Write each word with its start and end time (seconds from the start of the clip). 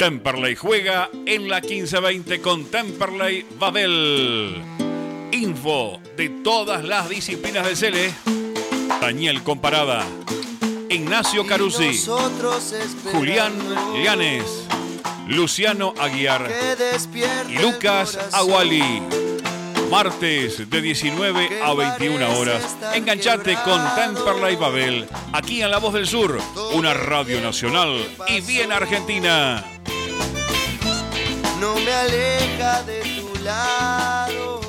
Temperley 0.00 0.56
juega 0.56 1.10
en 1.26 1.50
la 1.50 1.60
1520 1.60 2.40
con 2.40 2.64
Temperley 2.64 3.44
Babel. 3.58 4.56
Info 5.30 6.00
de 6.16 6.30
todas 6.42 6.82
las 6.82 7.10
disciplinas 7.10 7.66
de 7.66 7.76
Cele. 7.76 8.14
Daniel 8.98 9.42
Comparada. 9.42 10.06
Ignacio 10.88 11.46
Carusi. 11.46 12.02
Julián 13.12 13.52
Llanes. 14.02 14.66
Luciano 15.28 15.92
Aguiar. 15.98 16.50
Y 17.50 17.58
Lucas 17.58 18.18
Aguali. 18.32 19.02
Martes 19.90 20.70
de 20.70 20.80
19 20.80 21.62
a 21.62 21.74
21 21.74 22.38
horas. 22.38 22.74
Enganchate 22.94 23.54
con 23.64 23.82
Temperley 23.94 24.56
Babel, 24.56 25.06
aquí 25.34 25.60
en 25.60 25.70
La 25.70 25.78
Voz 25.78 25.92
del 25.92 26.06
Sur, 26.06 26.38
una 26.72 26.94
radio 26.94 27.40
nacional 27.42 28.02
y 28.28 28.40
bien 28.40 28.72
argentina. 28.72 29.79
No 31.60 31.74
me 31.74 31.92
aleja 31.92 32.82
de 32.84 33.02
tu 33.20 33.44
lado. 33.44 34.60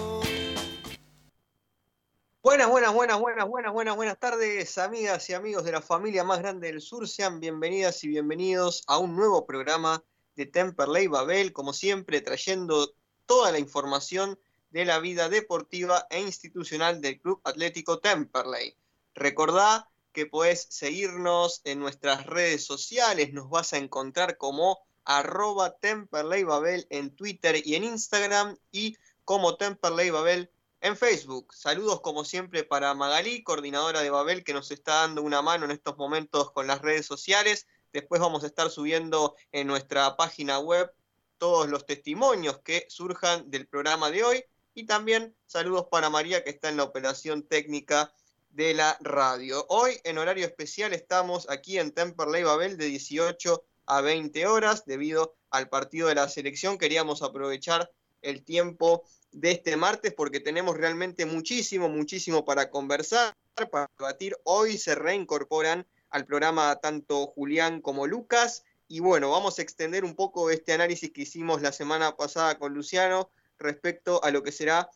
Buenas, 2.44 2.70
buenas, 2.70 2.94
buenas, 2.94 3.18
buenas, 3.18 3.48
buenas, 3.48 3.72
buenas, 3.72 3.96
buenas 3.96 4.20
tardes, 4.20 4.78
amigas 4.78 5.30
y 5.30 5.34
amigos 5.34 5.64
de 5.64 5.72
la 5.72 5.80
familia 5.80 6.26
más 6.26 6.40
grande 6.40 6.68
del 6.68 6.82
sur. 6.82 7.08
Sean 7.08 7.40
bienvenidas 7.40 8.04
y 8.04 8.10
bienvenidos 8.10 8.84
a 8.88 8.98
un 8.98 9.16
nuevo 9.16 9.46
programa 9.46 10.04
de 10.36 10.48
Temperley 10.48 11.08
Babel, 11.08 11.54
como 11.54 11.72
siempre, 11.72 12.20
trayendo 12.20 12.94
toda 13.26 13.54
la 13.54 13.60
información 13.60 14.38
de 14.72 14.84
la 14.84 15.00
vida 15.00 15.30
deportiva 15.30 16.08
e 16.10 16.20
institucional 16.20 17.00
del 17.00 17.22
Club 17.22 17.40
Atlético 17.46 18.00
Temperley. 18.00 18.76
Recordá 19.14 19.90
que 20.12 20.26
podés 20.26 20.68
seguirnos 20.70 21.62
en 21.64 21.80
nuestras 21.80 22.26
redes 22.26 22.66
sociales, 22.66 23.32
nos 23.32 23.50
vas 23.50 23.72
a 23.72 23.78
encontrar 23.78 24.36
como 24.36 24.91
arroba 25.06 25.78
Temperley 25.78 26.44
Babel 26.44 26.88
en 26.90 27.16
Twitter 27.16 27.62
y 27.66 27.76
en 27.76 27.84
Instagram 27.84 28.58
y 28.72 28.98
como 29.26 29.58
Temperley 29.58 30.10
Babel 30.10 30.52
en 30.82 30.98
Facebook. 30.98 31.54
Saludos 31.54 32.02
como 32.02 32.26
siempre 32.26 32.64
para 32.64 32.94
Magalí, 32.94 33.44
coordinadora 33.44 34.02
de 34.02 34.10
Babel, 34.10 34.44
que 34.44 34.54
nos 34.54 34.72
está 34.72 35.02
dando 35.02 35.22
una 35.22 35.42
mano 35.42 35.66
en 35.66 35.72
estos 35.72 35.98
momentos 35.98 36.52
con 36.52 36.68
las 36.68 36.82
redes 36.82 37.06
sociales. 37.06 37.68
Después 37.94 38.20
vamos 38.20 38.44
a 38.44 38.48
estar 38.48 38.70
subiendo 38.70 39.36
en 39.52 39.68
nuestra 39.68 40.18
página 40.18 40.60
web 40.60 40.92
todos 41.38 41.70
los 41.70 41.86
testimonios 41.86 42.60
que 42.60 42.86
surjan 42.90 43.50
del 43.50 43.68
programa 43.68 44.12
de 44.12 44.24
hoy 44.24 44.46
y 44.74 44.86
también 44.86 45.36
saludos 45.48 45.88
para 45.90 46.10
María 46.10 46.44
que 46.44 46.50
está 46.50 46.70
en 46.70 46.78
la 46.78 46.84
operación 46.84 47.44
técnica 47.44 48.14
de 48.52 48.74
la 48.74 48.98
radio. 49.02 49.66
Hoy 49.70 50.00
en 50.04 50.18
horario 50.18 50.46
especial 50.46 50.94
estamos 50.94 51.50
aquí 51.50 51.78
en 51.80 51.92
Temperley 51.92 52.44
Babel 52.44 52.78
de 52.78 52.86
18 52.86 53.64
a 53.86 54.02
20 54.02 54.46
horas 54.48 54.86
debido 54.86 55.36
al 55.50 55.70
partido 55.70 56.08
de 56.08 56.16
la 56.16 56.30
selección. 56.30 56.78
Queríamos 56.78 57.22
aprovechar 57.22 57.92
el 58.22 58.44
tiempo 58.44 59.04
de 59.32 59.52
este 59.52 59.78
martes 59.78 60.14
porque 60.14 60.40
tenemos 60.40 60.78
realmente 60.78 61.26
muchísimo, 61.26 61.90
muchísimo 61.90 62.46
para 62.46 62.70
conversar, 62.70 63.36
para 63.72 63.90
debatir. 63.98 64.38
Hoy 64.44 64.78
se 64.78 64.96
reincorporan 64.96 65.86
al 66.10 66.26
programa 66.26 66.76
tanto 66.78 67.28
Julián 67.28 67.82
como 67.82 68.08
Lucas. 68.08 68.64
Y 68.88 69.00
bueno, 69.00 69.32
vamos 69.32 69.58
a 69.58 69.62
extender 69.62 70.04
un 70.04 70.16
poco 70.16 70.50
este 70.50 70.74
análisis 70.74 71.12
que 71.12 71.22
hicimos 71.22 71.62
la 71.62 71.72
semana 71.72 72.16
pasada 72.18 72.60
con 72.60 72.74
Luciano 72.74 73.30
respecto 73.58 74.24
a 74.24 74.32
lo 74.32 74.44
que 74.44 74.52
será 74.52 74.90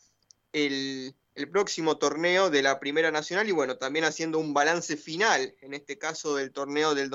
el, 0.52 1.14
próximo 1.52 1.98
torneo 1.98 2.50
de 2.50 2.62
la 2.62 2.80
Primera 2.80 3.10
Nacional 3.10 3.48
y 3.48 3.52
bueno, 3.52 3.76
también 3.76 4.04
haciendo 4.06 4.38
un 4.38 4.54
balance 4.54 4.96
final, 4.96 5.54
en 5.60 5.74
este 5.74 5.98
caso 5.98 6.34
del 6.34 6.50
torneo 6.50 6.94
del 6.94 7.10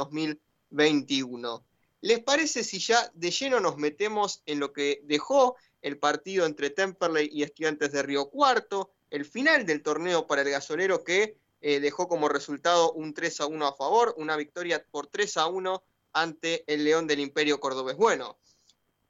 2021. 0.72 1.64
¿Les 2.02 2.20
parece 2.24 2.64
si 2.64 2.80
ya 2.80 3.12
de 3.14 3.30
lleno 3.30 3.60
nos 3.60 3.78
metemos 3.78 4.42
en 4.46 4.60
lo 4.60 4.74
que 4.74 5.02
dejó 5.04 5.56
el 5.82 6.00
partido 6.00 6.46
entre 6.46 6.72
Temperley 6.72 7.30
y 7.32 7.44
Estudiantes 7.44 7.92
de 7.92 8.02
Río 8.02 8.30
Cuarto, 8.30 8.92
el 9.10 9.26
final 9.26 9.66
del 9.66 9.84
torneo 9.84 10.26
para 10.26 10.42
el 10.42 10.50
gasolero 10.50 11.04
que 11.04 11.38
eh, 11.62 11.80
dejó 11.80 12.08
como 12.08 12.28
resultado 12.28 12.92
un 12.94 13.14
3 13.14 13.42
a 13.42 13.46
1 13.46 13.68
a 13.68 13.76
favor, 13.76 14.16
una 14.18 14.36
victoria 14.36 14.84
por 14.90 15.08
3 15.08 15.38
a 15.38 15.48
1 15.48 15.84
ante 16.14 16.64
el 16.66 16.84
León 16.84 17.08
del 17.08 17.20
Imperio 17.20 17.60
Cordobés. 17.60 17.98
Bueno, 17.98 18.40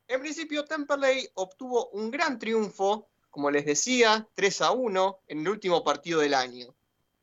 en 0.08 0.20
principio, 0.20 0.66
Temperley 0.66 1.30
obtuvo 1.36 1.90
un 1.92 2.12
gran 2.12 2.38
triunfo, 2.38 3.08
como 3.30 3.50
les 3.50 3.66
decía, 3.66 4.28
3 4.34 4.62
a 4.62 4.72
1 4.72 5.20
en 5.28 5.40
el 5.40 5.48
último 5.48 5.84
partido 5.84 6.20
del 6.20 6.34
año. 6.34 6.76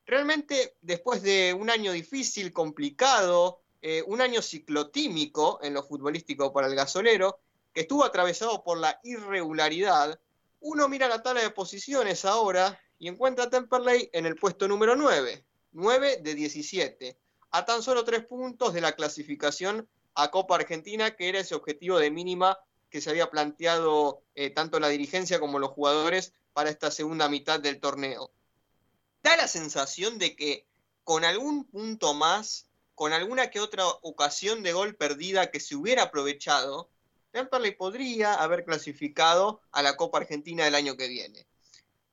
Realmente, 0.07 0.77
después 0.81 1.21
de 1.23 1.53
un 1.53 1.69
año 1.69 1.93
difícil, 1.93 2.51
complicado, 2.51 3.61
eh, 3.83 4.03
un 4.07 4.21
año 4.21 4.43
ciclotímico 4.43 5.61
en 5.63 5.75
lo 5.75 5.83
futbolístico 5.83 6.53
para 6.53 6.67
el 6.67 6.75
gasolero, 6.75 7.41
que 7.73 7.83
estuvo 7.83 8.05
atravesado 8.05 8.65
por 8.65 8.79
la 8.79 8.99
irregularidad, 9.05 10.19
uno 10.61 10.89
mira 10.89 11.09
la 11.09 11.23
tabla 11.23 11.43
de 11.43 11.51
posiciones 11.51 12.25
ahora 12.25 12.81
y 12.99 13.09
encuentra 13.09 13.45
a 13.45 13.51
Temperley 13.51 14.11
en 14.13 14.27
el 14.27 14.37
puesto 14.37 14.67
número 14.67 14.97
9, 14.97 15.45
9 15.73 16.19
de 16.23 16.35
17, 16.35 17.19
a 17.51 17.65
tan 17.65 17.83
solo 17.83 18.05
3 18.05 18.27
puntos 18.27 18.75
de 18.75 18.81
la 18.81 18.93
clasificación 18.93 19.89
a 20.15 20.31
Copa 20.31 20.57
Argentina, 20.57 21.15
que 21.15 21.29
era 21.29 21.39
ese 21.39 21.55
objetivo 21.55 21.99
de 21.99 22.11
mínima 22.11 22.59
que 22.91 23.01
se 23.01 23.11
había 23.11 23.31
planteado 23.31 24.23
eh, 24.35 24.51
tanto 24.51 24.81
la 24.81 24.89
dirigencia 24.89 25.39
como 25.39 25.59
los 25.59 25.71
jugadores 25.71 26.33
para 26.53 26.71
esta 26.71 26.91
segunda 26.91 27.29
mitad 27.29 27.61
del 27.61 27.81
torneo. 27.81 28.33
Da 29.23 29.37
la 29.37 29.47
sensación 29.47 30.19
de 30.19 30.35
que 30.35 30.67
con 31.05 31.25
algún 31.25 31.65
punto 31.65 32.15
más, 32.15 32.68
con 32.99 33.13
alguna 33.13 33.49
que 33.49 33.61
otra 33.61 33.87
ocasión 34.03 34.65
de 34.65 34.73
gol 34.73 34.97
perdida 34.97 35.53
que 35.53 35.61
se 35.61 35.77
hubiera 35.77 36.03
aprovechado, 36.03 36.91
Temperley 37.31 37.77
podría 37.77 38.35
haber 38.35 38.65
clasificado 38.65 39.61
a 39.71 39.83
la 39.83 39.97
Copa 39.97 40.19
Argentina 40.19 40.65
del 40.65 40.75
año 40.75 40.97
que 40.97 41.07
viene. 41.07 41.47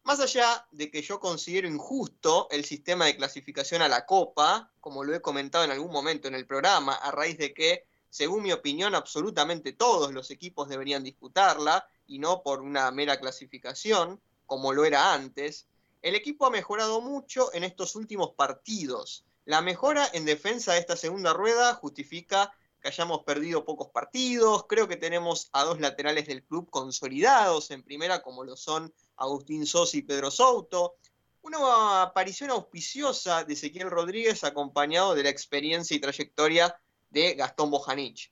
Más 0.03 0.19
allá 0.19 0.68
de 0.69 0.91
que 0.91 1.01
yo 1.01 1.19
considero 1.19 1.68
injusto 1.68 2.47
el 2.51 2.66
sistema 2.66 3.06
de 3.06 3.18
clasificación 3.18 3.81
a 3.81 3.88
la 3.88 4.06
Copa, 4.06 4.72
como 4.79 5.03
lo 5.03 5.16
he 5.16 5.22
comentado 5.22 5.63
en 5.63 5.72
algún 5.72 5.91
momento 5.91 6.28
en 6.28 6.35
el 6.35 6.45
programa, 6.45 6.94
a 6.94 7.09
raíz 7.09 7.40
de 7.40 7.56
que 7.56 7.88
según 8.12 8.44
mi 8.44 8.51
opinión, 8.51 8.94
absolutamente 8.94 9.74
todos 9.74 10.13
los 10.13 10.29
equipos 10.29 10.69
deberían 10.69 11.03
disputarla 11.03 11.88
y 12.06 12.19
no 12.19 12.44
por 12.44 12.62
una 12.62 12.91
mera 12.91 13.19
clasificación, 13.19 14.22
como 14.45 14.72
lo 14.72 14.85
era 14.85 15.16
antes. 15.16 15.66
El 16.03 16.13
equipo 16.13 16.45
ha 16.45 16.51
mejorado 16.51 17.01
mucho 17.01 17.51
en 17.56 17.63
estos 17.63 17.95
últimos 17.95 18.35
partidos. 18.35 19.25
La 19.45 19.61
mejora 19.61 20.09
en 20.13 20.25
defensa 20.25 20.73
de 20.73 20.79
esta 20.79 20.97
segunda 20.97 21.31
rueda 21.31 21.75
justifica 21.75 22.51
que 22.81 22.88
hayamos 22.88 23.23
perdido 23.23 23.63
pocos 23.63 23.89
partidos. 23.89 24.66
Creo 24.67 24.88
que 24.88 24.95
tenemos 24.95 25.50
a 25.53 25.63
dos 25.63 25.79
laterales 25.79 26.25
del 26.25 26.44
club 26.44 26.67
consolidados 26.72 27.69
en 27.69 27.83
primera, 27.83 28.23
como 28.23 28.44
lo 28.44 28.57
son 28.57 28.91
Agustín 29.17 29.67
Sosi 29.67 30.00
y 30.00 30.01
Pedro 30.01 30.31
Souto. 30.31 30.95
Una 31.44 32.01
aparición 32.01 32.50
auspiciosa 32.50 33.44
de 33.44 33.53
Ezequiel 33.53 33.91
Rodríguez 33.91 34.44
acompañado 34.44 35.13
de 35.13 35.22
la 35.22 35.29
experiencia 35.29 35.95
y 35.95 36.01
trayectoria 36.01 36.75
de 37.12 37.35
Gastón 37.35 37.69
Bojanic. 37.69 38.31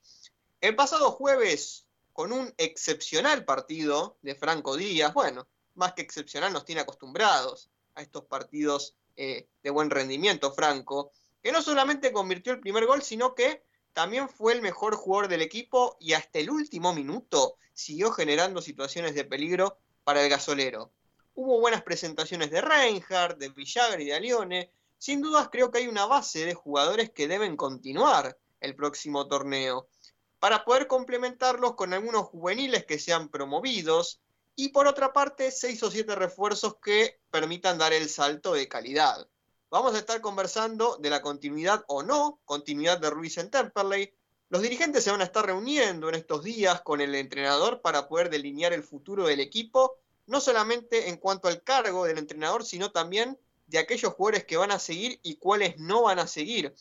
El 0.62 0.75
pasado 0.75 1.12
jueves, 1.12 1.85
con 2.12 2.31
un 2.31 2.51
excepcional 2.57 3.45
partido 3.45 4.18
de 4.24 4.34
Franco 4.34 4.75
Díaz, 4.75 5.13
bueno, 5.13 5.47
más 5.75 5.94
que 5.94 6.01
excepcional 6.01 6.51
nos 6.51 6.66
tiene 6.66 6.81
acostumbrados 6.81 7.69
a 7.94 8.01
estos 8.01 8.25
partidos 8.25 8.95
eh, 9.16 9.47
de 9.62 9.69
buen 9.69 9.90
rendimiento, 9.90 10.53
Franco, 10.53 11.12
que 11.41 11.51
no 11.51 11.62
solamente 11.62 12.12
convirtió 12.12 12.53
el 12.53 12.59
primer 12.59 12.85
gol, 12.85 13.01
sino 13.01 13.35
que 13.35 13.63
también 13.94 14.28
fue 14.28 14.53
el 14.53 14.62
mejor 14.62 14.96
jugador 14.96 15.28
del 15.28 15.41
equipo 15.41 15.97
y 16.00 16.13
hasta 16.13 16.40
el 16.40 16.50
último 16.50 16.94
minuto 16.94 17.57
siguió 17.74 18.12
generando 18.12 18.62
situaciones 18.62 19.13
de 19.13 19.24
peligro 19.24 19.78
para 20.03 20.24
el 20.24 20.29
gasolero. 20.29 20.91
Hubo 21.35 21.59
buenas 21.59 21.84
presentaciones 21.84 22.51
de 22.51 22.62
Reinhardt, 22.62 23.38
de 23.38 23.50
Villagra 23.50 24.01
y 24.01 24.06
de 24.06 24.13
Alione. 24.13 24.72
Sin 24.97 25.22
dudas 25.22 25.50
creo 25.51 25.72
que 25.72 25.80
hay 25.80 25.88
una 25.88 26.06
base 26.06 26.45
de 26.45 26.53
jugadores 26.53 27.09
que 27.12 27.28
deben 27.28 27.57
continuar 27.57 28.38
el 28.62 28.75
próximo 28.75 29.28
torneo, 29.28 29.88
para 30.40 30.65
poder 30.65 30.88
complementarlos 30.88 31.75
con 31.75 31.94
algunos 31.94 32.24
juveniles 32.24 32.86
que 32.86 33.00
sean 33.00 33.30
promovidos 33.30 34.19
y 34.55 34.69
por 34.69 34.88
otra 34.88 35.13
parte 35.13 35.51
seis 35.51 35.81
o 35.83 35.91
siete 35.91 36.15
refuerzos 36.15 36.75
que 36.83 37.19
permitan 37.31 37.77
dar 37.77 37.94
el 37.94 38.09
salto 38.09 38.53
de 38.53 38.67
calidad. 38.67 39.27
Vamos 39.69 39.95
a 39.95 40.00
estar 40.00 40.21
conversando 40.21 40.97
de 40.97 41.09
la 41.09 41.21
continuidad 41.21 41.83
o 41.88 42.03
no, 42.03 42.39
continuidad 42.45 43.00
de 43.00 43.09
Ruiz 43.09 43.38
en 43.39 43.50
Temperley. 43.50 44.13
Los 44.50 44.61
dirigentes 44.61 45.03
se 45.03 45.09
van 45.09 45.21
a 45.21 45.23
estar 45.23 45.45
reuniendo 45.45 46.09
en 46.09 46.15
estos 46.15 46.44
días 46.44 46.81
con 46.81 47.01
el 47.01 47.15
entrenador 47.15 47.81
para 47.81 48.07
poder 48.07 48.29
delinear 48.29 48.71
el 48.71 48.83
futuro 48.83 49.25
del 49.25 49.39
equipo, 49.39 49.97
no 50.27 50.39
solamente 50.39 51.09
en 51.09 51.17
cuanto 51.17 51.47
al 51.47 51.63
cargo 51.63 52.05
del 52.05 52.19
entrenador, 52.19 52.63
sino 52.63 52.91
también 52.91 53.39
de 53.65 53.79
aquellos 53.79 54.13
jugadores 54.13 54.45
que 54.45 54.57
van 54.57 54.71
a 54.71 54.77
seguir 54.77 55.19
y 55.23 55.38
cuáles 55.38 55.79
no 55.79 56.03
van 56.03 56.19
a 56.19 56.27
seguir. 56.27 56.75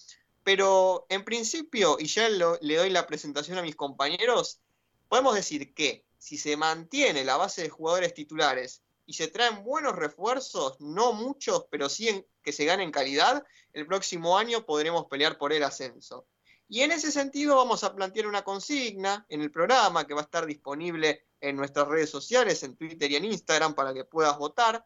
Pero 0.44 1.06
en 1.08 1.24
principio, 1.24 1.96
y 1.98 2.06
ya 2.06 2.28
le 2.28 2.76
doy 2.76 2.90
la 2.90 3.06
presentación 3.06 3.56
a 3.56 3.62
mis 3.62 3.76
compañeros, 3.76 4.60
podemos 5.08 5.34
decir 5.34 5.72
que 5.72 6.04
si 6.22 6.38
se 6.38 6.56
mantiene 6.56 7.24
la 7.24 7.36
base 7.36 7.62
de 7.62 7.69
jugadores 7.69 8.14
titulares 8.14 8.80
y 9.06 9.14
se 9.14 9.26
traen 9.26 9.64
buenos 9.64 9.96
refuerzos, 9.96 10.80
no 10.80 11.12
muchos, 11.12 11.66
pero 11.69 11.88
sí 11.88 12.24
que 12.44 12.52
se 12.52 12.64
ganen 12.64 12.92
calidad, 12.92 13.44
el 13.72 13.88
próximo 13.88 14.38
año 14.38 14.64
podremos 14.64 15.06
pelear 15.06 15.36
por 15.36 15.52
el 15.52 15.64
ascenso. 15.64 16.28
Y 16.69 16.82
en 16.82 16.92
ese 16.92 17.10
sentido 17.10 17.56
vamos 17.56 17.82
a 17.82 17.92
plantear 17.92 18.28
una 18.28 18.44
consigna 18.44 19.26
en 19.28 19.40
el 19.40 19.50
programa 19.50 20.06
que 20.06 20.14
va 20.14 20.20
a 20.20 20.24
estar 20.24 20.46
disponible 20.46 21.26
en 21.40 21.56
nuestras 21.56 21.88
redes 21.88 22.10
sociales, 22.10 22.62
en 22.62 22.76
Twitter 22.76 23.10
y 23.10 23.16
en 23.16 23.24
Instagram, 23.24 23.74
para 23.74 23.92
que 23.92 24.04
puedas 24.04 24.38
votar. 24.38 24.84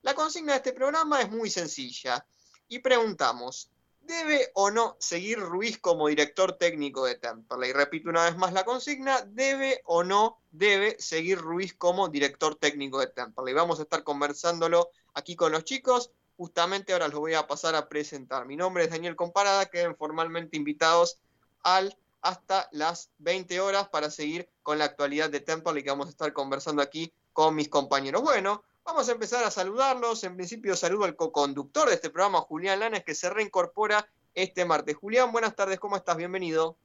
La 0.00 0.14
consigna 0.14 0.54
de 0.54 0.56
este 0.56 0.72
programa 0.72 1.22
es 1.22 1.30
muy 1.30 1.48
sencilla 1.48 2.26
y 2.66 2.80
preguntamos, 2.80 3.70
¿debe 4.04 4.50
o 4.54 4.70
no 4.70 4.96
seguir 4.98 5.38
Ruiz 5.38 5.78
como 5.78 6.08
director 6.08 6.52
técnico 6.52 7.04
de 7.04 7.14
Temperley? 7.14 7.72
Repito 7.72 8.10
una 8.10 8.24
vez 8.24 8.36
más 8.36 8.52
la 8.52 8.64
consigna, 8.64 9.22
¿debe 9.22 9.82
o 9.84 10.04
no 10.04 10.38
debe 10.50 10.96
seguir 10.98 11.38
Ruiz 11.38 11.74
como 11.74 12.08
director 12.08 12.54
técnico 12.56 13.00
de 13.00 13.06
Temperley? 13.06 13.54
Vamos 13.54 13.78
a 13.78 13.82
estar 13.82 14.04
conversándolo 14.04 14.90
aquí 15.14 15.36
con 15.36 15.52
los 15.52 15.64
chicos. 15.64 16.10
Justamente 16.36 16.92
ahora 16.92 17.08
los 17.08 17.20
voy 17.20 17.34
a 17.34 17.46
pasar 17.46 17.74
a 17.74 17.88
presentar. 17.88 18.46
Mi 18.46 18.56
nombre 18.56 18.84
es 18.84 18.90
Daniel 18.90 19.16
Comparada, 19.16 19.66
queden 19.66 19.96
formalmente 19.96 20.56
invitados 20.56 21.18
al 21.62 21.96
hasta 22.22 22.68
las 22.70 23.10
20 23.18 23.60
horas 23.60 23.88
para 23.88 24.08
seguir 24.08 24.48
con 24.62 24.78
la 24.78 24.84
actualidad 24.84 25.28
de 25.28 25.40
Temple 25.40 25.82
que 25.82 25.90
vamos 25.90 26.06
a 26.06 26.10
estar 26.10 26.32
conversando 26.32 26.80
aquí 26.80 27.12
con 27.32 27.54
mis 27.54 27.68
compañeros. 27.68 28.22
Bueno, 28.22 28.62
vamos 28.84 29.08
a 29.08 29.12
empezar 29.12 29.44
a 29.44 29.50
saludarlos. 29.50 30.24
En 30.24 30.36
principio 30.36 30.74
saludo 30.76 31.04
al 31.04 31.16
co-conductor 31.16 31.88
de 31.88 31.94
este 31.94 32.10
programa, 32.10 32.40
Julián 32.40 32.80
Lanes, 32.80 33.04
que 33.04 33.14
se 33.14 33.30
reincorpora 33.30 34.06
este 34.34 34.64
martes. 34.64 34.96
Julián, 34.96 35.32
buenas 35.32 35.54
tardes, 35.54 35.78
¿cómo 35.78 35.96
estás? 35.96 36.16
Bienvenido. 36.16 36.76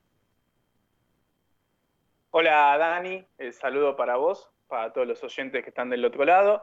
Hola 2.32 2.78
Dani, 2.78 3.26
el 3.38 3.54
saludo 3.54 3.96
para 3.96 4.18
vos, 4.18 4.50
para 4.68 4.94
todos 4.94 5.08
los 5.08 5.24
oyentes 5.24 5.64
que 5.64 5.70
están 5.70 5.90
del 5.90 6.06
otro 6.06 6.24
lado, 6.26 6.62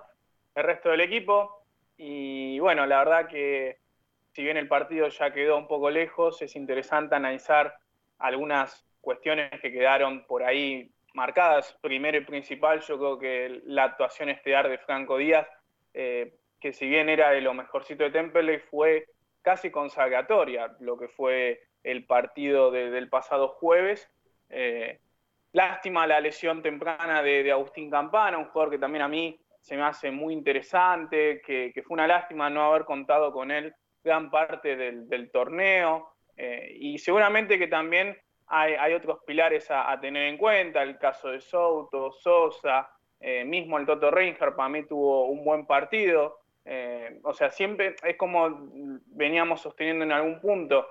el 0.55 0.63
resto 0.63 0.91
del 0.91 1.01
equipo. 1.01 1.65
Y 1.97 2.59
bueno, 2.61 2.87
la 2.87 2.99
verdad 2.99 3.29
que 3.29 3.81
si 4.33 4.43
bien 4.43 4.57
el 4.57 4.69
partido 4.69 5.09
ya 5.09 5.33
quedó 5.33 5.57
un 5.57 5.67
poco 5.67 5.91
lejos, 5.91 6.43
es 6.43 6.55
interesante 6.55 7.15
analizar 7.15 7.77
algunas 8.19 8.85
cuestiones 9.01 9.51
que 9.61 9.73
quedaron 9.73 10.27
por 10.27 10.43
ahí 10.43 10.94
marcadas. 11.15 11.77
Primero 11.81 12.19
y 12.19 12.25
principal, 12.25 12.81
yo 12.81 12.99
creo 12.99 13.19
que 13.19 13.63
la 13.65 13.85
actuación 13.85 14.29
estelar 14.29 14.69
de 14.69 14.79
Franco 14.79 15.17
Díaz, 15.17 15.49
eh, 15.95 16.35
que 16.61 16.73
si 16.73 16.87
bien 16.87 17.09
era 17.09 17.31
de 17.31 17.41
lo 17.41 17.55
mejorcito 17.55 18.05
de 18.05 18.11
Temple, 18.11 18.59
fue 18.59 19.07
casi 19.43 19.71
consagratoria 19.71 20.75
lo 20.81 20.99
que 20.99 21.09
fue 21.09 21.63
el 21.83 22.07
partido 22.07 22.71
del 22.71 23.09
pasado 23.09 23.49
jueves. 23.49 24.11
Eh, 24.51 25.01
lástima 25.53 26.07
la 26.07 26.21
lesión 26.21 26.63
temprana 26.63 27.23
de, 27.23 27.51
Agustín 27.53 27.91
Campana, 27.91 28.39
un 28.39 28.47
jugador 28.47 28.73
que 28.73 28.79
también 28.79 29.03
a 29.03 29.09
mí 29.09 29.39
se 29.61 29.77
me 29.77 29.83
hace 29.83 30.11
muy 30.11 30.35
interesante, 30.35 31.41
que, 31.45 31.73
fue 31.87 31.95
una 31.95 32.07
lástima 32.07 32.51
no 32.51 32.65
haber 32.65 32.85
contado 32.85 33.33
con 33.33 33.51
él 33.51 33.75
gran 34.03 34.31
parte 34.31 34.77
del 34.77 35.31
torneo. 35.31 36.15
Eh, 36.37 36.77
y 36.79 36.99
seguramente 36.99 37.59
que 37.59 37.69
también 37.69 38.17
hay, 38.47 38.93
otros 38.93 39.21
pilares 39.27 39.71
a, 39.71 39.99
tener 40.01 40.29
en 40.29 40.37
cuenta, 40.37 40.83
el 40.83 40.99
caso 40.99 41.31
de 41.31 41.41
Souto, 41.41 42.13
Sosa, 42.13 42.91
eh, 43.21 43.45
mismo 43.45 43.79
el 43.79 43.87
Toto 43.87 44.11
Reinger 44.11 44.55
para 44.55 44.69
mí 44.69 44.85
tuvo 44.85 45.27
un 45.27 45.45
buen 45.45 45.67
partido. 45.67 46.41
Eh, 46.65 47.21
o 47.23 47.33
sea, 47.33 47.51
siempre 47.51 47.95
es 48.03 48.17
como 48.17 48.69
veníamos 49.07 49.61
sosteniendo 49.61 50.05
en 50.05 50.13
algún 50.13 50.41
punto. 50.41 50.87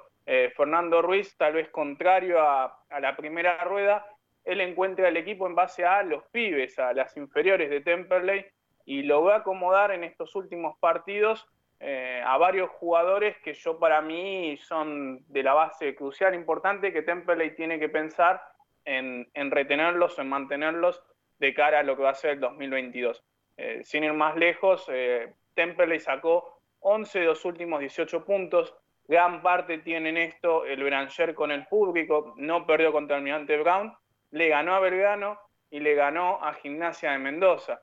Fernando 0.55 1.01
Ruiz, 1.01 1.35
tal 1.35 1.51
vez 1.51 1.67
contrario 1.67 2.41
a, 2.41 2.85
a, 2.89 2.99
la 3.01 3.13
primera 3.17 3.61
rueda, 3.65 4.05
él 4.45 4.61
encuentra 4.61 5.09
el 5.09 5.17
equipo 5.17 5.47
en 5.47 5.53
base 5.53 5.83
a 5.83 6.01
los 6.01 6.23
pibes, 6.31 6.79
a 6.79 6.93
las 6.93 7.17
inferiores 7.17 7.69
de 7.69 7.81
Temperley, 7.81 8.45
y 8.85 9.03
lo 9.03 9.23
va 9.23 9.35
a 9.35 9.37
acomodar 9.39 9.91
en 9.91 10.05
estos 10.05 10.33
últimos 10.35 10.77
partidos 10.79 11.45
eh, 11.85 12.23
a 12.25 12.37
varios 12.37 12.69
jugadores 12.69 13.37
que 13.39 13.53
yo 13.53 13.77
para 13.77 14.01
mí 14.01 14.55
son 14.55 15.21
de 15.27 15.43
la 15.43 15.53
base 15.53 15.93
crucial, 15.95 16.33
importante, 16.33 16.93
que 16.93 17.01
Temperley 17.01 17.55
tiene 17.55 17.77
que 17.77 17.89
pensar 17.89 18.41
en, 18.85 19.27
retenerlos, 19.51 20.17
en 20.17 20.29
mantenerlos 20.29 21.03
de 21.39 21.53
cara 21.53 21.79
a 21.79 21.83
lo 21.83 21.97
que 21.97 22.03
va 22.03 22.11
a 22.11 22.15
ser 22.15 22.31
el 22.31 22.39
2022. 22.39 23.21
Eh, 23.57 23.81
sin 23.83 24.05
ir 24.05 24.13
más 24.13 24.37
lejos, 24.37 24.85
eh, 24.87 25.33
Temperley 25.55 25.99
sacó 25.99 26.61
11 26.79 27.19
de 27.19 27.25
los 27.25 27.43
últimos 27.43 27.81
18 27.81 28.23
puntos, 28.23 28.73
gran 29.05 29.41
parte 29.41 29.79
tienen 29.79 30.15
esto 30.15 30.65
el 30.65 30.81
Beranger 30.81 31.35
con 31.35 31.51
el 31.51 31.65
público, 31.67 32.33
no 32.37 32.65
perdió 32.65 32.93
contra 32.93 33.17
Almirante 33.17 33.57
Brown, 33.57 33.93
le 34.31 34.47
ganó 34.47 34.75
a 34.75 34.79
Belgrano 34.79 35.37
y 35.69 35.81
le 35.81 35.95
ganó 35.95 36.41
a 36.41 36.53
Gimnasia 36.53 37.11
de 37.11 37.17
Mendoza 37.17 37.81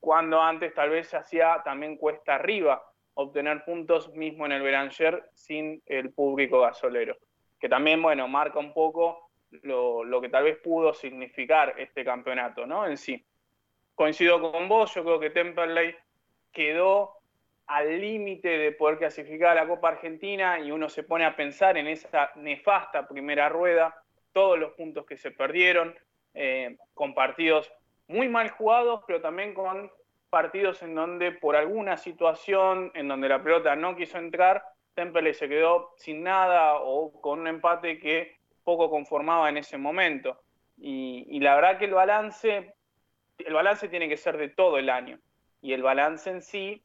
cuando 0.00 0.40
antes 0.40 0.74
tal 0.74 0.90
vez 0.90 1.08
se 1.08 1.16
hacía 1.16 1.60
también 1.64 1.96
cuesta 1.96 2.36
arriba 2.36 2.82
obtener 3.14 3.64
puntos 3.64 4.12
mismo 4.14 4.46
en 4.46 4.52
el 4.52 4.62
Beranger 4.62 5.28
sin 5.34 5.82
el 5.86 6.12
público 6.12 6.60
gasolero, 6.60 7.16
que 7.58 7.68
también, 7.68 8.00
bueno, 8.00 8.28
marca 8.28 8.60
un 8.60 8.72
poco 8.72 9.30
lo, 9.62 10.20
que 10.20 10.28
tal 10.28 10.44
vez 10.44 10.58
pudo 10.58 10.94
significar 10.94 11.74
este 11.78 12.04
campeonato, 12.04 12.66
¿no? 12.66 12.86
En 12.86 12.96
sí. 12.96 13.24
Coincido 13.94 14.40
con 14.40 14.68
vos, 14.68 14.94
yo 14.94 15.02
creo 15.02 15.18
que 15.18 15.30
Temperley 15.30 15.96
quedó 16.52 17.14
al 17.66 18.00
límite 18.00 18.56
de 18.56 18.72
poder 18.72 18.98
clasificar 18.98 19.50
a 19.50 19.62
la 19.62 19.68
Copa 19.68 19.88
Argentina 19.88 20.60
y 20.60 20.70
uno 20.70 20.88
se 20.88 21.02
pone 21.02 21.24
a 21.24 21.34
pensar 21.34 21.76
en 21.76 21.88
esa 21.88 22.30
nefasta 22.36 23.08
primera 23.08 23.48
rueda, 23.48 24.00
todos 24.32 24.58
los 24.58 24.72
puntos 24.74 25.04
que 25.04 25.16
se 25.16 25.32
perdieron, 25.32 25.98
eh, 26.34 26.76
con 26.94 27.14
partidos 27.14 27.72
muy 28.08 28.28
mal 28.28 28.50
jugados, 28.50 29.02
pero 29.06 29.20
también 29.20 29.54
con 29.54 29.90
partidos 30.30 30.82
en 30.82 30.94
donde 30.94 31.32
por 31.32 31.56
alguna 31.56 31.96
situación, 31.96 32.90
en 32.94 33.08
donde 33.08 33.28
la 33.28 33.42
pelota 33.42 33.76
no 33.76 33.96
quiso 33.96 34.18
entrar, 34.18 34.62
Temple 34.94 35.32
se 35.32 35.48
quedó 35.48 35.94
sin 35.96 36.22
nada 36.22 36.76
o 36.76 37.12
con 37.20 37.40
un 37.40 37.46
empate 37.46 37.98
que 37.98 38.36
poco 38.64 38.90
conformaba 38.90 39.48
en 39.48 39.58
ese 39.58 39.78
momento. 39.78 40.40
Y, 40.76 41.40
la 41.40 41.54
verdad 41.54 41.78
que 41.78 41.86
el 41.86 41.94
balance, 41.94 42.74
el 43.38 43.54
balance 43.54 43.88
tiene 43.88 44.08
que 44.08 44.16
ser 44.16 44.36
de 44.36 44.48
todo 44.48 44.78
el 44.78 44.90
año. 44.90 45.18
Y 45.60 45.72
el 45.72 45.82
balance 45.82 46.30
en 46.30 46.42
sí 46.42 46.84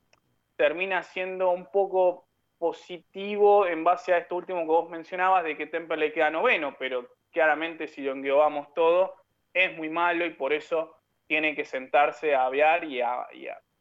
termina 0.56 1.04
siendo 1.04 1.52
un 1.52 1.70
poco 1.72 2.26
positivo 2.58 3.68
en 3.68 3.84
base 3.84 4.14
a 4.14 4.20
esto 4.20 4.36
último 4.36 4.62
que 4.62 4.68
vos 4.68 4.90
mencionabas 4.90 5.44
de 5.44 5.58
que 5.58 5.68
Temple 5.68 6.14
queda 6.14 6.30
noveno, 6.30 6.76
pero 6.80 7.08
claramente 7.32 7.88
si 7.88 8.02
lo 8.02 8.14
englobamos 8.14 8.74
todo, 8.74 9.16
es 9.54 9.76
muy 9.76 9.90
malo 9.90 10.26
y 10.26 10.32
por 10.32 10.54
eso 10.54 10.96
tiene 11.28 11.56
que 11.56 11.66
sentarse 11.66 12.36
a 12.36 12.46
aviar 12.46 12.84
y, 12.84 13.02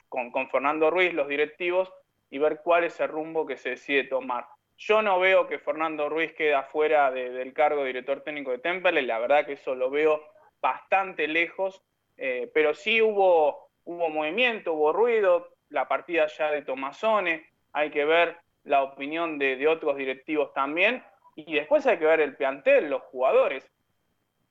con, 0.09 0.33
Fernando 0.51 0.91
Ruiz, 0.91 1.13
los 1.13 1.29
directivos, 1.29 1.93
y 2.31 2.39
ver 2.39 2.61
cuál 2.63 2.85
es 2.85 2.99
el 3.01 3.09
rumbo 3.09 3.47
que 3.47 3.57
se 3.57 3.71
decide 3.71 4.05
tomar. 4.05 4.47
Yo 4.77 5.03
no 5.03 5.21
veo 5.21 5.47
que 5.47 5.59
Fernando 5.59 6.09
Ruiz 6.09 6.33
quede 6.33 6.55
afuera 6.55 7.11
del 7.11 7.53
cargo 7.53 7.83
de 7.83 7.89
director 7.89 8.23
técnico 8.23 8.51
de 8.51 8.59
Temple, 8.59 9.03
la 9.03 9.19
verdad 9.19 9.47
que 9.47 9.53
eso 9.53 9.75
lo 9.75 9.91
veo 9.91 10.23
bastante 10.61 11.29
lejos, 11.29 11.83
eh, 12.17 12.51
pero 12.53 12.75
sí 12.75 13.03
hubo, 13.03 13.71
movimiento, 13.85 14.75
hubo 14.75 14.93
ruido, 14.93 15.55
la 15.69 15.89
partida 15.89 16.27
ya 16.27 16.51
de 16.51 16.63
Tomasone, 16.63 17.47
hay 17.73 17.91
que 17.91 18.05
ver 18.05 18.37
la 18.65 18.83
opinión 18.83 19.39
de, 19.39 19.57
de 19.57 19.69
otros 19.69 19.97
directivos 19.97 20.53
también, 20.53 21.03
y 21.35 21.55
después 21.55 21.87
hay 21.87 21.99
que 21.99 22.05
ver 22.05 22.21
el 22.21 22.37
plantel, 22.37 22.91
los 22.91 23.03
jugadores 23.03 23.72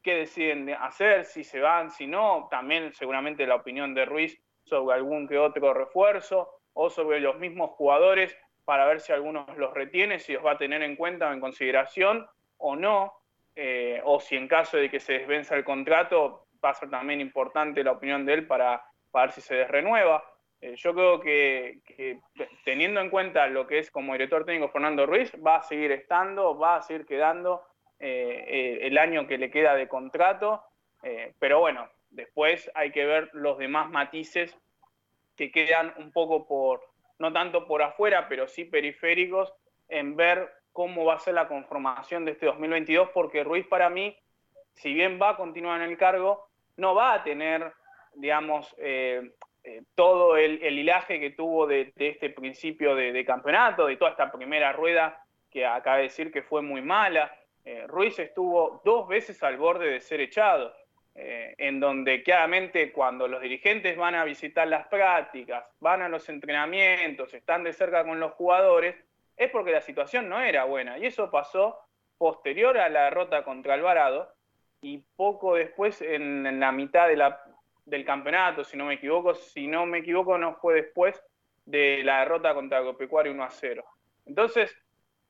qué 0.02 0.16
deciden 0.16 0.70
hacer, 0.70 1.26
si 1.26 1.44
se 1.44 1.60
van, 1.60 1.90
si 1.92 2.08
no, 2.08 2.48
también 2.50 2.94
seguramente 2.94 3.46
la 3.46 3.56
opinión 3.56 3.94
de 3.94 4.06
Ruiz 4.06 4.42
sobre 4.64 4.96
algún 4.96 5.28
que 5.28 5.38
otro 5.38 5.74
refuerzo 5.74 6.50
o 6.74 6.90
sobre 6.90 7.20
los 7.20 7.38
mismos 7.38 7.72
jugadores 7.72 8.36
para 8.66 8.86
ver 8.86 9.02
si 9.02 9.12
algunos 9.12 9.46
los 9.58 9.74
retiene, 9.74 10.20
si 10.20 10.34
los 10.34 10.46
va 10.46 10.52
a 10.52 10.58
tener 10.58 10.82
en 10.82 10.96
cuenta 10.96 11.30
o 11.30 11.34
en 11.34 11.40
consideración 11.40 12.28
o 12.58 12.76
no, 12.76 13.14
eh, 13.56 14.02
o 14.06 14.20
si 14.20 14.36
en 14.36 14.48
caso 14.48 14.78
de 14.78 14.90
que 14.90 15.00
se 15.00 15.14
desvenza 15.14 15.56
el 15.56 15.64
contrato 15.64 16.48
va 16.64 16.70
a 16.70 16.76
ser 16.76 16.90
también 16.90 17.20
importante 17.20 17.84
la 17.84 17.92
opinión 17.92 18.26
de 18.26 18.34
él 18.34 18.48
para, 18.48 18.84
ver 19.14 19.32
si 19.32 19.42
se 19.42 19.56
desrenueva. 19.56 20.24
Eh, 20.62 20.76
yo 20.78 20.94
creo 20.94 21.20
que, 21.20 21.80
que, 21.86 22.20
teniendo 22.64 23.02
en 23.02 23.10
cuenta 23.10 23.48
lo 23.48 23.66
que 23.66 23.80
es 23.80 23.90
como 23.90 24.14
director 24.14 24.46
técnico 24.46 24.70
Fernando 24.70 25.06
Ruiz, 25.06 25.32
va 25.46 25.58
a 25.58 25.64
seguir 25.64 25.92
estando, 25.92 26.58
va 26.58 26.78
a 26.78 26.82
seguir 26.82 27.06
quedando 27.06 27.64
eh, 28.04 28.46
eh, 28.48 28.88
el 28.88 28.98
año 28.98 29.28
que 29.28 29.38
le 29.38 29.52
queda 29.52 29.76
de 29.76 29.88
contrato, 29.88 30.64
eh, 31.04 31.36
pero 31.38 31.60
bueno, 31.60 31.88
después 32.10 32.72
hay 32.74 32.92
que 32.92 33.06
ver 33.06 33.30
los 33.34 33.60
demás 33.60 33.92
matices 33.92 34.58
que 35.38 35.52
quedan 35.52 35.94
un 35.98 36.12
poco 36.12 36.48
por, 36.48 36.82
no 37.20 37.32
tanto 37.32 37.68
por 37.68 37.84
afuera, 37.84 38.28
pero 38.28 38.48
sí 38.48 38.66
periféricos, 38.66 39.54
en 39.88 40.16
ver 40.16 40.50
cómo 40.74 41.06
va 41.06 41.14
a 41.14 41.20
ser 41.20 41.36
la 41.36 41.48
conformación 41.48 42.26
de 42.26 42.32
este 42.32 42.48
2022, 42.48 43.10
porque 43.14 43.44
Ruiz 43.44 43.68
para 43.68 43.88
mí, 43.92 44.18
si 44.74 44.96
bien 44.96 45.20
va 45.22 45.30
a 45.30 45.38
continuar 45.38 45.80
en 45.80 45.92
el 45.92 45.98
cargo, 45.98 46.48
no 46.78 46.96
va 46.96 47.14
a 47.14 47.24
tener, 47.24 47.72
digamos, 48.16 48.76
todo 49.94 50.38
el, 50.38 50.60
hilaje 50.64 51.20
que 51.20 51.30
tuvo 51.30 51.68
de, 51.68 51.94
este 51.98 52.32
principio 52.32 52.96
de, 52.96 53.12
de, 53.12 53.26
campeonato, 53.26 53.86
de 53.86 53.98
toda 53.98 54.10
esta 54.10 54.32
primera 54.32 54.72
rueda 54.72 55.24
que 55.52 55.68
acaba 55.68 55.98
de 55.98 56.04
decir 56.04 56.32
que 56.32 56.42
fue 56.42 56.64
muy 56.64 56.82
mala, 56.82 57.32
eh, 57.64 57.86
Ruiz 57.88 58.18
estuvo 58.20 58.82
dos 58.84 59.08
veces 59.08 59.42
al 59.44 59.58
borde 59.58 59.92
de 59.92 60.00
ser 60.00 60.22
echado, 60.22 60.74
eh, 61.14 61.56
en 61.58 61.80
donde 61.80 62.24
claramente 62.24 62.92
cuando 62.92 63.28
los 63.28 63.42
dirigentes 63.42 63.98
van 63.98 64.16
a 64.16 64.24
visitar 64.24 64.68
las 64.68 64.88
prácticas, 64.88 65.66
van 65.80 66.02
a 66.02 66.10
los 66.10 66.28
entrenamientos, 66.30 67.34
están 67.34 67.64
de 67.64 67.74
cerca 67.74 68.06
con 68.06 68.20
los 68.20 68.32
jugadores, 68.34 68.96
es 69.36 69.50
porque 69.52 69.72
la 69.72 69.82
situación 69.82 70.30
no 70.30 70.40
era 70.40 70.64
buena. 70.66 70.98
Y 70.98 71.06
eso 71.06 71.30
pasó 71.30 71.78
posterior 72.18 72.78
a 72.78 72.90
la 72.90 73.06
derrota 73.06 73.44
contra 73.44 73.74
Alvarado 73.74 74.34
y 74.82 75.00
poco 75.16 75.56
después 75.56 76.02
en, 76.02 76.60
la 76.60 76.72
mitad 76.72 77.08
del 77.86 78.06
campeonato, 78.06 78.64
si 78.64 78.78
no 78.78 78.86
me 78.86 78.96
equivoco, 78.96 79.34
si 79.34 79.68
no 79.68 79.86
me 79.86 80.00
equivoco 80.00 80.38
no 80.38 80.56
fue 80.56 80.76
después 80.76 81.22
de 81.66 82.04
la 82.04 82.20
derrota 82.20 82.54
contra 82.54 82.80
Agropecuario 82.80 83.32
1 83.32 83.44
a 83.44 83.50
0. 83.50 83.84
Entonces, 84.26 84.76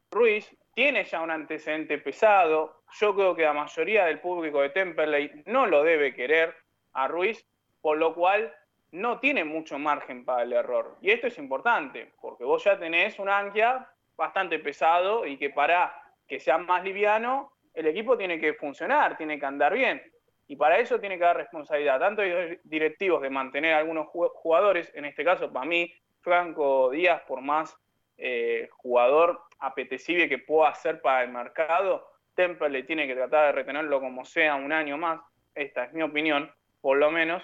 Ruiz 0.10 0.56
tiene 0.74 1.04
ya 1.04 1.22
un 1.22 1.32
antecedente 1.32 1.98
pesado. 1.98 2.84
Yo 3.00 3.16
creo 3.16 3.36
que 3.36 3.44
la 3.44 3.54
mayoría 3.54 4.06
del 4.06 4.20
público 4.20 4.62
de 4.62 4.70
Temperley 4.70 5.44
no 5.46 5.68
lo 5.68 5.84
debe 5.84 6.14
querer 6.14 6.56
a 6.94 7.08
Ruiz, 7.08 7.46
por 7.82 7.98
lo 7.98 8.14
cual 8.14 8.54
no 8.92 9.20
tiene 9.20 9.44
mucho 9.44 9.80
margen 9.80 10.26
para 10.26 10.44
el 10.44 10.54
error. 10.54 10.98
Y 11.02 11.12
esto 11.12 11.28
es 11.28 11.38
importante, 11.38 12.12
porque 12.22 12.44
vos 12.44 12.64
ya 12.64 12.78
tenés 12.78 13.20
un 13.20 13.30
Ankia 13.30 13.88
bastante 14.16 14.60
pesado 14.60 15.26
y 15.26 15.38
que 15.38 15.50
para 15.50 15.94
que 16.28 16.40
sea 16.40 16.58
más 16.58 16.84
liviano, 16.84 17.54
el 17.74 17.88
equipo 17.88 18.18
tiene 18.18 18.40
que 18.40 18.54
funcionar, 18.54 19.18
tiene 19.18 19.40
que 19.40 19.46
andar 19.46 19.74
bien. 19.74 20.02
Y 20.48 20.58
para 20.58 20.80
eso 20.80 21.00
tiene 21.00 21.18
que 21.18 21.24
dar 21.24 21.38
responsabilidad, 21.38 22.00
tanto 22.00 22.22
de 22.22 22.60
directivos 22.66 23.22
de 23.22 23.30
mantener 23.30 23.74
a 23.74 23.78
algunos 23.78 24.08
jugadores, 24.08 24.92
en 24.94 25.06
este 25.06 25.24
caso 25.24 25.52
para 25.52 25.66
mí, 25.66 25.94
Franco 26.20 26.90
Díaz, 26.90 27.22
por 27.22 27.42
más 27.42 27.76
eh, 28.24 28.70
jugador 28.72 29.42
apetecible 29.58 30.30
que 30.30 30.38
pueda 30.38 30.70
hacer 30.70 31.02
para 31.02 31.24
el 31.24 31.32
mercado, 31.32 32.08
Temple 32.36 32.84
tiene 32.84 33.08
que 33.08 33.16
tratar 33.16 33.48
de 33.48 33.52
retenerlo 33.54 34.00
como 34.00 34.26
sea 34.26 34.56
un 34.56 34.72
año 34.72 34.98
más, 34.98 35.20
esta 35.56 35.86
es 35.86 35.94
mi 35.94 36.04
opinión, 36.04 36.52
por 36.82 36.98
lo 36.98 37.10
menos. 37.10 37.44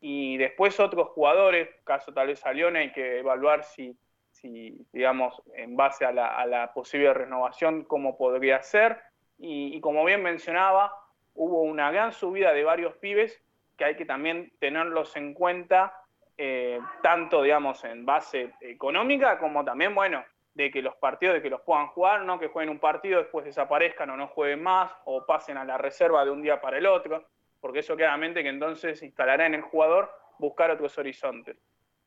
Y 0.00 0.36
después 0.36 0.78
otros 0.78 1.08
jugadores, 1.08 1.68
caso 1.82 2.12
tal 2.12 2.28
vez 2.28 2.44
a 2.46 2.52
León, 2.52 2.76
hay 2.76 2.92
que 2.92 3.18
evaluar 3.18 3.64
si, 3.64 3.98
si 4.30 4.86
digamos, 4.92 5.42
en 5.54 5.76
base 5.76 6.04
a 6.04 6.12
la, 6.12 6.70
posible 6.74 7.12
renovación, 7.12 7.84
cómo 7.84 8.16
podría 8.16 8.62
ser. 8.62 9.00
Y, 9.36 9.80
como 9.80 10.04
bien 10.04 10.22
mencionaba, 10.22 10.94
hubo 11.34 11.62
una 11.62 11.90
gran 11.90 12.12
subida 12.12 12.52
de 12.52 12.62
varios 12.62 12.94
pibes 12.96 13.42
que 13.76 13.84
hay 13.84 13.96
que 13.96 14.04
también 14.04 14.52
tenerlos 14.60 15.16
en 15.16 15.34
cuenta 15.34 15.92
eh, 16.36 16.80
tanto, 17.02 17.42
digamos, 17.42 17.84
en 17.84 18.04
base 18.04 18.54
económica 18.60 19.38
como 19.38 19.64
también, 19.64 19.94
bueno, 19.94 20.24
de 20.54 20.70
que 20.70 20.82
los 20.82 20.94
partidos, 20.96 21.34
de 21.34 21.42
que 21.42 21.50
los 21.50 21.60
puedan 21.62 21.88
jugar, 21.88 22.22
no 22.22 22.38
que 22.38 22.48
jueguen 22.48 22.70
un 22.70 22.78
partido, 22.78 23.18
después 23.18 23.44
desaparezcan 23.44 24.10
o 24.10 24.16
no 24.16 24.28
jueguen 24.28 24.62
más, 24.62 24.92
o 25.04 25.24
pasen 25.26 25.56
a 25.56 25.64
la 25.64 25.78
reserva 25.78 26.24
de 26.24 26.30
un 26.30 26.42
día 26.42 26.60
para 26.60 26.78
el 26.78 26.86
otro, 26.86 27.24
porque 27.60 27.80
eso 27.80 27.96
claramente 27.96 28.42
que 28.42 28.48
entonces 28.48 29.02
instalará 29.02 29.46
en 29.46 29.54
el 29.54 29.62
jugador 29.62 30.10
buscar 30.38 30.70
otros 30.70 30.96
horizontes. 30.98 31.56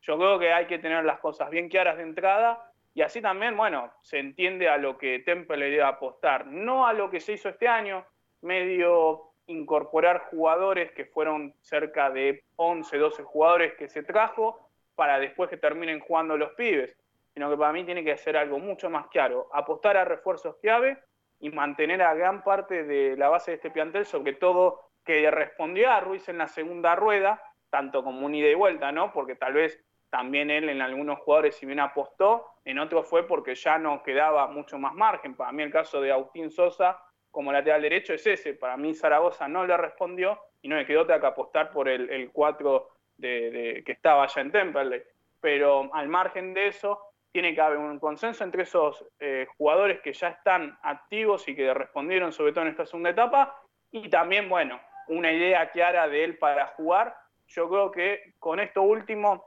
Yo 0.02 0.18
creo 0.18 0.40
que 0.40 0.54
hay 0.54 0.68
que 0.68 0.80
tener 0.80 1.04
las 1.04 1.20
cosas 1.20 1.50
bien 1.50 1.68
claras 1.68 1.98
de 1.98 2.04
entrada 2.04 2.72
y 2.94 3.02
así 3.02 3.22
también, 3.22 3.56
bueno, 3.56 3.92
se 4.02 4.20
entiende 4.20 4.70
a 4.70 4.78
lo 4.78 4.98
que 4.98 5.20
Temple 5.20 5.58
le 5.58 5.70
debe 5.70 5.84
apostar, 5.84 6.48
no 6.48 6.88
a 6.88 6.94
lo 6.94 7.10
que 7.10 7.20
se 7.20 7.34
hizo 7.34 7.50
este 7.50 7.68
año, 7.68 8.06
medio 8.42 9.27
incorporar 9.48 10.28
jugadores 10.30 10.92
que 10.92 11.06
fueron 11.06 11.54
cerca 11.62 12.10
de 12.10 12.44
11, 12.58 12.98
12 12.98 13.24
jugadores 13.24 13.74
que 13.76 13.90
se 13.90 14.04
trajo 14.04 14.70
para 14.96 15.20
después 15.20 15.50
que 15.50 15.58
terminen 15.58 16.00
jugando 16.00 16.38
los 16.38 16.52
pibes, 16.54 16.98
sino 17.34 17.50
que 17.50 17.58
para 17.58 17.74
mí 17.74 17.84
tiene 17.84 18.04
que 18.04 18.18
ser 18.18 18.36
algo 18.38 18.60
mucho 18.60 18.90
más 18.90 19.08
claro, 19.08 19.50
apostar 19.54 19.98
a 19.98 20.06
refuerzos 20.06 20.58
clave 20.62 20.98
y 21.40 21.50
mantener 21.50 22.02
a 22.02 22.14
gran 22.14 22.44
parte 22.44 22.84
de 22.84 23.16
la 23.16 23.30
base 23.30 23.52
de 23.52 23.56
este 23.56 23.72
plantel, 23.72 24.06
sobre 24.06 24.34
todo 24.34 24.82
que 25.06 25.30
respondió 25.32 25.92
a 25.92 26.00
Ruiz 26.02 26.28
en 26.30 26.40
la 26.40 26.48
segunda 26.48 26.96
rueda, 26.96 27.42
tanto 27.70 28.04
como 28.04 28.26
un 28.26 28.36
ida 28.36 28.50
y 28.50 28.56
vuelta, 28.56 28.92
¿no? 28.92 29.14
Porque 29.14 29.36
tal 29.36 29.54
vez 29.54 29.80
también 30.10 30.50
él 30.50 30.68
en 30.70 30.82
algunos 30.82 31.20
jugadores, 31.20 31.56
si 31.56 31.66
bien 31.66 31.80
apostó, 31.80 32.46
en 32.66 32.80
otros 32.80 33.08
fue 33.08 33.28
porque 33.28 33.56
ya 33.56 33.78
no 33.78 34.04
quedaba 34.04 34.48
mucho 34.48 34.78
más 34.80 34.94
margen. 34.94 35.36
Para 35.36 35.52
mí 35.52 35.64
el 35.64 35.72
caso 35.72 36.02
de 36.02 36.12
Agustín 36.12 36.50
Sosa 36.50 37.00
como 37.38 37.52
lateral 37.52 37.84
derecho 37.84 38.16
es 38.16 38.26
ese. 38.26 38.56
Para 38.56 38.78
mí 38.78 38.96
Zaragoza 38.96 39.48
no 39.48 39.64
le 39.64 39.78
respondió 39.78 40.42
y 40.60 40.68
no 40.68 40.76
me 40.76 40.88
quedó 40.88 41.04
otra 41.04 41.20
que 41.20 41.28
apostar 41.28 41.70
por 41.70 41.88
el, 41.88 42.32
4 42.34 42.90
de, 43.18 43.84
que 43.86 43.92
estaba 43.92 44.24
allá 44.24 44.42
en 44.42 44.52
Temperley. 44.52 45.04
Pero 45.40 45.88
al 45.94 46.08
margen 46.08 46.56
de 46.56 46.66
eso, 46.66 47.00
tiene 47.32 47.54
que 47.54 47.62
haber 47.62 47.78
un 47.78 48.00
consenso 48.00 48.44
entre 48.44 48.64
esos 48.64 49.06
eh, 49.20 49.46
jugadores 49.56 50.02
que 50.02 50.14
ya 50.14 50.30
están 50.30 50.80
activos 50.82 51.48
y 51.48 51.56
que 51.56 51.72
respondieron 51.76 52.34
sobre 52.34 52.54
todo 52.54 52.64
en 52.64 52.72
esta 52.72 52.88
segunda 52.88 53.12
etapa 53.12 53.62
y 53.92 54.10
también, 54.10 54.50
bueno, 54.50 54.82
una 55.08 55.32
idea 55.32 55.70
clara 55.70 56.08
de 56.08 56.24
él 56.24 56.40
para 56.40 56.66
jugar. 56.70 57.16
Yo 57.50 57.70
creo 57.70 57.92
que 57.92 58.34
con 58.40 58.60
esto 58.60 58.82
último, 58.82 59.46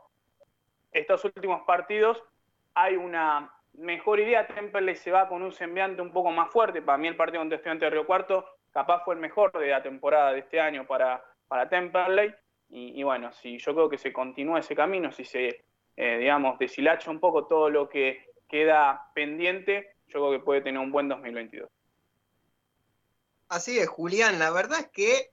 estos 0.92 1.24
últimos 1.24 1.62
partidos, 1.62 2.22
hay 2.72 2.94
una 2.94 3.52
mejor 3.74 4.20
idea. 4.20 4.46
Temperley 4.46 4.96
se 4.96 5.10
va 5.10 5.28
con 5.28 5.42
un 5.42 5.52
semblante 5.52 6.02
un 6.02 6.12
poco 6.12 6.30
más 6.30 6.50
fuerte. 6.50 6.82
Para 6.82 6.98
mí 6.98 7.08
el 7.08 7.16
partido 7.16 7.40
contra 7.40 7.56
Estudiante 7.56 7.84
de 7.84 7.90
Río 7.90 8.06
Cuarto 8.06 8.44
capaz 8.72 9.04
fue 9.04 9.14
el 9.14 9.20
mejor 9.20 9.52
de 9.52 9.68
la 9.68 9.82
temporada 9.82 10.32
de 10.32 10.40
este 10.40 10.60
año 10.60 10.86
para, 10.86 11.24
para 11.48 11.68
Temperley. 11.68 12.34
Y, 12.72 13.02
bueno, 13.02 13.32
si 13.32 13.58
yo 13.58 13.74
creo 13.74 13.88
que 13.88 13.98
se 13.98 14.12
continúa 14.12 14.60
ese 14.60 14.76
camino, 14.76 15.10
si 15.10 15.24
se, 15.24 15.64
eh, 15.96 16.18
digamos, 16.18 16.56
deshilacha 16.56 17.10
un 17.10 17.18
poco 17.18 17.48
todo 17.48 17.68
lo 17.68 17.88
que 17.88 18.26
queda 18.48 19.10
pendiente, 19.12 19.96
yo 20.06 20.20
creo 20.20 20.30
que 20.30 20.44
puede 20.44 20.60
tener 20.60 20.80
un 20.80 20.92
buen 20.92 21.08
2022. 21.08 21.68
Así 23.48 23.80
es, 23.80 23.88
Julián. 23.88 24.38
La 24.38 24.52
verdad 24.52 24.78
es 24.78 24.88
que 24.92 25.30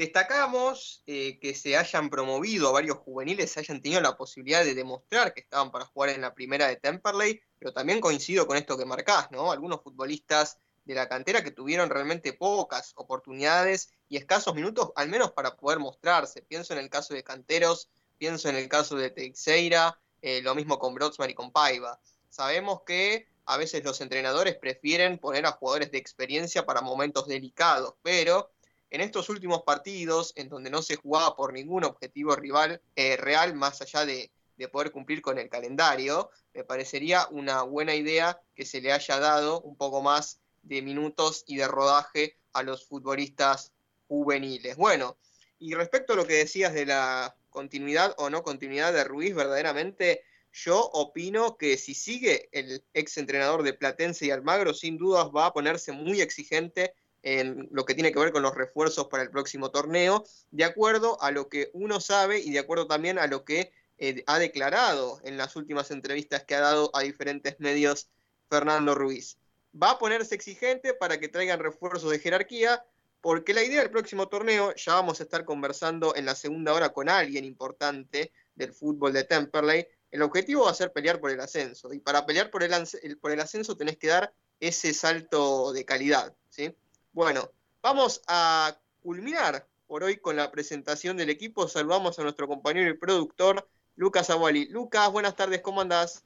Destacamos 0.00 1.02
eh, 1.06 1.38
que 1.40 1.54
se 1.54 1.76
hayan 1.76 2.08
promovido 2.08 2.72
varios 2.72 2.96
juveniles, 2.96 3.52
se 3.52 3.60
hayan 3.60 3.82
tenido 3.82 4.00
la 4.00 4.16
posibilidad 4.16 4.64
de 4.64 4.74
demostrar 4.74 5.34
que 5.34 5.42
estaban 5.42 5.70
para 5.70 5.84
jugar 5.84 6.08
en 6.08 6.22
la 6.22 6.32
primera 6.32 6.68
de 6.68 6.76
Temperley, 6.76 7.38
pero 7.58 7.74
también 7.74 8.00
coincido 8.00 8.46
con 8.46 8.56
esto 8.56 8.78
que 8.78 8.86
marcás, 8.86 9.30
¿no? 9.30 9.52
Algunos 9.52 9.82
futbolistas 9.82 10.56
de 10.86 10.94
la 10.94 11.06
cantera 11.06 11.44
que 11.44 11.50
tuvieron 11.50 11.90
realmente 11.90 12.32
pocas 12.32 12.92
oportunidades 12.96 13.90
y 14.08 14.16
escasos 14.16 14.54
minutos, 14.54 14.90
al 14.96 15.10
menos 15.10 15.32
para 15.32 15.54
poder 15.54 15.80
mostrarse. 15.80 16.40
Pienso 16.40 16.72
en 16.72 16.78
el 16.78 16.88
caso 16.88 17.12
de 17.12 17.22
Canteros, 17.22 17.90
pienso 18.16 18.48
en 18.48 18.56
el 18.56 18.70
caso 18.70 18.96
de 18.96 19.10
Teixeira, 19.10 20.00
eh, 20.22 20.40
lo 20.40 20.54
mismo 20.54 20.78
con 20.78 20.94
Brodsman 20.94 21.28
y 21.28 21.34
con 21.34 21.52
Paiva. 21.52 22.00
Sabemos 22.30 22.84
que 22.86 23.28
a 23.44 23.58
veces 23.58 23.84
los 23.84 24.00
entrenadores 24.00 24.56
prefieren 24.56 25.18
poner 25.18 25.44
a 25.44 25.52
jugadores 25.52 25.90
de 25.90 25.98
experiencia 25.98 26.64
para 26.64 26.80
momentos 26.80 27.28
delicados, 27.28 27.96
pero 28.02 28.50
en 28.90 29.00
estos 29.00 29.28
últimos 29.28 29.62
partidos, 29.62 30.32
en 30.36 30.48
donde 30.48 30.68
no 30.68 30.82
se 30.82 30.96
jugaba 30.96 31.36
por 31.36 31.52
ningún 31.52 31.84
objetivo 31.84 32.34
rival 32.34 32.82
eh, 32.96 33.16
real, 33.16 33.54
más 33.54 33.80
allá 33.82 34.04
de, 34.04 34.30
poder 34.72 34.92
cumplir 34.92 35.22
con 35.22 35.38
el 35.38 35.48
calendario, 35.48 36.28
me 36.52 36.64
parecería 36.64 37.26
una 37.30 37.62
buena 37.62 37.94
idea 37.94 38.42
que 38.54 38.66
se 38.66 38.82
le 38.82 38.92
haya 38.92 39.18
dado 39.18 39.62
un 39.62 39.74
poco 39.74 40.02
más 40.02 40.38
de 40.62 40.82
minutos 40.82 41.44
y 41.46 41.56
de 41.56 41.66
rodaje 41.66 42.36
a 42.52 42.62
los 42.62 42.84
futbolistas 42.86 43.72
juveniles. 44.06 44.76
Bueno, 44.76 45.16
y 45.58 45.72
respecto 45.72 46.12
a 46.12 46.16
lo 46.16 46.26
que 46.26 46.34
decías 46.34 46.74
de 46.74 46.84
la 46.84 47.34
continuidad 47.48 48.14
o 48.18 48.28
no 48.28 48.42
continuidad 48.42 48.92
de 48.92 49.02
Ruiz, 49.02 49.34
verdaderamente 49.34 50.24
yo 50.52 50.78
opino 50.92 51.56
que 51.56 51.78
si 51.78 51.94
sigue 51.94 52.50
el 52.52 52.84
ex 52.92 53.16
entrenador 53.16 53.62
de 53.62 53.72
Platense 53.72 54.26
y 54.26 54.30
Almagro, 54.30 54.74
sin 54.74 54.98
dudas 54.98 55.28
va 55.34 55.46
a 55.46 55.52
ponerse 55.54 55.92
muy 55.92 56.20
exigente 56.20 56.94
en 57.22 57.68
lo 57.70 57.84
que 57.84 57.94
tiene 57.94 58.12
que 58.12 58.18
ver 58.18 58.32
con 58.32 58.42
los 58.42 58.54
refuerzos 58.54 59.08
para 59.08 59.22
el 59.22 59.30
próximo 59.30 59.70
torneo, 59.70 60.24
de 60.50 60.64
acuerdo 60.64 61.20
a 61.22 61.30
lo 61.30 61.48
que 61.48 61.70
uno 61.72 62.00
sabe 62.00 62.38
y 62.38 62.50
de 62.50 62.58
acuerdo 62.58 62.86
también 62.86 63.18
a 63.18 63.26
lo 63.26 63.44
que 63.44 63.72
eh, 63.98 64.24
ha 64.26 64.38
declarado 64.38 65.20
en 65.24 65.36
las 65.36 65.56
últimas 65.56 65.90
entrevistas 65.90 66.44
que 66.44 66.54
ha 66.54 66.60
dado 66.60 66.90
a 66.94 67.02
diferentes 67.02 67.60
medios 67.60 68.08
Fernando 68.48 68.94
Ruiz. 68.94 69.38
Va 69.80 69.92
a 69.92 69.98
ponerse 69.98 70.34
exigente 70.34 70.94
para 70.94 71.20
que 71.20 71.28
traigan 71.28 71.60
refuerzos 71.60 72.10
de 72.10 72.18
jerarquía, 72.18 72.84
porque 73.20 73.52
la 73.52 73.62
idea 73.62 73.80
del 73.80 73.90
próximo 73.90 74.28
torneo, 74.28 74.74
ya 74.74 74.94
vamos 74.94 75.20
a 75.20 75.24
estar 75.24 75.44
conversando 75.44 76.16
en 76.16 76.24
la 76.24 76.34
segunda 76.34 76.72
hora 76.72 76.94
con 76.94 77.10
alguien 77.10 77.44
importante 77.44 78.32
del 78.54 78.72
fútbol 78.72 79.12
de 79.12 79.24
Temperley, 79.24 79.86
el 80.10 80.22
objetivo 80.22 80.64
va 80.64 80.70
a 80.70 80.74
ser 80.74 80.92
pelear 80.92 81.20
por 81.20 81.30
el 81.30 81.40
ascenso, 81.40 81.92
y 81.92 82.00
para 82.00 82.26
pelear 82.26 82.50
por 82.50 82.62
el, 82.62 82.72
por 83.20 83.30
el 83.30 83.40
ascenso 83.40 83.76
tenés 83.76 83.96
que 83.96 84.08
dar 84.08 84.32
ese 84.58 84.92
salto 84.94 85.72
de 85.72 85.84
calidad, 85.84 86.34
¿sí? 86.48 86.74
Bueno, 87.12 87.50
vamos 87.82 88.22
a 88.28 88.76
culminar 89.00 89.66
por 89.88 90.04
hoy 90.04 90.18
con 90.18 90.36
la 90.36 90.52
presentación 90.52 91.16
del 91.16 91.28
equipo. 91.28 91.66
Saludamos 91.66 92.16
a 92.18 92.22
nuestro 92.22 92.46
compañero 92.46 92.88
y 92.88 92.96
productor, 92.96 93.68
Lucas 93.96 94.30
Aguali. 94.30 94.68
Lucas, 94.68 95.10
buenas 95.10 95.34
tardes, 95.34 95.60
¿cómo 95.60 95.80
andás? 95.80 96.24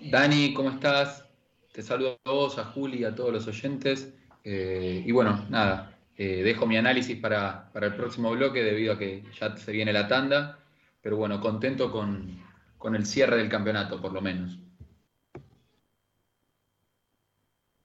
Dani, 0.00 0.54
¿cómo 0.54 0.70
estás? 0.70 1.24
Te 1.72 1.82
saludo 1.82 2.16
a 2.24 2.30
vos, 2.30 2.58
a 2.58 2.64
Juli, 2.66 3.02
a 3.02 3.14
todos 3.14 3.32
los 3.32 3.48
oyentes. 3.48 4.08
Eh, 4.44 5.02
y 5.04 5.10
bueno, 5.10 5.44
nada, 5.50 5.98
eh, 6.16 6.44
dejo 6.44 6.64
mi 6.66 6.76
análisis 6.76 7.18
para, 7.18 7.72
para, 7.72 7.88
el 7.88 7.96
próximo 7.96 8.30
bloque 8.30 8.62
debido 8.62 8.92
a 8.92 8.98
que 8.98 9.24
ya 9.38 9.56
se 9.56 9.72
viene 9.72 9.92
la 9.92 10.06
tanda. 10.06 10.60
Pero 11.02 11.16
bueno, 11.16 11.40
contento 11.40 11.90
con, 11.90 12.40
con 12.78 12.94
el 12.94 13.04
cierre 13.04 13.36
del 13.36 13.48
campeonato, 13.48 14.00
por 14.00 14.12
lo 14.12 14.20
menos. 14.20 14.60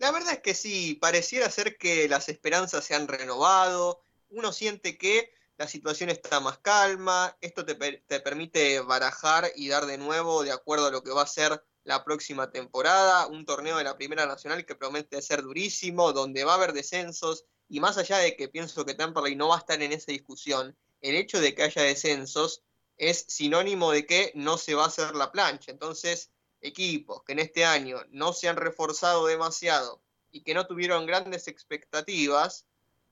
La 0.01 0.09
verdad 0.09 0.33
es 0.33 0.39
que 0.39 0.55
sí, 0.55 0.95
pareciera 0.95 1.47
ser 1.51 1.77
que 1.77 2.09
las 2.09 2.27
esperanzas 2.27 2.83
se 2.83 2.95
han 2.95 3.07
renovado, 3.07 4.01
uno 4.29 4.51
siente 4.51 4.97
que 4.97 5.31
la 5.57 5.67
situación 5.67 6.09
está 6.09 6.39
más 6.39 6.57
calma, 6.57 7.37
esto 7.39 7.63
te, 7.63 7.75
permite 8.19 8.79
barajar 8.79 9.51
y 9.55 9.67
dar 9.67 9.85
de 9.85 9.99
nuevo 9.99 10.41
de 10.41 10.51
acuerdo 10.51 10.87
a 10.87 10.91
lo 10.91 11.03
que 11.03 11.11
va 11.11 11.21
a 11.21 11.27
ser 11.27 11.63
la 11.83 12.03
próxima 12.03 12.49
temporada, 12.49 13.27
un 13.27 13.45
torneo 13.45 13.77
de 13.77 13.83
la 13.83 13.95
Primera 13.95 14.25
Nacional 14.25 14.65
que 14.65 14.73
promete 14.73 15.21
ser 15.21 15.43
durísimo, 15.43 16.13
donde 16.13 16.45
va 16.45 16.53
a 16.53 16.55
haber 16.55 16.73
descensos, 16.73 17.45
y 17.69 17.79
más 17.79 17.99
allá 17.99 18.17
de 18.17 18.35
que 18.35 18.49
pienso 18.49 18.83
que 18.83 18.95
Temperley 18.95 19.35
no 19.35 19.49
va 19.49 19.57
a 19.57 19.59
estar 19.59 19.79
en 19.83 19.91
esa 19.91 20.11
discusión, 20.11 20.75
el 21.01 21.13
hecho 21.13 21.39
de 21.39 21.53
que 21.53 21.61
haya 21.61 21.83
descensos 21.83 22.63
es 22.97 23.25
sinónimo 23.27 23.91
de 23.91 24.07
que 24.07 24.31
no 24.33 24.57
se 24.57 24.73
va 24.73 24.85
a 24.85 24.87
hacer 24.87 25.13
la 25.13 25.31
plancha. 25.31 25.69
Entonces, 25.69 26.31
equipos 26.61 27.23
que 27.23 27.33
en 27.33 27.39
este 27.39 27.65
año 27.65 27.97
no 28.11 28.33
se 28.33 28.47
han 28.47 28.57
reforzado 28.57 29.25
demasiado 29.25 30.01
y 30.31 30.41
que 30.41 30.53
no 30.53 30.67
tuvieron 30.67 31.05
grandes 31.05 31.47
expectativas, 31.47 32.65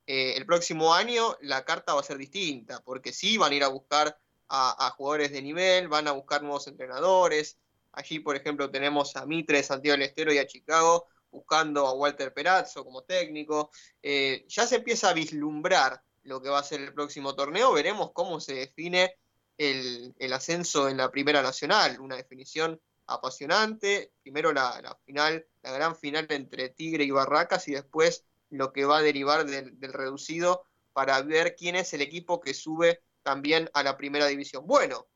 eh, 0.08 0.36
el 0.38 0.46
próximo 0.46 0.94
año 0.94 1.38
la 1.42 1.66
carta 1.66 1.94
va 1.94 2.02
a 2.02 2.04
ser 2.04 2.18
distinta, 2.18 2.82
porque 2.84 3.14
sí 3.14 3.38
van 3.38 3.52
a 3.52 3.56
ir 3.56 3.64
a 3.64 3.68
buscar 3.68 4.18
a, 4.50 4.94
jugadores 4.98 5.32
de 5.32 5.42
nivel, 5.42 5.88
van 5.88 6.08
a 6.08 6.12
buscar 6.12 6.42
nuevos 6.42 6.68
entrenadores. 6.68 7.58
Allí, 7.92 8.20
por 8.20 8.36
ejemplo, 8.36 8.72
tenemos 8.72 9.16
a 9.16 9.26
Mitre, 9.26 9.62
Santiago 9.62 9.98
del 9.98 10.08
Estero 10.08 10.34
y 10.34 10.40
a 10.40 10.48
Chicago 10.48 11.08
buscando 11.32 11.86
a 11.86 11.94
Walter 11.94 12.34
Perazzo 12.34 12.84
como 12.84 13.04
técnico. 13.04 13.70
Eh, 14.02 14.46
ya 14.48 14.66
se 14.66 14.78
empieza 14.78 15.10
a 15.10 15.14
vislumbrar 15.14 16.02
lo 16.24 16.42
que 16.42 16.50
va 16.50 16.60
a 16.60 16.64
ser 16.64 16.82
el 16.82 16.94
próximo 16.94 17.36
torneo. 17.36 17.74
Veremos 17.74 18.12
cómo 18.12 18.40
se 18.40 18.56
define 18.56 19.16
el, 19.58 20.34
ascenso 20.34 20.90
en 20.90 20.98
la 20.98 21.12
Primera 21.12 21.42
Nacional. 21.42 22.00
Una 22.00 22.16
definición 22.16 22.80
apasionante. 23.14 24.14
Primero 24.22 24.54
la, 24.54 24.98
final, 25.06 25.46
la 25.62 25.72
gran 25.72 25.96
final 25.96 26.28
entre 26.30 26.70
Tigre 26.70 27.04
y 27.04 27.12
Barracas 27.12 27.68
y 27.68 27.74
después 27.74 28.26
lo 28.50 28.74
que 28.74 28.86
va 28.86 28.98
a 28.98 29.02
derivar 29.02 29.46
del, 29.46 29.78
reducido 29.82 30.66
para 30.94 31.22
ver 31.22 31.56
quién 31.56 31.76
es 31.76 31.94
el 31.94 32.02
equipo 32.02 32.40
que 32.40 32.54
sube 32.54 33.02
también 33.24 33.70
a 33.74 33.84
la 33.84 33.98
primera 33.98 34.26
división. 34.28 34.66
Bueno, 34.66 35.08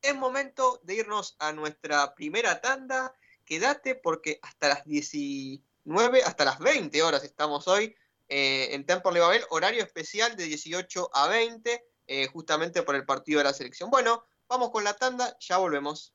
es 0.00 0.14
momento 0.14 0.80
de 0.84 0.94
irnos 0.96 1.36
a 1.38 1.52
nuestra 1.52 2.14
primera 2.14 2.60
tanda. 2.60 3.14
Quédate 3.44 3.94
porque 3.94 4.38
hasta 4.42 4.68
las 4.68 4.84
19, 4.84 6.22
hasta 6.24 6.44
las 6.44 6.58
20 6.58 7.02
horas 7.02 7.24
estamos 7.24 7.68
hoy 7.68 7.94
eh, 8.28 8.74
en 8.74 8.86
Temple 8.86 9.20
Babel, 9.20 9.44
horario 9.50 9.82
especial 9.82 10.36
de 10.36 10.44
18 10.44 11.10
a 11.12 11.28
20, 11.28 11.84
eh, 12.06 12.26
justamente 12.28 12.82
por 12.82 12.94
el 12.94 13.04
partido 13.04 13.38
de 13.38 13.44
la 13.44 13.52
selección. 13.52 13.90
Bueno, 13.90 14.24
vamos 14.48 14.70
con 14.70 14.84
la 14.84 14.94
tanda, 14.94 15.36
ya 15.38 15.58
volvemos. 15.58 16.14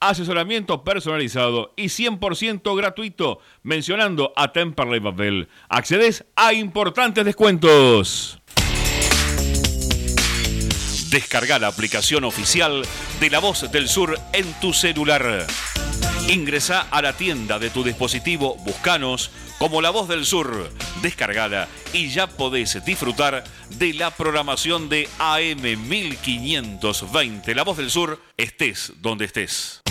asesoramiento 0.00 0.84
personalizado 0.84 1.72
y 1.76 1.86
100% 1.86 2.76
gratuito 2.76 3.40
mencionando 3.62 4.32
a 4.36 4.52
Temperley 4.52 5.00
Babel. 5.00 5.48
Accedes 5.68 6.24
a 6.36 6.52
importantes 6.52 7.24
descuentos. 7.24 8.40
Descarga 11.10 11.58
la 11.58 11.68
aplicación 11.68 12.24
oficial 12.24 12.82
de 13.20 13.30
La 13.30 13.38
Voz 13.38 13.70
del 13.70 13.88
Sur 13.88 14.18
en 14.32 14.52
tu 14.60 14.72
celular. 14.72 15.46
Ingresa 16.28 16.88
a 16.90 17.02
la 17.02 17.12
tienda 17.12 17.60
de 17.60 17.70
tu 17.70 17.84
dispositivo, 17.84 18.56
buscanos 18.64 19.30
como 19.58 19.80
La 19.80 19.90
Voz 19.90 20.08
del 20.08 20.26
Sur. 20.26 20.70
Descargada 21.00 21.68
y 21.92 22.08
ya 22.08 22.26
podés 22.26 22.84
disfrutar 22.84 23.44
de 23.70 23.94
la 23.94 24.10
programación 24.10 24.88
de 24.88 25.08
AM 25.20 25.62
1520. 25.88 27.54
La 27.54 27.62
Voz 27.62 27.76
del 27.76 27.90
Sur, 27.90 28.20
estés 28.36 28.92
donde 29.00 29.26
estés. 29.26 29.82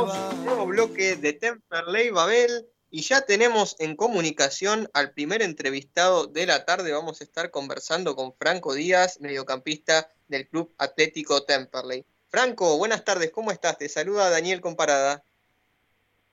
Un 0.00 0.46
nuevo 0.46 0.64
bloque 0.64 1.16
de 1.16 1.34
Temperley 1.34 2.08
Babel 2.08 2.66
y 2.90 3.02
ya 3.02 3.20
tenemos 3.20 3.76
en 3.80 3.96
comunicación 3.96 4.88
al 4.94 5.12
primer 5.12 5.42
entrevistado 5.42 6.26
de 6.26 6.46
la 6.46 6.64
tarde. 6.64 6.90
Vamos 6.92 7.20
a 7.20 7.24
estar 7.24 7.50
conversando 7.50 8.16
con 8.16 8.32
Franco 8.32 8.72
Díaz, 8.72 9.20
mediocampista 9.20 10.10
del 10.26 10.48
Club 10.48 10.72
Atlético 10.78 11.44
Temperley. 11.44 12.06
Franco, 12.28 12.78
buenas 12.78 13.04
tardes, 13.04 13.30
¿cómo 13.30 13.50
estás? 13.50 13.76
Te 13.76 13.90
saluda 13.90 14.30
Daniel 14.30 14.62
Comparada. 14.62 15.22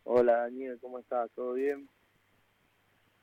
Hola 0.05 0.37
Daniel, 0.43 0.77
¿cómo 0.79 0.99
estás? 0.99 1.29
¿Todo 1.35 1.51
bien? 1.51 1.89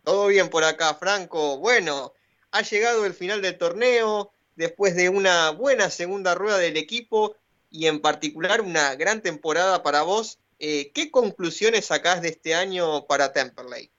Todo 0.02 0.26
bien 0.26 0.50
por 0.50 0.64
acá, 0.64 0.92
Franco. 0.92 1.56
Bueno, 1.56 2.12
ha 2.50 2.60
llegado 2.60 3.06
el 3.06 3.14
final 3.14 3.40
del 3.40 3.56
torneo, 3.56 4.30
después 4.56 4.94
de 4.94 5.08
una 5.08 5.52
buena 5.52 5.88
segunda 5.88 6.34
rueda 6.34 6.58
del 6.58 6.76
equipo 6.76 7.34
y 7.74 7.88
en 7.88 8.00
particular 8.00 8.60
una 8.60 8.94
gran 8.94 9.20
temporada 9.20 9.82
para 9.82 10.02
vos. 10.02 10.38
Eh, 10.60 10.92
¿Qué 10.94 11.10
conclusiones 11.10 11.86
sacás 11.86 12.22
de 12.22 12.28
este 12.28 12.54
año 12.54 13.04
para 13.08 13.32
Temperley? 13.32 13.90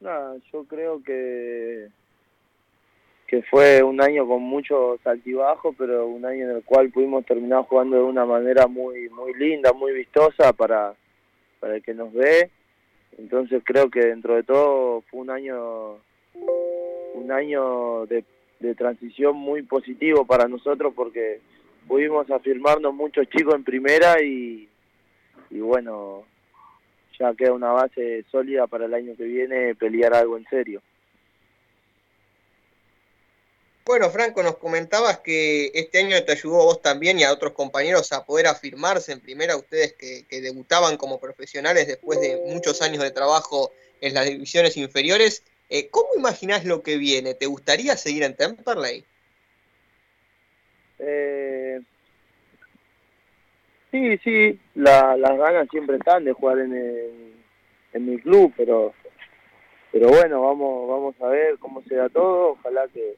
Nada, 0.00 0.36
yo 0.50 0.64
creo 0.64 1.02
que 1.02 1.88
que 3.26 3.42
fue 3.42 3.82
un 3.82 4.00
año 4.00 4.26
con 4.26 4.42
muchos 4.42 5.06
altibajos, 5.06 5.74
pero 5.78 6.06
un 6.06 6.24
año 6.24 6.50
en 6.50 6.56
el 6.56 6.64
cual 6.64 6.90
pudimos 6.90 7.24
terminar 7.26 7.64
jugando 7.64 7.96
de 7.96 8.02
una 8.02 8.24
manera 8.24 8.66
muy 8.66 9.10
muy 9.10 9.34
linda, 9.34 9.74
muy 9.74 9.92
vistosa 9.92 10.54
para, 10.54 10.94
para 11.60 11.76
el 11.76 11.82
que 11.82 11.92
nos 11.92 12.10
ve. 12.14 12.50
Entonces 13.18 13.62
creo 13.64 13.90
que 13.90 14.00
dentro 14.00 14.34
de 14.36 14.44
todo 14.44 15.02
fue 15.10 15.20
un 15.20 15.30
año 15.30 15.98
un 17.14 17.30
año 17.30 18.06
de, 18.06 18.24
de 18.60 18.74
transición 18.74 19.36
muy 19.36 19.62
positivo 19.62 20.24
para 20.26 20.48
nosotros 20.48 20.94
porque 20.96 21.40
pudimos 21.92 22.30
afirmarnos 22.30 22.94
muchos 22.94 23.28
chicos 23.28 23.54
en 23.54 23.64
primera 23.64 24.16
y, 24.22 24.66
bueno, 25.50 26.24
ya 27.20 27.34
queda 27.34 27.52
una 27.52 27.70
base 27.70 28.24
sólida 28.30 28.66
para 28.66 28.86
el 28.86 28.94
año 28.94 29.14
que 29.14 29.24
viene 29.24 29.74
pelear 29.74 30.14
algo 30.14 30.38
en 30.38 30.46
serio. 30.48 30.80
Bueno, 33.84 34.08
Franco, 34.08 34.42
nos 34.42 34.56
comentabas 34.56 35.18
que 35.18 35.70
este 35.74 35.98
año 35.98 36.24
te 36.24 36.32
ayudó 36.32 36.62
a 36.62 36.64
vos 36.64 36.80
también 36.80 37.18
y 37.18 37.24
a 37.24 37.32
otros 37.32 37.52
compañeros 37.52 38.10
a 38.14 38.24
poder 38.24 38.46
afirmarse 38.46 39.12
en 39.12 39.20
primera, 39.20 39.54
ustedes 39.54 39.92
que, 39.92 40.24
que 40.30 40.40
debutaban 40.40 40.96
como 40.96 41.20
profesionales 41.20 41.88
después 41.88 42.22
de 42.22 42.40
muchos 42.46 42.80
años 42.80 43.02
de 43.02 43.10
trabajo 43.10 43.70
en 44.00 44.14
las 44.14 44.24
divisiones 44.24 44.78
inferiores. 44.78 45.42
Eh, 45.68 45.90
¿Cómo 45.90 46.08
imaginás 46.16 46.64
lo 46.64 46.82
que 46.82 46.96
viene? 46.96 47.34
¿Te 47.34 47.44
gustaría 47.44 47.98
seguir 47.98 48.22
en 48.22 48.34
Temperley? 48.34 49.04
Eh, 51.04 51.80
sí, 53.90 54.18
sí, 54.18 54.60
la, 54.76 55.16
las 55.16 55.36
ganas 55.36 55.68
siempre 55.70 55.96
están 55.96 56.24
de 56.24 56.32
jugar 56.32 56.60
en, 56.60 56.72
el, 56.72 57.34
en 57.92 58.06
mi 58.06 58.18
club, 58.18 58.52
pero 58.56 58.94
pero 59.90 60.08
bueno, 60.08 60.42
vamos 60.42 60.88
vamos 60.88 61.14
a 61.20 61.26
ver 61.26 61.58
cómo 61.58 61.82
se 61.82 61.96
da 61.96 62.08
todo, 62.08 62.52
ojalá 62.52 62.86
que, 62.88 63.16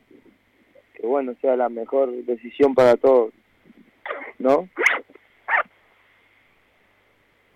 que 0.94 1.06
bueno 1.06 1.36
sea 1.42 1.56
la 1.56 1.68
mejor 1.68 2.10
decisión 2.24 2.74
para 2.74 2.96
todos, 2.96 3.34
¿no? 4.38 4.68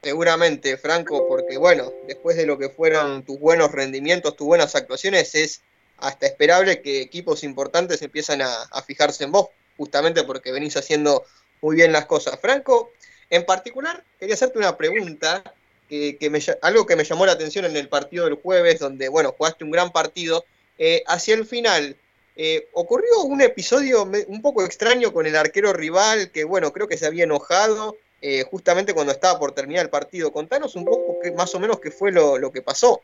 Seguramente, 0.03 0.77
Franco, 0.77 1.27
porque 1.27 1.57
bueno, 1.57 1.91
después 2.07 2.37
de 2.37 2.47
lo 2.47 2.59
que 2.59 2.69
fueron 2.69 3.25
tus 3.25 3.41
buenos 3.41 3.73
rendimientos, 3.73 4.37
tus 4.37 4.47
buenas 4.47 4.77
actuaciones, 4.77 5.35
es 5.35 5.64
hasta 5.97 6.27
esperable 6.27 6.83
que 6.83 7.01
equipos 7.01 7.43
importantes 7.43 8.03
empiezan 8.03 8.43
a, 8.43 8.62
a 8.71 8.83
fijarse 8.83 9.25
en 9.25 9.33
vos, 9.33 9.49
justamente 9.79 10.25
porque 10.25 10.53
venís 10.53 10.77
haciendo 10.77 11.25
muy 11.62 11.77
bien 11.77 11.93
las 11.93 12.05
cosas. 12.05 12.38
Franco, 12.38 12.93
en 13.31 13.47
particular, 13.47 14.05
quería 14.19 14.35
hacerte 14.35 14.59
una 14.59 14.77
pregunta, 14.77 15.43
que, 15.88 16.29
me, 16.31 16.38
algo 16.61 16.85
que 16.85 16.97
me 16.97 17.05
llamó 17.05 17.25
la 17.25 17.33
atención 17.33 17.64
en 17.64 17.77
el 17.77 17.88
partido 17.88 18.27
del 18.27 18.35
jueves, 18.35 18.79
donde, 18.79 19.09
bueno, 19.09 19.35
jugaste 19.37 19.64
un 19.64 19.71
gran 19.71 19.91
partido. 19.91 20.45
Eh, 20.77 21.03
hacia 21.07 21.35
el 21.35 21.47
final, 21.47 21.97
eh, 22.37 22.69
ocurrió 22.73 23.23
un 23.23 23.41
episodio 23.41 24.05
un 24.05 24.43
poco 24.43 24.64
extraño 24.64 25.12
con 25.12 25.27
el 25.27 25.35
arquero 25.35 25.73
rival, 25.73 26.31
que, 26.31 26.45
bueno, 26.45 26.73
creo 26.73 26.87
que 26.87 26.99
se 26.99 27.07
había 27.07 27.25
enojado 27.25 27.97
eh, 28.21 28.45
justamente 28.51 28.95
cuando 28.95 29.12
estaba 29.12 29.38
por 29.38 29.53
terminar 29.53 29.85
el 29.85 29.91
partido. 29.91 30.33
Contanos 30.33 30.77
un 30.77 30.85
poco 30.85 31.19
más 31.37 31.55
o 31.55 31.61
menos 31.61 31.81
qué 31.81 31.91
fue 31.91 32.12
lo, 32.12 32.38
lo 32.38 32.53
que 32.53 32.62
pasó. 32.62 33.01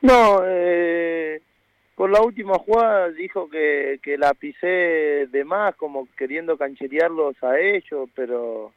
No, 0.00 0.42
eh, 0.46 1.40
por 1.98 2.10
la 2.10 2.22
última 2.22 2.54
jugada 2.60 3.10
dijo 3.10 3.50
que, 3.50 3.98
que 4.00 4.16
la 4.16 4.32
pisé 4.32 5.26
de 5.26 5.44
más, 5.44 5.74
como 5.74 6.06
queriendo 6.16 6.56
cancherearlos 6.56 7.34
a 7.42 7.58
ellos, 7.58 8.08
pero 8.14 8.72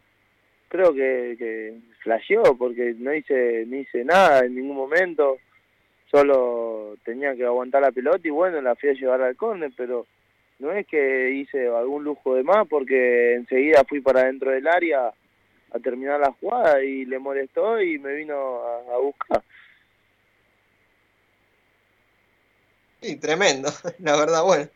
creo 0.69 0.91
que, 0.91 1.35
que 1.37 1.75
flasheó 1.99 2.57
porque 2.57 2.95
no 2.97 3.13
hice, 3.13 3.63
no 3.67 3.75
hice 3.75 4.03
nada 4.03 4.43
en 4.43 4.55
ningún 4.55 4.75
momento, 4.75 5.37
solo 6.09 6.95
tenía 7.05 7.35
que 7.35 7.45
aguantar 7.45 7.83
la 7.83 7.91
pelota 7.91 8.27
y 8.27 8.31
bueno, 8.31 8.59
la 8.59 8.73
fui 8.73 8.89
a 8.89 8.93
llevar 8.93 9.21
al 9.21 9.35
córner, 9.35 9.71
pero 9.77 10.07
no 10.57 10.71
es 10.71 10.87
que 10.87 11.29
hice 11.29 11.67
algún 11.67 12.03
lujo 12.03 12.33
de 12.33 12.41
más 12.41 12.67
porque 12.67 13.35
enseguida 13.35 13.83
fui 13.87 14.01
para 14.01 14.23
dentro 14.23 14.49
del 14.49 14.67
área 14.67 15.09
a 15.09 15.79
terminar 15.79 16.19
la 16.19 16.31
jugada 16.31 16.83
y 16.83 17.05
le 17.05 17.19
molestó 17.19 17.79
y 17.79 17.99
me 17.99 18.15
vino 18.15 18.63
a, 18.63 18.95
a 18.95 18.97
buscar. 18.97 19.43
Sí, 23.01 23.15
tremendo, 23.15 23.69
la 23.99 24.15
verdad, 24.15 24.43
bueno, 24.43 24.69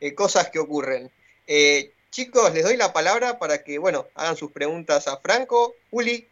eh, 0.00 0.14
cosas 0.14 0.50
que 0.50 0.58
ocurren. 0.58 1.10
Eh, 1.46 1.92
chicos, 2.10 2.52
les 2.52 2.62
doy 2.62 2.76
la 2.76 2.92
palabra 2.92 3.38
para 3.38 3.64
que, 3.64 3.78
bueno, 3.78 4.06
hagan 4.14 4.36
sus 4.36 4.52
preguntas 4.52 5.08
a 5.08 5.16
Franco. 5.16 5.74
Juli. 5.90 6.28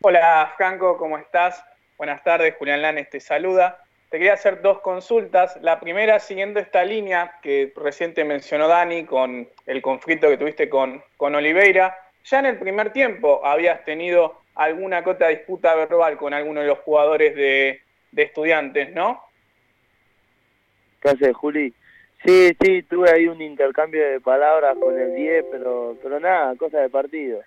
Hola, 0.00 0.52
Franco, 0.56 0.98
¿cómo 0.98 1.16
estás? 1.16 1.62
Buenas 1.96 2.24
tardes, 2.24 2.56
Julián 2.58 2.82
Lanes 2.82 3.08
te 3.08 3.20
saluda. 3.20 3.78
Te 4.10 4.18
quería 4.18 4.34
hacer 4.34 4.62
dos 4.62 4.80
consultas. 4.80 5.56
La 5.62 5.78
primera, 5.78 6.18
siguiendo 6.18 6.58
esta 6.58 6.84
línea 6.84 7.38
que 7.40 7.72
reciente 7.76 8.24
mencionó 8.24 8.66
Dani 8.66 9.04
con 9.04 9.48
el 9.66 9.80
conflicto 9.80 10.28
que 10.28 10.36
tuviste 10.36 10.68
con, 10.68 11.04
con 11.16 11.36
Oliveira, 11.36 11.96
ya 12.24 12.40
en 12.40 12.46
el 12.46 12.58
primer 12.58 12.92
tiempo 12.92 13.46
habías 13.46 13.84
tenido 13.84 14.40
alguna 14.56 15.04
cota 15.04 15.28
de 15.28 15.36
disputa 15.36 15.74
verbal 15.76 16.16
con 16.16 16.34
alguno 16.34 16.62
de 16.62 16.66
los 16.66 16.80
jugadores 16.80 17.36
de, 17.36 17.80
de 18.10 18.22
estudiantes, 18.22 18.92
¿no? 18.92 19.22
¿Qué 21.12 21.32
Juli? 21.34 21.74
Sí, 22.24 22.56
sí, 22.58 22.82
tuve 22.82 23.10
ahí 23.10 23.28
un 23.28 23.42
intercambio 23.42 24.02
de 24.08 24.20
palabras 24.20 24.74
con 24.80 24.98
el 24.98 25.14
10, 25.14 25.44
pero, 25.52 25.96
pero 26.02 26.18
nada, 26.18 26.54
cosa 26.56 26.80
de 26.80 26.88
partido. 26.88 27.42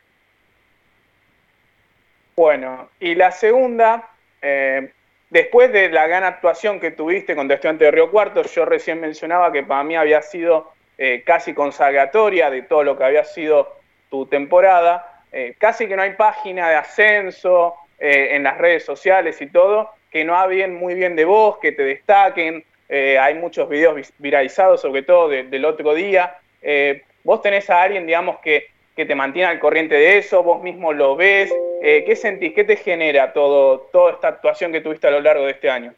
Bueno, 2.36 2.90
y 3.00 3.16
la 3.16 3.32
segunda, 3.32 4.12
eh, 4.44 4.92
después 5.32 5.74
de 5.74 5.90
la 5.90 6.06
gran 6.06 6.24
actuación 6.24 6.80
que 6.80 6.92
tuviste 6.92 7.36
contra 7.36 7.56
Estudiante 7.56 7.86
de 7.86 7.92
Río 7.92 8.12
Cuarto, 8.12 8.44
yo 8.44 8.66
recién 8.66 9.02
mencionaba 9.02 9.52
que 9.52 9.64
para 9.64 9.84
mí 9.84 9.96
había 9.96 10.22
sido 10.22 10.72
eh, 11.00 11.24
casi 11.26 11.56
consagratoria 11.56 12.52
de 12.52 12.62
todo 12.62 12.84
lo 12.84 12.96
que 12.96 13.06
había 13.06 13.24
sido 13.24 13.76
tu 14.12 14.28
temporada. 14.28 15.24
Eh, 15.32 15.56
casi 15.58 15.88
que 15.88 15.96
no 15.96 16.04
hay 16.04 16.14
página 16.14 16.70
de 16.70 16.76
ascenso 16.76 17.74
en 18.00 18.44
las 18.44 18.60
redes 18.60 18.86
sociales 18.86 19.42
y 19.42 19.48
todo, 19.48 19.90
que 20.12 20.24
no 20.24 20.36
hablen 20.36 20.76
muy 20.76 20.94
bien 20.94 21.16
de 21.16 21.26
vos, 21.26 21.58
que 21.58 21.72
te 21.72 21.82
destaquen. 21.82 22.64
Eh, 22.90 23.18
hay 23.18 23.36
muchos 23.36 23.68
videos 23.68 24.14
viralizados, 24.18 24.82
sobre 24.82 25.04
todo 25.04 25.30
de, 25.30 25.44
del 25.44 25.66
otro 25.66 25.94
día. 25.94 26.38
Eh, 26.62 27.04
vos 27.24 27.42
tenés 27.42 27.70
a 27.70 27.82
alguien, 27.82 28.06
digamos, 28.06 28.40
que, 28.40 28.68
que, 28.96 29.06
te 29.06 29.16
mantiene 29.16 29.50
al 29.50 29.60
corriente 29.60 29.96
de 29.96 30.18
eso, 30.18 30.44
vos 30.44 30.64
mismo 30.64 30.94
lo 30.94 31.16
ves. 31.16 31.54
Eh, 31.82 32.04
¿Qué 32.06 32.16
sentís? 32.16 32.54
¿Qué 32.54 32.64
te 32.64 32.78
genera 32.78 33.34
todo, 33.34 33.90
toda 33.92 34.14
esta 34.14 34.30
actuación 34.30 34.72
que 34.72 34.82
tuviste 34.82 35.08
a 35.08 35.12
lo 35.12 35.22
largo 35.22 35.46
de 35.46 35.52
este 35.52 35.70
año? 35.70 35.94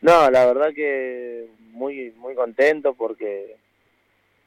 No, 0.00 0.30
la 0.30 0.46
verdad 0.46 0.72
que 0.72 1.46
muy 1.72 2.12
muy 2.16 2.34
contento 2.34 2.94
porque 2.94 3.56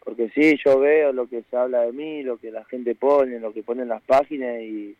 porque 0.03 0.29
sí, 0.29 0.58
yo 0.65 0.79
veo 0.79 1.12
lo 1.12 1.27
que 1.27 1.43
se 1.43 1.55
habla 1.55 1.82
de 1.82 1.91
mí, 1.91 2.23
lo 2.23 2.38
que 2.38 2.49
la 2.49 2.63
gente 2.65 2.95
pone, 2.95 3.39
lo 3.39 3.53
que 3.53 3.62
ponen 3.62 3.89
las 3.89 4.01
páginas 4.01 4.62
y, 4.62 4.95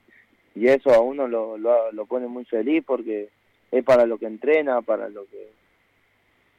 y 0.54 0.68
eso 0.68 0.94
a 0.94 1.00
uno 1.00 1.28
lo, 1.28 1.58
lo, 1.58 1.92
lo 1.92 2.06
pone 2.06 2.28
muy 2.28 2.46
feliz 2.46 2.84
porque 2.86 3.30
es 3.72 3.84
para 3.84 4.06
lo 4.06 4.18
que 4.18 4.28
entrena, 4.28 4.82
para 4.82 5.10
lo 5.10 5.26
que 5.26 5.48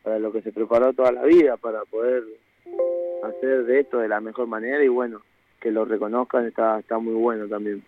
para 0.03 0.19
lo 0.19 0.33
que 0.33 0.43
se 0.43 0.53
preparó 0.53 0.93
toda 0.93 1.13
la 1.13 1.25
vida, 1.25 1.57
para 1.57 1.85
poder 1.85 2.25
hacer 3.23 3.65
de 3.65 3.81
esto 3.81 3.99
de 3.99 4.09
la 4.09 4.21
mejor 4.21 4.47
manera 4.47 4.83
y 4.83 4.89
bueno, 4.89 5.23
que 5.61 5.71
lo 5.71 5.85
reconozcan 5.85 6.47
está, 6.47 6.79
está 6.79 6.99
muy 6.99 7.15
bueno 7.15 7.47
también. 7.47 7.83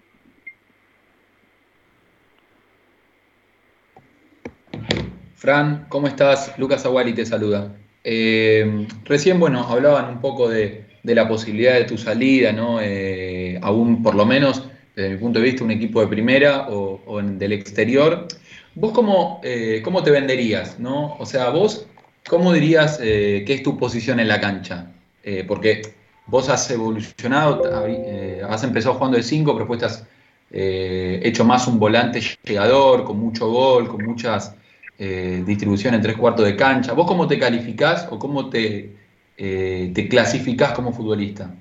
Fran, 5.36 5.86
¿cómo 5.88 6.06
estás? 6.06 6.56
Lucas 6.58 6.86
Aguali 6.86 7.14
te 7.14 7.26
saluda. 7.26 7.74
Eh, 8.04 8.86
recién, 9.04 9.40
bueno, 9.40 9.64
hablaban 9.64 10.08
un 10.08 10.20
poco 10.20 10.48
de, 10.48 10.84
de, 11.02 11.14
la 11.16 11.26
posibilidad 11.26 11.74
de 11.74 11.84
tu 11.84 11.98
salida, 11.98 12.52
¿no? 12.52 12.80
Eh, 12.80 13.58
aún 13.60 14.04
por 14.04 14.14
lo 14.14 14.24
menos, 14.24 14.68
desde 14.94 15.10
mi 15.10 15.16
punto 15.16 15.40
de 15.40 15.46
vista, 15.46 15.64
un 15.64 15.72
equipo 15.72 16.00
de 16.00 16.06
primera 16.06 16.68
o, 16.68 17.18
en, 17.18 17.38
del 17.40 17.52
exterior. 17.52 18.28
¿Vos 18.76 18.92
cómo, 18.92 19.40
eh, 19.42 19.82
cómo 19.84 20.04
te 20.04 20.12
venderías, 20.12 20.78
no? 20.78 21.16
O 21.18 21.26
sea, 21.26 21.50
vos 21.50 21.88
¿Cómo 22.28 22.52
dirías 22.52 23.00
eh, 23.02 23.44
que 23.46 23.54
es 23.54 23.62
tu 23.62 23.76
posición 23.78 24.20
en 24.20 24.28
la 24.28 24.40
cancha? 24.40 24.92
Eh, 25.24 25.44
porque 25.46 25.82
vos 26.26 26.48
has 26.48 26.68
evolucionado, 26.70 27.86
eh, 27.86 28.42
has 28.48 28.64
empezado 28.64 28.94
jugando 28.94 29.16
de 29.16 29.22
5, 29.22 29.52
pero 29.52 29.66
después 29.66 29.82
has 29.84 30.08
eh, 30.50 31.20
hecho 31.22 31.44
más 31.44 31.68
un 31.68 31.78
volante 31.78 32.20
llegador, 32.42 33.04
con 33.04 33.18
mucho 33.18 33.48
gol, 33.48 33.88
con 33.88 34.04
muchas 34.04 34.56
distribuciones 34.98 35.98
en 35.98 36.02
tres 36.02 36.16
cuartos 36.16 36.44
de 36.44 36.54
cancha. 36.54 36.92
¿Vos 36.92 37.08
cómo 37.08 37.26
te 37.26 37.36
calificás 37.36 38.06
o 38.08 38.20
cómo 38.20 38.48
te, 38.48 38.90
te 39.36 40.08
clasificás 40.08 40.74
como 40.74 40.92
futbolista? 40.92 41.52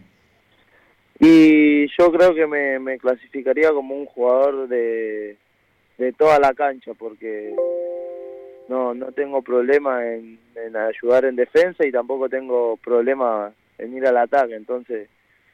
Y 1.19 1.87
yo 1.97 2.11
creo 2.11 2.35
que 2.35 2.45
me, 2.45 2.99
clasificaría 2.99 3.71
como 3.71 3.95
un 3.95 4.05
jugador 4.05 4.67
de, 4.67 5.37
de 5.97 6.13
toda 6.13 6.37
la 6.37 6.53
cancha, 6.53 6.91
porque 6.93 7.55
no, 8.71 8.93
no 8.93 9.11
tengo 9.11 9.41
problema 9.41 10.07
en, 10.07 10.39
ayudar 10.77 11.25
en 11.25 11.35
defensa 11.35 11.85
y 11.85 11.91
tampoco 11.91 12.29
tengo 12.29 12.77
problema 12.77 13.53
en 13.77 13.97
ir 13.97 14.07
al 14.07 14.15
ataque, 14.15 14.55
entonces 14.55 15.09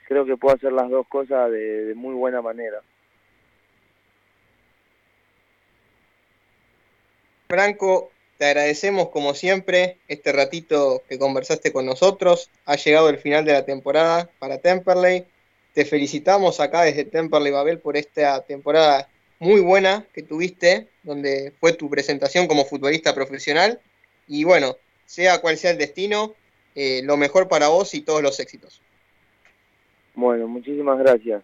creo 0.07 0.23
que 0.23 0.37
puedo 0.37 0.55
hacer 0.55 0.71
las 0.71 0.87
dos 0.87 1.07
cosas 1.07 1.51
de, 1.51 1.93
muy 1.95 2.13
buena 2.13 2.43
manera. 2.43 2.79
Franco, 7.47 8.11
te 8.37 8.45
agradecemos 8.45 9.09
como 9.09 9.33
siempre 9.33 9.97
este 10.07 10.31
ratito 10.31 11.01
que 11.09 11.17
conversaste 11.17 11.73
con 11.73 11.87
nosotros. 11.87 12.51
Ha 12.65 12.75
llegado 12.75 13.09
el 13.09 13.17
final 13.17 13.45
de 13.45 13.53
la 13.53 13.65
temporada 13.65 14.29
para 14.37 14.59
Temperley. 14.59 15.25
Te 15.73 15.85
felicitamos 15.85 16.59
acá 16.59 16.83
desde 16.83 17.05
Temperley 17.05 17.51
Babel 17.51 17.79
por 17.79 17.97
esta 17.97 18.41
temporada 18.41 19.07
muy 19.39 19.61
buena 19.61 20.05
que 20.13 20.23
tuviste, 20.23 20.89
donde 21.03 21.53
fue 21.59 21.73
tu 21.73 21.89
presentación 21.89 22.47
como 22.47 22.65
futbolista 22.65 23.13
profesional. 23.13 23.79
Y 24.27 24.43
bueno, 24.43 24.75
sea 25.05 25.39
cual 25.39 25.57
sea 25.57 25.71
el 25.71 25.77
destino, 25.77 26.33
eh, 26.75 27.01
lo 27.03 27.17
mejor 27.17 27.47
para 27.47 27.69
vos 27.69 27.93
y 27.93 28.01
todos 28.01 28.21
los 28.21 28.39
éxitos. 28.39 28.81
Bueno, 30.15 30.47
muchísimas 30.47 30.97
gracias. 30.99 31.43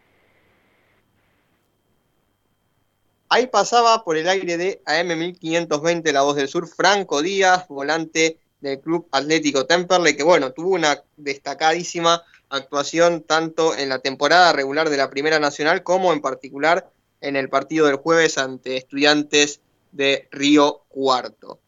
Ahí 3.29 3.47
pasaba 3.47 4.03
por 4.03 4.17
el 4.17 4.29
aire 4.29 4.57
de 4.57 4.81
AM1520 4.85 6.11
La 6.11 6.21
Voz 6.21 6.35
del 6.35 6.47
Sur, 6.47 6.67
Franco 6.67 7.23
Díaz, 7.23 7.67
volante 7.67 8.37
del 8.61 8.79
Club 8.79 9.07
Atlético 9.11 9.65
Temperley, 9.65 10.15
que 10.15 10.23
bueno, 10.23 10.51
tuvo 10.53 10.69
una 10.69 11.01
destacadísima 11.17 12.23
actuación 12.49 13.23
tanto 13.23 13.75
en 13.75 13.89
la 13.89 13.99
temporada 13.99 14.53
regular 14.53 14.89
de 14.89 14.97
la 14.97 15.09
Primera 15.09 15.39
Nacional 15.39 15.81
como 15.81 16.13
en 16.13 16.21
particular 16.21 16.91
en 17.23 17.35
el 17.35 17.49
partido 17.49 17.87
del 17.87 17.95
jueves 17.95 18.37
ante 18.37 18.77
estudiantes 18.77 19.61
de 19.91 20.27
Río 20.31 20.83
Cuarto. 20.89 21.59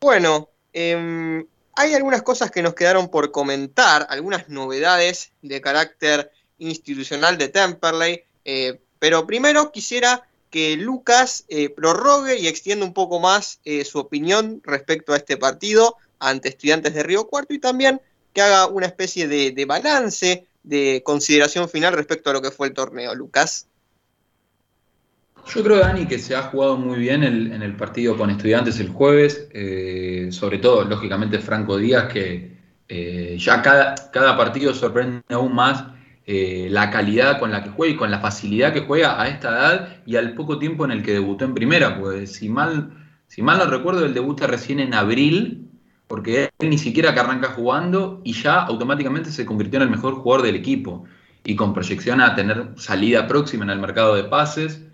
Bueno, 0.00 0.50
em, 0.72 1.46
hay 1.74 1.94
algunas 1.94 2.22
cosas 2.22 2.50
que 2.50 2.62
nos 2.62 2.74
quedaron 2.74 3.08
por 3.08 3.30
comentar, 3.30 4.06
algunas 4.10 4.48
novedades 4.48 5.32
de 5.42 5.60
carácter 5.60 6.30
institucional 6.58 7.38
de 7.38 7.48
Temperley, 7.48 8.22
eh, 8.44 8.80
pero 8.98 9.26
primero 9.26 9.72
quisiera 9.72 10.28
que 10.50 10.76
Lucas 10.76 11.44
eh, 11.48 11.70
prorrogue 11.70 12.38
y 12.38 12.46
extienda 12.46 12.84
un 12.84 12.94
poco 12.94 13.18
más 13.18 13.60
eh, 13.64 13.84
su 13.84 13.98
opinión 13.98 14.60
respecto 14.64 15.12
a 15.12 15.16
este 15.16 15.36
partido 15.36 15.96
ante 16.18 16.48
estudiantes 16.48 16.94
de 16.94 17.02
Río 17.02 17.28
Cuarto 17.28 17.54
y 17.54 17.60
también 17.60 18.00
que 18.32 18.42
haga 18.42 18.66
una 18.66 18.86
especie 18.86 19.28
de, 19.28 19.52
de 19.52 19.64
balance, 19.64 20.46
de 20.62 21.02
consideración 21.04 21.68
final 21.68 21.94
respecto 21.94 22.30
a 22.30 22.32
lo 22.32 22.42
que 22.42 22.50
fue 22.50 22.68
el 22.68 22.74
torneo. 22.74 23.14
Lucas. 23.14 23.67
Yo 25.46 25.62
creo, 25.62 25.78
Dani, 25.78 26.06
que 26.06 26.18
se 26.18 26.36
ha 26.36 26.42
jugado 26.42 26.76
muy 26.76 26.98
bien 26.98 27.22
en 27.22 27.62
el 27.62 27.74
partido 27.74 28.16
con 28.16 28.28
estudiantes 28.28 28.80
el 28.80 28.90
jueves, 28.90 29.48
eh, 29.52 30.28
sobre 30.30 30.58
todo, 30.58 30.84
lógicamente, 30.84 31.38
Franco 31.38 31.78
Díaz, 31.78 32.12
que 32.12 32.58
eh, 32.88 33.36
ya 33.38 33.62
cada, 33.62 33.94
cada, 34.10 34.36
partido 34.36 34.74
sorprende 34.74 35.22
aún 35.30 35.54
más 35.54 35.84
eh, 36.26 36.68
la 36.70 36.90
calidad 36.90 37.38
con 37.38 37.50
la 37.50 37.62
que 37.62 37.70
juega 37.70 37.94
y 37.94 37.96
con 37.96 38.10
la 38.10 38.18
facilidad 38.18 38.72
que 38.72 38.80
juega 38.80 39.20
a 39.20 39.28
esta 39.28 39.48
edad 39.50 39.96
y 40.06 40.16
al 40.16 40.34
poco 40.34 40.58
tiempo 40.58 40.84
en 40.84 40.90
el 40.90 41.02
que 41.02 41.12
debutó 41.12 41.44
en 41.44 41.54
primera, 41.54 41.98
pues 41.98 42.32
si 42.34 42.48
mal, 42.48 42.90
si 43.26 43.42
mal 43.42 43.58
no 43.58 43.66
recuerdo, 43.66 44.04
él 44.04 44.14
debuta 44.14 44.46
recién 44.46 44.80
en 44.80 44.94
abril, 44.94 45.70
porque 46.06 46.50
él 46.58 46.70
ni 46.70 46.78
siquiera 46.78 47.12
que 47.12 47.20
arranca 47.20 47.48
jugando 47.48 48.22
y 48.24 48.32
ya 48.32 48.60
automáticamente 48.60 49.30
se 49.30 49.44
convirtió 49.44 49.78
en 49.78 49.84
el 49.84 49.90
mejor 49.90 50.14
jugador 50.14 50.46
del 50.46 50.56
equipo 50.56 51.04
y 51.44 51.56
con 51.56 51.74
proyección 51.74 52.20
a 52.20 52.34
tener 52.34 52.72
salida 52.76 53.26
próxima 53.26 53.64
en 53.64 53.70
el 53.70 53.78
mercado 53.78 54.14
de 54.14 54.24
pases 54.24 54.87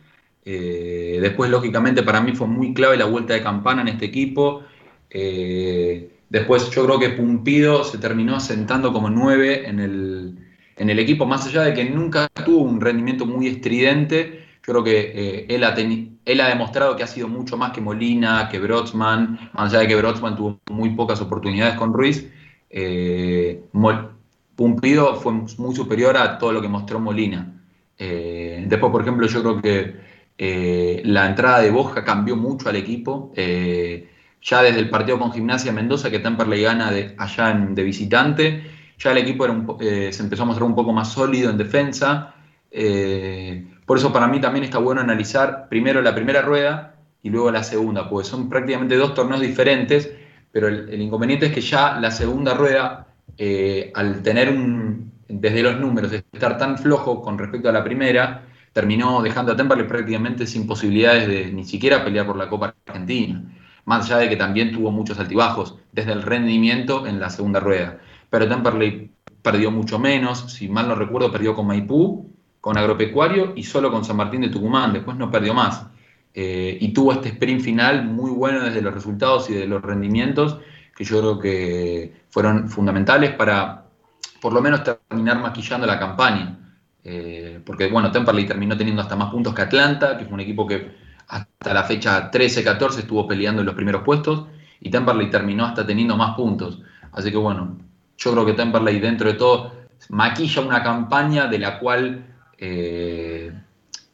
eh, 0.44 1.18
después, 1.20 1.50
lógicamente, 1.50 2.02
para 2.02 2.20
mí 2.20 2.32
fue 2.32 2.46
muy 2.46 2.74
clave 2.74 2.96
la 2.96 3.06
vuelta 3.06 3.34
de 3.34 3.42
campana 3.42 3.82
en 3.82 3.88
este 3.88 4.06
equipo. 4.06 4.62
Eh, 5.10 6.10
después, 6.28 6.70
yo 6.70 6.84
creo 6.84 6.98
que 6.98 7.10
Pumpido 7.10 7.84
se 7.84 7.98
terminó 7.98 8.40
sentando 8.40 8.92
como 8.92 9.08
nueve 9.08 9.66
en 9.68 9.80
el, 9.80 10.38
en 10.76 10.90
el 10.90 10.98
equipo, 10.98 11.24
más 11.26 11.46
allá 11.46 11.62
de 11.62 11.74
que 11.74 11.84
nunca 11.84 12.28
tuvo 12.44 12.62
un 12.62 12.80
rendimiento 12.80 13.26
muy 13.26 13.46
estridente. 13.48 14.44
Yo 14.66 14.72
creo 14.72 14.84
que 14.84 15.12
eh, 15.14 15.46
él, 15.48 15.64
ha 15.64 15.74
él 15.74 16.40
ha 16.40 16.48
demostrado 16.48 16.96
que 16.96 17.02
ha 17.02 17.06
sido 17.06 17.28
mucho 17.28 17.56
más 17.56 17.72
que 17.72 17.80
Molina, 17.80 18.48
que 18.50 18.58
Brotzman, 18.58 19.50
más 19.52 19.72
allá 19.72 19.80
de 19.80 19.88
que 19.88 19.96
Brotzman 19.96 20.36
tuvo 20.36 20.60
muy 20.70 20.90
pocas 20.90 21.20
oportunidades 21.20 21.76
con 21.76 21.92
Ruiz. 21.92 22.30
Pumpido 24.56 25.16
fue 25.16 25.32
muy 25.32 25.74
superior 25.74 26.16
a 26.16 26.38
todo 26.38 26.52
lo 26.52 26.62
que 26.62 26.68
mostró 26.68 27.00
Molina. 27.00 27.60
después, 27.98 28.92
por 28.92 29.02
ejemplo, 29.02 29.26
yo 29.26 29.42
creo 29.42 29.60
que 29.60 30.13
eh, 30.36 31.02
la 31.04 31.26
entrada 31.26 31.60
de 31.60 31.70
Boja 31.70 32.04
cambió 32.04 32.36
mucho 32.36 32.68
al 32.68 32.76
equipo. 32.76 33.32
Eh, 33.36 34.10
ya 34.42 34.62
desde 34.62 34.80
el 34.80 34.90
partido 34.90 35.18
con 35.18 35.32
Gimnasia 35.32 35.72
Mendoza, 35.72 36.10
que 36.10 36.18
Temperley 36.18 36.62
gana 36.62 36.92
allá 37.16 37.52
de 37.70 37.82
visitante, 37.82 38.62
ya 38.98 39.12
el 39.12 39.18
equipo 39.18 39.46
eh, 39.80 40.12
se 40.12 40.22
empezó 40.22 40.42
a 40.42 40.46
mostrar 40.46 40.68
un 40.68 40.74
poco 40.74 40.92
más 40.92 41.12
sólido 41.12 41.50
en 41.50 41.56
defensa. 41.56 42.34
por 43.86 43.98
eso 43.98 44.12
para 44.12 44.26
mí 44.26 44.40
también 44.40 44.64
está 44.64 44.78
bueno 44.78 45.00
analizar 45.00 45.68
primero 45.68 46.02
la 46.02 46.14
primera 46.14 46.42
rueda 46.42 46.96
y 47.22 47.30
luego 47.30 47.50
la 47.50 47.62
segunda, 47.62 48.08
porque 48.08 48.28
son 48.28 48.50
prácticamente 48.50 48.96
dos 48.96 49.14
torneos 49.14 49.40
diferentes, 49.40 50.10
pero 50.52 50.68
el, 50.68 51.00
inconveniente 51.00 51.46
es 51.46 51.52
que 51.52 51.62
ya 51.62 51.98
la 51.98 52.10
segunda 52.10 52.52
rueda, 52.54 53.06
al 53.94 54.22
tener 54.22 54.50
un, 54.50 55.12
desde 55.26 55.62
los 55.62 55.80
números, 55.80 56.12
estar 56.12 56.58
tan 56.58 56.76
flojo 56.76 57.22
con 57.22 57.38
respecto 57.38 57.70
a 57.70 57.72
la 57.72 57.82
primera, 57.82 58.42
terminó 58.74 59.22
dejando 59.22 59.52
a 59.52 59.56
Temperley 59.56 59.86
prácticamente 59.86 60.46
sin 60.46 60.66
posibilidades 60.66 61.28
de 61.28 61.52
ni 61.52 61.64
siquiera 61.64 62.04
pelear 62.04 62.26
por 62.26 62.36
la 62.36 62.50
Copa 62.50 62.74
Argentina, 62.86 63.42
más 63.86 64.04
allá 64.04 64.18
de 64.18 64.28
que 64.28 64.36
también 64.36 64.72
tuvo 64.72 64.90
muchos 64.90 65.18
altibajos 65.18 65.76
desde 65.92 66.12
el 66.12 66.22
rendimiento 66.22 67.06
en 67.06 67.20
la 67.20 67.30
segunda 67.30 67.60
rueda. 67.60 68.00
Pero 68.28 68.48
Temperley 68.48 69.12
perdió 69.40 69.70
mucho 69.70 69.98
menos, 69.98 70.52
si 70.52 70.68
mal 70.68 70.88
no 70.88 70.96
recuerdo, 70.96 71.30
perdió 71.30 71.54
con 71.54 71.68
Maipú, 71.68 72.34
con 72.60 72.76
Agropecuario 72.76 73.52
y 73.54 73.62
solo 73.62 73.92
con 73.92 74.04
San 74.04 74.16
Martín 74.16 74.40
de 74.40 74.48
Tucumán, 74.48 74.92
después 74.92 75.16
no 75.16 75.30
perdió 75.30 75.54
más. 75.54 75.86
Eh, 76.34 76.76
y 76.80 76.92
tuvo 76.92 77.12
este 77.12 77.28
sprint 77.28 77.60
final 77.60 78.04
muy 78.06 78.32
bueno 78.32 78.60
desde 78.60 78.82
los 78.82 78.92
resultados 78.92 79.48
y 79.50 79.54
de 79.54 79.68
los 79.68 79.80
rendimientos, 79.80 80.58
que 80.96 81.04
yo 81.04 81.20
creo 81.20 81.38
que 81.38 82.12
fueron 82.30 82.68
fundamentales 82.68 83.32
para 83.34 83.84
por 84.40 84.52
lo 84.52 84.60
menos 84.60 84.82
terminar 84.82 85.38
maquillando 85.40 85.86
la 85.86 85.98
campaña. 85.98 86.63
Eh, 87.04 87.60
porque 87.64 87.88
bueno, 87.88 88.10
Temperley 88.10 88.46
terminó 88.46 88.76
teniendo 88.76 89.02
hasta 89.02 89.14
más 89.14 89.30
puntos 89.30 89.54
que 89.54 89.62
Atlanta, 89.62 90.16
que 90.16 90.24
fue 90.24 90.34
un 90.34 90.40
equipo 90.40 90.66
que 90.66 90.90
hasta 91.28 91.74
la 91.74 91.84
fecha 91.84 92.30
13-14 92.30 93.00
estuvo 93.00 93.26
peleando 93.26 93.60
en 93.60 93.66
los 93.66 93.74
primeros 93.74 94.02
puestos, 94.02 94.46
y 94.80 94.90
Temperley 94.90 95.30
terminó 95.30 95.66
hasta 95.66 95.86
teniendo 95.86 96.16
más 96.16 96.34
puntos. 96.34 96.80
Así 97.12 97.30
que 97.30 97.36
bueno, 97.36 97.78
yo 98.16 98.32
creo 98.32 98.46
que 98.46 98.54
Temperley 98.54 99.00
dentro 99.00 99.28
de 99.28 99.34
todo 99.34 99.72
maquilla 100.08 100.62
una 100.62 100.82
campaña 100.82 101.46
de 101.46 101.58
la 101.58 101.78
cual 101.78 102.26
eh, 102.58 103.52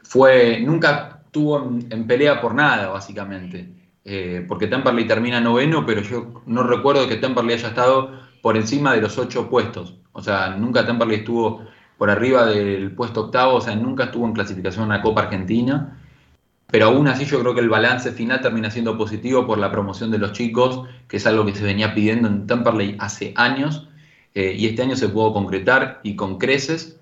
fue, 0.03 0.61
nunca 0.61 1.23
tuvo 1.31 1.59
en, 1.91 2.07
pelea 2.07 2.41
por 2.41 2.55
nada, 2.55 2.89
básicamente. 2.89 3.69
Eh, 4.05 4.45
porque 4.49 4.67
Temperley 4.67 5.07
termina 5.07 5.41
noveno, 5.41 5.85
pero 5.87 6.03
yo 6.03 6.43
no 6.47 6.63
recuerdo 6.63 7.07
que 7.09 7.17
Temperley 7.17 7.55
haya 7.55 7.69
estado 7.69 8.21
por 8.43 8.57
encima 8.57 8.95
de 8.95 9.01
los 9.01 9.19
ocho 9.19 9.49
puestos. 9.49 9.97
O 10.13 10.23
sea, 10.23 10.57
nunca 10.57 10.87
Temperley 10.87 11.19
estuvo 11.19 11.65
por 12.01 12.09
arriba 12.09 12.47
del 12.47 12.93
puesto 12.93 13.27
octavo, 13.27 13.57
o 13.57 13.61
sea, 13.61 13.77
nunca 13.77 14.05
estuvo 14.05 14.25
en 14.25 14.33
clasificación 14.33 14.91
a 14.91 14.97
la 14.97 15.03
Copa 15.03 15.21
Argentina, 15.21 16.01
pero 16.67 16.87
aún 16.87 17.07
así 17.09 17.27
yo 17.27 17.39
creo 17.41 17.55
que 17.55 17.61
el 17.61 17.69
balance 17.69 18.11
final 18.13 18.41
termina 18.41 18.71
siendo 18.71 18.97
positivo 18.97 19.47
por 19.47 19.59
la 19.59 19.71
promoción 19.71 20.11
de 20.11 20.17
los 20.17 20.33
chicos, 20.33 20.89
que 21.07 21.19
es 21.19 21.27
algo 21.27 21.45
que 21.45 21.55
se 21.55 21.63
venía 21.63 21.95
pidiendo 21.95 22.27
en 22.27 22.47
Temperley 22.47 22.97
hace 22.99 23.35
años, 23.37 23.87
eh, 24.35 24.55
y 24.57 24.67
este 24.67 24.81
año 24.81 24.97
se 24.97 25.11
pudo 25.11 25.35
concretar 25.35 26.01
y 26.03 26.17
con 26.17 26.39
creces, 26.39 26.99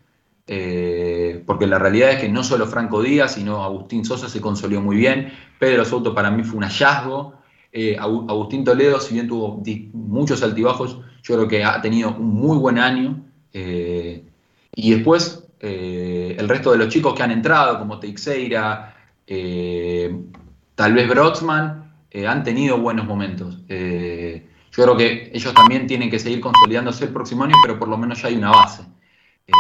eh, 0.49 1.45
porque 1.47 1.69
la 1.69 1.79
realidad 1.79 2.11
es 2.11 2.19
que 2.19 2.29
no 2.29 2.43
solo 2.43 2.67
Franco 2.67 3.01
Díaz, 3.01 3.35
sino 3.35 3.63
Agustín 3.63 4.05
Sosa 4.05 4.29
se 4.29 4.41
consolidó 4.41 4.81
muy 4.81 4.97
bien, 4.97 5.33
Pedro 5.61 5.85
Soto 5.85 6.13
para 6.13 6.33
mí 6.33 6.43
fue 6.43 6.57
un 6.57 6.65
hallazgo, 6.65 7.35
eh, 7.71 7.97
Agustín 8.01 8.65
Toledo, 8.65 8.99
si 8.99 9.15
bien 9.15 9.29
tuvo 9.29 9.63
muchos 9.93 10.43
altibajos, 10.43 10.99
yo 11.23 11.37
creo 11.37 11.47
que 11.47 11.63
ha 11.63 11.81
tenido 11.81 12.17
un 12.17 12.35
muy 12.35 12.59
buen 12.59 12.81
año. 12.81 13.25
Y 14.81 14.93
después, 14.93 15.45
eh, 15.59 16.37
el 16.39 16.49
resto 16.49 16.71
de 16.71 16.79
los 16.79 16.89
chicos 16.89 17.13
que 17.13 17.25
han 17.25 17.33
entrado, 17.33 17.81
como 17.81 17.99
Teixeira, 17.99 18.95
eh, 19.27 20.17
tal 20.77 20.93
vez 20.93 21.09
Brotzman, 21.09 21.95
eh, 22.09 22.29
han 22.29 22.45
tenido 22.45 22.79
buenos 22.79 23.05
momentos. 23.05 23.59
yo 23.67 24.85
creo 24.85 24.97
que 24.97 25.33
ellos 25.35 25.53
también 25.53 25.89
tienen 25.89 26.09
que 26.09 26.21
seguir 26.21 26.41
consolidándose 26.41 27.07
el 27.07 27.13
próximo 27.13 27.43
año, 27.43 27.57
pero 27.61 27.77
por 27.77 27.89
lo 27.89 27.99
menos 27.99 28.23
ya 28.23 28.29
hay 28.29 28.37
una 28.37 28.51
base. 28.51 28.85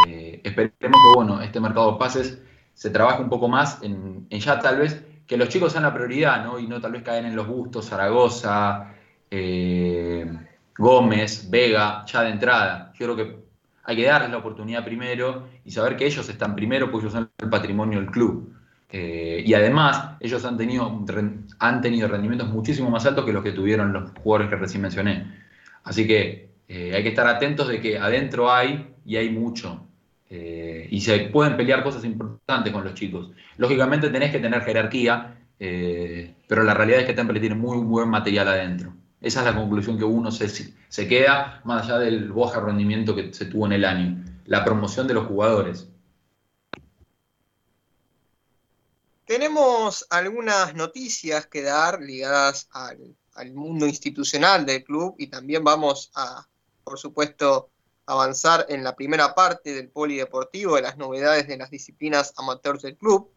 Eh, 0.06 0.40
esperemos 0.44 0.78
que 1.02 1.16
bueno, 1.16 1.40
este 1.40 1.58
mercado 1.58 1.92
de 1.92 1.98
pases 1.98 2.38
se 2.72 2.90
trabaje 2.90 3.20
un 3.20 3.28
poco 3.28 3.48
más 3.48 3.82
en, 3.82 4.28
ya 4.30 4.60
tal 4.60 4.78
vez 4.78 5.04
que 5.26 5.36
los 5.36 5.48
chicos 5.48 5.72
sean 5.72 5.82
la 5.82 5.92
prioridad, 5.92 6.44
¿no? 6.44 6.60
Y 6.60 6.68
no 6.68 6.80
tal 6.80 6.92
vez 6.92 7.02
caen 7.02 7.26
en 7.26 7.34
los 7.34 7.48
gustos, 7.48 7.86
Zaragoza, 7.86 8.94
eh, 9.28 10.30
Gómez, 10.76 11.50
Vega, 11.50 12.04
ya 12.06 12.22
de 12.22 12.30
entrada. 12.30 12.92
Yo 12.94 13.06
creo 13.06 13.16
que 13.16 13.47
hay 13.88 13.96
que 13.96 14.04
darles 14.04 14.30
la 14.30 14.36
oportunidad 14.36 14.84
primero 14.84 15.48
y 15.64 15.70
saber 15.70 15.96
que 15.96 16.04
ellos 16.04 16.28
están 16.28 16.54
primero 16.54 16.90
porque 16.90 17.06
ellos 17.06 17.14
son 17.14 17.30
el 17.38 17.48
patrimonio 17.48 17.98
del 17.98 18.10
club. 18.10 18.52
Eh, 18.90 19.42
y 19.46 19.54
además, 19.54 20.16
ellos 20.20 20.44
han 20.44 20.58
tenido, 20.58 21.06
han 21.58 21.80
tenido 21.80 22.06
rendimientos 22.06 22.50
muchísimo 22.50 22.90
más 22.90 23.06
altos 23.06 23.24
que 23.24 23.32
los 23.32 23.42
que 23.42 23.52
tuvieron 23.52 23.94
los 23.94 24.10
jugadores 24.22 24.50
que 24.50 24.56
recién 24.56 24.82
mencioné. 24.82 25.32
Así 25.84 26.06
que 26.06 26.50
eh, 26.68 26.92
hay 26.94 27.02
que 27.02 27.08
estar 27.08 27.26
atentos 27.26 27.66
de 27.66 27.80
que 27.80 27.98
adentro 27.98 28.52
hay 28.52 28.94
y 29.06 29.16
hay 29.16 29.30
mucho. 29.30 29.86
Eh, 30.28 30.86
y 30.90 31.00
se 31.00 31.20
pueden 31.20 31.56
pelear 31.56 31.82
cosas 31.82 32.04
importantes 32.04 32.70
con 32.70 32.84
los 32.84 32.92
chicos. 32.92 33.30
Lógicamente 33.56 34.10
tenés 34.10 34.30
que 34.30 34.38
tener 34.38 34.60
jerarquía, 34.64 35.34
pero 35.58 36.62
la 36.62 36.74
realidad 36.74 37.00
es 37.00 37.06
que 37.06 37.14
Temple 37.14 37.40
tiene 37.40 37.54
muy 37.54 37.78
buen 37.78 38.10
material 38.10 38.48
adentro. 38.48 38.92
Esa 39.20 39.40
es 39.40 39.46
la 39.46 39.56
conclusión 39.56 39.98
que 39.98 40.04
uno 40.04 40.30
se, 40.30 40.48
se 40.48 41.08
queda, 41.08 41.60
más 41.64 41.84
allá 41.84 41.98
del 41.98 42.32
bajo 42.32 42.60
rendimiento 42.60 43.14
que 43.14 43.32
se 43.34 43.46
tuvo 43.46 43.66
en 43.66 43.72
el 43.72 43.84
año. 43.84 44.24
La 44.44 44.64
promoción 44.64 45.06
de 45.06 45.14
los 45.14 45.26
jugadores. 45.26 45.88
Tenemos 49.28 50.06
algunas 50.08 50.74
noticias 50.74 51.46
que 51.46 51.60
dar 51.60 52.00
ligadas 52.00 52.66
al, 52.72 53.14
mundo 53.52 53.86
institucional 53.86 54.64
del 54.64 54.82
club 54.82 55.14
y 55.18 55.26
también 55.26 55.62
vamos 55.62 56.10
a, 56.14 56.48
por 56.82 56.98
supuesto, 56.98 57.70
avanzar 58.06 58.64
en 58.70 58.82
la 58.82 58.96
primera 58.96 59.34
parte 59.34 59.74
del 59.74 59.90
polideportivo, 59.90 60.76
de 60.76 60.82
las 60.82 60.96
novedades 60.96 61.46
de 61.46 61.58
las 61.58 61.70
disciplinas 61.70 62.32
amateurs 62.38 62.80
del 62.80 62.96
club. 62.96 63.30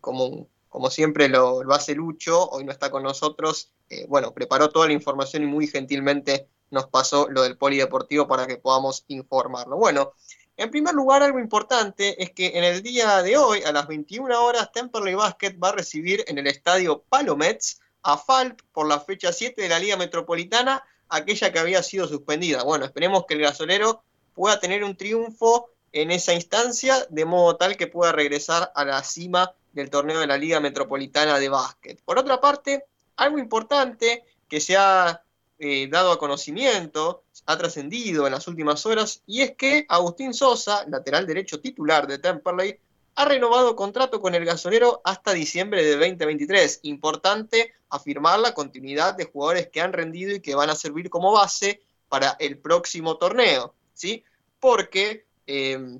como, 0.00 0.48
como 0.78 0.90
siempre 0.90 1.28
lo, 1.28 1.60
hace 1.72 1.96
Lucho, 1.96 2.50
hoy 2.50 2.62
no 2.62 2.70
está 2.70 2.88
con 2.88 3.02
nosotros, 3.02 3.72
eh, 3.90 4.06
bueno, 4.08 4.32
preparó 4.32 4.70
toda 4.70 4.86
la 4.86 4.92
información 4.92 5.42
y 5.42 5.46
muy 5.46 5.66
gentilmente 5.66 6.46
nos 6.70 6.86
pasó 6.86 7.26
lo 7.28 7.42
del 7.42 7.56
polideportivo 7.56 8.28
para 8.28 8.46
que 8.46 8.58
podamos 8.58 9.04
informarlo. 9.08 9.76
Bueno, 9.76 10.12
en 10.56 10.70
primer 10.70 10.94
lugar, 10.94 11.24
algo 11.24 11.40
importante 11.40 12.22
es 12.22 12.30
que 12.30 12.52
en 12.54 12.62
el 12.62 12.84
día 12.84 13.24
de 13.24 13.36
hoy, 13.36 13.64
a 13.64 13.72
las 13.72 13.88
21 13.88 14.40
horas, 14.40 14.70
Temperley 14.70 15.16
Basket 15.16 15.58
va 15.60 15.70
a 15.70 15.72
recibir 15.72 16.24
en 16.28 16.38
el 16.38 16.46
estadio 16.46 17.02
Palomets 17.08 17.80
a 18.04 18.16
Falp 18.16 18.60
por 18.72 18.86
la 18.86 19.00
fecha 19.00 19.32
7 19.32 19.60
de 19.60 19.68
la 19.68 19.80
Liga 19.80 19.96
Metropolitana, 19.96 20.84
aquella 21.08 21.52
que 21.52 21.58
había 21.58 21.82
sido 21.82 22.06
suspendida. 22.06 22.62
Bueno, 22.62 22.84
esperemos 22.84 23.26
que 23.26 23.34
el 23.34 23.40
gasolero 23.40 24.04
pueda 24.32 24.60
tener 24.60 24.84
un 24.84 24.96
triunfo 24.96 25.70
en 25.90 26.12
esa 26.12 26.34
instancia, 26.34 27.04
de 27.10 27.24
modo 27.24 27.56
tal 27.56 27.76
que 27.76 27.88
pueda 27.88 28.12
regresar 28.12 28.70
a 28.76 28.84
la 28.84 29.02
cima 29.02 29.56
del 29.72 29.90
torneo 29.90 30.20
de 30.20 30.26
la 30.26 30.38
Liga 30.38 30.60
Metropolitana 30.60 31.38
de 31.38 31.48
Básquet. 31.48 32.00
Por 32.04 32.18
otra 32.18 32.40
parte, 32.40 32.84
algo 33.16 33.38
importante 33.38 34.24
que 34.48 34.60
se 34.60 34.76
ha 34.76 35.22
eh, 35.58 35.88
dado 35.90 36.12
a 36.12 36.18
conocimiento, 36.18 37.24
ha 37.46 37.58
trascendido 37.58 38.26
en 38.26 38.32
las 38.32 38.46
últimas 38.48 38.84
horas, 38.86 39.22
y 39.26 39.42
es 39.42 39.56
que 39.56 39.86
Agustín 39.88 40.32
Sosa, 40.32 40.84
lateral 40.88 41.26
derecho 41.26 41.60
titular 41.60 42.06
de 42.06 42.18
Temperley, 42.18 42.78
ha 43.16 43.24
renovado 43.24 43.74
contrato 43.74 44.20
con 44.20 44.36
el 44.36 44.44
gasonero 44.44 45.00
hasta 45.02 45.32
diciembre 45.32 45.84
de 45.84 45.96
2023. 45.96 46.80
Importante 46.82 47.74
afirmar 47.90 48.38
la 48.38 48.54
continuidad 48.54 49.14
de 49.14 49.24
jugadores 49.24 49.68
que 49.68 49.80
han 49.80 49.92
rendido 49.92 50.36
y 50.36 50.40
que 50.40 50.54
van 50.54 50.70
a 50.70 50.76
servir 50.76 51.10
como 51.10 51.32
base 51.32 51.82
para 52.08 52.36
el 52.38 52.58
próximo 52.58 53.16
torneo, 53.16 53.74
¿sí? 53.92 54.22
Porque 54.60 55.26
em, 55.48 55.98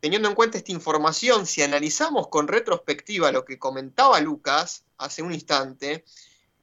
teniendo 0.00 0.28
en 0.28 0.34
cuenta 0.34 0.58
esta 0.58 0.72
información, 0.72 1.46
si 1.46 1.62
analizamos 1.62 2.28
con 2.28 2.48
retrospectiva 2.48 3.32
lo 3.32 3.44
que 3.44 3.58
comentaba 3.58 4.20
Lucas 4.20 4.84
hace 4.96 5.22
un 5.22 5.32
instante, 5.32 6.04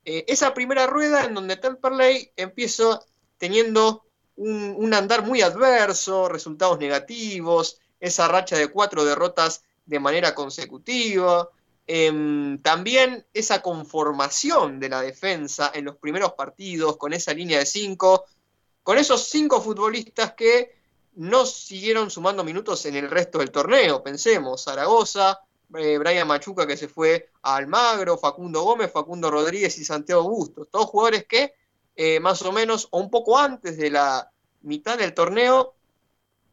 eh, 0.05 0.23
esa 0.27 0.53
primera 0.53 0.87
rueda 0.87 1.25
en 1.25 1.33
donde 1.33 1.57
Temperley 1.57 2.31
empieza 2.37 3.01
teniendo 3.37 4.05
un, 4.37 4.93
andar 4.93 5.25
muy 5.25 5.41
adverso, 5.41 6.29
resultados 6.29 6.77
negativos, 6.79 7.79
esa 7.99 8.27
racha 8.27 8.57
de 8.57 8.67
cuatro 8.67 9.03
derrotas 9.03 9.63
de 9.85 9.99
manera 9.99 10.35
consecutiva, 10.35 11.49
em, 11.87 12.61
también 12.61 13.25
esa 13.33 13.61
conformación 13.61 14.79
de 14.79 14.89
la 14.89 15.01
defensa 15.01 15.71
en 15.73 15.85
los 15.85 15.97
primeros 15.97 16.33
partidos 16.33 16.97
con 16.97 17.13
esa 17.13 17.33
línea 17.33 17.59
de 17.59 17.65
cinco, 17.65 18.25
con 18.83 18.97
esos 18.97 19.27
cinco 19.27 19.61
futbolistas 19.61 20.33
que 20.33 20.74
no 21.15 21.45
siguieron 21.45 22.11
sumando 22.11 22.43
minutos 22.43 22.85
en 22.85 22.95
el 22.95 23.09
resto 23.09 23.39
del 23.39 23.51
torneo. 23.51 24.03
Pensemos, 24.03 24.63
Zaragoza, 24.63 25.39
eh, 25.73 25.97
Brian 25.97 26.27
Machuca 26.27 26.67
que 26.67 26.77
se 26.77 26.87
fue 26.87 27.31
a 27.41 27.55
Almagro, 27.55 28.17
Facundo 28.17 28.61
Gómez, 28.63 28.91
Facundo 28.91 29.31
Rodríguez 29.31 29.77
y 29.77 29.85
Santiago 29.85 30.23
Bustos. 30.23 30.69
Todos 30.69 30.87
jugadores 30.87 31.25
que 31.25 31.53
eh, 31.95 32.19
más 32.19 32.41
o 32.41 32.51
menos 32.51 32.87
o 32.91 32.99
un 32.99 33.09
poco 33.09 33.37
antes 33.37 33.77
de 33.77 33.89
la 33.89 34.29
mitad 34.61 34.97
del 34.97 35.13
torneo 35.13 35.75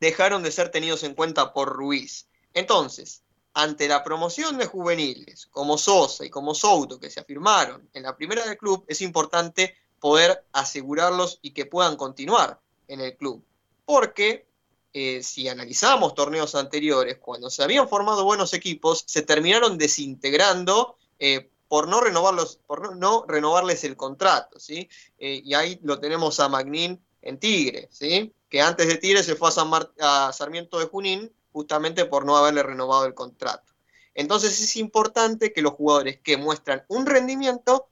dejaron 0.00 0.42
de 0.42 0.52
ser 0.52 0.70
tenidos 0.70 1.02
en 1.02 1.14
cuenta 1.14 1.52
por 1.52 1.68
Ruiz. 1.68 2.26
Entonces, 2.54 3.22
ante 3.54 3.88
la 3.88 4.02
promoción 4.02 4.56
de 4.58 4.66
juveniles 4.66 5.46
como 5.46 5.76
Sosa 5.76 6.24
y 6.24 6.30
como 6.30 6.54
Souto 6.54 6.98
que 6.98 7.10
se 7.10 7.20
afirmaron 7.20 7.88
en 7.92 8.04
la 8.04 8.16
primera 8.16 8.44
del 8.44 8.56
club, 8.56 8.84
es 8.88 9.02
importante 9.02 9.76
poder 10.00 10.44
asegurarlos 10.52 11.38
y 11.42 11.52
que 11.52 11.66
puedan 11.66 11.96
continuar 11.96 12.60
en 12.88 13.00
el 13.00 13.16
club. 13.16 13.44
Porque 13.84 14.46
eh, 14.94 15.22
si 15.22 15.48
analizamos 15.48 16.14
torneos 16.14 16.54
anteriores, 16.54 17.16
cuando 17.18 17.48
se 17.48 17.62
habían 17.62 17.88
formado 17.88 18.24
buenos 18.24 18.52
equipos, 18.52 19.04
se 19.06 19.22
terminaron 19.22 19.78
desintegrando 19.78 20.96
eh, 21.18 21.50
por, 21.66 21.88
no 21.88 22.02
renovarlos, 22.02 22.58
por 22.66 22.94
no, 22.96 23.24
renovarles 23.26 23.84
el 23.84 23.96
contrato. 23.96 24.60
¿sí? 24.60 24.90
Eh, 25.18 25.40
y 25.44 25.54
ahí 25.54 25.80
lo 25.82 25.98
tenemos 25.98 26.40
a 26.40 26.48
Magnin 26.50 27.02
en 27.22 27.38
Tigre, 27.38 27.88
¿sí? 27.90 28.34
que 28.50 28.60
antes 28.60 28.86
de 28.86 28.98
Tigre 28.98 29.22
se 29.22 29.34
fue 29.34 29.48
a, 29.48 30.26
a 30.26 30.32
Sarmiento 30.32 30.78
de 30.78 30.86
Junín 30.86 31.32
justamente 31.52 32.04
por 32.04 32.26
no 32.26 32.36
haberle 32.36 32.62
renovado 32.62 33.06
el 33.06 33.14
contrato. 33.14 33.72
Entonces 34.14 34.60
es 34.60 34.76
importante 34.76 35.54
que 35.54 35.62
los 35.62 35.72
jugadores 35.72 36.20
que 36.20 36.36
muestran 36.36 36.84
un 36.88 37.06
rendimiento 37.06 37.88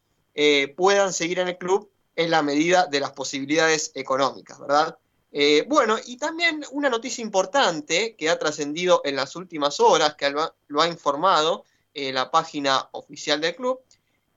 puedan 0.76 1.12
seguir 1.12 1.38
en 1.38 1.48
el 1.48 1.58
club 1.58 1.90
en 2.16 2.30
la 2.30 2.42
medida 2.42 2.86
de 2.86 3.00
las 3.00 3.12
posibilidades 3.12 3.90
económicas, 3.94 4.58
¿verdad? 4.58 4.98
Eh, 5.32 5.64
bueno, 5.68 5.96
y 6.06 6.16
también 6.16 6.64
una 6.72 6.90
noticia 6.90 7.22
importante 7.22 8.16
que 8.16 8.30
ha 8.30 8.38
trascendido 8.38 9.00
en 9.04 9.16
las 9.16 9.36
últimas 9.36 9.78
horas, 9.78 10.16
que 10.16 10.30
lo 10.30 10.80
ha 10.80 10.88
informado 10.88 11.64
eh, 11.94 12.12
la 12.12 12.30
página 12.30 12.88
oficial 12.92 13.40
del 13.40 13.54
club, 13.54 13.80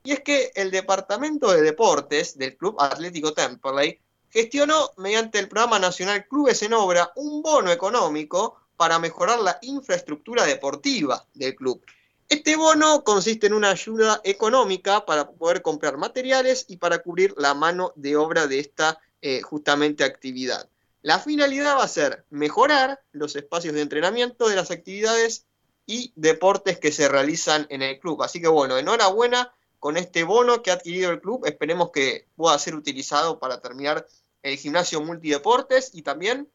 y 0.04 0.12
es 0.12 0.20
que 0.20 0.52
el 0.54 0.70
Departamento 0.70 1.50
de 1.50 1.62
Deportes 1.62 2.36
del 2.36 2.56
Club 2.56 2.76
Atlético 2.78 3.32
Temperley 3.32 3.98
gestionó 4.28 4.90
mediante 4.98 5.38
el 5.38 5.48
Programa 5.48 5.78
Nacional 5.78 6.26
Clubes 6.26 6.62
en 6.62 6.74
Obra 6.74 7.10
un 7.16 7.42
bono 7.42 7.72
económico 7.72 8.56
para 8.76 8.98
mejorar 8.98 9.40
la 9.40 9.58
infraestructura 9.62 10.44
deportiva 10.44 11.24
del 11.34 11.54
club. 11.54 11.82
Este 12.28 12.56
bono 12.56 13.04
consiste 13.04 13.46
en 13.46 13.54
una 13.54 13.70
ayuda 13.70 14.20
económica 14.24 15.06
para 15.06 15.30
poder 15.30 15.62
comprar 15.62 15.96
materiales 15.96 16.64
y 16.68 16.78
para 16.78 16.98
cubrir 16.98 17.34
la 17.36 17.54
mano 17.54 17.92
de 17.96 18.16
obra 18.16 18.46
de 18.46 18.58
esta 18.58 18.98
eh, 19.22 19.40
justamente 19.42 20.04
actividad. 20.04 20.68
La 21.04 21.18
finalidad 21.18 21.76
va 21.76 21.84
a 21.84 21.88
ser 21.88 22.24
mejorar 22.30 22.98
los 23.12 23.36
espacios 23.36 23.74
de 23.74 23.82
entrenamiento 23.82 24.48
de 24.48 24.56
las 24.56 24.70
actividades 24.70 25.44
y 25.84 26.14
deportes 26.16 26.78
que 26.78 26.92
se 26.92 27.10
realizan 27.10 27.66
en 27.68 27.82
el 27.82 28.00
club. 28.00 28.22
Así 28.22 28.40
que 28.40 28.48
bueno, 28.48 28.78
enhorabuena 28.78 29.52
con 29.78 29.98
este 29.98 30.24
bono 30.24 30.62
que 30.62 30.70
ha 30.70 30.74
adquirido 30.74 31.10
el 31.10 31.20
club. 31.20 31.44
Esperemos 31.44 31.90
que 31.90 32.26
pueda 32.36 32.58
ser 32.58 32.74
utilizado 32.74 33.38
para 33.38 33.60
terminar 33.60 34.06
el 34.42 34.56
gimnasio 34.56 35.02
multideportes 35.02 35.90
y 35.92 36.00
también, 36.00 36.50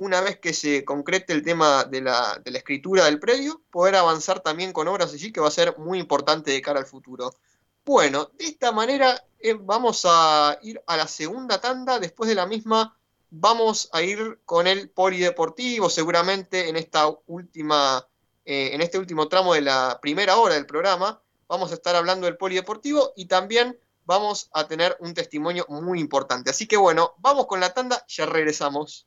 una 0.00 0.20
vez 0.20 0.36
que 0.40 0.52
se 0.52 0.84
concrete 0.84 1.32
el 1.32 1.44
tema 1.44 1.84
de 1.84 2.00
la, 2.00 2.42
escritura 2.44 3.04
del 3.04 3.20
predio, 3.20 3.62
poder 3.70 3.94
avanzar 3.94 4.40
también 4.40 4.72
con 4.72 4.88
obras 4.88 5.12
allí 5.14 5.30
que 5.30 5.40
va 5.40 5.46
a 5.46 5.52
ser 5.52 5.78
muy 5.78 6.00
importante 6.00 6.50
de 6.50 6.60
cara 6.60 6.80
al 6.80 6.86
futuro. 6.86 7.36
Bueno, 7.84 8.32
de 8.36 8.46
esta 8.46 8.72
manera 8.72 9.24
eh, 9.38 9.54
vamos 9.54 10.02
a 10.06 10.58
ir 10.62 10.82
a 10.88 10.96
la 10.96 11.06
segunda 11.06 11.60
tanda. 11.60 12.00
Después 12.00 12.28
de 12.28 12.34
la 12.34 12.46
misma 12.46 12.98
vamos 13.34 13.88
a 13.92 14.02
ir 14.02 14.40
con 14.44 14.66
el 14.66 14.90
polideportivo, 14.90 15.88
seguramente 15.88 16.68
en 16.68 16.76
esta 16.76 17.08
última, 17.26 18.06
eh, 18.44 18.70
en 18.74 18.82
este 18.82 18.98
último 18.98 19.26
tramo 19.28 19.54
de 19.54 19.62
la 19.62 19.98
primera 20.02 20.36
hora 20.36 20.54
del 20.54 20.66
programa, 20.66 21.18
vamos 21.48 21.70
a 21.72 21.74
estar 21.74 21.96
hablando 21.96 22.26
del 22.26 22.36
polideportivo 22.36 23.14
y 23.16 23.24
también 23.24 23.78
vamos 24.04 24.50
a 24.52 24.68
tener 24.68 24.96
un 25.00 25.14
testimonio 25.14 25.64
muy 25.70 25.98
importante. 25.98 26.50
Así 26.50 26.66
que 26.66 26.76
bueno, 26.76 27.14
vamos 27.18 27.46
con 27.46 27.58
la 27.58 27.72
tanda, 27.72 28.04
ya 28.06 28.26
regresamos. 28.26 29.06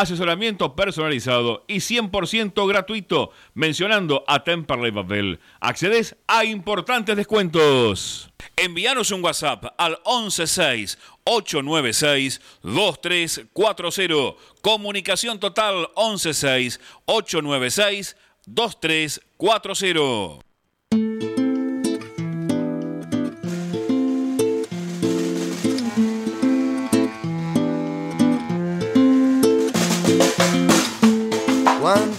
asesoramiento 0.00 0.74
personalizado 0.74 1.64
y 1.68 1.76
100% 1.76 2.68
gratuito 2.68 3.30
mencionando 3.54 4.24
a 4.26 4.42
Temperley 4.44 4.90
Babel. 4.90 5.40
Accedes 5.60 6.16
a 6.26 6.44
importantes 6.44 7.16
descuentos. 7.16 8.30
Envíanos 8.56 9.10
un 9.10 9.24
WhatsApp 9.24 9.66
al 9.78 9.98
116 10.04 10.98
896 11.24 12.40
2340. 12.62 14.34
Comunicación 14.60 15.38
total 15.40 15.88
116 15.96 16.80
896 17.06 18.16
2340. 18.46 20.43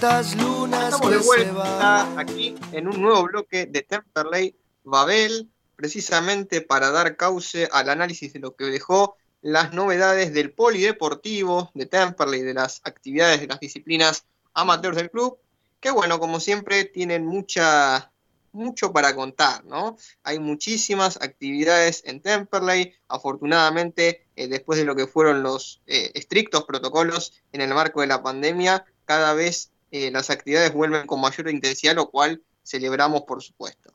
Lunas 0.05 0.93
Estamos 0.93 1.09
de 1.09 1.17
vuelta 1.17 2.19
aquí 2.19 2.53
en 2.73 2.87
un 2.87 3.01
nuevo 3.01 3.23
bloque 3.23 3.65
de 3.65 3.81
Temperley 3.81 4.55
Babel, 4.83 5.49
precisamente 5.75 6.61
para 6.61 6.91
dar 6.91 7.17
cauce 7.17 7.67
al 7.71 7.89
análisis 7.89 8.31
de 8.31 8.37
lo 8.37 8.55
que 8.55 8.65
dejó 8.65 9.17
las 9.41 9.73
novedades 9.73 10.31
del 10.31 10.51
polideportivo 10.51 11.71
de 11.73 11.87
Temperley, 11.87 12.43
de 12.43 12.53
las 12.53 12.81
actividades 12.83 13.41
de 13.41 13.47
las 13.47 13.59
disciplinas 13.59 14.25
amateurs 14.53 14.95
del 14.95 15.09
club, 15.09 15.39
que 15.79 15.89
bueno, 15.89 16.19
como 16.19 16.39
siempre, 16.39 16.85
tienen 16.85 17.25
mucha, 17.25 18.11
mucho 18.51 18.93
para 18.93 19.15
contar, 19.15 19.65
¿no? 19.65 19.97
Hay 20.21 20.37
muchísimas 20.37 21.19
actividades 21.19 22.03
en 22.05 22.21
Temperley, 22.21 22.93
afortunadamente, 23.07 24.27
eh, 24.35 24.47
después 24.47 24.77
de 24.77 24.85
lo 24.85 24.95
que 24.95 25.07
fueron 25.07 25.41
los 25.41 25.81
eh, 25.87 26.11
estrictos 26.13 26.65
protocolos 26.65 27.33
en 27.53 27.61
el 27.61 27.73
marco 27.73 28.01
de 28.01 28.07
la 28.07 28.21
pandemia, 28.21 28.85
cada 29.05 29.33
vez 29.33 29.71
eh, 29.97 30.11
las 30.11 30.29
actividades 30.29 30.73
vuelven 30.73 31.07
con 31.07 31.21
mayor 31.21 31.49
intensidad, 31.49 31.95
lo 31.95 32.09
cual 32.09 32.43
celebramos 32.65 33.21
por 33.21 33.41
supuesto. 33.41 33.93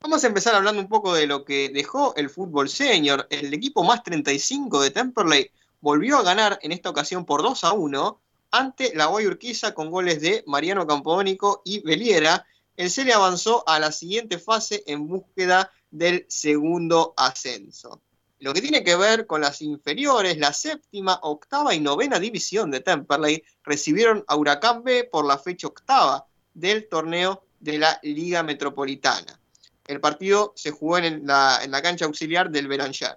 Vamos 0.00 0.24
a 0.24 0.26
empezar 0.26 0.54
hablando 0.54 0.80
un 0.80 0.88
poco 0.88 1.12
de 1.12 1.26
lo 1.26 1.44
que 1.44 1.68
dejó 1.68 2.14
el 2.16 2.30
fútbol 2.30 2.70
senior. 2.70 3.26
El 3.28 3.52
equipo 3.52 3.84
más 3.84 4.02
35 4.02 4.80
de 4.80 4.90
Temperley 4.90 5.50
volvió 5.82 6.16
a 6.16 6.22
ganar 6.22 6.58
en 6.62 6.72
esta 6.72 6.88
ocasión 6.88 7.26
por 7.26 7.42
2 7.42 7.62
a 7.62 7.74
1 7.74 8.20
ante 8.52 8.94
la 8.94 9.04
Guayurquiza 9.04 9.74
con 9.74 9.90
goles 9.90 10.22
de 10.22 10.44
Mariano 10.46 10.86
Campodónico 10.86 11.60
y 11.62 11.80
Beliera. 11.80 12.46
El 12.74 12.90
Cele 12.90 13.12
avanzó 13.12 13.68
a 13.68 13.78
la 13.78 13.92
siguiente 13.92 14.38
fase 14.38 14.82
en 14.86 15.06
búsqueda 15.06 15.70
del 15.90 16.24
segundo 16.30 17.12
ascenso. 17.18 18.00
Lo 18.44 18.52
que 18.52 18.60
tiene 18.60 18.84
que 18.84 18.94
ver 18.94 19.26
con 19.26 19.40
las 19.40 19.62
inferiores, 19.62 20.36
la 20.36 20.52
séptima, 20.52 21.18
octava 21.22 21.74
y 21.74 21.80
novena 21.80 22.18
división 22.20 22.70
de 22.70 22.80
Temperley 22.80 23.42
recibieron 23.62 24.22
a 24.28 24.36
Huracán 24.36 24.84
B 24.84 25.08
por 25.10 25.24
la 25.24 25.38
fecha 25.38 25.66
octava 25.66 26.26
del 26.52 26.86
torneo 26.86 27.46
de 27.58 27.78
la 27.78 27.98
Liga 28.02 28.42
Metropolitana. 28.42 29.40
El 29.86 29.98
partido 29.98 30.52
se 30.56 30.72
jugó 30.72 30.98
en 30.98 31.26
la, 31.26 31.60
en 31.62 31.70
la 31.70 31.80
cancha 31.80 32.04
auxiliar 32.04 32.50
del 32.50 32.68
Beranger. 32.68 33.14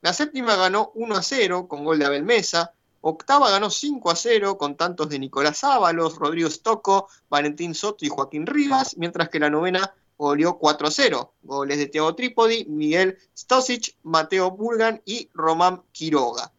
La 0.00 0.12
séptima 0.12 0.54
ganó 0.54 0.92
1 0.94 1.16
a 1.16 1.22
0 1.24 1.66
con 1.66 1.82
gol 1.82 1.98
de 1.98 2.04
Abel 2.04 2.22
Mesa. 2.22 2.72
Octava 3.00 3.50
ganó 3.50 3.70
5 3.70 4.12
a 4.12 4.14
0 4.14 4.58
con 4.58 4.76
tantos 4.76 5.08
de 5.08 5.18
Nicolás 5.18 5.64
Ábalos, 5.64 6.14
Rodrigo 6.14 6.48
Stocco, 6.48 7.08
Valentín 7.28 7.74
Soto 7.74 8.04
y 8.04 8.10
Joaquín 8.10 8.46
Rivas, 8.46 8.96
mientras 8.96 9.28
que 9.28 9.40
la 9.40 9.50
novena 9.50 9.92
goleó 10.18 10.58
4-0. 10.58 11.30
Goles 11.42 11.78
de 11.78 11.86
Thiago 11.86 12.14
Trípodi, 12.14 12.66
Miguel 12.66 13.16
Stosic, 13.34 13.96
Mateo 14.02 14.50
Burgan 14.50 15.00
y 15.04 15.30
Román 15.32 15.82
Quiroga. 15.92 16.52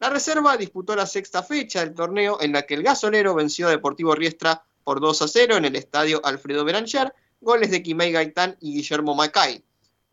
La 0.00 0.10
reserva 0.10 0.56
disputó 0.56 0.96
la 0.96 1.06
sexta 1.06 1.44
fecha 1.44 1.80
del 1.80 1.94
torneo 1.94 2.38
en 2.40 2.52
la 2.52 2.62
que 2.62 2.74
el 2.74 2.82
gasolero 2.82 3.34
venció 3.34 3.68
a 3.68 3.70
Deportivo 3.70 4.14
Riestra 4.14 4.64
por 4.82 5.00
2 5.00 5.24
0 5.30 5.58
en 5.58 5.64
el 5.66 5.76
estadio 5.76 6.20
Alfredo 6.24 6.64
Beranger, 6.64 7.14
goles 7.40 7.70
de 7.70 7.82
Quimei 7.82 8.10
Gaitán 8.10 8.56
y 8.60 8.74
Guillermo 8.74 9.14
Macay. 9.14 9.62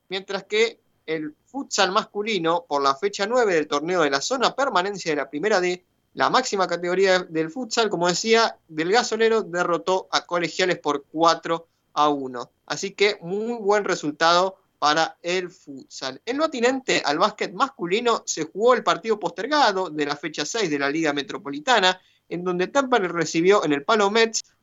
Mientras 0.09 0.43
que 0.43 0.79
el 1.07 1.35
futsal 1.45 1.91
masculino, 1.91 2.65
por 2.67 2.83
la 2.83 2.95
fecha 2.95 3.25
9 3.25 3.51
del 3.51 3.67
torneo 3.67 4.01
de 4.01 4.11
la 4.11 4.21
zona 4.21 4.55
permanencia 4.55 5.11
de 5.11 5.15
la 5.15 5.29
primera 5.29 5.59
D, 5.59 5.83
la 6.13 6.29
máxima 6.29 6.67
categoría 6.67 7.19
del 7.19 7.49
futsal, 7.49 7.89
como 7.89 8.07
decía, 8.07 8.57
del 8.67 8.91
gasolero 8.91 9.41
derrotó 9.41 10.07
a 10.11 10.25
colegiales 10.25 10.77
por 10.77 11.05
4 11.11 11.55
a 11.55 11.63
1. 12.07 12.51
Así 12.67 12.91
que 12.91 13.17
muy 13.21 13.55
buen 13.55 13.83
resultado 13.83 14.57
para 14.79 15.17
el 15.21 15.49
futsal. 15.49 16.21
En 16.25 16.37
lo 16.37 16.45
atinente 16.45 17.03
al 17.05 17.19
básquet 17.19 17.53
masculino 17.53 18.23
se 18.25 18.45
jugó 18.45 18.73
el 18.73 18.83
partido 18.83 19.19
postergado 19.19 19.89
de 19.89 20.05
la 20.05 20.15
fecha 20.15 20.45
6 20.45 20.69
de 20.69 20.79
la 20.79 20.89
Liga 20.89 21.11
Metropolitana, 21.11 21.99
en 22.29 22.45
donde 22.45 22.67
Tampa 22.67 22.97
recibió 22.99 23.65
en 23.65 23.73
el 23.73 23.83
Palo 23.83 24.09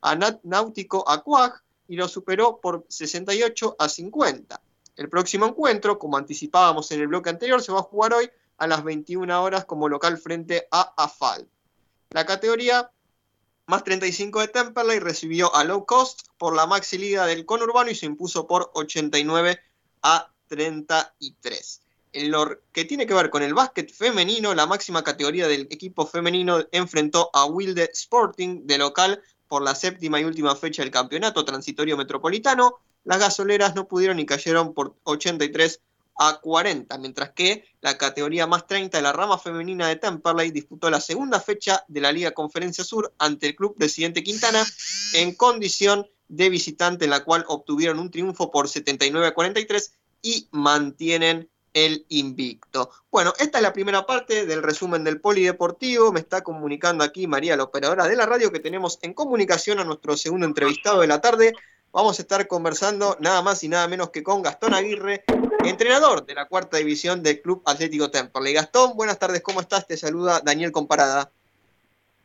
a 0.01 0.16
Náutico 0.45 1.05
Aquag 1.07 1.62
y 1.89 1.97
lo 1.97 2.09
superó 2.09 2.59
por 2.61 2.87
68 2.89 3.76
a 3.78 3.89
50. 3.89 4.61
El 4.97 5.11
próximo 5.11 5.47
encuentro, 5.47 5.99
como 5.99 6.16
anticipábamos 6.16 6.91
en 6.91 7.01
el 7.01 7.09
bloque 7.09 7.28
anterior, 7.28 7.62
se 7.62 7.72
va 7.72 7.80
a 7.80 7.82
jugar 7.82 8.14
hoy 8.14 8.30
a 8.57 8.66
las 8.66 8.82
21 8.82 9.43
horas 9.43 9.66
como 9.66 9.89
local 9.89 10.16
frente 10.16 10.66
a 10.70 10.95
AFAL. 10.97 11.47
La 12.11 12.24
categoría 12.24 12.91
más 13.66 13.82
35 13.82 14.40
de 14.40 14.48
Temperley 14.48 15.00
recibió 15.00 15.54
a 15.54 15.64
low 15.64 15.84
cost 15.84 16.28
por 16.38 16.54
la 16.54 16.66
maxi 16.66 16.98
liga 16.98 17.26
del 17.26 17.44
conurbano 17.44 17.90
y 17.90 17.94
se 17.94 18.06
impuso 18.06 18.46
por 18.46 18.70
89 18.74 19.58
a 20.02 20.30
33. 20.48 21.82
En 22.12 22.30
lo 22.30 22.60
que 22.72 22.84
tiene 22.84 23.06
que 23.06 23.14
ver 23.14 23.28
con 23.28 23.42
el 23.42 23.54
básquet 23.54 23.92
femenino, 23.92 24.54
la 24.54 24.66
máxima 24.66 25.02
categoría 25.02 25.48
del 25.48 25.62
equipo 25.70 26.06
femenino 26.06 26.64
enfrentó 26.70 27.28
a 27.32 27.44
Wilde 27.46 27.90
Sporting 27.92 28.66
de 28.66 28.78
local 28.78 29.22
por 29.48 29.62
la 29.62 29.74
séptima 29.74 30.20
y 30.20 30.24
última 30.24 30.54
fecha 30.54 30.82
del 30.82 30.92
campeonato 30.92 31.44
transitorio 31.44 31.96
metropolitano. 31.96 32.78
Las 33.04 33.18
gasoleras 33.18 33.74
no 33.74 33.88
pudieron 33.88 34.18
y 34.20 34.26
cayeron 34.26 34.74
por 34.74 34.94
83 35.02 35.80
a 36.18 36.40
40, 36.40 36.96
mientras 36.98 37.30
que 37.30 37.64
la 37.80 37.98
categoría 37.98 38.46
más 38.46 38.66
30 38.66 38.98
de 38.98 39.02
la 39.02 39.12
rama 39.12 39.38
femenina 39.38 39.88
de 39.88 39.96
Temperley 39.96 40.50
disputó 40.50 40.90
la 40.90 41.00
segunda 41.00 41.40
fecha 41.40 41.84
de 41.88 42.00
la 42.00 42.12
Liga 42.12 42.32
Conferencia 42.32 42.84
Sur 42.84 43.12
ante 43.18 43.48
el 43.48 43.56
Club 43.56 43.76
Presidente 43.76 44.22
Quintana 44.22 44.64
en 45.14 45.34
condición 45.34 46.06
de 46.28 46.48
visitante, 46.48 47.04
en 47.04 47.10
la 47.10 47.24
cual 47.24 47.44
obtuvieron 47.48 47.98
un 47.98 48.10
triunfo 48.10 48.50
por 48.50 48.68
79 48.68 49.26
a 49.26 49.34
43 49.34 49.92
y 50.22 50.48
mantienen 50.50 51.48
el 51.76 52.06
invicto. 52.08 52.90
Bueno, 53.10 53.34
esta 53.38 53.58
es 53.58 53.62
la 53.62 53.74
primera 53.74 54.06
parte 54.06 54.46
del 54.46 54.62
resumen 54.62 55.04
del 55.04 55.20
polideportivo. 55.20 56.10
Me 56.10 56.20
está 56.20 56.42
comunicando 56.42 57.04
aquí 57.04 57.26
María, 57.26 57.54
la 57.56 57.64
operadora 57.64 58.08
de 58.08 58.16
la 58.16 58.24
radio, 58.24 58.50
que 58.50 58.60
tenemos 58.60 58.98
en 59.02 59.12
comunicación 59.12 59.78
a 59.78 59.84
nuestro 59.84 60.16
segundo 60.16 60.46
entrevistado 60.46 61.02
de 61.02 61.06
la 61.06 61.20
tarde. 61.20 61.52
Vamos 61.92 62.18
a 62.18 62.22
estar 62.22 62.46
conversando 62.48 63.18
nada 63.20 63.42
más 63.42 63.62
y 63.62 63.68
nada 63.68 63.86
menos 63.88 64.08
que 64.08 64.22
con 64.22 64.42
Gastón 64.42 64.72
Aguirre, 64.72 65.24
entrenador 65.68 66.24
de 66.24 66.34
la 66.34 66.46
cuarta 66.46 66.76
división 66.76 67.22
del 67.22 67.40
Club 67.40 67.62
Atlético 67.64 68.10
Temperley. 68.10 68.52
Gastón, 68.52 68.96
buenas 68.96 69.18
tardes, 69.18 69.42
¿cómo 69.42 69.60
estás? 69.60 69.86
Te 69.86 69.96
saluda 69.96 70.40
Daniel 70.44 70.72
Comparada. 70.72 71.30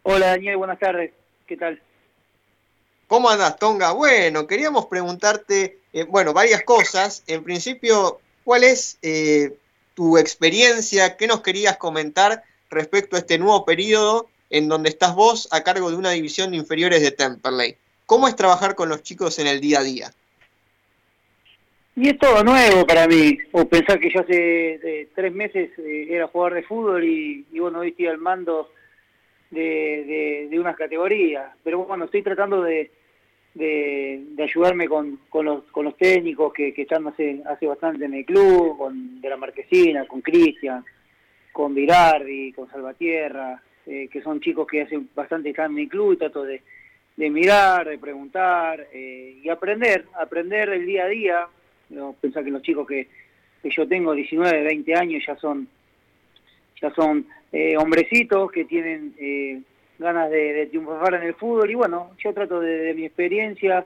Hola 0.03 0.27
Daniel, 0.27 0.57
buenas 0.57 0.79
tardes, 0.79 1.11
¿qué 1.47 1.57
tal? 1.57 1.81
¿Cómo 3.07 3.29
andas, 3.29 3.57
Tonga? 3.57 3.91
Bueno, 3.91 4.47
queríamos 4.47 4.85
preguntarte, 4.85 5.79
eh, 5.91 6.03
bueno, 6.03 6.33
varias 6.33 6.63
cosas. 6.63 7.23
En 7.27 7.43
principio, 7.43 8.21
¿cuál 8.45 8.63
es 8.63 8.97
eh, 9.01 9.57
tu 9.95 10.17
experiencia? 10.17 11.17
¿Qué 11.17 11.27
nos 11.27 11.41
querías 11.41 11.75
comentar 11.75 12.43
respecto 12.69 13.17
a 13.17 13.19
este 13.19 13.37
nuevo 13.37 13.65
periodo 13.65 14.29
en 14.49 14.69
donde 14.69 14.89
estás 14.89 15.13
vos 15.13 15.49
a 15.51 15.61
cargo 15.61 15.89
de 15.89 15.97
una 15.97 16.11
división 16.11 16.51
de 16.51 16.57
inferiores 16.57 17.01
de 17.01 17.11
Temperley? 17.11 17.75
¿Cómo 18.05 18.29
es 18.29 18.35
trabajar 18.35 18.75
con 18.75 18.87
los 18.87 19.03
chicos 19.03 19.39
en 19.39 19.47
el 19.47 19.59
día 19.59 19.79
a 19.79 19.83
día? 19.83 20.13
Y 21.95 22.07
es 22.07 22.17
todo 22.17 22.43
nuevo 22.43 22.87
para 22.87 23.05
mí, 23.05 23.37
o 23.51 23.67
pensar 23.67 23.99
que 23.99 24.09
yo 24.09 24.21
hace 24.21 25.09
tres 25.13 25.33
meses 25.33 25.71
eh, 25.77 26.07
era 26.09 26.27
jugador 26.27 26.53
de 26.55 26.63
fútbol 26.63 27.03
y, 27.03 27.45
bueno, 27.59 27.79
hoy 27.79 27.89
estoy 27.89 28.07
al 28.07 28.17
mando 28.17 28.71
de, 29.49 30.49
unas 30.53 30.77
categorías, 30.77 31.51
pero 31.63 31.85
bueno, 31.85 32.05
estoy 32.05 32.21
tratando 32.21 32.61
de, 32.61 32.91
de, 33.53 34.41
ayudarme 34.41 34.87
con, 34.87 35.19
con, 35.29 35.45
los, 35.45 35.63
con 35.65 35.83
los 35.83 35.97
técnicos 35.97 36.53
que, 36.53 36.73
están 36.75 37.07
hace, 37.07 37.41
hace 37.45 37.67
bastante 37.67 38.05
en 38.05 38.13
el 38.13 38.25
club, 38.25 38.77
con 38.77 39.19
de 39.19 39.29
la 39.29 39.37
Marquesina, 39.37 40.05
con 40.05 40.21
Cristian, 40.21 40.85
con 41.51 41.75
Virardi, 41.75 42.53
con 42.53 42.69
Salvatierra, 42.69 43.61
eh, 43.85 44.07
que 44.09 44.21
son 44.21 44.39
chicos 44.39 44.65
que 44.65 44.83
hace 44.83 44.99
bastante 45.13 45.49
están 45.49 45.71
en 45.71 45.75
mi 45.75 45.87
club 45.87 46.13
y 46.13 46.17
trato 46.17 46.43
de, 46.43 46.61
de 47.17 47.29
mirar, 47.29 47.89
de 47.89 47.97
preguntar 47.97 48.87
eh, 48.93 49.39
y 49.43 49.49
aprender, 49.49 50.05
aprender 50.15 50.69
el 50.69 50.85
día 50.85 51.05
a 51.05 51.07
día, 51.07 51.47
no 51.91 52.15
pensar 52.19 52.43
que 52.43 52.51
los 52.51 52.61
chicos 52.61 52.87
que, 52.87 53.07
que 53.61 53.69
yo 53.69 53.87
tengo, 53.87 54.13
19, 54.13 54.63
20 54.63 54.95
años, 54.95 55.23
ya 55.25 55.35
son, 55.37 55.67
ya 56.81 56.93
son 56.93 57.25
eh, 57.51 57.77
hombrecitos 57.77 58.51
que 58.51 58.65
tienen 58.65 59.13
eh, 59.19 59.61
ganas 59.99 60.29
de, 60.31 60.67
triunfar 60.67 61.13
en 61.15 61.23
el 61.23 61.35
fútbol. 61.35 61.69
Y 61.69 61.75
bueno, 61.75 62.11
yo 62.23 62.33
trato 62.33 62.59
de, 62.59 62.93
mi 62.93 63.05
experiencia 63.05 63.85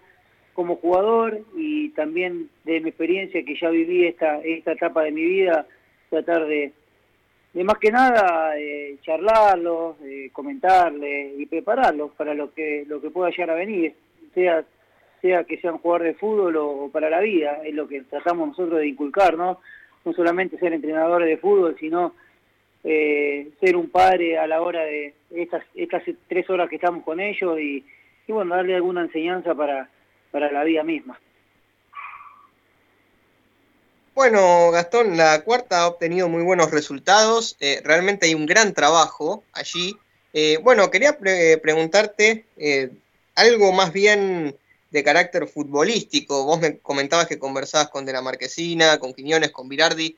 como 0.53 0.77
jugador 0.77 1.41
y 1.57 1.89
también 1.89 2.49
de 2.63 2.79
mi 2.79 2.89
experiencia 2.89 3.43
que 3.43 3.57
ya 3.59 3.69
viví 3.69 4.05
esta, 4.05 4.39
esta 4.39 4.71
etapa 4.71 5.03
de 5.03 5.11
mi 5.11 5.23
vida, 5.23 5.67
tratar 6.09 6.45
de, 6.45 6.71
de 7.53 7.63
más 7.63 7.77
que 7.77 7.91
nada 7.91 8.57
eh, 8.57 8.97
charlarlos, 9.01 9.97
eh, 10.03 10.29
comentarles 10.31 11.37
y 11.37 11.45
prepararlos 11.45 12.11
para 12.11 12.33
lo 12.33 12.53
que 12.53 12.85
lo 12.87 13.01
que 13.01 13.09
pueda 13.09 13.31
llegar 13.31 13.51
a 13.51 13.55
venir, 13.55 13.93
sea 14.33 14.63
sea 15.25 15.43
que 15.43 15.59
sean 15.59 15.79
jugador 15.79 16.03
de 16.03 16.13
fútbol 16.13 16.55
o, 16.57 16.89
para 16.91 17.09
la 17.09 17.19
vida, 17.19 17.61
es 17.63 17.73
lo 17.73 17.87
que 17.87 18.01
tratamos 18.01 18.49
nosotros 18.49 18.79
de 18.79 18.87
inculcar, 18.87 19.35
¿no? 19.35 19.59
No 20.03 20.13
solamente 20.13 20.59
ser 20.59 20.71
entrenadores 20.71 21.27
de 21.27 21.37
fútbol, 21.37 21.75
sino 21.79 22.13
eh, 22.83 23.49
ser 23.59 23.75
un 23.75 23.89
padre 23.89 24.37
a 24.37 24.45
la 24.45 24.61
hora 24.61 24.83
de 24.83 25.15
estas, 25.31 25.63
estas 25.73 26.03
tres 26.27 26.47
horas 26.47 26.69
que 26.69 26.75
estamos 26.75 27.03
con 27.03 27.19
ellos 27.19 27.59
y, 27.59 27.83
bueno, 28.27 28.55
darle 28.55 28.75
alguna 28.75 29.01
enseñanza 29.01 29.55
para, 29.55 29.89
para 30.29 30.51
la 30.51 30.63
vida 30.63 30.83
misma. 30.83 31.19
Bueno, 34.13 34.69
Gastón, 34.69 35.17
la 35.17 35.43
cuarta 35.43 35.81
ha 35.81 35.87
obtenido 35.87 36.29
muy 36.29 36.43
buenos 36.43 36.69
resultados, 36.69 37.57
eh, 37.59 37.81
realmente 37.83 38.27
hay 38.27 38.35
un 38.35 38.45
gran 38.45 38.75
trabajo 38.75 39.43
allí. 39.53 39.97
Eh, 40.33 40.59
bueno, 40.61 40.91
quería 40.91 41.17
preguntarte 41.17 42.45
algo 43.35 43.71
más 43.71 43.91
bien 43.91 44.55
de 44.95 45.03
carácter 45.03 45.45
futbolístico. 45.45 46.45
Vos 46.45 46.61
me 46.61 46.77
comentabas 46.77 47.27
que 47.27 47.37
conversabas 47.37 47.89
con 47.89 48.05
De 48.05 48.13
la 48.13 48.21
Marquesina, 48.21 48.97
con 48.97 49.13
Quiñones, 49.13 49.51
con 49.51 49.67
Virardi. 49.67 50.15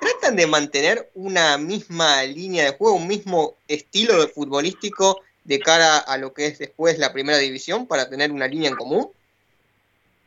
¿Tratan 0.00 0.34
de 0.34 0.48
mantener 0.48 1.10
una 1.14 1.56
misma 1.58 2.24
línea 2.24 2.64
de 2.64 2.76
juego, 2.76 2.96
un 2.96 3.06
mismo 3.06 3.54
estilo 3.68 4.20
de 4.20 4.26
futbolístico 4.26 5.20
de 5.44 5.60
cara 5.60 5.98
a 5.98 6.18
lo 6.18 6.34
que 6.34 6.46
es 6.46 6.58
después 6.58 6.98
la 6.98 7.12
primera 7.12 7.38
división 7.38 7.86
para 7.86 8.10
tener 8.10 8.32
una 8.32 8.48
línea 8.48 8.68
en 8.68 8.74
común? 8.74 9.06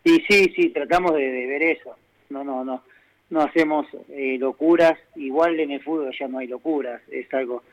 Sí, 0.06 0.24
sí, 0.30 0.54
sí, 0.56 0.70
tratamos 0.70 1.14
de, 1.16 1.45
ver 1.45 1.62
eso. 1.62 1.93
No, 2.30 2.45
no, 2.45 2.64
no. 2.64 2.82
No 3.30 3.41
hacemos 3.41 3.86
eh, 4.08 4.38
locuras. 4.39 4.97
Igual 5.18 5.60
en 5.60 5.72
el 5.72 5.84
fútbol 5.84 6.16
ya 6.18 6.30
no 6.30 6.38
hay 6.38 6.47
locuras. 6.47 7.02
Es 7.12 7.32
algo, 7.34 7.64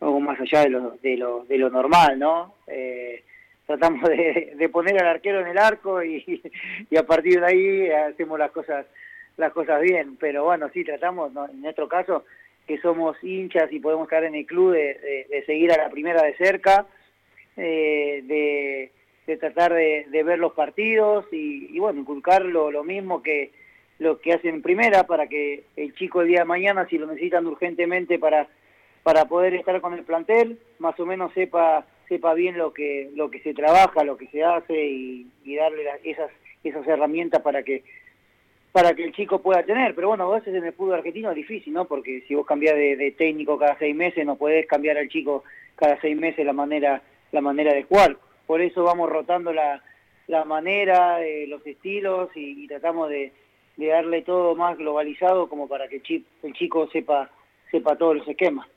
algo 0.00 0.18
más 0.18 0.40
allá 0.40 0.62
de 0.64 0.70
lo, 0.70 0.98
de 1.00 1.16
lo, 1.16 1.44
de 1.44 1.56
lo 1.56 1.70
normal, 1.70 2.18
¿no? 2.18 2.54
Eh, 2.66 3.22
tratamos 3.66 4.08
de, 4.08 4.68
poner 4.72 4.98
al 5.00 5.08
arquero 5.08 5.40
en 5.40 5.48
el 5.48 5.58
arco 5.58 6.02
y, 6.02 6.42
a 6.96 7.02
partir 7.02 7.40
de 7.40 7.46
ahí 7.46 7.90
hacemos 7.90 8.38
las 8.38 8.50
cosas 8.50 8.86
las 9.36 9.52
cosas 9.52 9.82
bien. 9.82 10.16
Pero 10.18 10.44
bueno 10.44 10.70
sí 10.72 10.84
tratamos 10.84 11.32
en 11.52 11.60
nuestro 11.60 11.88
caso 11.88 12.24
que 12.66 12.78
somos 12.78 13.16
hinchas 13.22 13.70
y 13.72 13.80
podemos 13.80 14.06
estar 14.06 14.24
en 14.24 14.34
el 14.34 14.46
club 14.46 14.72
de, 14.72 15.44
seguir 15.46 15.72
a 15.72 15.76
la 15.76 15.90
primera 15.90 16.22
de 16.22 16.34
cerca 16.36 16.86
eh, 17.56 18.22
de, 19.26 19.36
tratar 19.38 19.72
de, 19.74 20.22
ver 20.24 20.38
los 20.38 20.52
partidos 20.52 21.26
y, 21.32 21.78
bueno 21.78 22.00
inculcar 22.00 22.44
lo, 22.44 22.84
mismo 22.84 23.22
que 23.22 23.50
lo 23.98 24.20
que 24.20 24.32
hacen 24.32 24.56
en 24.56 24.62
primera 24.62 25.04
para 25.04 25.26
que 25.26 25.64
el 25.76 25.94
chico 25.94 26.20
el 26.20 26.28
día 26.28 26.40
de 26.40 26.44
mañana 26.44 26.86
si 26.88 26.98
lo 26.98 27.06
necesitan 27.06 27.46
urgentemente 27.46 28.18
para 28.18 28.48
para 29.02 29.26
poder 29.26 29.54
estar 29.54 29.80
con 29.80 29.94
el 29.94 30.04
plantel 30.04 30.58
más 30.78 30.98
o 30.98 31.06
menos 31.06 31.32
sepa 31.32 31.86
sepa 32.08 32.34
bien 32.34 32.58
lo 32.58 32.72
que 32.72 33.10
lo 33.14 33.30
que 33.30 33.40
se 33.40 33.54
trabaja, 33.54 34.04
lo 34.04 34.16
que 34.16 34.26
se 34.28 34.44
hace 34.44 34.86
y, 34.86 35.26
darle 35.56 35.84
esas 36.04 36.30
esas 36.64 36.86
herramientas 36.86 37.42
para 37.42 37.62
que 37.62 37.84
para 38.72 38.94
que 38.94 39.04
el 39.04 39.12
chico 39.12 39.40
pueda 39.40 39.62
tener. 39.62 39.94
Pero 39.94 40.08
bueno, 40.08 40.30
a 40.30 40.34
veces 40.36 40.54
en 40.54 40.64
el 40.64 40.72
fútbol 40.72 40.96
argentino 40.96 41.30
es 41.30 41.36
difícil, 41.36 41.72
¿no? 41.72 41.86
Porque 41.86 42.22
si 42.28 42.34
vos 42.34 42.46
cambiás 42.46 42.74
de, 42.74 43.14
técnico 43.16 43.58
cada 43.58 43.78
seis 43.78 43.96
meses, 43.96 44.26
no 44.26 44.36
podés 44.36 44.66
cambiar 44.66 44.98
al 44.98 45.08
chico 45.08 45.44
cada 45.76 45.98
seis 46.00 46.16
meses 46.16 46.44
la 46.44 46.52
manera 46.52 47.02
la 47.32 47.40
manera 47.40 47.72
de 47.72 47.84
jugar. 47.84 48.16
Por 48.46 48.60
eso 48.60 48.84
vamos 48.84 49.10
rotando 49.10 49.52
la, 49.52 49.82
la 50.26 50.44
manera, 50.44 51.24
eh, 51.24 51.46
los 51.46 51.66
estilos 51.66 52.30
y, 52.34 52.66
tratamos 52.68 53.08
de, 53.08 53.32
de, 53.76 53.86
darle 53.86 54.22
todo 54.22 54.54
más 54.54 54.76
globalizado 54.76 55.48
como 55.48 55.68
para 55.68 55.88
que 55.88 55.96
el, 55.96 56.24
el 56.42 56.52
chico 56.52 56.88
sepa 56.90 57.30
sepa 57.70 57.96
todos 57.96 58.16
los 58.16 58.28
esquemas. 58.28 58.68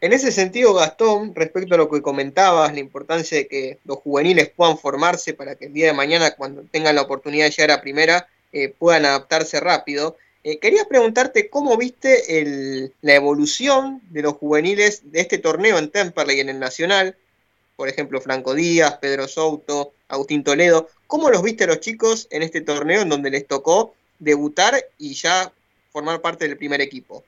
En 0.00 0.12
ese 0.12 0.30
sentido, 0.30 0.74
Gastón, 0.74 1.34
respecto 1.34 1.74
a 1.74 1.78
lo 1.78 1.90
que 1.90 2.02
comentabas, 2.02 2.72
la 2.72 2.78
importancia 2.78 3.36
de 3.36 3.48
que 3.48 3.78
los 3.84 3.98
juveniles 3.98 4.48
puedan 4.48 4.78
formarse 4.78 5.34
para 5.34 5.56
que 5.56 5.66
el 5.66 5.72
día 5.72 5.86
de 5.86 5.92
mañana, 5.92 6.36
cuando 6.36 6.62
tengan 6.70 6.94
la 6.94 7.02
oportunidad 7.02 7.46
de 7.46 7.50
llegar 7.50 7.72
a 7.72 7.80
primera, 7.80 8.28
eh, 8.52 8.68
puedan 8.68 9.06
adaptarse 9.06 9.58
rápido. 9.58 10.16
Eh, 10.44 10.60
quería 10.60 10.84
preguntarte 10.84 11.50
cómo 11.50 11.76
viste 11.76 12.92
la 13.00 13.14
evolución 13.14 14.00
de 14.10 14.22
los 14.22 14.34
juveniles 14.34 15.10
de 15.10 15.20
este 15.20 15.38
torneo 15.38 15.78
en 15.78 15.90
Temperley 15.90 16.36
y 16.36 16.40
en 16.40 16.48
el 16.50 16.60
Nacional, 16.60 17.16
por 17.74 17.88
ejemplo, 17.88 18.20
Franco 18.20 18.54
Díaz, 18.54 18.98
Pedro 18.98 19.26
Souto, 19.26 19.92
Agustín 20.06 20.44
Toledo. 20.44 20.88
¿Cómo 21.08 21.28
los 21.28 21.42
viste 21.42 21.66
los 21.66 21.80
chicos 21.80 22.28
en 22.30 22.42
este 22.42 22.60
torneo 22.60 23.02
en 23.02 23.08
donde 23.08 23.30
les 23.30 23.48
tocó 23.48 23.94
debutar 24.20 24.76
y 24.96 25.14
ya 25.14 25.52
formar 25.90 26.20
parte 26.20 26.46
del 26.46 26.56
primer 26.56 26.80
equipo? 26.80 27.24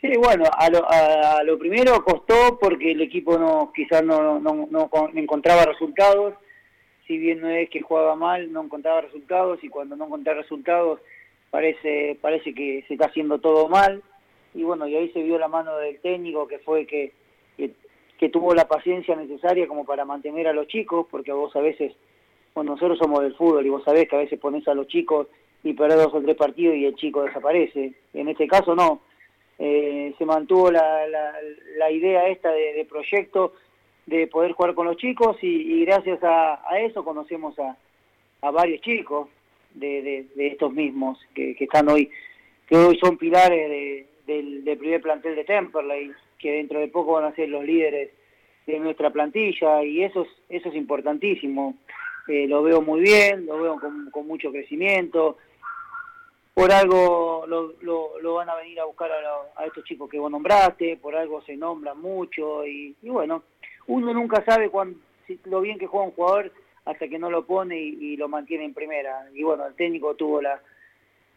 Sí, 0.00 0.16
bueno, 0.16 0.44
a 0.56 0.70
lo, 0.70 0.90
a, 0.90 1.42
lo 1.44 1.58
primero 1.58 2.02
costó 2.02 2.58
porque 2.58 2.92
el 2.92 3.02
equipo 3.02 3.36
no 3.36 3.70
quizás 3.74 4.02
no, 4.02 4.40
no, 4.40 4.66
no, 4.70 4.90
encontraba 5.14 5.66
resultados, 5.66 6.34
si 7.06 7.18
bien 7.18 7.40
no 7.42 7.50
es 7.50 7.68
que 7.68 7.82
jugaba 7.82 8.16
mal, 8.16 8.50
no 8.50 8.62
encontraba 8.62 9.02
resultados 9.02 9.62
y 9.62 9.68
cuando 9.68 9.96
no 9.96 10.06
encontraba 10.06 10.40
resultados 10.40 11.00
parece 11.50 12.16
parece 12.22 12.54
que 12.54 12.82
se 12.88 12.94
está 12.94 13.06
haciendo 13.06 13.40
todo 13.40 13.68
mal. 13.68 14.02
Y 14.54 14.62
bueno, 14.62 14.88
y 14.88 14.96
ahí 14.96 15.10
se 15.10 15.22
vio 15.22 15.38
la 15.38 15.48
mano 15.48 15.76
del 15.76 16.00
técnico 16.00 16.48
que 16.48 16.60
fue 16.60 16.86
que, 16.86 17.12
que, 17.56 18.28
tuvo 18.30 18.54
la 18.54 18.68
paciencia 18.68 19.14
necesaria 19.16 19.68
como 19.68 19.84
para 19.84 20.04
mantener 20.06 20.48
a 20.48 20.52
los 20.52 20.66
chicos, 20.66 21.06
porque 21.10 21.32
vos 21.32 21.54
a 21.56 21.60
veces, 21.60 21.92
bueno, 22.54 22.72
nosotros 22.72 22.98
somos 22.98 23.22
del 23.22 23.34
fútbol 23.34 23.66
y 23.66 23.70
vos 23.70 23.84
sabés 23.84 24.08
que 24.08 24.16
a 24.16 24.20
veces 24.20 24.40
pones 24.40 24.66
a 24.66 24.74
los 24.74 24.86
chicos 24.86 25.26
y 25.62 25.74
perdés 25.74 25.98
dos 25.98 26.14
o 26.14 26.22
tres 26.22 26.36
partidos 26.36 26.76
y 26.76 26.86
el 26.86 26.96
chico 26.96 27.22
desaparece. 27.22 27.92
En 28.14 28.28
este 28.28 28.46
caso 28.46 28.74
no, 28.74 29.02
eh, 29.62 30.14
se 30.16 30.24
mantuvo 30.24 30.70
la, 30.70 31.06
la, 31.76 31.90
idea 31.90 32.28
esta 32.28 32.50
de, 32.50 32.86
proyecto 32.88 33.52
de 34.06 34.26
poder 34.26 34.52
jugar 34.52 34.74
con 34.74 34.86
los 34.86 34.96
chicos 34.96 35.36
y, 35.42 35.84
gracias 35.84 36.18
a, 36.22 36.62
eso 36.80 37.04
conocemos 37.04 37.58
a, 37.58 37.76
a 38.40 38.50
varios 38.50 38.80
chicos 38.80 39.28
de, 39.74 40.26
de, 40.34 40.46
estos 40.46 40.72
mismos 40.72 41.18
que, 41.34 41.54
están 41.60 41.90
hoy, 41.90 42.10
que 42.66 42.74
hoy 42.74 42.98
son 42.98 43.18
pilares 43.18 44.06
del, 44.26 44.78
primer 44.78 45.02
plantel 45.02 45.36
de 45.36 45.44
Temperley, 45.44 46.10
que 46.38 46.52
dentro 46.52 46.80
de 46.80 46.88
poco 46.88 47.12
van 47.12 47.24
a 47.24 47.34
ser 47.34 47.50
los 47.50 47.62
líderes 47.62 48.12
de 48.66 48.78
nuestra 48.78 49.10
plantilla 49.10 49.84
y 49.84 50.02
eso 50.02 50.22
es, 50.22 50.28
eso 50.48 50.70
es 50.70 50.74
importantísimo. 50.74 51.76
Eh, 52.28 52.46
lo 52.48 52.62
veo 52.62 52.80
muy 52.80 53.02
bien, 53.02 53.44
lo 53.44 53.60
veo 53.60 53.78
con, 53.78 54.10
con 54.10 54.26
mucho 54.26 54.50
crecimiento, 54.50 55.36
por 56.54 56.72
algo 56.72 57.44
lo, 57.46 57.74
lo, 58.20 58.34
van 58.34 58.48
a 58.48 58.56
venir 58.56 58.80
a 58.80 58.84
buscar 58.84 59.10
a, 59.10 59.64
estos 59.64 59.84
chicos 59.84 60.10
que 60.10 60.18
vos 60.18 60.30
nombraste, 60.30 60.96
por 60.96 61.14
algo 61.14 61.42
se 61.42 61.56
nombran 61.56 62.00
mucho 62.00 62.66
y, 62.66 62.94
bueno, 63.02 63.42
uno 63.86 64.12
nunca 64.12 64.44
sabe 64.44 64.68
cuán, 64.68 64.96
lo 65.44 65.60
bien 65.60 65.78
que 65.78 65.86
juega 65.86 66.06
un 66.06 66.12
jugador 66.12 66.52
hasta 66.84 67.08
que 67.08 67.18
no 67.18 67.30
lo 67.30 67.46
pone 67.46 67.78
y, 67.78 68.16
lo 68.16 68.28
mantiene 68.28 68.64
en 68.64 68.74
primera. 68.74 69.28
Y 69.34 69.42
bueno, 69.42 69.66
el 69.66 69.74
técnico 69.74 70.14
tuvo 70.14 70.42
la, 70.42 70.60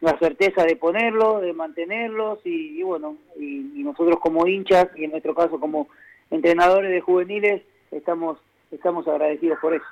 la 0.00 0.18
certeza 0.18 0.64
de 0.64 0.76
ponerlo, 0.76 1.40
de 1.40 1.52
mantenerlos 1.52 2.40
y, 2.44 2.82
bueno, 2.82 3.16
y, 3.38 3.82
nosotros 3.84 4.18
como 4.18 4.46
hinchas 4.46 4.88
y 4.96 5.04
en 5.04 5.10
nuestro 5.10 5.34
caso 5.34 5.60
como 5.60 5.88
entrenadores 6.30 6.90
de 6.90 7.00
juveniles 7.00 7.62
estamos, 7.90 8.38
estamos 8.70 9.06
agradecidos 9.06 9.58
por 9.60 9.74
eso. 9.74 9.84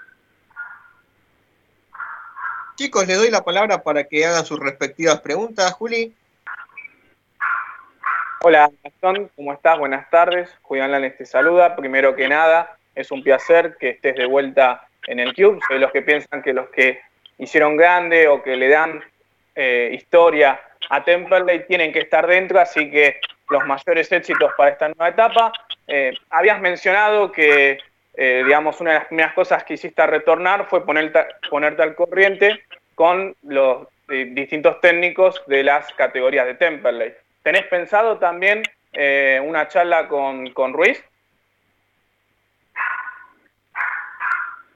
Chicos, 2.77 3.07
les 3.07 3.19
doy 3.19 3.31
la 3.31 3.45
palabra 3.45 3.83
para 3.83 4.05
que 4.05 4.25
hagan 4.25 4.45
sus 4.47 4.59
respectivas 4.59 5.21
preguntas. 5.21 5.73
Juli. 5.73 6.15
Hola, 8.41 8.71
Gastón, 8.83 9.31
¿cómo 9.37 9.53
estás? 9.53 9.79
Buenas 9.79 10.09
tardes. 10.09 10.51
Julián 10.63 10.91
Lanes 10.91 11.17
te 11.19 11.27
saluda. 11.27 11.77
Primero 11.77 12.17
que 12.17 12.29
nada, 12.29 12.77
es 12.95 13.11
un 13.11 13.23
placer 13.23 13.77
que 13.79 13.91
estés 13.91 14.17
de 14.17 14.25
vuelta 14.25 14.89
en 15.07 15.21
el 15.21 15.35
club. 15.35 15.61
Soy 15.69 15.79
los 15.79 15.93
que 15.93 16.03
piensan 16.03 16.43
que 16.43 16.55
los 16.55 16.71
que 16.71 17.01
hicieron 17.39 17.77
grande 17.77 18.27
o 18.27 18.43
que 18.43 18.57
le 18.57 18.69
dan 18.69 19.05
eh, 19.55 19.91
historia 19.93 20.59
a 20.89 21.05
Temperley 21.05 21.67
tienen 21.67 21.93
que 21.93 22.01
estar 22.01 22.27
dentro, 22.27 22.59
así 22.59 22.91
que 22.91 23.21
los 23.51 23.65
mayores 23.67 24.11
éxitos 24.11 24.51
para 24.57 24.71
esta 24.71 24.89
nueva 24.89 25.09
etapa. 25.09 25.53
Eh, 25.87 26.15
habías 26.31 26.61
mencionado 26.61 27.31
que 27.31 27.79
eh, 28.15 28.43
digamos, 28.45 28.81
una 28.81 28.93
de 28.93 28.99
las 28.99 29.09
primeras 29.09 29.35
cosas 29.35 29.65
que 29.65 29.75
hiciste 29.75 30.03
a 30.03 30.07
retornar 30.07 30.67
fue 30.69 30.85
ponerte, 30.85 31.25
ponerte 31.51 31.83
al 31.83 31.95
corriente 31.95 32.63
con 32.95 33.35
los 33.43 33.89
eh, 34.09 34.27
distintos 34.33 34.81
técnicos 34.81 35.43
de 35.47 35.65
las 35.65 35.93
categorías 35.95 36.47
de 36.47 36.55
Temperley. 36.55 37.15
¿Tenés 37.43 37.65
pensado 37.67 38.19
también 38.19 38.63
eh, 38.93 39.41
una 39.43 39.69
charla 39.69 40.07
con, 40.07 40.51
con, 40.51 40.73
Ruiz? 40.73 41.03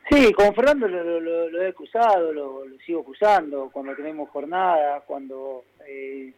Sí, 0.08 0.32
con 0.32 0.54
Fernando 0.54 0.88
lo, 0.88 1.62
he 1.62 1.74
cruzado, 1.74 2.32
lo, 2.32 2.62
sigo 2.84 3.04
cruzando 3.04 3.68
cuando 3.72 3.94
tenemos 3.94 4.30
jornada, 4.30 5.00
cuando 5.00 5.64
eh, 5.86 6.32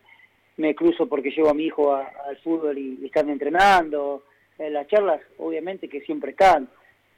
me 0.57 0.75
cruzo 0.75 1.07
porque 1.07 1.31
llevo 1.31 1.51
a 1.51 1.55
mi 1.55 1.67
hijo 1.67 1.95
al 1.95 2.37
fútbol 2.39 2.77
y, 2.77 3.07
están 3.07 3.29
entrenando. 3.31 4.25
En 4.59 4.73
las 4.73 4.89
charlas, 4.89 5.21
obviamente 5.39 5.89
que 5.89 6.01
siempre 6.01 6.33
están. 6.33 6.69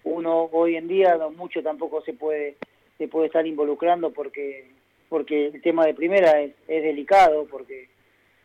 Uno 0.05 0.48
hoy 0.53 0.76
en 0.76 0.88
día 0.88 1.16
no 1.16 1.30
mucho 1.30 1.62
tampoco 1.62 2.03
se 2.03 2.14
puede 2.14 2.57
se 2.98 3.09
puede 3.09 3.26
estar 3.26 3.46
involucrando 3.46 4.11
porque 4.11 4.66
porque 5.11 5.48
el 5.48 5.61
tema 5.61 5.84
de 5.84 5.94
primera 5.94 6.40
es, 6.40 6.53
es 6.68 6.82
delicado, 6.82 7.46
porque 7.51 7.88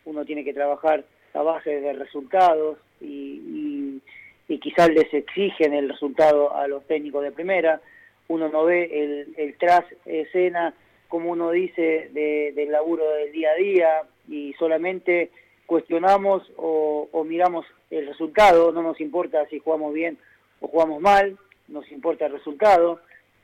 uno 0.06 0.26
tiene 0.26 0.44
que 0.44 0.54
trabajar 0.54 1.06
a 1.34 1.42
base 1.42 1.80
de 1.80 1.94
resultados 1.94 2.78
y, 3.00 4.02
y, 4.48 4.60
quizás 4.60 4.90
les 4.90 5.14
exigen 5.14 5.74
el 5.74 5.90
resultado 5.90 6.56
a 6.56 6.68
los 6.68 6.86
técnicos 6.88 7.24
de 7.24 7.32
primera. 7.32 7.82
Uno 8.28 8.50
no 8.50 8.66
ve 8.66 8.90
el, 8.92 9.36
el 9.38 9.56
tras 9.58 9.86
escena, 10.06 10.74
como 11.08 11.30
uno 11.32 11.52
dice, 11.52 12.10
de, 12.14 12.52
del 12.56 12.72
laburo 12.72 13.08
del 13.12 13.32
día 13.32 13.52
a 13.52 13.56
día 13.56 14.02
y 14.28 14.54
solamente 14.54 15.30
cuestionamos 15.68 16.52
o, 16.58 17.08
o 17.12 17.24
miramos 17.24 17.66
el 17.92 18.08
resultado, 18.08 18.72
no 18.72 18.82
nos 18.82 19.00
importa 19.00 19.46
si 19.50 19.60
jugamos 19.60 19.94
bien 19.94 20.18
o 20.62 20.68
jugamos 20.68 21.00
mal, 21.00 21.38
nos 21.68 21.92
importa 21.92 22.26
el 22.26 22.34
resultado. 22.34 23.02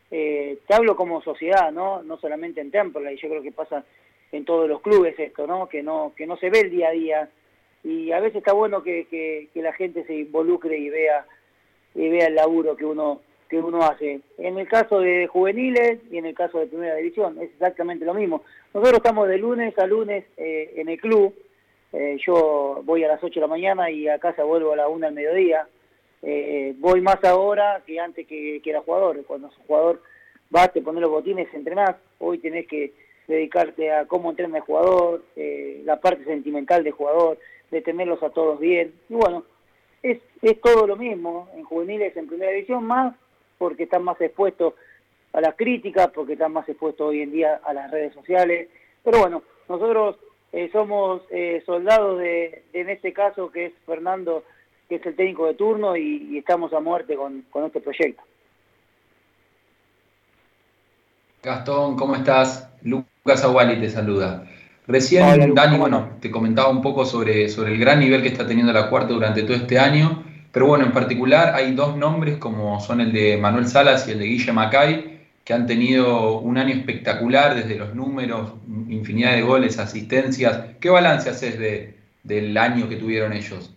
Eh, 0.09 0.59
te 0.67 0.73
hablo 0.73 0.95
como 0.95 1.21
sociedad, 1.21 1.71
¿no? 1.71 2.03
No 2.03 2.17
solamente 2.17 2.61
en 2.61 2.71
Temple, 2.71 3.13
y 3.13 3.17
yo 3.17 3.29
creo 3.29 3.41
que 3.41 3.51
pasa 3.51 3.83
en 4.31 4.45
todos 4.45 4.67
los 4.67 4.81
clubes 4.81 5.17
esto, 5.17 5.47
¿no? 5.47 5.67
Que 5.67 5.83
no 5.83 6.13
que 6.15 6.25
no 6.25 6.37
se 6.37 6.49
ve 6.49 6.61
el 6.61 6.71
día 6.71 6.89
a 6.89 6.91
día 6.91 7.29
y 7.83 8.11
a 8.11 8.19
veces 8.19 8.37
está 8.37 8.53
bueno 8.53 8.83
que, 8.83 9.07
que, 9.09 9.61
la 9.61 9.73
gente 9.73 10.05
se 10.05 10.13
involucre 10.13 10.77
y 10.77 10.89
vea 10.89 11.25
y 11.95 12.09
vea 12.09 12.27
el 12.27 12.35
laburo 12.35 12.75
que 12.75 12.85
uno 12.85 13.21
que 13.49 13.57
uno 13.57 13.83
hace. 13.83 14.21
En 14.37 14.57
el 14.57 14.67
caso 14.67 14.99
de 15.01 15.27
juveniles 15.27 15.99
y 16.09 16.17
en 16.17 16.25
el 16.25 16.33
caso 16.33 16.59
de 16.59 16.67
primera 16.67 16.95
división 16.95 17.37
es 17.41 17.49
exactamente 17.51 18.05
lo 18.05 18.13
mismo. 18.13 18.43
Nosotros 18.73 18.99
estamos 18.99 19.27
de 19.27 19.37
lunes 19.37 19.77
a 19.77 19.85
lunes 19.85 20.23
eh, 20.37 20.73
en 20.77 20.87
el 20.87 20.99
club. 20.99 21.35
Eh, 21.91 22.17
yo 22.25 22.81
voy 22.85 23.03
a 23.03 23.09
las 23.09 23.21
8 23.21 23.33
de 23.33 23.41
la 23.41 23.47
mañana 23.47 23.91
y 23.91 24.07
a 24.07 24.19
casa 24.19 24.45
vuelvo 24.45 24.71
a 24.71 24.77
la 24.77 24.87
1 24.87 25.05
al 25.05 25.13
mediodía. 25.13 25.67
Eh, 26.21 26.75
voy 26.77 27.01
más 27.01 27.23
ahora 27.23 27.81
que 27.85 27.99
antes 27.99 28.27
que, 28.27 28.61
era 28.63 28.81
jugador. 28.81 29.23
Cuando 29.25 29.49
sos 29.49 29.65
jugador 29.67 30.01
vas, 30.49 30.71
te 30.73 30.81
pones 30.81 31.01
los 31.01 31.11
botines, 31.11 31.53
entrenás. 31.53 31.95
Hoy 32.19 32.37
tenés 32.39 32.67
que 32.67 32.93
dedicarte 33.27 33.91
a 33.91 34.05
cómo 34.05 34.29
entrena 34.29 34.57
el 34.57 34.63
jugador, 34.63 35.23
la 35.85 35.99
parte 36.01 36.25
sentimental 36.25 36.83
del 36.83 36.93
jugador, 36.93 37.37
de 37.69 37.81
tenerlos 37.81 38.21
a 38.23 38.29
todos 38.29 38.59
bien. 38.59 38.93
Y 39.09 39.13
bueno, 39.13 39.45
es, 40.03 40.19
es 40.41 40.59
todo 40.61 40.87
lo 40.87 40.95
mismo 40.95 41.47
en 41.55 41.63
juveniles, 41.63 42.15
en 42.17 42.27
primera 42.27 42.51
división, 42.51 42.83
más 42.83 43.15
porque 43.57 43.83
están 43.83 44.03
más 44.03 44.19
expuestos 44.19 44.73
a 45.33 45.39
las 45.39 45.55
críticas, 45.55 46.09
porque 46.15 46.33
están 46.33 46.51
más 46.51 46.67
expuestos 46.67 47.09
hoy 47.09 47.21
en 47.21 47.31
día 47.31 47.61
a 47.63 47.73
las 47.73 47.91
redes 47.91 48.11
sociales. 48.13 48.69
Pero 49.03 49.19
bueno, 49.19 49.43
nosotros 49.69 50.17
eh, 50.51 50.69
somos 50.71 51.21
eh, 51.29 51.61
soldados 51.63 52.17
de, 52.17 52.63
en 52.73 52.89
este 52.89 53.13
caso, 53.13 53.51
que 53.51 53.67
es 53.67 53.73
Fernando, 53.85 54.43
que 54.91 54.97
es 54.97 55.05
el 55.05 55.15
técnico 55.15 55.45
de 55.45 55.53
turno, 55.53 55.95
y, 55.95 56.37
estamos 56.37 56.73
a 56.73 56.81
muerte 56.81 57.15
con, 57.15 57.45
con 57.49 57.63
este 57.63 57.79
proyecto. 57.79 58.21
Gastón, 61.41 61.95
¿cómo 61.95 62.13
estás? 62.13 62.69
Lucas 62.81 63.41
Aguali 63.45 63.79
te 63.79 63.89
saluda. 63.89 64.43
Recién, 64.87 65.55
Dani, 65.55 65.77
bueno, 65.77 66.17
te 66.19 66.29
comentaba 66.29 66.67
un 66.67 66.81
poco 66.81 67.05
sobre, 67.05 67.47
sobre 67.47 67.71
el 67.71 67.79
gran 67.79 68.01
nivel 68.01 68.21
que 68.21 68.27
está 68.27 68.45
teniendo 68.45 68.73
la 68.73 68.89
cuarta 68.89 69.13
durante 69.13 69.43
todo 69.43 69.55
este 69.55 69.79
año, 69.79 70.25
pero 70.51 70.67
bueno, 70.67 70.83
en 70.83 70.91
particular 70.91 71.55
hay 71.55 71.73
dos 71.73 71.95
nombres 71.95 72.37
como 72.37 72.81
son 72.81 72.99
el 72.99 73.13
de 73.13 73.37
Manuel 73.37 73.67
Salas 73.67 74.09
y 74.09 74.11
el 74.11 74.19
de 74.19 74.25
Guille 74.25 74.51
Macay, 74.51 75.21
que 75.45 75.53
han 75.53 75.67
tenido 75.67 76.39
un 76.39 76.57
año 76.57 76.73
espectacular 76.73 77.55
desde 77.55 77.77
los 77.77 77.95
números, 77.95 78.55
infinidad 78.89 79.35
de 79.35 79.41
goles, 79.41 79.79
asistencias. 79.79 80.75
¿Qué 80.81 80.89
balance 80.89 81.29
haces 81.29 81.57
de, 81.57 81.97
del 82.23 82.57
año 82.57 82.89
que 82.89 82.97
tuvieron 82.97 83.31
ellos? 83.31 83.73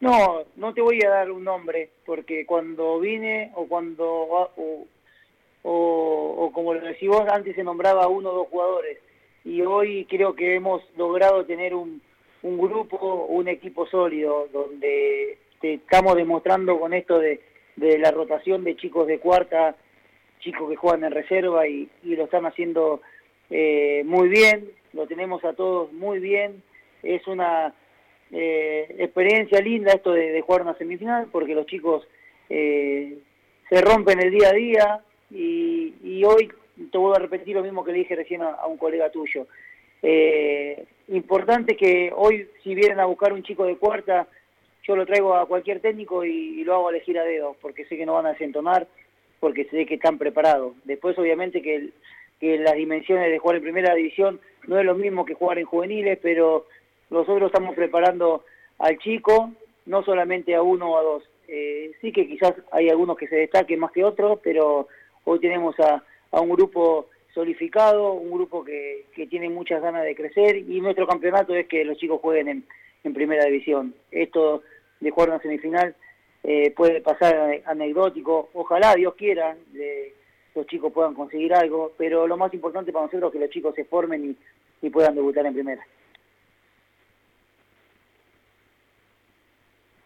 No, 0.00 0.44
no 0.56 0.74
te 0.74 0.80
voy 0.80 1.02
a 1.02 1.10
dar 1.10 1.30
un 1.30 1.44
nombre, 1.44 1.90
porque 2.06 2.46
cuando 2.46 3.00
vine 3.00 3.50
o 3.54 3.66
cuando, 3.66 4.06
o, 4.06 4.86
o, 5.62 6.50
como 6.52 6.74
lo 6.74 6.80
decís 6.80 7.08
vos, 7.08 7.28
antes 7.28 7.56
se 7.56 7.64
nombraba 7.64 8.06
uno 8.06 8.30
o 8.30 8.34
dos 8.34 8.48
jugadores. 8.48 8.98
Y 9.44 9.62
hoy 9.62 10.04
creo 10.08 10.34
que 10.34 10.54
hemos 10.54 10.82
logrado 10.96 11.44
tener 11.46 11.74
un, 11.74 12.00
un 12.42 12.58
grupo, 12.58 13.26
un 13.26 13.48
equipo 13.48 13.86
sólido, 13.86 14.48
donde 14.52 15.38
estamos 15.62 16.14
demostrando 16.14 16.78
con 16.78 16.94
esto 16.94 17.18
de, 17.18 17.40
de 17.74 17.98
la 17.98 18.12
rotación 18.12 18.62
de 18.62 18.76
chicos 18.76 19.08
de 19.08 19.18
cuarta, 19.18 19.76
chicos 20.40 20.70
que 20.70 20.76
juegan 20.76 21.04
en 21.04 21.10
reserva 21.10 21.66
y, 21.66 21.88
y 22.04 22.14
lo 22.14 22.24
están 22.24 22.46
haciendo 22.46 23.00
eh, 23.50 24.02
muy 24.04 24.28
bien, 24.28 24.70
lo 24.92 25.06
tenemos 25.06 25.44
a 25.44 25.54
todos 25.54 25.92
muy 25.92 26.20
bien, 26.20 26.62
es 27.02 27.26
una 27.26 27.74
eh, 28.32 28.94
experiencia 28.98 29.60
linda 29.60 29.92
esto 29.92 30.12
de, 30.12 30.40
jugar 30.42 30.62
una 30.62 30.76
semifinal, 30.76 31.28
porque 31.30 31.54
los 31.54 31.66
chicos 31.66 32.06
eh, 32.48 33.18
se 33.68 33.80
rompen 33.80 34.20
el 34.20 34.30
día 34.30 34.48
a 34.48 34.52
día 34.52 35.00
y, 35.30 35.94
y 36.02 36.24
hoy 36.24 36.50
te 36.90 36.98
vuelvo 36.98 37.16
a 37.16 37.20
repetir 37.20 37.56
lo 37.56 37.62
mismo 37.62 37.84
que 37.84 37.92
le 37.92 37.98
dije 37.98 38.16
recién 38.16 38.42
a, 38.42 38.66
un 38.66 38.76
colega 38.76 39.10
tuyo. 39.10 39.46
Eh, 40.02 40.84
importante 41.08 41.76
que 41.76 42.12
hoy, 42.14 42.48
si 42.62 42.74
vienen 42.74 43.00
a 43.00 43.06
buscar 43.06 43.32
un 43.32 43.42
chico 43.42 43.64
de 43.64 43.76
cuarta, 43.76 44.28
yo 44.84 44.96
lo 44.96 45.04
traigo 45.04 45.34
a 45.34 45.46
cualquier 45.46 45.80
técnico 45.80 46.24
y, 46.24 46.62
lo 46.64 46.74
hago 46.74 46.90
elegir 46.90 47.18
a 47.18 47.24
dedo, 47.24 47.56
porque 47.60 47.84
sé 47.86 47.96
que 47.96 48.06
no 48.06 48.14
van 48.14 48.26
a 48.26 48.32
desentonar, 48.32 48.86
porque 49.40 49.64
sé 49.66 49.86
que 49.86 49.94
están 49.94 50.18
preparados. 50.18 50.74
Después, 50.84 51.18
obviamente, 51.18 51.62
que, 51.62 51.90
que 52.40 52.58
las 52.58 52.74
dimensiones 52.74 53.30
de 53.30 53.38
jugar 53.38 53.56
en 53.56 53.62
primera 53.62 53.94
división 53.94 54.40
no 54.66 54.78
es 54.78 54.84
lo 54.84 54.94
mismo 54.94 55.24
que 55.24 55.34
jugar 55.34 55.58
en 55.58 55.66
juveniles, 55.66 56.18
pero 56.22 56.66
nosotros 57.10 57.46
estamos 57.48 57.74
preparando 57.74 58.44
al 58.78 58.98
chico, 58.98 59.52
no 59.86 60.02
solamente 60.04 60.54
a 60.54 60.62
uno 60.62 60.92
o 60.92 60.98
a 60.98 61.02
dos. 61.02 61.22
Eh, 61.48 61.92
sí 62.00 62.12
que 62.12 62.26
quizás 62.26 62.54
hay 62.72 62.90
algunos 62.90 63.16
que 63.16 63.28
se 63.28 63.36
destaquen 63.36 63.80
más 63.80 63.92
que 63.92 64.04
otros, 64.04 64.38
pero 64.42 64.88
hoy 65.24 65.40
tenemos 65.40 65.78
a, 65.80 66.02
a 66.30 66.40
un 66.40 66.50
grupo 66.50 67.06
solidificado, 67.32 68.12
un 68.12 68.32
grupo 68.32 68.64
que, 68.64 69.06
que 69.14 69.26
tiene 69.26 69.48
muchas 69.48 69.80
ganas 69.80 70.04
de 70.04 70.14
crecer 70.14 70.56
y 70.56 70.80
nuestro 70.80 71.06
campeonato 71.06 71.54
es 71.54 71.66
que 71.66 71.84
los 71.84 71.96
chicos 71.96 72.20
jueguen 72.20 72.64
en, 73.04 73.14
primera 73.14 73.46
división. 73.46 73.94
Esto 74.10 74.62
de 75.00 75.10
jugar 75.10 75.30
una 75.30 75.40
semifinal 75.40 75.96
eh, 76.44 76.72
puede 76.72 77.00
pasar 77.00 77.62
anecdótico, 77.64 78.50
ojalá 78.52 78.94
Dios 78.96 79.14
quiera, 79.14 79.56
los 80.54 80.66
chicos 80.66 80.92
puedan 80.92 81.14
conseguir 81.14 81.54
algo, 81.54 81.92
pero 81.96 82.26
lo 82.26 82.36
más 82.36 82.52
importante 82.52 82.92
para 82.92 83.06
nosotros 83.06 83.30
es 83.30 83.32
que 83.32 83.44
los 83.46 83.50
chicos 83.50 83.74
se 83.74 83.86
formen 83.86 84.36
y 84.82 84.90
puedan 84.90 85.14
debutar 85.14 85.46
en 85.46 85.54
primera. 85.54 85.86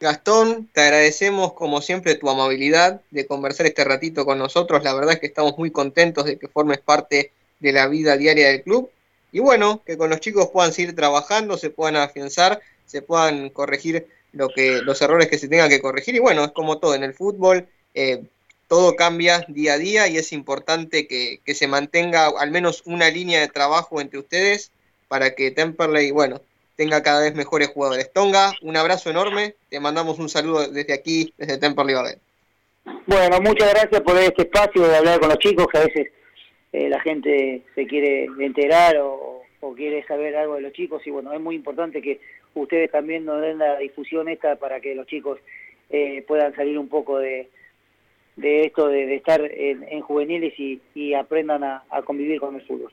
Gastón, 0.03 0.69
te 0.73 0.81
agradecemos 0.81 1.53
como 1.53 1.81
siempre 1.81 2.17
tu 2.17 2.29
amabilidad 2.29 3.01
de 3.13 3.25
conversar 3.25 3.67
este 3.67 3.85
ratito 3.85 4.25
con 4.25 4.37
nosotros. 4.37 4.83
La 4.83 4.95
verdad 4.95 5.15
es 5.15 5.21
que 5.21 5.27
estamos 5.27 5.57
muy 5.57 5.71
contentos 5.71 6.25
de 6.25 6.39
que 6.39 6.49
formes 6.49 6.81
parte 6.81 7.31
de 7.61 7.73
la 7.73 7.87
vida 7.87 8.17
diaria 8.17 8.49
del 8.49 8.65
club. 8.65 8.91
Y 9.31 9.39
bueno, 9.39 9.81
que 9.87 9.97
con 9.97 10.11
los 10.11 10.19
chicos 10.19 10.49
puedan 10.53 10.73
seguir 10.73 10.97
trabajando, 10.97 11.57
se 11.57 11.71
puedan 11.71 11.95
afianzar, 11.95 12.61
se 12.85 13.01
puedan 13.01 13.49
corregir 13.51 14.09
lo 14.33 14.49
que, 14.49 14.83
los 14.83 15.01
errores 15.01 15.29
que 15.29 15.39
se 15.39 15.47
tengan 15.47 15.71
que 15.71 15.81
corregir. 15.81 16.17
Y 16.17 16.19
bueno, 16.19 16.43
es 16.45 16.51
como 16.51 16.79
todo 16.79 16.97
en 16.97 17.05
el 17.05 17.15
fútbol, 17.15 17.69
eh, 17.95 18.25
todo 18.67 18.97
cambia 18.97 19.47
día 19.47 19.75
a 19.75 19.79
día 19.79 20.09
y 20.09 20.17
es 20.17 20.33
importante 20.33 21.07
que, 21.07 21.39
que 21.45 21.55
se 21.55 21.69
mantenga 21.69 22.27
al 22.27 22.51
menos 22.51 22.83
una 22.87 23.09
línea 23.09 23.41
de 23.41 23.47
trabajo 23.47 24.01
entre 24.01 24.19
ustedes 24.19 24.73
para 25.07 25.37
que 25.37 25.53
Temperley, 25.53 26.11
bueno, 26.11 26.41
tenga 26.77 27.03
cada 27.03 27.23
vez 27.23 27.35
mejores 27.35 27.69
jugadores. 27.69 28.13
Tonga, 28.13 28.53
un 28.63 28.77
abrazo 28.77 29.11
enorme, 29.11 29.55
te 29.69 29.81
mandamos 29.81 30.19
un 30.19 30.29
saludo 30.29 30.69
desde 30.69 30.93
aquí, 30.93 31.33
desde 31.37 31.59
Temperley 31.59 31.95
Babel. 31.95 32.19
Bueno, 33.07 33.41
muchas 33.41 33.73
gracias 33.73 34.01
por 34.01 34.17
este 34.19 34.43
espacio 34.43 34.83
de 34.83 34.97
hablar 34.97 35.21
con 35.21 35.29
los 35.29 35.39
chicos, 35.39 35.67
que 35.71 35.79
a 35.79 35.85
veces 35.85 36.13
eh, 36.73 36.89
la 36.89 37.01
gente 37.01 37.63
se 37.75 37.87
quiere 37.87 38.25
enterar 38.39 38.97
o, 38.99 39.31
quiere 39.77 40.05
saber 40.07 40.37
algo 40.37 40.57
de 40.57 40.61
los 40.61 40.73
chicos 40.73 41.01
y 41.07 41.11
bueno, 41.11 41.33
es 41.33 41.41
muy 41.41 41.55
importante 41.55 42.03
que 42.03 42.21
ustedes 42.55 42.91
también 42.91 43.25
nos 43.25 43.41
den 43.41 43.59
la 43.59 43.79
difusión 43.79 44.29
esta 44.29 44.57
para 44.57 44.81
que 44.81 44.95
los 44.95 45.07
chicos 45.07 45.39
eh, 45.89 46.23
puedan 46.29 46.55
salir 46.55 46.79
un 46.79 46.89
poco 46.89 47.19
de, 47.19 47.49
de 48.37 48.63
esto 48.63 48.89
de, 48.89 49.15
estar 49.15 49.41
en, 49.41 50.01
juveniles 50.03 50.53
y, 50.59 51.15
aprendan 51.15 51.65
a 51.65 52.03
convivir 52.05 52.39
con 52.39 52.57
el 52.57 52.63
fútbol. 52.63 52.93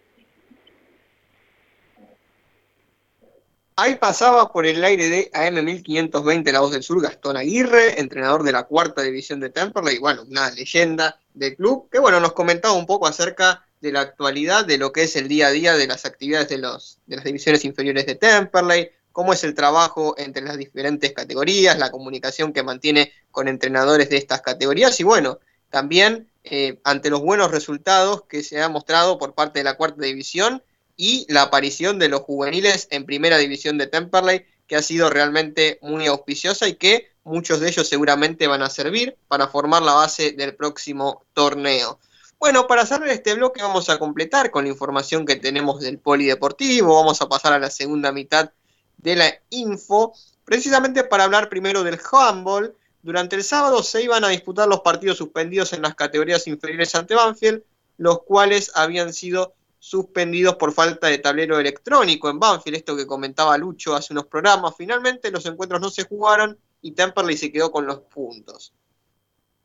Ahí 3.82 3.96
pasaba 3.96 4.52
por 4.52 4.66
el 4.66 4.84
aire 4.84 5.08
de 5.08 5.32
AM1520 5.32 6.52
La 6.52 6.60
Voz 6.60 6.74
del 6.74 6.84
Sur 6.84 7.02
Gastón 7.02 7.38
Aguirre, 7.38 8.02
entrenador 8.02 8.44
de 8.44 8.52
la 8.52 8.64
cuarta 8.64 9.02
división 9.02 9.40
de 9.40 9.52
Temperley, 9.52 10.00
bueno, 10.00 10.24
una 10.30 10.52
leyenda 10.52 11.18
del 11.34 11.56
club, 11.56 11.88
que 11.90 11.98
bueno, 11.98 12.20
nos 12.20 12.34
comentaba 12.34 12.74
un 12.74 12.86
poco 12.86 13.08
acerca 13.08 13.66
de 13.80 13.94
la 13.94 14.02
actualidad, 14.02 14.66
de 14.66 14.78
lo 14.78 14.92
que 14.92 15.04
es 15.04 15.16
el 15.16 15.30
día 15.30 15.48
a 15.48 15.52
día 15.52 15.78
de 15.78 15.88
las 15.88 16.04
actividades 16.04 16.50
de, 16.50 16.58
los, 16.58 17.00
de 17.06 17.16
las 17.16 17.24
divisiones 17.24 17.64
inferiores 17.64 18.06
de 18.06 18.16
Temperley, 18.16 18.90
cómo 19.14 19.32
es 19.32 19.46
el 19.46 19.54
trabajo 19.54 20.14
entre 20.18 20.44
las 20.44 20.58
diferentes 20.58 21.14
categorías, 21.14 21.80
la 21.80 21.90
comunicación 21.90 22.52
que 22.52 22.64
mantiene 22.64 23.14
con 23.32 23.48
entrenadores 23.48 24.10
de 24.10 24.18
estas 24.18 24.42
categorías 24.42 25.00
y 25.00 25.06
bueno, 25.06 25.40
también 25.70 26.28
eh, 26.44 26.82
ante 26.84 27.10
los 27.10 27.22
buenos 27.22 27.50
resultados 27.50 28.24
que 28.24 28.44
se 28.44 28.62
han 28.62 28.74
mostrado 28.74 29.18
por 29.18 29.36
parte 29.36 29.60
de 29.60 29.64
la 29.64 29.78
cuarta 29.78 30.04
división 30.04 30.64
y 31.02 31.26
la 31.30 31.44
aparición 31.44 31.98
de 31.98 32.10
los 32.10 32.20
juveniles 32.24 32.90
en 32.92 33.06
primera 33.06 33.38
división 33.38 33.78
de 33.78 33.88
Temperley, 33.88 34.46
que 34.68 34.76
ha 34.76 34.82
sido 34.82 35.10
realmente 35.10 35.80
muy 35.82 36.08
auspiciosa 36.08 36.68
y 36.68 36.74
que 36.74 37.08
muchos 37.24 37.62
de 37.62 37.70
ellos 37.70 37.88
seguramente 37.88 38.48
van 38.48 38.64
a 38.64 38.70
servir 38.70 39.18
para 39.30 39.48
formar 39.48 39.82
la 39.82 39.94
base 39.94 40.34
del 40.34 40.58
próximo 40.58 41.24
torneo. 41.34 42.02
Bueno, 42.38 42.68
para 42.68 42.86
cerrar 42.86 43.08
este 43.08 43.34
bloque 43.34 43.62
vamos 43.62 43.90
a 43.90 43.98
completar 43.98 44.52
con 44.52 44.66
la 44.66 44.72
información 44.72 45.26
que 45.26 45.38
tenemos 45.38 45.80
del 45.80 46.00
polideportivo, 46.00 46.94
vamos 46.96 47.22
a 47.22 47.30
pasar 47.30 47.54
a 47.54 47.60
la 47.60 47.70
segunda 47.70 48.12
mitad 48.12 48.52
de 48.98 49.16
la 49.16 49.34
info, 49.52 50.12
precisamente 50.44 51.06
para 51.06 51.24
hablar 51.24 51.48
primero 51.48 51.82
del 51.84 51.98
handball. 52.12 52.76
Durante 53.02 53.38
el 53.38 53.46
sábado 53.46 53.84
se 53.84 54.04
iban 54.04 54.26
a 54.26 54.30
disputar 54.30 54.68
los 54.68 54.82
partidos 54.82 55.18
suspendidos 55.18 55.72
en 55.72 55.82
las 55.82 55.96
categorías 55.96 56.46
inferiores 56.46 56.94
ante 56.94 57.16
Banfield, 57.16 57.64
los 57.96 58.24
cuales 58.24 58.74
habían 58.76 59.14
sido 59.14 59.56
suspendidos 59.80 60.56
por 60.56 60.74
falta 60.74 61.08
de 61.08 61.18
tablero 61.18 61.58
electrónico 61.58 62.30
en 62.30 62.38
Banfield, 62.38 62.78
esto 62.78 62.96
que 62.96 63.08
comentaba 63.08 63.58
Lucho 63.58 63.96
hace 63.96 64.14
unos 64.14 64.28
programas. 64.28 64.76
Finalmente 64.78 65.32
los 65.32 65.46
encuentros 65.46 65.80
no 65.80 65.90
se 65.90 66.04
jugaron 66.04 66.60
y 66.82 66.92
Temperley 66.92 67.38
se 67.38 67.52
quedó 67.52 67.72
con 67.72 67.88
los 67.88 68.02
puntos. 68.02 68.74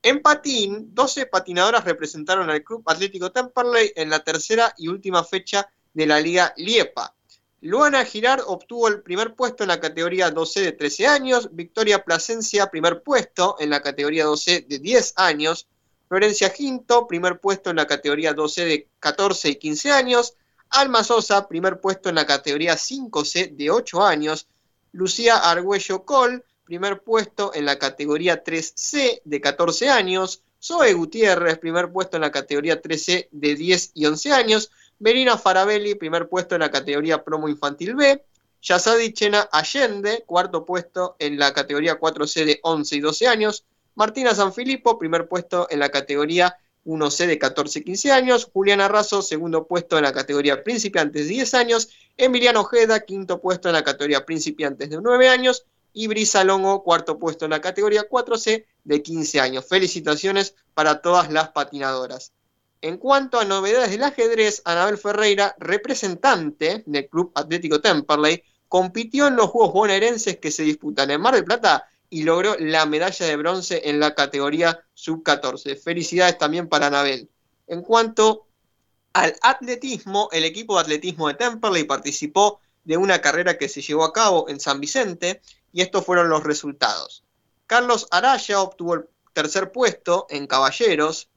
En 0.02 0.22
patín, 0.22 0.94
12 0.94 1.26
patinadoras 1.26 1.84
representaron 1.84 2.48
al 2.48 2.62
Club 2.62 2.82
Atlético 2.86 3.32
Temperley 3.32 3.92
en 3.96 4.10
la 4.10 4.22
tercera 4.22 4.72
y 4.78 4.88
última 4.88 5.24
fecha 5.24 5.68
de 5.92 6.06
la 6.06 6.20
Liga 6.20 6.52
Liepa. 6.56 7.14
Luana 7.62 8.04
Girard 8.04 8.42
obtuvo 8.46 8.88
el 8.88 9.02
primer 9.02 9.34
puesto 9.34 9.64
en 9.64 9.68
la 9.68 9.80
categoría 9.80 10.30
12 10.30 10.60
de 10.60 10.72
13 10.72 11.06
años, 11.06 11.48
Victoria 11.52 12.04
Plasencia 12.04 12.66
primer 12.66 13.02
puesto 13.02 13.56
en 13.58 13.70
la 13.70 13.80
categoría 13.80 14.26
12 14.26 14.66
de 14.68 14.78
10 14.78 15.14
años, 15.16 15.66
Florencia 16.08 16.52
Quinto 16.52 17.06
primer 17.06 17.38
puesto 17.40 17.70
en 17.70 17.76
la 17.76 17.86
categoría 17.86 18.34
12 18.34 18.64
de 18.64 18.88
14 19.00 19.48
y 19.48 19.56
15 19.56 19.90
años, 19.92 20.36
Alma 20.70 21.04
Sosa 21.04 21.48
primer 21.48 21.80
puesto 21.80 22.08
en 22.08 22.16
la 22.16 22.26
categoría 22.26 22.74
5C 22.74 23.56
de 23.56 23.70
8 23.70 24.02
años, 24.04 24.48
Lucía 24.92 25.36
Argüello 25.36 26.04
Col 26.04 26.44
primer 26.64 27.02
puesto 27.02 27.52
en 27.54 27.66
la 27.66 27.78
categoría 27.78 28.42
3C 28.42 29.20
de 29.24 29.40
14 29.40 29.90
años, 29.90 30.42
Zoe 30.60 30.94
Gutiérrez, 30.94 31.58
primer 31.58 31.92
puesto 31.92 32.16
en 32.16 32.22
la 32.22 32.32
categoría 32.32 32.80
3C 32.80 33.28
de 33.30 33.54
10 33.54 33.92
y 33.94 34.06
11 34.06 34.32
años, 34.32 34.70
Merina 34.98 35.36
Farabelli, 35.36 35.94
primer 35.94 36.28
puesto 36.28 36.54
en 36.54 36.62
la 36.62 36.70
categoría 36.70 37.22
promo 37.22 37.48
infantil 37.48 37.94
B, 37.94 38.24
Yasadi 38.62 39.12
Chena 39.12 39.48
Allende, 39.52 40.24
cuarto 40.26 40.64
puesto 40.64 41.16
en 41.18 41.38
la 41.38 41.52
categoría 41.52 42.00
4C 42.00 42.44
de 42.46 42.60
11 42.62 42.96
y 42.96 43.00
12 43.00 43.28
años, 43.28 43.64
Martina 43.94 44.34
Sanfilippo, 44.34 44.98
primer 44.98 45.28
puesto 45.28 45.68
en 45.70 45.78
la 45.78 45.90
categoría 45.90 46.56
1C 46.84 47.26
de 47.26 47.38
14 47.38 47.78
y 47.78 47.84
15 47.84 48.12
años, 48.12 48.50
Juliana 48.52 48.88
Razo, 48.88 49.22
segundo 49.22 49.66
puesto 49.66 49.96
en 49.96 50.04
la 50.04 50.12
categoría 50.12 50.62
principiantes 50.62 51.26
de 51.26 51.34
10 51.34 51.54
años, 51.54 51.88
Emiliano 52.16 52.60
Ojeda, 52.60 53.00
quinto 53.00 53.40
puesto 53.40 53.68
en 53.68 53.74
la 53.74 53.84
categoría 53.84 54.26
principiantes 54.26 54.90
de 54.90 55.00
9 55.00 55.28
años, 55.28 55.66
y 55.94 56.08
Brisa 56.08 56.42
Longo, 56.44 56.82
cuarto 56.82 57.18
puesto 57.18 57.44
en 57.44 57.52
la 57.52 57.60
categoría 57.60 58.08
4C 58.08 58.66
de 58.82 59.02
15 59.02 59.40
años. 59.40 59.66
Felicitaciones 59.66 60.56
para 60.74 61.00
todas 61.00 61.30
las 61.30 61.50
patinadoras. 61.50 62.32
En 62.80 62.98
cuanto 62.98 63.38
a 63.38 63.44
novedades 63.44 63.92
del 63.92 64.02
ajedrez, 64.02 64.60
Anabel 64.64 64.98
Ferreira, 64.98 65.54
representante 65.58 66.82
del 66.84 67.08
Club 67.08 67.30
Atlético 67.34 67.80
Temperley, 67.80 68.42
compitió 68.68 69.28
en 69.28 69.36
los 69.36 69.50
Juegos 69.50 69.72
bonaerenses 69.72 70.38
que 70.38 70.50
se 70.50 70.64
disputan 70.64 71.10
en 71.12 71.20
Mar 71.20 71.34
del 71.34 71.44
Plata 71.44 71.86
y 72.14 72.22
logró 72.22 72.54
la 72.60 72.86
medalla 72.86 73.26
de 73.26 73.34
bronce 73.34 73.82
en 73.86 73.98
la 73.98 74.14
categoría 74.14 74.86
sub-14. 74.94 75.76
Felicidades 75.82 76.38
también 76.38 76.68
para 76.68 76.86
Anabel. 76.86 77.28
En 77.66 77.82
cuanto 77.82 78.46
al 79.14 79.34
atletismo, 79.42 80.28
el 80.30 80.44
equipo 80.44 80.76
de 80.76 80.82
atletismo 80.82 81.26
de 81.26 81.34
Temperley 81.34 81.82
participó 81.82 82.60
de 82.84 82.96
una 82.96 83.20
carrera 83.20 83.58
que 83.58 83.68
se 83.68 83.82
llevó 83.82 84.04
a 84.04 84.12
cabo 84.12 84.48
en 84.48 84.60
San 84.60 84.78
Vicente 84.78 85.42
y 85.72 85.82
estos 85.82 86.04
fueron 86.04 86.28
los 86.28 86.44
resultados. 86.44 87.24
Carlos 87.66 88.06
Araya 88.12 88.60
obtuvo 88.60 88.94
el 88.94 89.04
tercer 89.32 89.72
puesto 89.72 90.28
en 90.30 90.46
caballeros, 90.46 91.28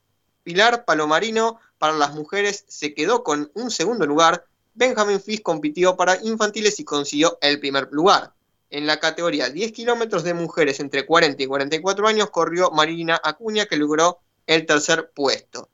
Pilar 0.44 0.84
Palomarino 0.84 1.58
para 1.78 1.94
las 1.94 2.14
mujeres 2.14 2.64
se 2.68 2.94
quedó 2.94 3.24
con 3.24 3.50
un 3.54 3.72
segundo 3.72 4.06
lugar, 4.06 4.46
Benjamin 4.74 5.20
Fisk 5.20 5.42
compitió 5.42 5.96
para 5.96 6.22
infantiles 6.22 6.78
y 6.78 6.84
consiguió 6.84 7.36
el 7.40 7.58
primer 7.58 7.88
lugar. 7.90 8.32
En 8.70 8.86
la 8.86 9.00
categoría 9.00 9.48
10 9.48 9.72
kilómetros 9.72 10.24
de 10.24 10.34
mujeres 10.34 10.80
entre 10.80 11.06
40 11.06 11.42
y 11.42 11.46
44 11.46 12.06
años 12.06 12.30
corrió 12.30 12.70
Marina 12.70 13.20
Acuña 13.22 13.66
que 13.66 13.76
logró 13.76 14.18
el 14.46 14.66
tercer 14.66 15.10
puesto. 15.14 15.70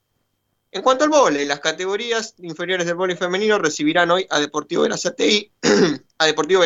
En 0.71 0.83
cuanto 0.83 1.05
al 1.05 1.11
vóley, 1.11 1.45
las 1.47 1.61
categorías 1.61 2.35
inferiores 2.39 2.87
del 2.87 2.97
vóley 2.97 3.17
femenino 3.17 3.59
recibirán 3.59 4.11
hoy 4.11 4.27
a 4.29 4.41
Deportivo 4.41 4.83
Verazatei, 4.83 5.53
a 6.19 6.27
Deportivo 6.27 6.63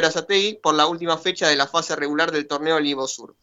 por 0.62 0.74
la 0.74 0.86
última 0.86 1.18
fecha 1.18 1.48
de 1.48 1.56
la 1.56 1.66
fase 1.66 1.94
regular 1.94 2.32
del 2.32 2.46
torneo 2.46 2.80
Livo 2.80 3.06
Sur. 3.06 3.36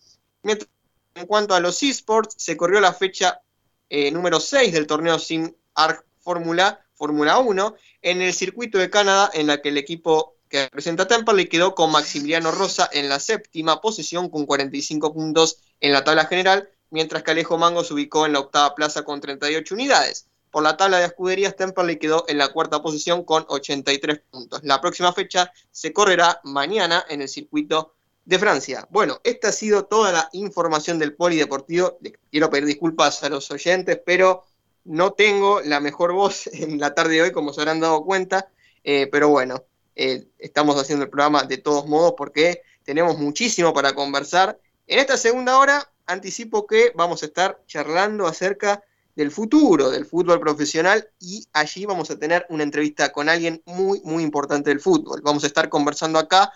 en 0.43 1.25
cuanto 1.27 1.53
a 1.53 1.59
los 1.59 1.81
esports, 1.83 2.36
se 2.38 2.57
corrió 2.57 2.79
la 2.79 2.93
fecha 2.93 3.41
eh, 3.89 4.09
número 4.11 4.39
6 4.39 4.73
del 4.73 4.88
torneo 4.88 5.19
Sim 5.19 5.53
Arc 5.75 6.03
Fórmula 6.19 6.86
Fórmula 6.95 7.39
1 7.39 7.75
en 8.01 8.21
el 8.21 8.33
circuito 8.33 8.77
de 8.77 8.89
Canadá, 8.89 9.29
en 9.33 9.47
la 9.47 9.61
que 9.61 9.69
el 9.69 9.77
equipo 9.77 10.34
que 10.55 10.63
representa 10.63 11.05
Tampa 11.05 11.33
le 11.33 11.49
quedó 11.49 11.75
con 11.75 11.91
Maximiliano 11.91 12.49
Rosa 12.49 12.89
en 12.93 13.09
la 13.09 13.19
séptima 13.19 13.81
posición 13.81 14.29
con 14.29 14.45
45 14.45 15.13
puntos 15.13 15.57
en 15.81 15.91
la 15.91 16.05
tabla 16.05 16.27
general, 16.27 16.69
mientras 16.91 17.23
que 17.23 17.31
Alejo 17.31 17.57
Mango 17.57 17.83
se 17.83 17.93
ubicó 17.93 18.25
en 18.25 18.31
la 18.31 18.39
octava 18.39 18.73
plaza 18.73 19.03
con 19.03 19.19
38 19.19 19.75
unidades. 19.75 20.27
Por 20.51 20.63
la 20.63 20.77
tabla 20.77 20.99
de 20.99 21.07
escuderías, 21.07 21.57
Temperley 21.57 21.99
quedó 21.99 22.23
en 22.29 22.37
la 22.37 22.53
cuarta 22.53 22.81
posición 22.81 23.25
con 23.25 23.43
83 23.49 24.21
puntos. 24.31 24.61
La 24.63 24.79
próxima 24.79 25.11
fecha 25.11 25.51
se 25.71 25.91
correrá 25.91 26.39
mañana 26.45 27.03
en 27.09 27.21
el 27.21 27.27
circuito 27.27 27.93
de 28.23 28.39
Francia. 28.39 28.87
Bueno, 28.89 29.19
esta 29.25 29.49
ha 29.49 29.51
sido 29.51 29.87
toda 29.87 30.13
la 30.13 30.29
información 30.31 30.99
del 30.99 31.15
polideportivo. 31.15 31.99
quiero 32.31 32.49
pedir 32.49 32.63
disculpas 32.63 33.21
a 33.23 33.29
los 33.29 33.51
oyentes, 33.51 33.99
pero 34.05 34.45
no 34.85 35.11
tengo 35.11 35.59
la 35.59 35.81
mejor 35.81 36.13
voz 36.13 36.47
en 36.53 36.79
la 36.79 36.95
tarde 36.95 37.15
de 37.15 37.23
hoy, 37.23 37.31
como 37.33 37.51
se 37.51 37.59
habrán 37.59 37.81
dado 37.81 38.05
cuenta. 38.05 38.47
Eh, 38.85 39.09
pero 39.11 39.27
bueno, 39.27 39.65
eh, 39.95 40.27
estamos 40.39 40.79
haciendo 40.79 41.05
el 41.05 41.09
programa 41.09 41.43
de 41.43 41.57
todos 41.57 41.87
modos 41.87 42.13
porque 42.17 42.61
tenemos 42.83 43.17
muchísimo 43.17 43.73
para 43.73 43.93
conversar. 43.93 44.59
En 44.87 44.99
esta 44.99 45.17
segunda 45.17 45.57
hora 45.57 45.89
anticipo 46.05 46.67
que 46.67 46.91
vamos 46.95 47.23
a 47.23 47.27
estar 47.27 47.61
charlando 47.65 48.27
acerca 48.27 48.83
del 49.15 49.31
futuro 49.31 49.89
del 49.89 50.05
fútbol 50.05 50.39
profesional 50.39 51.09
y 51.19 51.47
allí 51.53 51.85
vamos 51.85 52.11
a 52.11 52.19
tener 52.19 52.45
una 52.49 52.63
entrevista 52.63 53.11
con 53.11 53.29
alguien 53.29 53.61
muy, 53.65 54.01
muy 54.01 54.23
importante 54.23 54.69
del 54.69 54.81
fútbol. 54.81 55.21
Vamos 55.23 55.43
a 55.43 55.47
estar 55.47 55.69
conversando 55.69 56.19
acá 56.19 56.51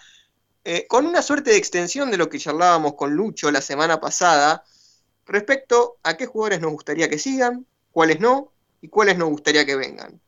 eh, 0.65 0.85
con 0.87 1.05
una 1.05 1.21
suerte 1.21 1.51
de 1.51 1.57
extensión 1.57 2.11
de 2.11 2.17
lo 2.17 2.29
que 2.29 2.37
charlábamos 2.37 2.95
con 2.95 3.15
Lucho 3.15 3.49
la 3.49 3.61
semana 3.61 4.01
pasada 4.01 4.63
respecto 5.25 5.97
a 6.03 6.17
qué 6.17 6.25
jugadores 6.25 6.59
nos 6.59 6.71
gustaría 6.71 7.09
que 7.09 7.17
sigan, 7.17 7.65
cuáles 7.91 8.19
no 8.19 8.51
y 8.81 8.89
cuáles 8.89 9.17
nos 9.17 9.29
gustaría 9.29 9.65
que 9.65 9.77
vengan. 9.77 10.19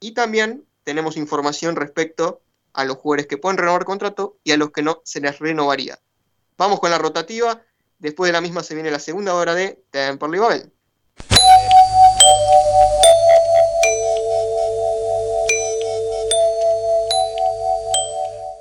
Y 0.00 0.12
también 0.12 0.64
tenemos 0.82 1.16
información 1.16 1.76
respecto 1.76 2.40
a 2.76 2.84
los 2.84 2.98
jugadores 2.98 3.26
que 3.26 3.38
pueden 3.38 3.58
renovar 3.58 3.84
contrato 3.84 4.36
y 4.44 4.52
a 4.52 4.56
los 4.56 4.70
que 4.70 4.82
no 4.82 5.00
se 5.02 5.20
les 5.20 5.38
renovaría. 5.38 5.98
Vamos 6.56 6.78
con 6.78 6.90
la 6.90 6.98
rotativa. 6.98 7.62
Después 7.98 8.28
de 8.28 8.32
la 8.34 8.42
misma 8.42 8.62
se 8.62 8.74
viene 8.74 8.90
la 8.90 8.98
segunda 8.98 9.34
hora 9.34 9.54
de 9.54 9.82
Temperley 9.90 10.38
Babel. 10.38 10.72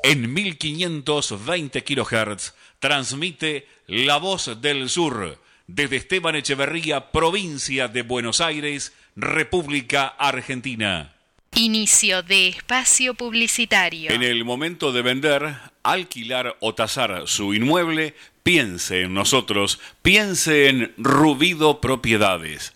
En 0.03 0.33
1520 0.33 1.83
kHz 1.83 2.53
transmite 2.79 3.67
La 3.87 4.17
Voz 4.17 4.61
del 4.61 4.89
Sur 4.89 5.39
desde 5.67 5.97
Esteban 5.97 6.35
Echeverría, 6.35 7.11
provincia 7.11 7.87
de 7.87 8.03
Buenos 8.03 8.39
Aires, 8.39 8.93
República 9.15 10.07
Argentina. 10.07 11.14
Inicio 11.57 12.21
de 12.21 12.49
espacio 12.49 13.13
publicitario. 13.13 14.11
En 14.11 14.23
el 14.23 14.43
momento 14.43 14.91
de 14.91 15.01
vender, 15.01 15.55
alquilar 15.83 16.57
o 16.59 16.75
tasar 16.75 17.23
su 17.27 17.53
inmueble, 17.53 18.13
piense 18.43 19.03
en 19.03 19.13
nosotros, 19.13 19.79
piense 20.01 20.67
en 20.67 20.93
Rubido 20.97 21.79
Propiedades 21.79 22.75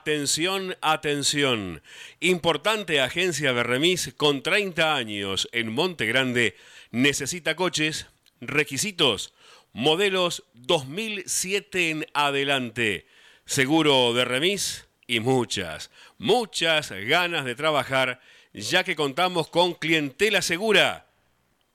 Atención, 0.00 0.78
atención. 0.80 1.82
Importante 2.20 3.02
agencia 3.02 3.52
de 3.52 3.62
remis 3.62 4.14
con 4.16 4.42
30 4.42 4.96
años 4.96 5.46
en 5.52 5.70
Monte 5.70 6.06
Grande 6.06 6.56
necesita 6.90 7.54
coches, 7.54 8.06
requisitos, 8.40 9.34
modelos 9.74 10.44
2007 10.54 11.90
en 11.90 12.06
adelante, 12.14 13.06
seguro 13.44 14.14
de 14.14 14.24
remis 14.24 14.88
y 15.06 15.20
muchas, 15.20 15.90
muchas 16.16 16.92
ganas 16.92 17.44
de 17.44 17.54
trabajar 17.54 18.22
ya 18.54 18.84
que 18.84 18.96
contamos 18.96 19.48
con 19.48 19.74
clientela 19.74 20.40
segura. 20.40 21.08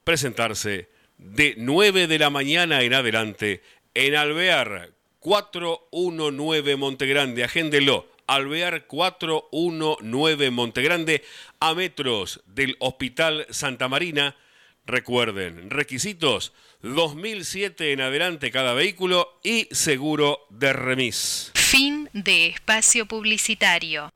Presentarse 0.03 0.89
de 1.19 1.53
9 1.59 2.07
de 2.07 2.17
la 2.17 2.31
mañana 2.31 2.81
en 2.81 2.95
adelante 2.95 3.61
en 3.93 4.15
Alvear 4.15 4.89
419 5.19 6.75
Montegrande. 6.75 7.43
Agéndelo. 7.43 8.14
Alvear 8.27 8.87
419 8.87 10.51
Montegrande 10.51 11.23
a 11.59 11.73
metros 11.73 12.41
del 12.45 12.75
Hospital 12.79 13.45
Santa 13.49 13.87
Marina. 13.87 14.35
Recuerden, 14.85 15.69
requisitos 15.69 16.53
2007 16.81 17.91
en 17.91 18.01
adelante 18.01 18.51
cada 18.51 18.73
vehículo 18.73 19.39
y 19.43 19.67
seguro 19.71 20.45
de 20.49 20.73
remis. 20.73 21.51
Fin 21.55 22.09
de 22.13 22.47
espacio 22.47 23.07
publicitario. 23.07 24.11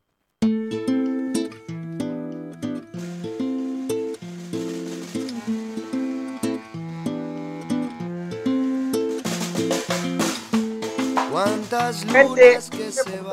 Gente, 11.69 12.57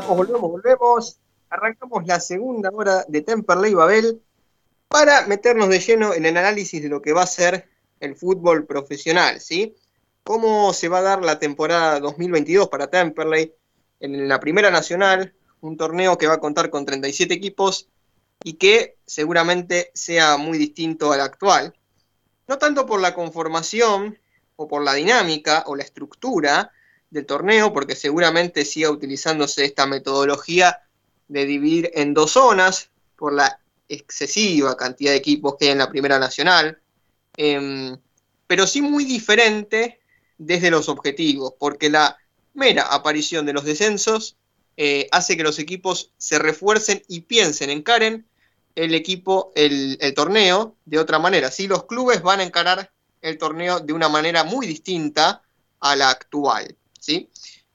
volvemos, 0.06 0.40
volvemos, 0.50 1.18
Arrancamos 1.48 2.06
la 2.06 2.20
segunda 2.20 2.68
hora 2.70 3.02
de 3.08 3.22
Temperley 3.22 3.72
Babel 3.72 4.20
para 4.88 5.26
meternos 5.26 5.70
de 5.70 5.80
lleno 5.80 6.12
en 6.12 6.26
el 6.26 6.36
análisis 6.36 6.82
de 6.82 6.90
lo 6.90 7.00
que 7.00 7.14
va 7.14 7.22
a 7.22 7.26
ser 7.26 7.70
el 7.98 8.14
fútbol 8.14 8.66
profesional, 8.66 9.40
¿sí? 9.40 9.74
Cómo 10.22 10.74
se 10.74 10.88
va 10.88 10.98
a 10.98 11.02
dar 11.02 11.24
la 11.24 11.38
temporada 11.38 11.98
2022 11.98 12.68
para 12.68 12.88
Temperley 12.88 13.54
en 14.00 14.28
la 14.28 14.38
Primera 14.38 14.70
Nacional, 14.70 15.34
un 15.62 15.78
torneo 15.78 16.18
que 16.18 16.26
va 16.26 16.34
a 16.34 16.40
contar 16.40 16.68
con 16.68 16.84
37 16.84 17.32
equipos 17.32 17.88
y 18.44 18.54
que 18.54 18.98
seguramente 19.06 19.90
sea 19.94 20.36
muy 20.36 20.58
distinto 20.58 21.10
al 21.10 21.22
actual. 21.22 21.74
No 22.48 22.58
tanto 22.58 22.84
por 22.84 23.00
la 23.00 23.14
conformación 23.14 24.18
o 24.56 24.68
por 24.68 24.82
la 24.82 24.92
dinámica 24.92 25.64
o 25.68 25.74
la 25.74 25.84
estructura, 25.84 26.70
del 27.16 27.26
torneo, 27.26 27.72
porque 27.72 27.96
seguramente 27.96 28.64
siga 28.64 28.90
utilizándose 28.90 29.64
esta 29.64 29.86
metodología 29.86 30.80
de 31.28 31.44
dividir 31.44 31.90
en 31.94 32.14
dos 32.14 32.32
zonas 32.32 32.90
por 33.16 33.32
la 33.32 33.58
excesiva 33.88 34.76
cantidad 34.76 35.12
de 35.12 35.16
equipos 35.16 35.56
que 35.58 35.66
hay 35.66 35.70
en 35.72 35.78
la 35.78 35.90
Primera 35.90 36.18
Nacional, 36.18 36.78
em, 37.36 37.96
pero 38.46 38.66
sí 38.66 38.82
muy 38.82 39.04
diferente 39.04 40.00
desde 40.38 40.70
los 40.70 40.88
objetivos, 40.88 41.54
porque 41.58 41.90
la 41.90 42.16
mera 42.54 42.82
aparición 42.94 43.46
de 43.46 43.52
los 43.52 43.64
descensos 43.64 44.36
eh, 44.76 45.08
hace 45.10 45.36
que 45.36 45.42
los 45.42 45.58
equipos 45.58 46.12
se 46.18 46.38
refuercen 46.38 47.02
y 47.08 47.22
piensen, 47.22 47.70
encaren 47.70 48.26
el 48.74 48.94
equipo, 48.94 49.52
el, 49.54 49.96
el 50.00 50.12
torneo 50.12 50.76
de 50.84 50.98
otra 50.98 51.18
manera. 51.18 51.50
Sí, 51.50 51.66
los 51.66 51.84
clubes 51.84 52.20
van 52.20 52.40
a 52.40 52.42
encarar 52.42 52.92
el 53.22 53.38
torneo 53.38 53.80
de 53.80 53.94
una 53.94 54.10
manera 54.10 54.44
muy 54.44 54.66
distinta 54.66 55.42
a 55.80 55.96
la 55.96 56.10
actual. 56.10 56.76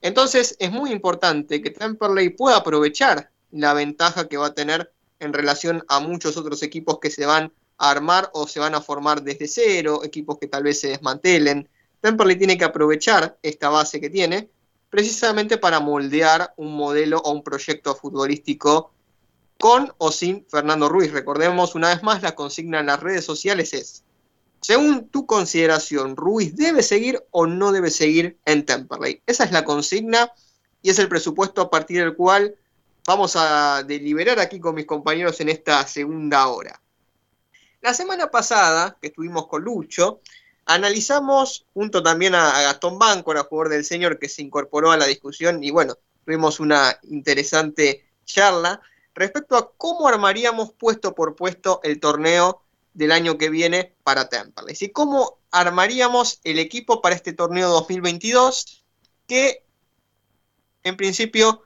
Entonces 0.02 0.56
es 0.60 0.72
muy 0.72 0.92
importante 0.92 1.62
que 1.62 1.70
Temperley 1.70 2.30
pueda 2.30 2.58
aprovechar 2.58 3.32
la 3.52 3.74
ventaja 3.74 4.28
que 4.28 4.38
va 4.38 4.48
a 4.48 4.54
tener 4.54 4.92
en 5.20 5.34
relación 5.34 5.84
a 5.88 6.00
muchos 6.00 6.38
otros 6.38 6.64
equipos 6.64 7.00
que 7.00 7.12
se 7.12 7.26
van 7.26 7.54
a 7.78 7.92
armar 7.92 8.30
o 8.34 8.48
se 8.48 8.60
van 8.60 8.76
a 8.76 8.82
formar 8.82 9.22
desde 9.22 9.48
cero, 9.48 10.02
equipos 10.04 10.38
que 10.40 10.48
tal 10.48 10.64
vez 10.64 10.80
se 10.80 10.90
desmantelen. 10.90 11.70
Temperley 12.02 12.38
tiene 12.38 12.58
que 12.58 12.66
aprovechar 12.66 13.38
esta 13.44 13.70
base 13.70 14.02
que 14.02 14.10
tiene 14.10 14.50
precisamente 14.90 15.58
para 15.58 15.80
moldear 15.80 16.54
un 16.58 16.76
modelo 16.76 17.20
o 17.20 17.32
un 17.32 17.44
proyecto 17.44 17.96
futbolístico 17.96 18.92
con 19.58 19.94
o 20.00 20.12
sin 20.12 20.46
Fernando 20.48 20.90
Ruiz. 20.90 21.12
Recordemos 21.12 21.76
una 21.76 21.90
vez 21.90 22.04
más, 22.04 22.24
la 22.24 22.36
consigna 22.36 22.80
en 22.80 22.88
las 22.88 23.00
redes 23.00 23.24
sociales 23.24 23.74
es 23.74 24.04
según 24.62 25.09
tu 25.09 25.26
consideración, 25.26 26.16
¿Ruiz 26.16 26.55
debe 26.55 26.84
seguir 26.84 27.26
o 27.32 27.47
no 27.47 27.72
debe 27.72 27.89
seguir 27.89 28.38
en 28.45 28.64
Temperley? 28.64 29.22
Esa 29.26 29.43
es 29.43 29.51
la 29.51 29.66
consigna 29.66 30.32
y 30.84 30.91
es 30.91 30.99
el 30.99 31.09
presupuesto 31.09 31.62
a 31.62 31.70
partir 31.70 31.99
del 31.99 32.16
cual 32.16 32.55
vamos 33.07 33.36
a 33.36 33.84
deliberar 33.84 34.39
aquí 34.39 34.59
con 34.59 34.76
mis 34.76 34.86
compañeros 34.86 35.39
en 35.41 35.49
esta 35.49 35.86
segunda 35.88 36.47
hora. 36.47 36.80
La 37.82 37.95
semana 37.95 38.30
pasada, 38.30 38.97
que 39.01 39.07
estuvimos 39.07 39.47
con 39.47 39.64
Lucho, 39.64 40.22
analizamos, 40.66 41.66
junto 41.74 42.03
también 42.03 42.36
a 42.36 42.62
Gastón 42.62 42.99
Banco, 42.99 43.32
a 43.32 43.43
jugador 43.43 43.70
del 43.70 43.84
señor 43.84 44.20
que 44.20 44.30
se 44.30 44.43
incorporó 44.43 44.91
a 44.91 44.97
la 44.97 45.07
discusión, 45.07 45.64
y 45.64 45.72
bueno, 45.72 45.95
tuvimos 46.24 46.59
una 46.59 46.99
interesante 47.09 48.05
charla 48.26 48.80
respecto 49.16 49.57
a 49.57 49.72
cómo 49.76 50.07
armaríamos 50.07 50.72
puesto 50.74 51.16
por 51.16 51.36
puesto 51.36 51.80
el 51.84 51.99
torneo 51.99 52.62
del 52.94 53.12
año 53.12 53.38
que 53.38 53.50
viene 53.50 53.94
para 54.04 54.30
Temperley. 54.30 54.76
Y 54.80 54.89
cómo 54.89 55.39
armaríamos 55.52 56.39
el 56.44 56.60
equipo 56.60 57.02
para 57.02 57.16
este 57.16 57.34
torneo 57.34 57.70
2022 57.70 58.84
que 59.28 59.64
en 60.84 60.98
principio 60.98 61.64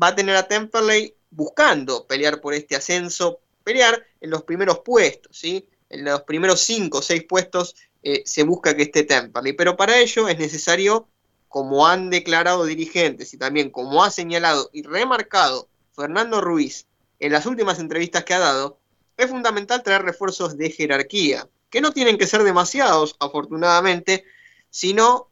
va 0.00 0.08
a 0.08 0.14
tener 0.14 0.36
a 0.36 0.48
Temperley 0.48 1.14
buscando 1.30 2.06
pelear 2.06 2.40
por 2.40 2.54
este 2.54 2.76
ascenso, 2.76 3.40
pelear 3.64 4.04
en 4.20 4.30
los 4.30 4.42
primeros 4.42 4.80
puestos, 4.80 5.36
¿sí? 5.36 5.68
En 5.88 6.04
los 6.04 6.22
primeros 6.22 6.60
5 6.60 6.98
o 6.98 7.02
6 7.02 7.24
puestos 7.28 7.76
eh, 8.02 8.22
se 8.24 8.42
busca 8.42 8.76
que 8.76 8.84
esté 8.84 9.04
Temperley, 9.04 9.52
pero 9.52 9.76
para 9.76 9.98
ello 9.98 10.28
es 10.28 10.38
necesario, 10.38 11.08
como 11.48 11.86
han 11.86 12.10
declarado 12.10 12.64
dirigentes 12.64 13.34
y 13.34 13.38
también 13.38 13.70
como 13.70 14.02
ha 14.02 14.10
señalado 14.10 14.70
y 14.72 14.82
remarcado 14.82 15.68
Fernando 15.94 16.40
Ruiz 16.40 16.86
en 17.18 17.32
las 17.32 17.46
últimas 17.46 17.78
entrevistas 17.78 18.24
que 18.24 18.34
ha 18.34 18.38
dado, 18.38 18.79
es 19.24 19.30
fundamental 19.30 19.82
traer 19.82 20.02
refuerzos 20.02 20.56
de 20.56 20.70
jerarquía, 20.70 21.48
que 21.68 21.80
no 21.80 21.92
tienen 21.92 22.18
que 22.18 22.26
ser 22.26 22.42
demasiados, 22.42 23.16
afortunadamente, 23.20 24.24
sino, 24.70 25.30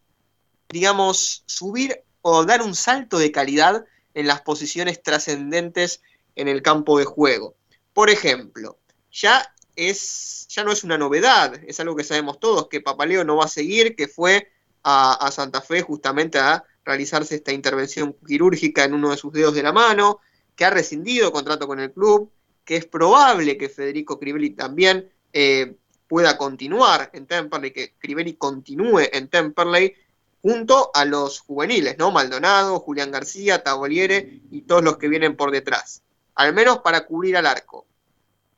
digamos, 0.69 1.43
subir 1.47 2.03
o 2.23 2.45
dar 2.45 2.63
un 2.63 2.75
salto 2.75 3.19
de 3.19 3.33
calidad 3.33 3.85
en 4.15 4.27
las 4.27 4.43
posiciones 4.43 5.03
trascendentes 5.03 6.03
en 6.37 6.49
el 6.49 6.63
campo 6.63 6.99
de 6.99 7.05
juego. 7.05 7.57
Por 7.93 8.11
ejemplo, 8.11 8.79
ya, 9.11 9.55
es, 9.75 10.47
ya 10.49 10.65
no 10.65 10.73
es 10.73 10.85
una 10.85 10.99
novedad, 10.99 11.55
es 11.67 11.81
algo 11.81 11.97
que 11.97 12.05
sabemos 12.05 12.39
todos, 12.39 12.69
que 12.69 12.81
Papaleo 12.81 13.25
no 13.25 13.37
va 13.37 13.47
a 13.47 13.49
seguir, 13.49 13.97
que 13.97 14.07
fue 14.07 14.51
a, 14.83 15.15
a 15.15 15.31
Santa 15.33 15.61
Fe 15.61 15.83
justamente 15.83 16.39
a 16.39 16.65
realizarse 16.85 17.37
esta 17.37 17.53
intervención 17.53 18.17
quirúrgica 18.27 18.85
en 18.85 18.95
uno 18.95 19.11
de 19.11 19.17
sus 19.17 19.33
dedos 19.33 19.55
de 19.55 19.63
la 19.63 19.73
mano, 19.73 20.21
que 20.55 20.65
ha 20.65 20.71
rescindido 20.71 21.33
contrato 21.33 21.67
con 21.67 21.81
el 21.81 21.93
club, 21.93 22.31
que 22.69 22.77
es 22.77 22.85
probable 22.85 23.57
que 23.57 23.71
Federico 23.71 24.19
Crivelli 24.21 24.51
también 24.51 25.11
eh, 25.33 25.77
pueda 26.07 26.37
continuar 26.37 27.09
en 27.15 27.27
Temperley, 27.27 27.71
que 27.71 27.95
Crivelli 27.99 28.35
continúe 28.35 29.09
en 29.11 29.29
Temperley, 29.29 29.95
junto 30.43 30.91
a 30.93 31.07
los 31.07 31.41
juveniles, 31.41 31.97
¿no? 31.97 32.11
Maldonado, 32.11 32.79
Julián 32.81 33.11
García, 33.11 33.63
Taboliere 33.65 34.43
y 34.51 34.61
todos 34.61 34.85
los 34.85 34.99
que 34.99 35.09
vienen 35.09 35.35
por 35.35 35.51
detrás, 35.51 36.03
al 36.35 36.53
menos 36.53 36.81
para 36.81 37.07
cubrir 37.07 37.39
al 37.39 37.47
arco. 37.47 37.87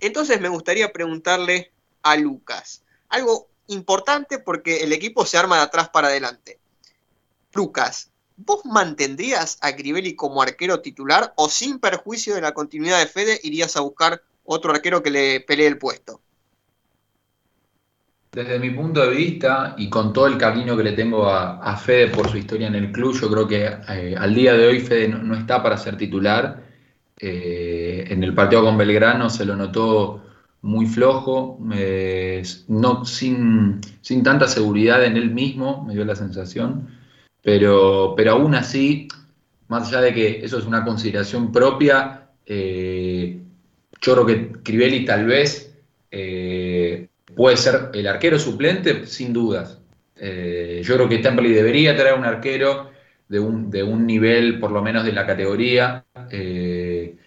Entonces 0.01 0.41
me 0.41 0.49
gustaría 0.49 0.93
preguntarle 0.93 1.71
a 2.03 2.17
Lucas, 2.17 2.83
algo 3.11 3.47
importante 3.69 4.41
porque 4.41 4.79
el 4.79 4.93
equipo 4.93 5.25
se 5.25 5.39
arma 5.39 5.59
de 5.59 5.63
atrás 5.63 5.89
para 5.91 6.09
adelante. 6.09 6.59
Lucas, 7.53 8.10
¿Vos 8.47 8.65
mantendrías 8.65 9.59
a 9.61 9.77
Crivelli 9.77 10.15
como 10.15 10.41
arquero 10.41 10.81
titular 10.81 11.35
o 11.37 11.51
sin 11.51 11.79
perjuicio 11.79 12.35
de 12.35 12.41
la 12.41 12.55
continuidad 12.55 12.99
de 12.99 13.07
Fede 13.07 13.39
irías 13.43 13.77
a 13.77 13.81
buscar 13.81 14.23
otro 14.45 14.73
arquero 14.73 15.03
que 15.03 15.11
le 15.11 15.41
pelee 15.41 15.67
el 15.67 15.77
puesto? 15.77 16.23
Desde 18.33 18.59
mi 18.59 18.71
punto 18.71 19.03
de 19.03 19.15
vista 19.15 19.75
y 19.77 19.91
con 19.91 20.15
todo 20.15 20.27
el 20.27 20.39
cariño 20.39 20.75
que 20.75 20.85
le 20.85 20.93
tengo 20.93 21.29
a, 21.29 21.77
Fede 21.77 22.09
por 22.09 22.31
su 22.31 22.39
historia 22.39 22.69
en 22.69 22.77
el 22.77 22.93
club, 22.93 23.15
yo 23.21 23.31
creo 23.31 23.47
que 23.47 23.67
eh, 23.89 24.15
al 24.17 24.35
día 24.35 24.55
de 24.55 24.69
hoy 24.69 24.81
Fede 24.81 25.09
no, 25.09 25.37
está 25.37 25.63
para 25.63 25.77
ser 25.77 25.99
titular. 25.99 26.65
Eh, 27.19 28.07
en 28.09 28.25
el 28.25 28.35
partido 28.35 28.65
con 28.65 28.79
Belgrano 28.79 29.29
se 29.29 29.45
lo 29.45 29.55
notó 29.55 30.25
muy 30.63 30.87
flojo, 30.87 31.59
no, 32.69 33.05
sin, 33.05 33.81
sin 34.01 34.23
tanta 34.23 34.49
seguridad 34.49 35.05
en 35.05 35.19
él 35.19 35.31
mismo, 35.31 35.85
me 35.85 35.93
dio 35.93 36.07
la 36.07 36.17
sensación. 36.17 37.00
Pero, 37.43 38.15
pero 38.17 38.33
aún 38.33 38.55
así, 38.55 39.09
más 39.69 39.89
allá 39.89 40.01
de 40.03 40.15
que 40.15 40.45
eso 40.45 40.59
es 40.59 40.65
una 40.65 40.85
consideración 40.85 41.53
propia, 41.53 42.29
eh, 42.45 43.39
yo 44.01 44.15
creo 44.15 44.27
que 44.27 44.53
Crivelli 44.63 45.05
tal 45.05 45.27
vez 45.27 45.75
eh, 46.11 47.09
puede 47.37 47.57
ser 47.57 47.91
el 47.95 48.07
arquero 48.09 48.39
suplente, 48.39 49.07
sin 49.07 49.33
dudas. 49.33 49.79
Eh, 50.17 50.83
yo 50.85 50.97
creo 50.97 51.09
que 51.09 51.19
Temperley 51.19 51.53
debería 51.53 51.97
traer 51.97 52.19
un 52.19 52.25
arquero 52.25 52.91
de 53.29 53.39
un, 53.39 53.71
de 53.71 53.85
un 53.85 54.07
nivel, 54.07 54.59
por 54.59 54.73
lo 54.73 54.83
menos 54.83 55.05
de 55.05 55.13
la 55.13 55.25
categoría. 55.25 56.05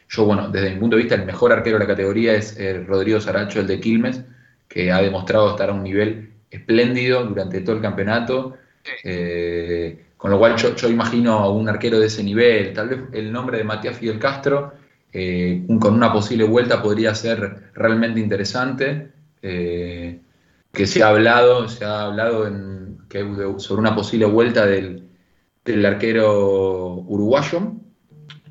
yo, 0.09 0.25
bueno, 0.25 0.49
desde 0.49 0.71
mi 0.71 0.79
punto 0.79 0.97
de 0.97 1.03
vista, 1.03 1.15
el 1.15 1.25
mejor 1.25 1.53
arquero 1.53 1.77
de 1.77 1.85
la 1.85 1.87
categoría 1.87 2.33
es 2.35 2.57
Rodrigo 2.85 3.21
Saracho, 3.21 3.61
el 3.61 3.67
de 3.67 3.79
Quilmes, 3.79 4.21
que 4.67 4.91
ha 4.91 5.01
demostrado 5.01 5.51
estar 5.51 5.69
a 5.69 5.73
un 5.73 5.83
nivel 5.83 6.33
espléndido 6.51 7.23
durante 7.23 7.61
todo 7.61 7.77
el 7.77 7.81
campeonato. 7.81 8.57
Eh, 9.03 10.05
con 10.17 10.31
lo 10.31 10.39
cual 10.39 10.55
yo, 10.55 10.89
imagino 10.89 11.33
a 11.33 11.49
un 11.51 11.67
arquero 11.67 11.99
de 11.99 12.07
ese 12.07 12.23
nivel, 12.23 12.73
tal 12.73 12.89
vez 12.89 12.99
el 13.11 13.31
nombre 13.31 13.57
de 13.57 13.63
Matías 13.63 13.97
Fidel 13.97 14.19
Castro, 14.19 14.73
eh, 15.11 15.65
con 15.79 15.93
una 15.93 16.11
posible 16.11 16.43
vuelta 16.45 16.81
podría 16.81 17.13
ser 17.13 17.71
realmente 17.73 18.19
interesante. 18.19 19.11
Eh, 19.41 20.19
que 20.71 20.87
se 20.87 21.03
ha 21.03 21.09
hablado, 21.09 21.67
se 21.69 21.85
ha 21.85 22.05
hablado 22.05 22.47
en, 22.47 22.97
sobre 23.57 23.81
una 23.81 23.95
posible 23.95 24.25
vuelta 24.25 24.65
del, 24.65 25.05
arquero 25.85 26.95
uruguayo. 26.95 27.73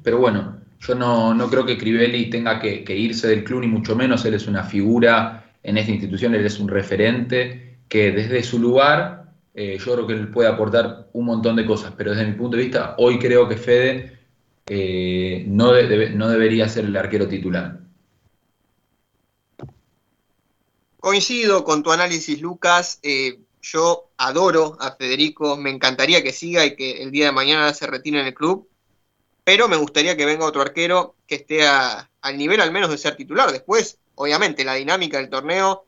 Pero 0.02 0.18
bueno, 0.18 0.60
yo 0.78 0.94
no, 0.94 1.48
creo 1.50 1.66
que 1.66 1.78
Crivelli 1.78 2.30
tenga 2.30 2.60
que, 2.60 2.84
que, 2.84 2.96
irse 2.96 3.28
del 3.28 3.44
club, 3.44 3.62
ni 3.62 3.68
mucho 3.68 3.96
menos. 3.96 4.24
Él 4.24 4.34
es 4.34 4.46
una 4.46 4.62
figura 4.62 5.52
en 5.62 5.78
esta 5.78 5.90
institución, 5.90 6.34
él 6.34 6.46
es 6.46 6.60
un 6.60 6.68
referente 6.68 7.78
que 7.88 8.12
desde 8.12 8.42
su 8.42 8.58
lugar 8.58 9.21
eh, 9.54 9.78
yo 9.78 9.92
creo 9.92 10.06
que 10.06 10.14
él 10.14 10.30
puede 10.30 10.48
aportar 10.48 11.08
un 11.12 11.26
montón 11.26 11.56
de 11.56 11.66
cosas, 11.66 11.92
pero 11.96 12.12
desde 12.12 12.26
mi 12.26 12.32
punto 12.32 12.56
de 12.56 12.62
vista, 12.62 12.94
hoy 12.98 13.18
creo 13.18 13.48
que 13.48 13.56
Fede 13.56 14.18
eh, 14.66 15.44
no, 15.46 15.72
no 15.72 16.28
debería 16.28 16.68
ser 16.68 16.86
el 16.86 16.96
arquero 16.96 17.28
titular. 17.28 17.80
Coincido 20.98 21.64
con 21.64 21.82
tu 21.82 21.92
análisis, 21.92 22.40
Lucas. 22.40 22.98
Eh, 23.02 23.40
yo 23.60 24.10
adoro 24.16 24.76
a 24.80 24.92
Federico, 24.92 25.56
me 25.56 25.70
encantaría 25.70 26.22
que 26.22 26.32
siga 26.32 26.64
y 26.64 26.74
que 26.74 27.02
el 27.02 27.10
día 27.10 27.26
de 27.26 27.32
mañana 27.32 27.74
se 27.74 27.86
retire 27.86 28.20
en 28.20 28.26
el 28.26 28.34
club, 28.34 28.68
pero 29.44 29.68
me 29.68 29.76
gustaría 29.76 30.16
que 30.16 30.24
venga 30.24 30.46
otro 30.46 30.62
arquero 30.62 31.16
que 31.26 31.36
esté 31.36 31.66
al 31.66 32.38
nivel 32.38 32.60
al 32.60 32.72
menos 32.72 32.90
de 32.90 32.98
ser 32.98 33.16
titular. 33.16 33.52
Después, 33.52 33.98
obviamente, 34.14 34.64
la 34.64 34.74
dinámica 34.74 35.18
del 35.18 35.28
torneo 35.28 35.84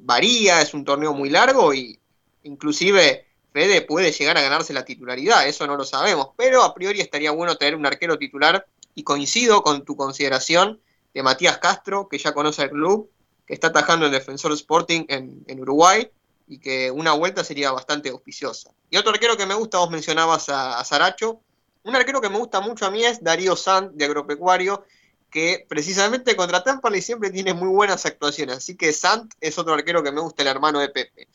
varía, 0.00 0.62
es 0.62 0.72
un 0.72 0.84
torneo 0.84 1.12
muy 1.12 1.28
largo 1.28 1.74
y 1.74 2.00
inclusive 2.48 3.26
Fede 3.52 3.82
puede 3.82 4.12
llegar 4.12 4.36
a 4.36 4.42
ganarse 4.42 4.72
la 4.72 4.84
titularidad, 4.84 5.46
eso 5.46 5.66
no 5.66 5.76
lo 5.76 5.84
sabemos, 5.84 6.30
pero 6.36 6.62
a 6.62 6.74
priori 6.74 7.00
estaría 7.00 7.30
bueno 7.30 7.56
tener 7.56 7.74
un 7.74 7.86
arquero 7.86 8.18
titular 8.18 8.66
y 8.94 9.02
coincido 9.04 9.62
con 9.62 9.84
tu 9.84 9.96
consideración 9.96 10.80
de 11.14 11.22
Matías 11.22 11.58
Castro, 11.58 12.08
que 12.08 12.18
ya 12.18 12.32
conoce 12.32 12.62
el 12.62 12.70
club, 12.70 13.10
que 13.46 13.54
está 13.54 13.68
atajando 13.68 14.06
en 14.06 14.12
Defensor 14.12 14.52
Sporting 14.52 15.04
en, 15.08 15.60
Uruguay 15.60 16.10
y 16.46 16.58
que 16.58 16.90
una 16.90 17.12
vuelta 17.12 17.44
sería 17.44 17.72
bastante 17.72 18.10
auspiciosa. 18.10 18.70
Y 18.90 18.96
otro 18.96 19.12
arquero 19.12 19.36
que 19.36 19.46
me 19.46 19.54
gusta, 19.54 19.78
vos 19.78 19.90
mencionabas 19.90 20.48
a, 20.48 20.82
Saracho, 20.84 21.40
un 21.84 21.96
arquero 21.96 22.20
que 22.20 22.28
me 22.28 22.38
gusta 22.38 22.60
mucho 22.60 22.86
a 22.86 22.90
mí 22.90 23.04
es 23.04 23.22
Darío 23.22 23.56
Sand 23.56 23.92
de 23.94 24.04
Agropecuario, 24.04 24.84
que 25.30 25.64
precisamente 25.68 26.36
contra 26.36 26.62
Temperley 26.62 27.02
siempre 27.02 27.30
tiene 27.30 27.54
muy 27.54 27.68
buenas 27.68 28.04
actuaciones, 28.06 28.58
así 28.58 28.76
que 28.76 28.92
Sant 28.92 29.32
es 29.40 29.58
otro 29.58 29.74
arquero 29.74 30.02
que 30.02 30.12
me 30.12 30.20
gusta, 30.20 30.42
el 30.42 30.48
hermano 30.48 30.80
de 30.80 30.88
Pepe. 30.88 31.28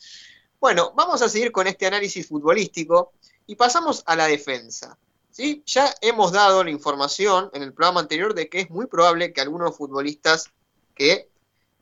Bueno, 0.64 0.94
vamos 0.96 1.20
a 1.20 1.28
seguir 1.28 1.52
con 1.52 1.66
este 1.66 1.84
análisis 1.84 2.26
futbolístico 2.26 3.12
y 3.46 3.54
pasamos 3.54 4.02
a 4.06 4.16
la 4.16 4.26
defensa. 4.28 4.96
¿sí? 5.30 5.62
Ya 5.66 5.94
hemos 6.00 6.32
dado 6.32 6.64
la 6.64 6.70
información 6.70 7.50
en 7.52 7.62
el 7.62 7.74
programa 7.74 8.00
anterior 8.00 8.32
de 8.32 8.48
que 8.48 8.60
es 8.60 8.70
muy 8.70 8.86
probable 8.86 9.34
que 9.34 9.42
algunos 9.42 9.76
futbolistas 9.76 10.48
que 10.94 11.12
eh, 11.12 11.28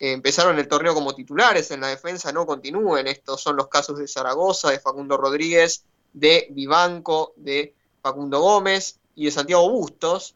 empezaron 0.01 0.59
el 0.59 0.67
torneo 0.67 0.95
como 0.95 1.15
titulares 1.15 1.71
en 1.71 1.81
la 1.81 1.87
defensa 1.87 2.33
no 2.33 2.45
continúen. 2.45 3.07
Estos 3.07 3.41
son 3.41 3.55
los 3.55 3.69
casos 3.69 4.01
de 4.01 4.09
Zaragoza, 4.09 4.71
de 4.71 4.81
Facundo 4.81 5.17
Rodríguez, 5.17 5.85
de 6.13 6.49
Vivanco, 6.51 7.35
de 7.37 7.77
Facundo 8.03 8.41
Gómez 8.41 8.99
y 9.15 9.27
de 9.27 9.31
Santiago 9.31 9.71
Bustos. 9.71 10.35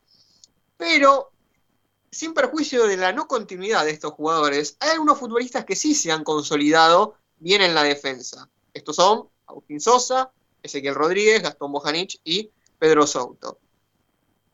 Pero 0.76 1.32
sin 2.12 2.32
perjuicio 2.32 2.86
de 2.86 2.96
la 2.96 3.12
no 3.12 3.26
continuidad 3.26 3.84
de 3.84 3.90
estos 3.90 4.12
jugadores, 4.12 4.76
hay 4.78 4.90
algunos 4.90 5.18
futbolistas 5.18 5.64
que 5.64 5.74
sí 5.74 5.96
se 5.96 6.12
han 6.12 6.22
consolidado 6.22 7.16
bien 7.38 7.62
en 7.62 7.74
la 7.74 7.82
defensa. 7.82 8.48
Estos 8.72 8.96
son 8.96 9.28
Agustín 9.46 9.80
Sosa, 9.80 10.30
Ezequiel 10.62 10.94
Rodríguez, 10.94 11.42
Gastón 11.42 11.72
Bojanich 11.72 12.20
y 12.24 12.50
Pedro 12.78 13.06
Souto. 13.06 13.58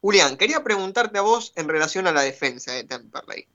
Julián, 0.01 0.36
quería 0.36 0.62
preguntarte 0.62 1.19
a 1.19 1.23
vos 1.23 1.52
en 1.57 1.69
relación 1.69 2.07
a 2.07 2.12
la 2.12 2.23
defensa 2.23 2.73
de 2.73 2.85
Temperley. 2.85 3.47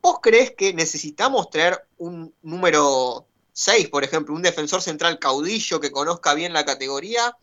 ¿Vos 0.00 0.18
crees 0.20 0.52
que 0.52 0.74
necesitamos 0.74 1.50
traer 1.50 1.86
un 1.98 2.34
número 2.42 3.26
6, 3.52 3.88
por 3.88 4.04
ejemplo, 4.04 4.34
un 4.34 4.42
defensor 4.42 4.82
central 4.82 5.18
caudillo 5.18 5.80
que 5.80 5.90
conozca 5.90 6.34
bien 6.34 6.52
la 6.52 6.64
categoría? 6.64 7.36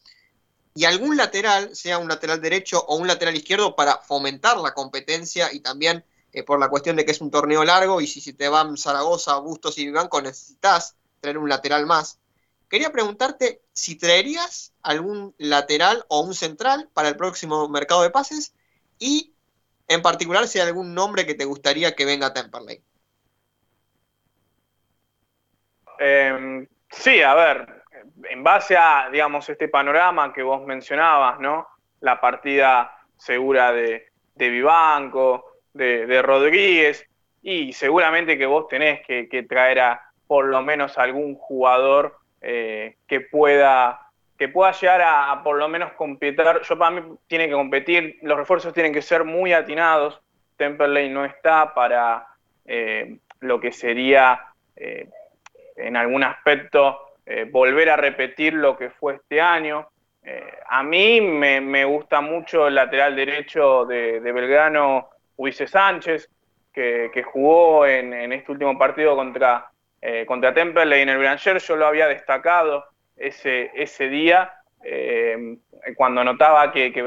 y 0.78 0.84
algún 0.84 1.16
lateral, 1.16 1.74
sea 1.74 1.98
un 1.98 2.10
lateral 2.10 2.42
derecho 2.42 2.84
o 2.86 2.98
un 2.98 3.08
lateral 3.08 3.36
izquierdo, 3.36 3.76
para 3.76 3.98
fomentar 4.00 4.58
la 4.58 4.74
competencia 4.74 5.52
y 5.52 5.62
también 5.62 6.04
eh, 6.34 6.44
por 6.44 6.60
la 6.60 6.68
cuestión 6.68 6.98
de 6.98 7.06
que 7.06 7.12
es 7.12 7.22
un 7.22 7.32
torneo 7.32 7.64
largo 7.64 8.02
y 8.02 8.08
si, 8.08 8.20
si 8.20 8.34
te 8.34 8.50
van 8.50 8.76
Zaragoza, 8.76 9.38
Bustos 9.38 9.78
y 9.78 9.86
Vivanco 9.86 10.22
necesitas 10.22 10.96
traer 11.26 11.38
un 11.38 11.50
lateral 11.50 11.86
más. 11.86 12.20
Quería 12.70 12.92
preguntarte 12.92 13.62
si 13.74 13.98
traerías 13.98 14.74
algún 14.84 15.34
lateral 15.38 16.06
o 16.08 16.22
un 16.22 16.34
central 16.34 16.90
para 16.94 17.10
el 17.10 17.16
próximo 17.16 17.68
mercado 17.68 18.04
de 18.04 18.12
pases 18.12 18.54
y 19.00 19.34
en 19.88 20.02
particular 20.02 20.48
si 20.48 20.60
hay 20.60 20.68
algún 20.68 20.94
nombre 20.94 21.26
que 21.26 21.36
te 21.36 21.46
gustaría 21.46 21.96
que 21.96 22.06
venga 22.06 22.28
a 22.28 22.34
Temperley. 22.34 22.82
Em, 26.00 26.68
sí, 26.90 27.22
a 27.22 27.34
ver, 27.34 27.84
en 28.30 28.44
base 28.44 28.76
a, 28.78 29.10
digamos, 29.12 29.48
este 29.50 29.68
panorama 29.68 30.34
que 30.34 30.44
vos 30.44 30.66
mencionabas, 30.66 31.40
¿no? 31.40 31.68
La 32.02 32.20
partida 32.20 32.92
segura 33.18 33.72
de, 33.72 34.12
Vivanco, 34.36 35.60
de, 35.74 36.22
Rodríguez, 36.22 37.08
y 37.42 37.74
seguramente 37.74 38.38
que 38.38 38.46
vos 38.46 38.68
tenés 38.68 39.06
que, 39.06 39.46
traer 39.48 39.80
a 39.80 40.12
por 40.28 40.46
lo 40.46 40.62
menos 40.62 40.98
algún 40.98 41.36
jugador 41.36 42.18
eh, 42.42 42.98
que 43.08 43.22
pueda 43.22 44.02
que 44.38 44.50
pueda 44.50 44.74
llegar 44.74 45.02
a, 45.02 45.42
por 45.44 45.58
lo 45.58 45.70
menos 45.70 45.94
competir. 45.94 46.44
Yo 46.68 46.78
para 46.78 46.92
mí 46.92 47.16
tiene 47.26 47.48
que 47.48 47.54
competir, 47.54 48.20
los 48.22 48.38
refuerzos 48.38 48.74
tienen 48.74 48.92
que 48.92 49.02
ser 49.02 49.24
muy 49.24 49.54
atinados. 49.54 50.22
Temperley 50.58 51.10
no 51.10 51.24
está 51.24 51.74
para 51.74 52.28
eh, 52.66 53.18
lo 53.40 53.62
que 53.62 53.72
sería 53.72 54.42
eh, 54.76 55.10
en 55.78 55.96
algún 55.96 56.24
aspecto 56.24 57.02
volver 57.50 57.90
a 57.90 57.96
repetir 57.96 58.54
lo 58.54 58.78
que 58.78 58.92
fue 58.92 59.16
este 59.16 59.42
año. 59.42 59.90
a 60.70 60.84
mí 60.84 61.22
me, 61.22 61.84
gusta 61.86 62.22
mucho 62.22 62.68
el 62.68 62.76
lateral 62.76 63.16
derecho 63.16 63.86
de, 63.86 64.20
Belgrano, 64.20 65.10
Ulises 65.38 65.72
Sánchez, 65.72 66.30
que, 66.72 67.24
jugó 67.24 67.88
en, 67.88 68.32
este 68.32 68.52
último 68.52 68.78
partido 68.78 69.16
contra, 69.16 69.72
contra 70.28 70.54
Temperley 70.54 71.02
en 71.02 71.10
el 71.10 71.18
Branger. 71.18 71.58
Yo 71.60 71.76
lo 71.76 71.88
había 71.88 72.08
destacado 72.08 72.86
ese, 73.16 73.72
ese 73.76 74.10
día, 74.10 74.54
eh, 74.84 75.58
cuando 75.96 76.24
notaba 76.24 76.72
que, 76.72 76.92
que, 76.92 77.04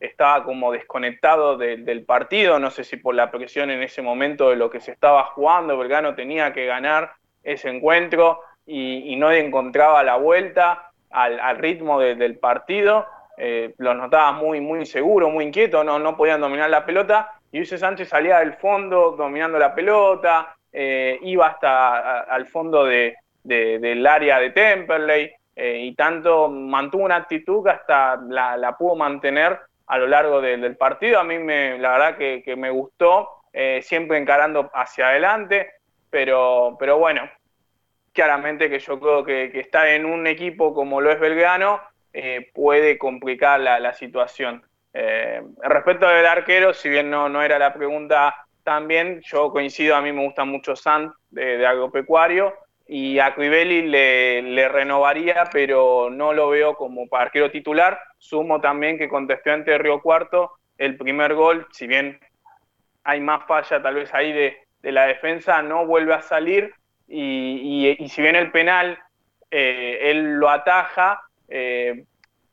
estaba 0.00 0.44
como 0.44 0.70
desconectado 0.70 1.56
del 1.56 2.04
partido, 2.04 2.60
no 2.60 2.70
sé 2.70 2.84
si 2.84 2.96
por 2.96 3.16
la 3.16 3.32
presión 3.32 3.70
en 3.70 3.82
ese 3.82 4.00
momento 4.00 4.50
de 4.50 4.56
lo 4.56 4.70
que 4.70 4.80
se 4.80 4.92
estaba 4.92 5.24
jugando, 5.24 5.76
Belgrano 5.76 6.14
tenía 6.14 6.52
que 6.52 6.66
ganar 6.66 7.12
ese 7.42 7.68
encuentro 7.68 8.40
y, 8.64 9.16
no 9.16 9.32
encontraba 9.32 10.04
la 10.04 10.16
vuelta 10.16 10.92
al, 11.10 11.58
ritmo 11.58 11.98
del 11.98 12.38
partido, 12.38 13.06
eh, 13.38 13.74
los 13.78 13.96
notaba 13.96 14.32
muy, 14.32 14.60
muy 14.60 14.86
seguro, 14.86 15.30
muy 15.30 15.46
inquieto, 15.46 15.82
no, 15.82 15.98
no 15.98 16.16
podían 16.16 16.40
dominar 16.40 16.70
la 16.70 16.86
pelota, 16.86 17.32
y 17.50 17.56
Luis 17.56 17.70
Sánchez 17.70 18.08
salía 18.08 18.38
del 18.38 18.54
fondo 18.54 19.12
dominando 19.12 19.58
la 19.58 19.74
pelota, 19.74 20.57
eh, 20.72 21.18
iba 21.22 21.46
hasta 21.46 22.20
al 22.20 22.46
fondo 22.46 22.84
de, 22.84 23.16
del 23.42 24.06
área 24.06 24.38
de 24.38 24.50
Temperley 24.50 25.32
eh, 25.56 25.78
y 25.78 25.94
tanto 25.94 26.48
mantuvo 26.48 27.04
una 27.04 27.16
actitud 27.16 27.64
que 27.64 27.70
hasta 27.70 28.16
la, 28.28 28.76
pudo 28.78 28.94
mantener 28.96 29.58
a 29.86 29.98
lo 29.98 30.06
largo 30.06 30.40
del 30.40 30.76
partido. 30.76 31.18
A 31.18 31.24
mí 31.24 31.38
me, 31.38 31.78
la 31.78 31.92
verdad 31.92 32.16
que, 32.16 32.56
me 32.56 32.70
gustó, 32.70 33.42
eh, 33.52 33.80
siempre 33.82 34.18
encarando 34.18 34.70
hacia 34.74 35.08
adelante, 35.08 35.70
pero, 36.10 36.76
pero 36.78 36.98
bueno, 36.98 37.28
claramente 38.12 38.68
que 38.68 38.78
yo 38.78 39.00
creo 39.00 39.24
que, 39.24 39.50
estar 39.58 39.86
en 39.88 40.04
un 40.04 40.26
equipo 40.26 40.74
como 40.74 41.00
lo 41.00 41.10
es 41.10 41.18
Belgrano 41.18 41.80
puede 42.52 42.98
complicar 42.98 43.60
la, 43.60 43.92
situación. 43.94 44.62
respecto 44.92 46.08
del 46.08 46.26
arquero, 46.26 46.74
si 46.74 46.88
bien 46.88 47.08
no, 47.10 47.28
no 47.28 47.42
era 47.42 47.58
la 47.58 47.72
pregunta 47.72 48.47
también, 48.68 49.22
yo 49.22 49.50
coincido, 49.50 49.96
a 49.96 50.02
mí 50.02 50.12
me 50.12 50.22
gusta 50.22 50.44
mucho 50.44 50.76
Sant 50.76 51.10
de, 51.30 51.56
de 51.56 51.66
agropecuario, 51.66 52.52
y 52.88 53.18
a 53.18 53.34
Crivelli 53.34 53.82
le, 53.82 54.68
renovaría, 54.68 55.44
pero 55.52 56.08
no 56.10 56.32
lo 56.32 56.48
veo 56.48 56.74
como 56.74 57.06
arquero 57.12 57.50
titular. 57.50 58.00
Sumo 58.16 58.60
también 58.60 58.96
que 58.96 59.10
contesté 59.10 59.50
ante 59.50 59.76
Río 59.76 60.00
Cuarto 60.00 60.52
el 60.78 60.96
primer 60.96 61.34
gol, 61.34 61.66
si 61.70 61.86
bien 61.86 62.18
hay 63.04 63.20
más 63.20 63.46
falla 63.46 63.82
tal 63.82 63.96
vez 63.96 64.12
ahí 64.14 64.32
de, 64.32 64.56
la 64.82 65.06
defensa, 65.06 65.60
no 65.60 65.86
vuelve 65.86 66.14
a 66.14 66.22
salir 66.22 66.72
y, 67.06 67.96
si 68.08 68.22
bien 68.22 68.36
el 68.36 68.50
penal 68.50 68.98
eh, 69.50 69.98
él 70.02 70.36
lo 70.36 70.48
ataja, 70.48 71.20
eh, 71.48 72.04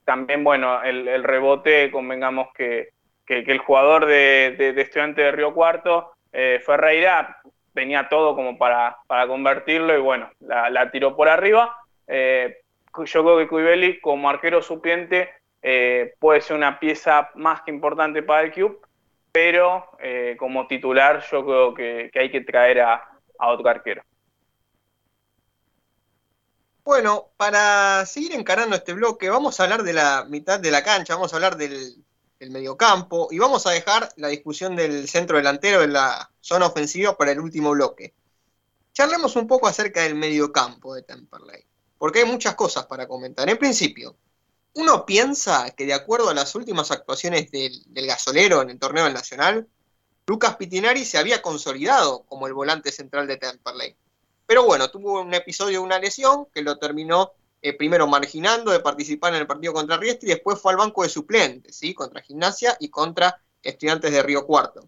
también 0.04 0.44
bueno, 0.44 0.82
el, 0.84 1.24
rebote, 1.24 1.92
convengamos 1.92 2.48
que, 2.54 2.90
que, 3.26 3.39
el 3.39 3.60
jugador 3.60 4.06
de, 4.06 4.73
Estudiante 4.77 5.22
de 5.22 5.31
Río 5.31 5.53
Cuarto, 5.53 6.14
eh, 6.31 6.61
Ferreira, 6.65 7.41
tenía 7.76 8.10
todo 8.10 8.35
como 8.35 8.57
para, 8.57 8.97
convertirlo 9.27 9.95
y 9.95 10.02
bueno, 10.02 10.31
la, 10.39 10.89
tiró 10.91 11.15
por 11.15 11.30
arriba. 11.30 11.77
Eh, 12.07 12.57
yo 13.06 13.23
creo 13.23 13.38
que 13.38 13.47
Cuibeli 13.47 13.99
como 13.99 14.30
arquero 14.30 14.61
suplente 14.61 15.30
eh, 15.61 16.14
puede 16.19 16.41
ser 16.41 16.56
una 16.56 16.80
pieza 16.80 17.30
más 17.35 17.61
que 17.61 17.72
importante 17.72 18.23
para 18.23 18.43
el 18.43 18.52
club, 18.52 18.80
pero 19.31 19.89
eh, 19.99 20.35
como 20.39 20.68
titular 20.68 21.23
yo 21.30 21.45
creo 21.45 21.73
que, 21.73 22.11
hay 22.15 22.31
que 22.31 22.41
traer 22.41 22.81
a, 22.81 23.03
otro 23.39 23.68
arquero. 23.68 24.02
Bueno, 26.84 27.31
para 27.35 28.06
seguir 28.06 28.34
encarando 28.34 28.76
este 28.76 28.93
bloque, 28.93 29.30
vamos 29.30 29.60
a 29.60 29.64
hablar 29.64 29.84
de 29.84 29.93
la 29.93 30.26
mitad 30.30 30.60
de 30.60 30.72
la 30.72 30.84
cancha, 30.84 31.15
vamos 31.15 31.34
a 31.34 31.38
hablar 31.38 31.57
del, 31.57 31.95
el 32.40 32.52
mediocampo 32.52 33.28
y 33.32 33.40
vamos 33.40 33.66
a 33.66 33.72
dejar 33.72 34.12
la 34.18 34.28
discusión 34.28 34.76
del 34.76 35.07
centro 35.07 35.38
delantero 35.38 35.82
en 35.84 35.94
la 35.94 36.32
zona 36.41 36.68
ofensiva 36.68 37.18
para 37.18 37.32
el 37.32 37.40
último 37.40 37.72
bloque. 37.72 38.14
Charlemos 38.94 39.36
un 39.36 39.48
poco 39.48 39.68
acerca 39.68 40.02
del 40.02 40.16
mediocampo 40.16 40.95
de 40.95 41.03
Temperley, 41.03 41.66
porque 41.98 42.20
hay 42.20 42.26
muchas 42.26 42.56
cosas 42.56 42.86
para 42.86 43.07
comentar. 43.07 43.49
En 43.49 43.57
principio, 43.57 44.16
uno 44.74 45.06
piensa 45.06 45.70
que 45.72 45.86
de 45.86 45.94
acuerdo 45.94 46.30
a 46.30 46.34
las 46.34 46.56
últimas 46.56 46.91
actuaciones 46.91 47.52
del, 47.52 47.82
del 47.88 48.07
gasolero 48.07 48.62
en 48.62 48.70
el 48.70 48.80
torneo 48.80 49.10
nacional, 49.10 49.68
Lucas 50.28 50.56
Pitinari 50.56 51.06
se 51.06 51.18
había 51.18 51.41
consolidado 51.41 52.24
como 52.24 52.48
el 52.48 52.53
volante 52.53 52.91
central 52.91 53.28
de 53.28 53.38
Temperley. 53.38 53.95
Pero 54.48 54.66
bueno, 54.66 54.90
tuvo 54.90 55.22
un 55.22 55.34
episodio 55.34 55.80
de 55.80 55.86
una 55.86 55.99
lesión 55.99 56.48
que 56.53 56.62
lo 56.62 56.78
terminó 56.78 57.34
eh, 57.66 57.74
primero 57.74 58.06
marginando 58.06 58.70
de 58.70 58.80
participar 58.80 59.34
en 59.34 59.42
el 59.42 59.48
partido 59.48 59.74
contra 59.74 59.98
Riestre 59.98 60.30
y 60.30 60.34
después 60.34 60.62
fue 60.62 60.72
al 60.72 60.78
banco 60.78 61.02
de 61.02 61.10
suplentes, 61.10 61.76
¿sí? 61.76 61.96
contra 61.96 62.22
Gimnasia 62.22 62.78
y 62.80 62.90
contra 62.90 63.42
Estudiantes 63.64 64.12
de 64.12 64.22
Río 64.22 64.46
Cuarto. 64.46 64.88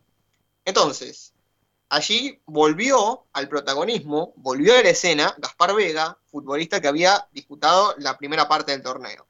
Entonces, 0.64 1.34
allí 1.90 2.40
volvió 2.46 3.26
al 3.34 3.50
protagonismo, 3.50 4.32
volvió 4.36 4.78
a 4.78 4.84
la 4.84 4.92
escena 4.92 5.34
Gaspar 5.40 5.74
Vega, 5.74 6.20
futbolista 6.28 6.80
que 6.80 6.88
había 6.88 7.28
disputado 7.32 7.96
la 7.98 8.16
primera 8.16 8.48
parte 8.48 8.74
del 8.74 8.84
torneo. 8.84 9.26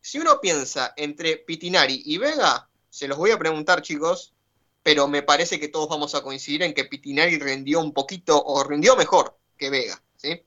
Si 0.00 0.18
uno 0.18 0.40
piensa 0.40 0.94
entre 0.96 1.36
Pitinari 1.36 2.02
y 2.06 2.18
Vega, 2.18 2.68
se 2.90 3.06
los 3.06 3.18
voy 3.18 3.30
a 3.30 3.38
preguntar 3.38 3.82
chicos, 3.82 4.34
pero 4.82 5.06
me 5.06 5.22
parece 5.22 5.60
que 5.60 5.68
todos 5.68 5.88
vamos 5.88 6.16
a 6.16 6.24
coincidir 6.24 6.64
en 6.64 6.74
que 6.74 6.86
Pitinari 6.86 7.38
rindió 7.38 7.78
un 7.78 7.92
poquito 7.92 8.42
o 8.44 8.64
rindió 8.64 8.96
mejor 8.96 9.38
que 9.56 9.70
Vega. 9.70 10.02
¿sí? 10.16 10.42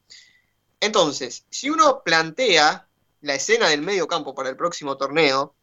Entonces, 0.80 1.46
si 1.50 1.70
uno 1.70 2.02
plantea 2.04 2.88
la 3.22 3.36
escena 3.36 3.70
del 3.70 3.82
medio 3.82 4.08
campo 4.08 4.36
para 4.36 4.50
el 4.50 4.58
próximo 4.58 4.98
torneo, 4.98 5.56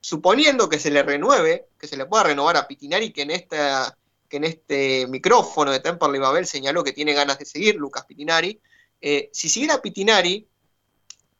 suponiendo 0.00 0.68
que 0.68 0.78
se 0.78 0.90
le 0.90 1.02
renueve, 1.02 1.68
que 1.78 1.86
se 1.86 1.96
le 1.96 2.06
pueda 2.06 2.24
renovar 2.24 2.56
a 2.56 2.66
Pitinari, 2.66 3.12
que 3.12 3.22
en, 3.22 3.30
esta, 3.30 3.96
que 4.28 4.38
en 4.38 4.44
este 4.44 5.06
micrófono 5.06 5.70
de 5.70 5.80
Temperley 5.80 6.20
Babel 6.20 6.46
señaló 6.46 6.82
que 6.82 6.92
tiene 6.92 7.12
ganas 7.12 7.38
de 7.38 7.44
seguir, 7.44 7.76
Lucas 7.76 8.04
Pitinari, 8.06 8.60
eh, 9.00 9.30
si 9.32 9.48
siguiera 9.48 9.82
Pitinari 9.82 10.48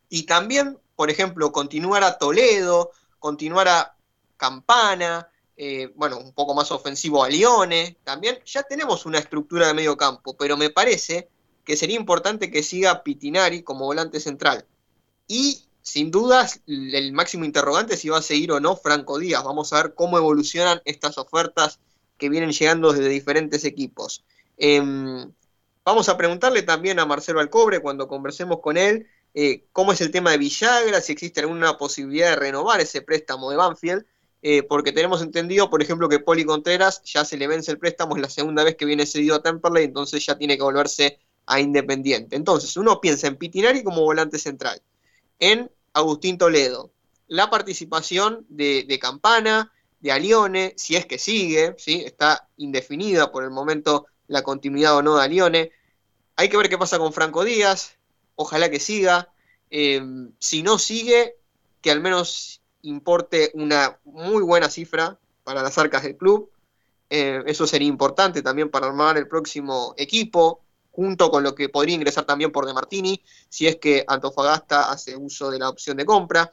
y 0.08 0.22
también, 0.24 0.78
por 0.94 1.10
ejemplo, 1.10 1.52
continuara 1.52 2.18
Toledo, 2.18 2.92
continuara 3.18 3.96
Campana, 4.36 5.28
eh, 5.56 5.90
bueno, 5.94 6.18
un 6.18 6.32
poco 6.32 6.54
más 6.54 6.70
ofensivo 6.70 7.24
a 7.24 7.28
Lione, 7.28 7.96
también 8.04 8.38
ya 8.44 8.62
tenemos 8.62 9.06
una 9.06 9.18
estructura 9.18 9.68
de 9.68 9.74
medio 9.74 9.96
campo, 9.96 10.36
pero 10.36 10.56
me 10.56 10.70
parece 10.70 11.28
que 11.64 11.76
sería 11.76 11.96
importante 11.96 12.50
que 12.50 12.62
siga 12.62 13.02
Pitinari 13.02 13.62
como 13.62 13.86
volante 13.86 14.20
central. 14.20 14.66
Y 15.28 15.64
sin 15.82 16.10
dudas, 16.10 16.60
el 16.66 17.12
máximo 17.12 17.44
interrogante 17.44 17.94
es 17.94 18.00
si 18.00 18.08
va 18.08 18.18
a 18.18 18.22
seguir 18.22 18.52
o 18.52 18.60
no 18.60 18.76
Franco 18.76 19.18
Díaz. 19.18 19.44
Vamos 19.44 19.72
a 19.72 19.82
ver 19.82 19.94
cómo 19.94 20.18
evolucionan 20.18 20.80
estas 20.84 21.18
ofertas 21.18 21.80
que 22.18 22.28
vienen 22.28 22.52
llegando 22.52 22.92
desde 22.92 23.08
diferentes 23.08 23.64
equipos. 23.64 24.24
Em, 24.56 25.32
vamos 25.84 26.08
a 26.08 26.16
preguntarle 26.16 26.62
también 26.62 26.98
a 26.98 27.06
Marcelo 27.06 27.40
Alcobre 27.40 27.80
cuando 27.80 28.06
conversemos 28.06 28.60
con 28.60 28.76
él 28.76 29.08
eh, 29.34 29.64
cómo 29.72 29.92
es 29.92 30.00
el 30.00 30.10
tema 30.10 30.30
de 30.30 30.38
Villagra, 30.38 31.00
si 31.00 31.12
existe 31.12 31.40
alguna 31.40 31.78
posibilidad 31.78 32.30
de 32.30 32.36
renovar 32.36 32.80
ese 32.80 33.00
préstamo 33.00 33.50
de 33.50 33.56
Banfield, 33.56 34.04
eh, 34.42 34.62
porque 34.62 34.92
tenemos 34.92 35.22
entendido, 35.22 35.70
por 35.70 35.82
ejemplo, 35.82 36.08
que 36.08 36.18
Poli 36.18 36.44
Contreras 36.44 37.02
ya 37.04 37.24
se 37.24 37.36
le 37.36 37.46
vence 37.46 37.70
el 37.70 37.78
préstamo, 37.78 38.16
es 38.16 38.22
la 38.22 38.28
segunda 38.28 38.62
vez 38.64 38.76
que 38.76 38.84
viene 38.84 39.06
cedido 39.06 39.36
a 39.36 39.42
Temperley, 39.42 39.84
entonces 39.84 40.24
ya 40.26 40.36
tiene 40.36 40.56
que 40.56 40.62
volverse 40.62 41.18
a 41.46 41.60
Independiente. 41.60 42.36
Entonces, 42.36 42.76
uno 42.76 43.00
piensa 43.00 43.26
en 43.26 43.36
Pitinari 43.36 43.82
como 43.82 44.02
volante 44.02 44.38
central, 44.38 44.80
en 45.38 45.70
Agustín 45.92 46.38
Toledo. 46.38 46.92
La 47.28 47.50
participación 47.50 48.46
de, 48.48 48.98
Campana, 49.00 49.72
de 50.00 50.12
Alione, 50.12 50.74
si 50.76 50.96
es 50.96 51.06
que 51.06 51.18
sigue, 51.18 51.74
¿sí? 51.78 52.02
está 52.04 52.48
indefinida 52.56 53.32
por 53.32 53.44
el 53.44 53.50
momento 53.50 54.06
la 54.28 54.42
continuidad 54.42 54.96
o 54.96 55.02
no 55.02 55.16
de 55.16 55.24
Alione. 55.24 55.70
Hay 56.36 56.48
que 56.48 56.56
ver 56.56 56.68
qué 56.68 56.78
pasa 56.78 56.98
con 56.98 57.12
Franco 57.12 57.44
Díaz, 57.44 57.96
ojalá 58.34 58.70
que 58.70 58.80
siga. 58.80 59.32
Em, 59.70 60.32
si 60.38 60.62
no 60.62 60.78
sigue, 60.78 61.36
que 61.80 61.90
al 61.90 62.00
menos 62.00 62.62
importe 62.82 63.50
una 63.54 63.98
muy 64.04 64.42
buena 64.42 64.68
cifra 64.68 65.18
para 65.44 65.62
las 65.62 65.78
arcas 65.78 66.02
del 66.02 66.16
club. 66.16 66.50
Eh, 67.10 67.42
eso 67.46 67.66
sería 67.66 67.88
importante 67.88 68.42
también 68.42 68.70
para 68.70 68.86
armar 68.86 69.18
el 69.18 69.28
próximo 69.28 69.94
equipo, 69.96 70.62
junto 70.92 71.30
con 71.30 71.42
lo 71.42 71.54
que 71.54 71.68
podría 71.68 71.96
ingresar 71.96 72.24
también 72.24 72.52
por 72.52 72.66
De 72.66 72.74
Martini, 72.74 73.20
si 73.48 73.66
es 73.66 73.76
que 73.76 74.04
Antofagasta 74.06 74.90
hace 74.90 75.16
uso 75.16 75.50
de 75.50 75.58
la 75.58 75.68
opción 75.68 75.96
de 75.96 76.04
compra. 76.04 76.50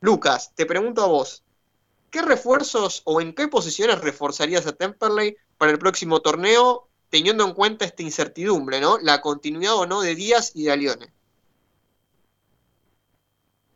Lucas, 0.00 0.52
te 0.54 0.64
pregunto 0.64 1.02
a 1.02 1.08
vos, 1.08 1.42
¿qué 2.10 2.22
refuerzos 2.22 3.02
o 3.04 3.20
en 3.20 3.34
qué 3.34 3.48
posiciones 3.48 4.00
reforzarías 4.00 4.66
a 4.66 4.72
Temperley 4.72 5.36
para 5.58 5.72
el 5.72 5.78
próximo 5.78 6.20
torneo, 6.20 6.88
teniendo 7.10 7.44
en 7.44 7.52
cuenta 7.52 7.84
esta 7.84 8.02
incertidumbre, 8.02 8.80
¿no? 8.80 8.98
La 8.98 9.20
continuidad 9.20 9.74
o 9.74 9.86
no 9.86 10.00
de 10.00 10.14
Díaz 10.14 10.52
y 10.54 10.64
de 10.64 10.72
Alione. 10.72 11.12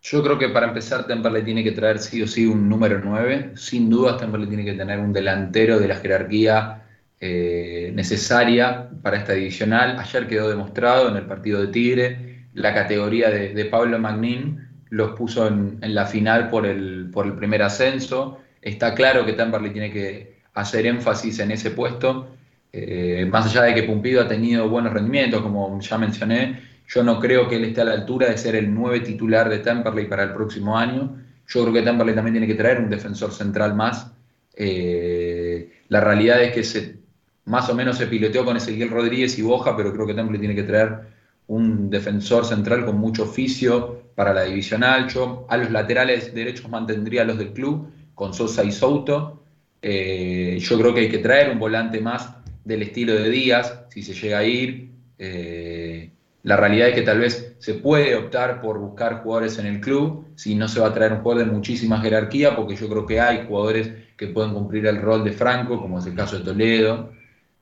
Yo 0.01 0.23
creo 0.23 0.39
que 0.39 0.49
para 0.49 0.67
empezar 0.67 1.07
Temperley 1.07 1.45
tiene 1.45 1.63
que 1.63 1.73
traer 1.73 1.99
sí 1.99 2.23
o 2.23 2.27
sí 2.27 2.47
un 2.47 2.69
número 2.69 3.01
9. 3.03 3.53
Sin 3.57 3.89
duda 3.89 4.17
Temperley 4.17 4.49
tiene 4.49 4.65
que 4.65 4.75
tener 4.75 4.99
un 4.99 5.13
delantero 5.13 5.79
de 5.79 5.89
la 5.89 5.97
jerarquía 5.97 6.83
eh, 7.25 7.93
necesaria 7.95 8.91
para 9.01 9.19
esta 9.19 9.33
divisional. 9.33 9.97
Ayer 9.97 10.27
quedó 10.27 10.51
demostrado 10.51 11.09
en 11.09 11.17
el 11.17 11.25
partido 11.25 11.61
de 11.61 11.69
Tigre 11.69 12.33
la 12.55 12.75
categoría 12.75 13.31
de, 13.31 13.65
Pablo 13.67 13.99
Magnin 13.99 14.69
los 14.91 15.13
puso 15.13 15.47
en, 15.47 15.79
la 15.81 16.05
final 16.05 16.51
por 16.51 16.67
el, 16.67 17.11
por 17.13 17.27
el 17.27 17.35
primer 17.35 17.63
ascenso. 17.63 18.41
Está 18.61 18.95
claro 18.95 19.25
que 19.25 19.35
Temperley 19.35 19.73
tiene 19.73 19.93
que 19.93 20.39
hacer 20.55 20.87
énfasis 20.87 21.39
en 21.39 21.53
ese 21.53 21.71
puesto. 21.71 22.35
Eh, 22.73 23.27
más 23.31 23.47
allá 23.47 23.63
de 23.63 23.75
que 23.75 23.85
Pumpido 23.85 24.21
ha 24.21 24.29
tenido 24.29 24.69
buenos 24.69 24.93
rendimientos, 24.93 25.43
como 25.43 25.81
ya 25.81 25.97
mencioné, 25.97 26.61
yo 26.89 27.03
no 27.03 27.21
creo 27.21 27.49
que 27.49 27.57
él 27.57 27.65
esté 27.65 27.83
a 27.83 27.85
la 27.85 27.93
altura 27.93 28.29
de 28.29 28.37
ser 28.37 28.57
el 28.57 28.75
nueve 28.75 29.01
titular 29.01 29.49
de 29.49 29.61
Temperley 29.61 30.07
para 30.07 30.25
el 30.25 30.33
próximo 30.33 30.77
año. 30.77 31.19
Yo 31.47 31.63
creo 31.63 31.73
que 31.73 31.83
Temperley 31.83 32.15
también 32.15 32.35
tiene 32.35 32.47
que 32.47 32.55
traer 32.55 32.81
un 32.81 32.91
defensor 32.91 33.33
central 33.33 33.75
más. 33.75 34.13
Eh, 34.55 35.71
la 35.89 36.01
realidad 36.01 36.43
es 36.43 36.53
que 36.53 36.65
se, 36.65 37.02
más 37.45 37.69
o 37.69 37.75
menos 37.75 37.99
se 37.99 38.07
piloteó 38.07 38.45
con 38.45 38.57
Ezequiel 38.57 38.91
Rodríguez 38.91 39.39
y 39.39 39.43
Boja, 39.43 39.77
pero 39.77 39.93
creo 39.93 40.07
que 40.07 40.15
Temperley 40.15 40.41
tiene 40.41 40.55
que 40.55 40.63
traer 40.63 41.01
un 41.49 41.91
defensor 41.91 42.45
central 42.45 42.85
con 42.85 42.99
mucho 42.99 43.25
oficio 43.25 44.03
para 44.15 44.33
la 44.33 44.43
divisional. 44.43 45.09
Yo 45.09 45.47
a 45.49 45.57
los 45.57 45.71
laterales 45.71 46.35
derechos 46.35 46.69
mantendría 46.69 47.25
los 47.25 47.39
del 47.39 47.53
club, 47.53 47.91
con 48.15 48.33
Sosa 48.33 48.63
y 48.65 48.73
Souto. 48.73 49.43
Eh, 49.81 50.59
yo 50.61 50.79
creo 50.79 50.95
que 50.95 51.01
hay 51.01 51.09
que 51.09 51.19
traer 51.19 51.51
un 51.51 51.59
volante 51.59 52.01
más 52.01 52.37
del 52.65 52.83
estilo 52.83 53.15
de 53.15 53.29
Díaz, 53.31 53.87
si 53.89 54.03
se 54.03 54.15
llega 54.15 54.39
a 54.39 54.45
ir. 54.45 54.91
Eh, 55.19 56.11
la 56.45 56.57
realidad 56.57 56.89
es 56.89 56.95
que 56.95 57.03
tal 57.03 57.21
vez 57.21 57.55
se 57.59 57.75
puede 57.75 58.17
optar 58.17 58.61
por 58.61 58.79
buscar 58.79 59.23
jugadores 59.23 59.59
en 59.59 59.67
el 59.67 59.81
club, 59.81 60.27
si 60.35 60.55
no 60.55 60.69
se 60.69 60.81
va 60.81 60.89
a 60.89 60.95
traer 60.95 61.13
un 61.13 61.21
jugador 61.21 61.47
de 61.47 61.53
muchísima 61.53 62.01
jerarquía, 62.01 62.57
porque 62.57 62.75
yo 62.77 62.89
creo 62.89 63.07
que 63.07 63.21
hay 63.21 63.47
jugadores 63.47 63.93
que 64.17 64.29
pueden 64.29 64.53
cumplir 64.53 64.87
el 64.87 65.01
rol 65.01 65.25
de 65.25 65.33
Franco, 65.33 65.81
como 65.81 65.99
es 65.99 66.07
el 66.07 66.15
caso 66.15 66.39
de 66.39 66.45
Toledo. 66.45 67.13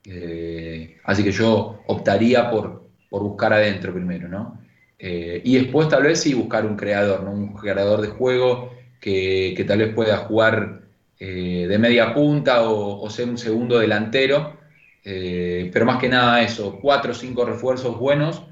Eh, 0.05 0.97
así 1.03 1.23
que 1.23 1.31
yo 1.31 1.81
optaría 1.87 2.49
por, 2.49 2.89
por 3.09 3.21
buscar 3.23 3.53
adentro 3.53 3.93
primero, 3.93 4.27
¿no? 4.27 4.59
Eh, 4.97 5.41
y 5.43 5.55
después 5.55 5.89
tal 5.89 6.03
vez 6.03 6.21
sí 6.21 6.33
buscar 6.33 6.65
un 6.65 6.75
creador, 6.75 7.23
¿no? 7.23 7.31
Un 7.31 7.53
creador 7.53 8.01
de 8.01 8.07
juego 8.09 8.71
que, 8.99 9.63
tal 9.67 9.79
vez 9.79 9.93
pueda 9.93 10.17
jugar 10.17 10.81
eh, 11.19 11.67
de 11.67 11.77
media 11.79 12.13
punta 12.13 12.63
o, 12.63 13.09
ser 13.09 13.29
un 13.29 13.37
segundo 13.37 13.79
delantero. 13.79 14.59
pero 15.03 15.85
más 15.85 15.99
que 15.99 16.09
nada 16.09 16.41
eso, 16.43 16.79
cuatro 16.81 17.11
o 17.11 17.15
cinco 17.15 17.45
refuerzos 17.45 17.97
buenos 17.97 18.43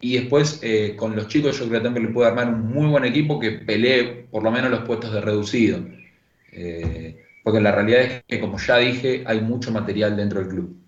y 0.00 0.14
después, 0.16 0.60
con 0.96 1.16
los 1.16 1.28
chicos, 1.28 1.58
yo 1.58 1.68
creo 1.68 1.82
que 1.92 2.00
le 2.00 2.08
puede 2.08 2.28
armar 2.28 2.48
un 2.48 2.68
muy 2.68 2.86
buen 2.88 3.04
equipo 3.04 3.40
que 3.40 3.52
pelee 3.52 4.26
por 4.30 4.42
lo 4.44 4.50
menos 4.52 4.70
los 4.70 4.80
puestos 4.82 5.12
de 5.12 5.20
reducido. 5.20 5.80
Porque 7.42 7.60
la 7.60 7.72
realidad 7.72 8.02
es 8.02 8.22
que, 8.28 8.40
como 8.40 8.58
ya 8.58 8.78
dije, 8.78 9.24
hay 9.26 9.40
mucho 9.40 9.72
material 9.72 10.16
dentro 10.16 10.40
del 10.40 10.48
club. 10.48 10.87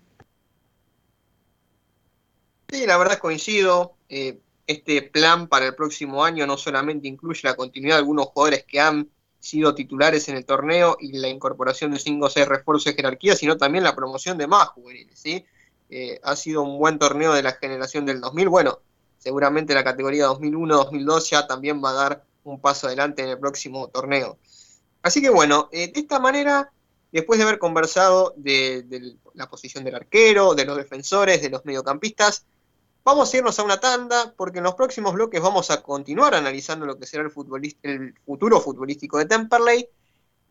Sí, 2.71 2.85
la 2.85 2.97
verdad 2.97 3.19
coincido. 3.19 3.95
Eh, 4.09 4.39
este 4.67 5.01
plan 5.01 5.47
para 5.47 5.65
el 5.67 5.75
próximo 5.75 6.23
año 6.23 6.47
no 6.47 6.57
solamente 6.57 7.07
incluye 7.07 7.41
la 7.43 7.55
continuidad 7.55 7.95
de 7.95 7.99
algunos 7.99 8.27
jugadores 8.27 8.63
que 8.65 8.79
han 8.79 9.09
sido 9.39 9.75
titulares 9.75 10.29
en 10.29 10.37
el 10.37 10.45
torneo 10.45 10.97
y 10.99 11.13
la 11.17 11.27
incorporación 11.27 11.91
de 11.91 11.99
5 11.99 12.25
o 12.25 12.29
6 12.29 12.47
refuerzos 12.47 12.85
de 12.85 12.93
jerarquía, 12.93 13.35
sino 13.35 13.57
también 13.57 13.83
la 13.83 13.95
promoción 13.95 14.37
de 14.37 14.47
más 14.47 14.69
juveniles. 14.69 15.19
¿sí? 15.19 15.45
ha 16.23 16.37
sido 16.37 16.61
un 16.61 16.79
buen 16.79 16.97
torneo 16.97 17.33
de 17.33 17.43
la 17.43 17.51
generación 17.51 18.05
del 18.05 18.21
2000. 18.21 18.47
Bueno, 18.47 18.79
seguramente 19.17 19.73
la 19.73 19.83
categoría 19.83 20.27
2001-2002 20.27 21.29
ya 21.29 21.47
también 21.47 21.83
va 21.83 21.89
a 21.89 21.93
dar 21.93 22.23
un 22.43 22.59
paso 22.59 22.87
adelante 22.87 23.21
en 23.21 23.29
el 23.29 23.39
próximo 23.39 23.87
torneo. 23.89 24.37
Así 25.01 25.21
que 25.21 25.29
bueno, 25.29 25.69
eh, 25.71 25.91
de 25.91 25.99
esta 25.99 26.19
manera, 26.19 26.71
después 27.11 27.37
de 27.37 27.43
haber 27.43 27.59
conversado 27.59 28.33
de, 28.37 29.15
la 29.33 29.49
posición 29.49 29.83
del 29.83 29.95
arquero, 29.95 30.53
de 30.53 30.65
los 30.65 30.77
defensores, 30.77 31.41
de 31.41 31.49
los 31.49 31.65
mediocampistas, 31.65 32.45
vamos 33.03 33.33
a 33.33 33.37
irnos 33.37 33.57
a 33.59 33.63
una 33.63 33.79
tanda 33.79 34.33
porque 34.35 34.59
en 34.59 34.63
los 34.63 34.75
próximos 34.75 35.13
bloques 35.13 35.41
vamos 35.41 35.71
a 35.71 35.81
continuar 35.81 36.35
analizando 36.35 36.85
lo 36.85 36.97
que 36.97 37.05
será 37.05 37.23
el, 37.23 37.75
el 37.83 38.15
futuro 38.25 38.61
futbolístico 38.61 39.17
de 39.17 39.25
Temperley 39.25 39.87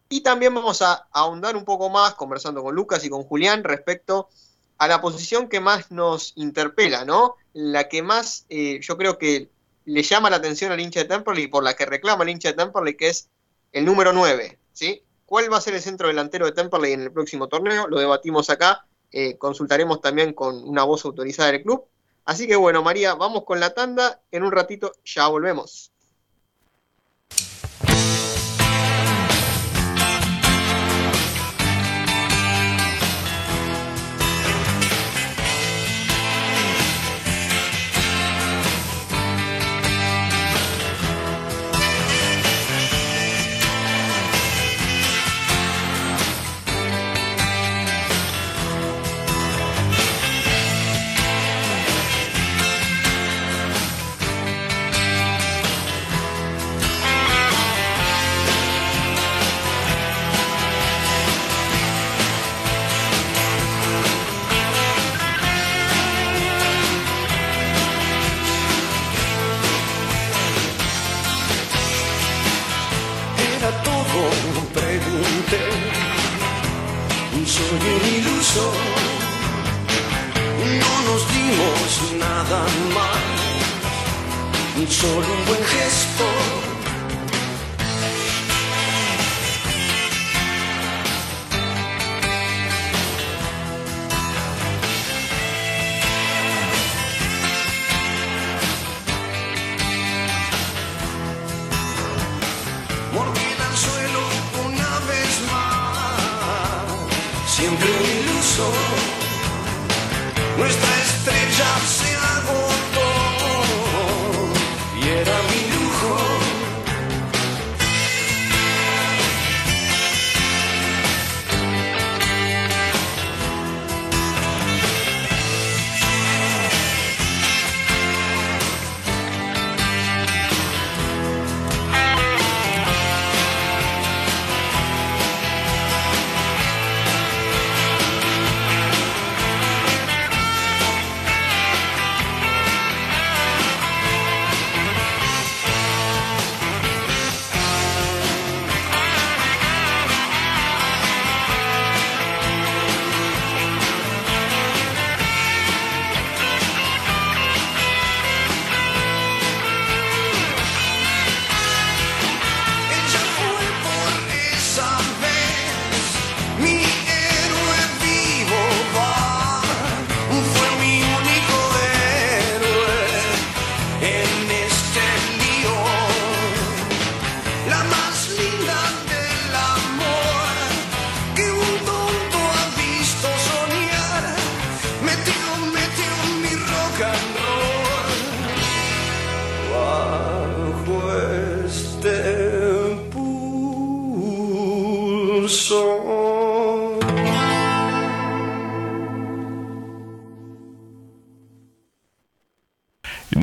y 0.09 0.23
también 0.23 0.53
vamos 0.53 0.83
a 0.83 1.09
ahondar 1.13 1.57
un 1.57 1.65
poco 1.65 1.89
más 1.89 2.15
conversando 2.15 2.63
con 2.63 2.75
Lucas 2.75 3.05
y 3.05 3.11
con 3.11 3.23
Julián 3.23 3.63
respecto 3.63 4.29
a 4.79 4.89
la 4.89 5.01
posición 5.01 5.49
que 5.49 5.61
más 5.61 5.91
nos 5.91 6.33
interpela, 6.37 7.05
¿no? 7.05 7.37
La 7.53 7.89
que 7.89 8.03
más 8.03 8.47
eh, 8.49 8.81
yo 8.83 8.97
creo 8.97 9.19
que 9.19 9.51
le 9.85 10.03
llama 10.03 10.31
la 10.31 10.37
atención 10.37 10.73
al 10.73 10.81
hincha 10.81 11.01
de 11.01 11.07
Temperley 11.07 11.45
y 11.45 11.49
por 11.49 11.63
la 11.63 11.75
que 11.75 11.87
reclama 11.87 12.25
el 12.25 12.31
hincha 12.31 12.49
de 12.49 12.55
Temperley, 12.55 12.97
que 12.97 13.09
es 13.09 13.29
el 13.73 13.85
número 13.85 14.13
9, 14.13 14.59
¿sí? 14.73 15.03
¿Cuál 15.27 15.53
va 15.53 15.59
a 15.59 15.61
ser 15.61 15.75
el 15.75 15.81
centro 15.81 16.09
delantero 16.09 16.47
de 16.47 16.53
Temperley 16.53 16.93
en 16.93 17.03
el 17.03 17.13
próximo 17.13 17.47
torneo? 17.47 17.87
Lo 17.87 18.01
debatimos 18.01 18.51
acá, 18.51 18.87
eh, 19.13 19.39
consultaremos 19.39 20.01
también 20.01 20.33
con 20.33 20.67
una 20.69 20.83
voz 20.83 21.05
autorizada 21.05 21.53
del 21.53 21.63
club. 21.63 21.85
Así 22.25 22.47
que 22.47 22.57
bueno, 22.57 22.83
María, 22.83 23.15
vamos 23.15 23.45
con 23.45 23.61
la 23.61 23.75
tanda, 23.75 24.23
en 24.31 24.43
un 24.43 24.53
ratito 24.53 24.93
ya 25.05 25.29
volvemos. 25.29 25.93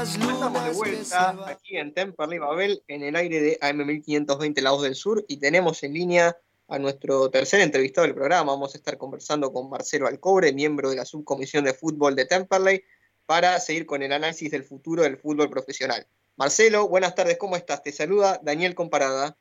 Estamos 0.00 0.64
de 0.64 0.72
vuelta 0.72 1.36
aquí 1.46 1.76
en 1.76 1.92
Temperley 1.92 2.38
Babel, 2.38 2.82
en 2.88 3.02
el 3.02 3.14
aire 3.14 3.40
de 3.40 3.60
AM1520 3.60 4.60
La 4.60 4.70
Voz 4.70 4.82
del 4.82 4.94
Sur, 4.94 5.24
y 5.28 5.36
tenemos 5.36 5.82
en 5.82 5.92
línea 5.92 6.36
a 6.66 6.78
nuestro 6.78 7.30
tercer 7.30 7.60
entrevistado 7.60 8.06
del 8.06 8.14
programa. 8.14 8.52
Vamos 8.52 8.74
a 8.74 8.78
estar 8.78 8.96
conversando 8.96 9.52
con 9.52 9.68
Marcelo 9.68 10.08
Alcobre, 10.08 10.52
miembro 10.52 10.90
de 10.90 10.96
la 10.96 11.04
subcomisión 11.04 11.64
de 11.64 11.74
fútbol 11.74 12.16
de 12.16 12.24
Temperley, 12.24 12.82
para 13.26 13.60
seguir 13.60 13.86
con 13.86 14.02
el 14.02 14.12
análisis 14.12 14.50
del 14.50 14.64
futuro 14.64 15.02
del 15.02 15.18
fútbol 15.18 15.50
profesional. 15.50 16.06
Marcelo, 16.36 16.88
buenas 16.88 17.14
tardes, 17.14 17.36
¿cómo 17.36 17.54
estás? 17.56 17.82
Te 17.82 17.92
saluda 17.92 18.40
Daniel 18.42 18.74
Comparada. 18.74 19.36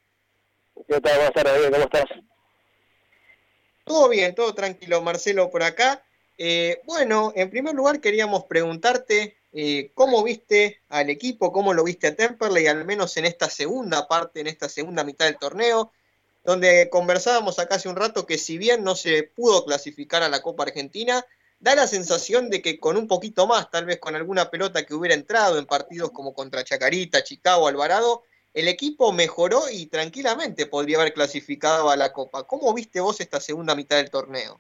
¿Qué 0.88 1.00
tal? 1.00 1.16
Buenas 1.16 1.34
tardes, 1.34 1.70
¿cómo 1.72 1.84
estás? 1.84 2.06
Todo 3.86 4.10
bien, 4.10 4.36
todo 4.36 4.54
tranquilo, 4.54 5.02
Marcelo, 5.02 5.50
por 5.50 5.64
acá. 5.64 6.04
Eh, 6.38 6.82
bueno, 6.86 7.32
en 7.36 7.50
primer 7.50 7.74
lugar 7.74 8.02
queríamos 8.02 8.44
preguntarte 8.46 9.41
eh, 9.54 9.92
¿Cómo 9.94 10.24
viste 10.24 10.82
al 10.90 11.10
equipo? 11.10 11.52
¿Cómo 11.52 11.74
lo 11.74 11.84
viste 11.84 12.08
a 12.08 12.16
Temperley? 12.16 12.68
Al 12.68 12.86
menos 12.86 13.18
en 13.18 13.26
esta 13.26 13.50
segunda 13.50 14.08
parte, 14.08 14.40
en 14.40 14.48
esta 14.48 14.70
segunda 14.70 15.04
mitad 15.04 15.26
del 15.26 15.38
torneo, 15.38 15.92
donde 16.44 16.90
conversábamos 16.90 17.60
acá 17.60 17.76
hace 17.76 17.90
un 17.90 17.98
rato 17.98 18.26
que 18.26 18.38
si 18.38 18.58
bien 18.58 18.84
no 18.84 18.96
se 18.96 19.24
pudo 19.24 19.66
clasificar 19.66 20.24
a 20.24 20.30
la 20.30 20.42
Copa 20.42 20.64
Argentina, 20.64 21.26
da 21.60 21.76
la 21.76 21.88
sensación 21.88 22.50
de 22.50 22.62
que 22.62 22.80
con 22.80 22.98
un 22.98 23.08
poquito 23.08 23.46
más, 23.46 23.70
tal 23.70 23.86
vez 23.86 24.00
con 24.00 24.16
alguna 24.16 24.50
pelota 24.50 24.86
que 24.86 24.96
hubiera 24.96 25.16
entrado 25.16 25.60
en 25.60 25.66
partidos 25.66 26.12
como 26.12 26.34
contra 26.34 26.64
Chacarita, 26.64 27.24
Chicago, 27.24 27.68
Alvarado, 27.68 28.24
el 28.54 28.68
equipo 28.68 29.14
mejoró 29.14 29.70
y 29.70 29.86
tranquilamente 29.86 30.66
podría 30.66 31.00
haber 31.00 31.14
clasificado 31.14 31.90
a 31.90 31.98
la 31.98 32.12
Copa. 32.14 32.44
¿Cómo 32.44 32.74
viste 32.74 33.00
vos 33.00 33.22
esta 33.22 33.40
segunda 33.40 33.76
mitad 33.76 33.98
del 33.98 34.10
torneo? 34.10 34.60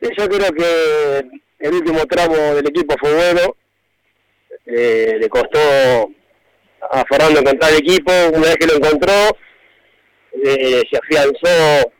Sí, 0.00 0.08
yo 0.16 0.28
creo 0.28 0.52
que 0.52 1.40
el 1.60 1.74
último 1.74 2.06
tramo 2.06 2.34
del 2.34 2.66
equipo 2.66 2.96
fue 2.98 3.14
bueno. 3.14 3.56
Eh, 4.66 5.16
le 5.20 5.28
costó 5.28 5.58
a 6.90 7.04
Fernando 7.04 7.40
encontrar 7.40 7.72
equipo. 7.74 8.12
Una 8.32 8.48
vez 8.48 8.56
que 8.56 8.66
lo 8.66 8.74
encontró, 8.74 9.12
eh, 10.44 10.82
se 10.90 10.96
afianzó 10.96 11.92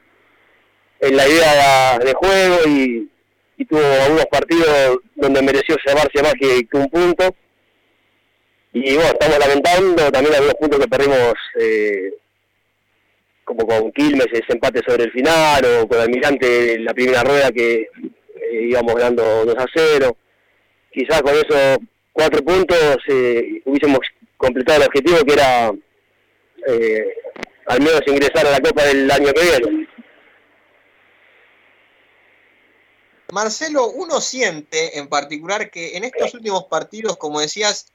en 1.00 1.16
la 1.16 1.28
idea 1.28 1.98
de 1.98 2.12
juego 2.14 2.56
y, 2.66 3.06
tuvo 3.68 3.82
algunos 3.82 4.24
partidos 4.26 4.98
donde 5.14 5.42
mereció 5.42 5.76
llevarse 5.84 6.22
más 6.22 6.32
que, 6.32 6.66
un 6.72 6.88
punto. 6.88 7.36
Y 8.72 8.94
bueno, 8.94 9.10
estamos 9.10 9.38
lamentando 9.38 10.10
también 10.10 10.34
algunos 10.34 10.54
puntos 10.54 10.80
que 10.80 10.88
perdimos, 10.88 11.34
eh, 11.60 12.14
como 13.44 13.66
con 13.66 13.92
Quilmes, 13.92 14.28
ese 14.32 14.54
empate 14.54 14.80
sobre 14.86 15.04
el 15.04 15.12
final, 15.12 15.62
o 15.64 15.86
con 15.86 16.00
Almirante 16.00 16.78
la 16.78 16.94
primera 16.94 17.22
rueda 17.22 17.52
que 17.52 17.88
íbamos 18.52 18.94
ganando 18.94 19.44
2 19.44 19.56
a 19.56 19.66
0. 19.72 20.16
Quizás 20.92 21.22
con 21.22 21.34
esos 21.34 21.78
cuatro 22.12 22.42
puntos 22.44 22.98
eh, 23.08 23.62
hubiésemos 23.64 24.00
completado 24.36 24.80
el 24.80 24.86
objetivo 24.88 25.24
que 25.24 25.32
era 25.32 25.72
eh, 26.66 27.14
al 27.66 27.80
menos 27.80 28.02
ingresar 28.06 28.46
a 28.46 28.50
la 28.50 28.60
Copa 28.60 28.84
del 28.84 29.10
año 29.10 29.32
que 29.32 29.42
viene. 29.42 29.88
Marcelo, 33.32 33.88
uno 33.90 34.20
siente 34.20 34.98
en 34.98 35.08
particular 35.08 35.70
que 35.70 35.96
en 35.96 36.02
estos 36.02 36.34
últimos 36.34 36.64
partidos, 36.64 37.16
como 37.16 37.40
decías, 37.40 37.92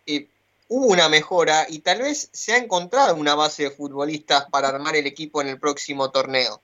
hubo 0.70 0.86
una 0.88 1.10
mejora 1.10 1.66
y 1.70 1.80
tal 1.80 2.02
vez 2.02 2.30
se 2.32 2.54
ha 2.54 2.58
encontrado 2.58 3.16
una 3.16 3.36
base 3.36 3.64
de 3.64 3.72
futbolistas 3.72 4.46
para 4.50 4.70
armar 4.70 4.96
el 4.96 5.08
equipo 5.08 5.42
en 5.42 5.50
el 5.50 5.60
próximo 5.60 6.10
torneo. 6.12 6.62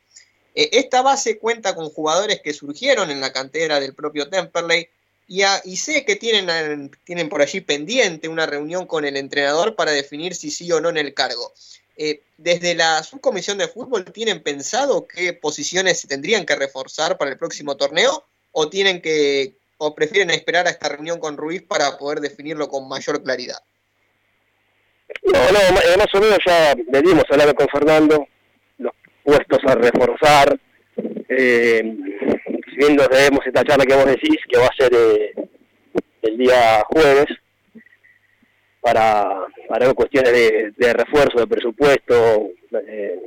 Eh, 0.55 0.69
esta 0.73 1.01
base 1.01 1.37
cuenta 1.37 1.75
con 1.75 1.89
jugadores 1.89 2.41
que 2.41 2.53
surgieron 2.53 3.09
en 3.11 3.21
la 3.21 3.31
cantera 3.31 3.79
del 3.79 3.93
propio 3.93 4.29
Temperley 4.29 4.89
y, 5.27 5.77
sé 5.77 6.03
que 6.03 6.17
tienen, 6.17 6.91
tienen 7.05 7.29
por 7.29 7.41
allí 7.41 7.61
pendiente 7.61 8.27
una 8.27 8.45
reunión 8.45 8.85
con 8.85 9.05
el 9.05 9.15
entrenador 9.15 9.75
para 9.75 9.91
definir 9.91 10.35
si 10.35 10.51
sí 10.51 10.69
o 10.73 10.81
no 10.81 10.89
en 10.89 10.97
el 10.97 11.13
cargo. 11.13 11.53
Eh, 11.95 12.21
desde 12.37 12.75
la 12.75 13.01
subcomisión 13.03 13.57
de 13.57 13.69
fútbol, 13.69 14.03
¿tienen 14.05 14.41
pensado 14.41 15.07
qué 15.07 15.31
posiciones 15.33 15.99
se 15.99 16.07
tendrían 16.07 16.45
que 16.45 16.55
reforzar 16.55 17.17
para 17.17 17.31
el 17.31 17.37
próximo 17.37 17.77
torneo 17.77 18.25
o 18.51 18.69
tienen 18.69 19.01
que 19.01 19.55
o 19.77 19.95
prefieren 19.95 20.29
esperar 20.31 20.67
a 20.67 20.71
esta 20.71 20.89
reunión 20.89 21.19
con 21.19 21.37
Ruiz 21.37 21.63
para 21.63 21.97
poder 21.97 22.19
definirlo 22.19 22.67
con 22.67 22.87
mayor 22.89 23.23
claridad? 23.23 23.59
No, 25.23 25.51
no, 25.51 25.59
eh, 25.59 25.97
más 25.97 26.13
o 26.13 26.19
menos 26.19 26.39
ya 26.45 26.75
venimos 26.89 27.23
hablando 27.29 27.55
con 27.55 27.67
Fernando, 27.69 28.27
puestos 29.23 29.59
a 29.65 29.75
reforzar. 29.75 30.59
Eh, 31.29 31.81
viendo 32.75 33.07
debemos 33.07 33.45
esta 33.45 33.63
charla 33.63 33.85
que 33.85 33.95
vos 33.95 34.05
decís, 34.05 34.37
que 34.49 34.57
va 34.57 34.65
a 34.65 34.75
ser 34.75 34.91
eh, 34.93 35.33
el 36.23 36.37
día 36.37 36.83
jueves, 36.89 37.27
para, 38.81 39.47
para 39.69 39.93
cuestiones 39.93 40.33
de, 40.75 40.93
refuerzo, 40.93 41.39
de 41.39 41.47
presupuesto, 41.47 42.49
eh, 42.87 43.21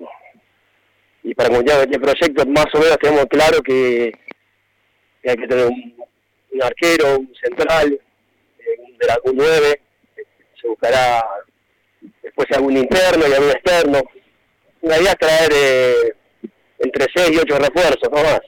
y 1.23 1.35
para 1.35 1.49
comunicar 1.49 1.81
este 1.81 2.01
proyecto, 2.01 2.45
más 2.47 2.67
o 2.75 2.79
menos 2.79 2.99
tenemos 2.99 3.27
claro 3.27 3.63
que, 3.63 4.13
hay 5.25 5.37
que 5.37 5.47
tener 5.47 5.67
un, 5.67 6.63
arquero, 6.63 7.19
un 7.21 7.33
central, 7.43 7.93
eh, 8.59 8.77
un 8.79 8.99
de 8.99 9.07
la 9.07 9.19
9 9.25 9.81
se 10.61 10.69
buscará 10.69 11.25
después 12.23 12.49
algún 12.53 12.77
interno 12.77 13.29
y 13.29 13.33
algún 13.33 13.51
externo, 13.51 14.01
la 14.85 15.15
traer 15.15 15.53
eh, 15.55 16.15
entre 16.79 17.07
6 17.15 17.31
y 17.33 17.39
8 17.39 17.59
refuerzos, 17.59 18.11
no 18.11 18.23
más. 18.23 18.41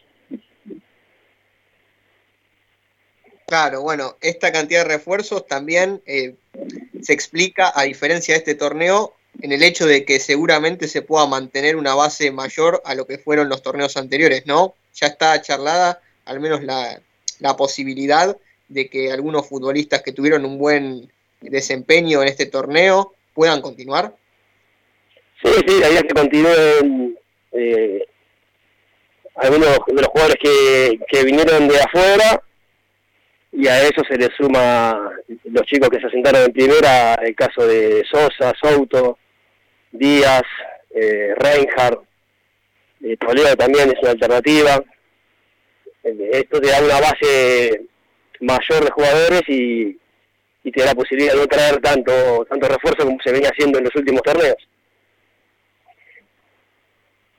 Claro, 3.46 3.82
bueno, 3.82 4.16
esta 4.20 4.50
cantidad 4.50 4.82
de 4.82 4.88
refuerzos 4.96 5.46
también 5.46 6.02
eh, 6.06 6.34
se 7.00 7.12
explica, 7.12 7.72
a 7.74 7.84
diferencia 7.84 8.34
de 8.34 8.38
este 8.38 8.54
torneo, 8.54 9.14
en 9.40 9.52
el 9.52 9.62
hecho 9.62 9.86
de 9.86 10.04
que 10.04 10.18
seguramente 10.18 10.88
se 10.88 11.02
pueda 11.02 11.26
mantener 11.26 11.76
una 11.76 11.94
base 11.94 12.30
mayor 12.32 12.82
a 12.84 12.94
lo 12.94 13.06
que 13.06 13.18
fueron 13.18 13.48
los 13.48 13.62
torneos 13.62 13.96
anteriores, 13.96 14.46
¿no? 14.46 14.74
Ya 14.94 15.08
está 15.08 15.40
charlada 15.42 16.00
al 16.24 16.40
menos 16.40 16.64
la, 16.64 17.00
la 17.38 17.56
posibilidad 17.56 18.36
de 18.68 18.90
que 18.90 19.12
algunos 19.12 19.46
futbolistas 19.46 20.02
que 20.02 20.12
tuvieron 20.12 20.44
un 20.44 20.58
buen 20.58 21.12
desempeño 21.40 22.22
en 22.22 22.28
este 22.28 22.46
torneo 22.46 23.14
puedan 23.32 23.60
continuar. 23.60 24.16
Sí, 25.42 25.52
sí, 25.66 25.80
la 25.80 25.88
idea 25.88 26.00
es 26.00 26.02
que 26.04 26.14
continúen 26.14 27.18
eh, 27.52 28.06
algunos 29.36 29.78
de 29.86 29.94
los 29.94 30.06
jugadores 30.06 30.36
que, 30.42 30.98
que 31.08 31.24
vinieron 31.24 31.68
de 31.68 31.80
afuera 31.80 32.42
y 33.52 33.68
a 33.68 33.82
eso 33.82 34.02
se 34.08 34.18
le 34.18 34.28
suma 34.36 35.10
los 35.44 35.62
chicos 35.66 35.88
que 35.88 36.00
se 36.00 36.06
asentaron 36.06 36.42
en 36.42 36.52
primera, 36.52 37.14
el 37.14 37.34
caso 37.34 37.66
de 37.66 38.04
Sosa, 38.04 38.52
Souto, 38.60 39.18
Díaz, 39.92 40.42
eh, 40.90 41.34
Reinhardt, 41.36 42.02
eh, 43.02 43.16
Toledo 43.16 43.56
también 43.56 43.90
es 43.90 43.98
una 44.02 44.10
alternativa. 44.10 44.82
Eh, 46.04 46.30
esto 46.32 46.60
te 46.60 46.68
da 46.68 46.82
una 46.82 47.00
base 47.00 47.82
mayor 48.40 48.84
de 48.84 48.90
jugadores 48.90 49.42
y, 49.48 49.98
y 50.64 50.70
te 50.70 50.80
da 50.80 50.86
la 50.88 50.94
posibilidad 50.94 51.32
de 51.32 51.40
no 51.40 51.46
traer 51.46 51.80
tanto, 51.80 52.44
tanto 52.50 52.68
refuerzo 52.68 53.06
como 53.06 53.18
se 53.22 53.32
venía 53.32 53.50
haciendo 53.50 53.78
en 53.78 53.84
los 53.84 53.96
últimos 53.96 54.22
torneos. 54.22 54.68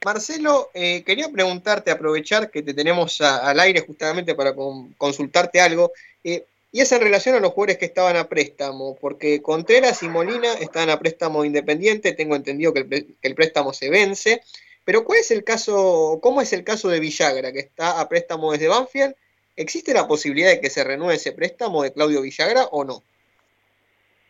Marcelo, 0.08 0.70
eh, 0.74 1.04
quería 1.04 1.28
preguntarte, 1.28 1.92
aprovechar 1.92 2.50
que 2.50 2.64
te 2.64 2.74
tenemos 2.74 3.20
al 3.20 3.60
aire 3.60 3.82
justamente 3.82 4.36
para 4.36 4.56
consultarte 4.98 5.60
algo, 5.60 5.92
eh, 6.24 6.46
y 6.72 6.80
es 6.80 6.90
en 6.94 7.02
relación 7.02 7.36
a 7.36 7.42
los 7.42 7.52
jugadores 7.52 7.78
que 7.78 7.88
estaban 7.88 8.16
a 8.16 8.30
préstamo, 8.30 8.98
porque 9.02 9.42
Contreras 9.42 10.02
y 10.04 10.08
Molina 10.08 10.54
estaban 10.54 10.92
a 10.92 10.98
préstamo 10.98 11.44
independiente, 11.44 12.14
tengo 12.14 12.38
entendido 12.38 12.74
que 12.74 13.06
el, 13.22 13.36
préstamo 13.36 13.74
se 13.74 13.90
vence, 13.90 14.42
Pero 14.86 15.04
¿cuál 15.04 15.20
es 15.20 15.30
el 15.32 15.44
caso, 15.44 16.20
cómo 16.22 16.40
es 16.40 16.54
el 16.54 16.64
caso 16.64 16.88
de 16.88 17.02
Villagra, 17.02 17.52
que 17.52 17.60
está 17.60 18.00
a 18.00 18.08
préstamo 18.08 18.54
desde 18.54 18.70
Banfield? 18.70 19.14
¿Existe 19.58 19.94
la 19.94 20.08
posibilidad 20.08 20.52
de 20.52 20.62
que 20.62 20.70
se 20.70 20.86
renueve 20.86 21.16
ese 21.16 21.34
préstamo 21.34 21.84
de 21.84 21.92
Claudio 21.92 22.22
Villagra 22.22 22.64
o 22.72 22.86
no? 22.86 23.04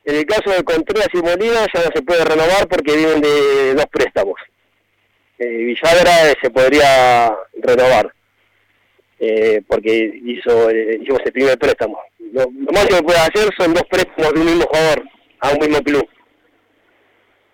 En 0.05 0.15
el 0.15 0.25
caso 0.25 0.49
de 0.49 0.63
Contreras 0.63 1.09
y 1.13 1.17
Molina 1.17 1.67
ya 1.71 1.83
no 1.85 1.91
se 1.93 2.01
puede 2.01 2.25
renovar 2.25 2.67
porque 2.67 2.95
vienen 2.95 3.21
de 3.21 3.75
dos 3.75 3.85
préstamos. 3.91 4.39
Eh, 5.39 5.47
Villagra 5.47 6.33
se 6.41 6.49
podría 6.49 7.35
renovar 7.61 8.13
eh, 9.19 9.61
porque 9.67 10.21
hizo, 10.25 10.69
eh, 10.69 10.99
ese 11.03 11.31
primer 11.31 11.57
préstamo. 11.57 11.99
Lo, 12.31 12.49
más 12.49 12.85
que 12.87 13.01
puede 13.01 13.19
hacer 13.19 13.49
son 13.57 13.73
dos 13.73 13.83
préstamos 13.89 14.33
de 14.33 14.39
un 14.39 14.45
mismo 14.45 14.65
jugador 14.65 15.03
a 15.39 15.51
un 15.51 15.59
mismo 15.59 15.81
club. 15.81 16.07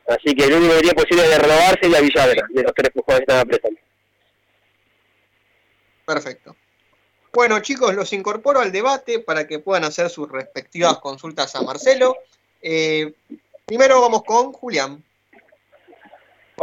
Así 0.08 0.36
que 0.36 0.46
el 0.46 0.54
único 0.54 0.72
que 0.72 0.78
sería 0.80 0.94
posible 0.94 1.28
de 1.28 1.38
renovarse 1.38 1.80
sería 1.82 2.02
Villagra, 2.02 2.48
de 2.50 2.64
los 2.64 2.74
tres 2.74 2.92
jugadores 2.94 3.26
que 3.26 3.32
están 3.32 3.40
a 3.40 3.46
préstamo. 3.46 3.78
Perfecto. 6.06 6.56
Bueno, 7.34 7.60
chicos, 7.62 7.96
los 7.96 8.14
incorporo 8.14 8.60
al 8.60 8.72
debate 8.72 9.20
para 9.20 9.48
que 9.48 9.60
puedan 9.60 9.86
hacer 9.86 10.10
sus 10.10 10.30
respectivas 10.30 11.00
consultas 11.00 11.56
a 11.56 11.64
Marcelo. 11.64 12.16
Eh, 12.62 13.14
primero 13.66 14.02
vamos 14.02 14.24
con 14.24 14.54
Julián. 14.54 15.04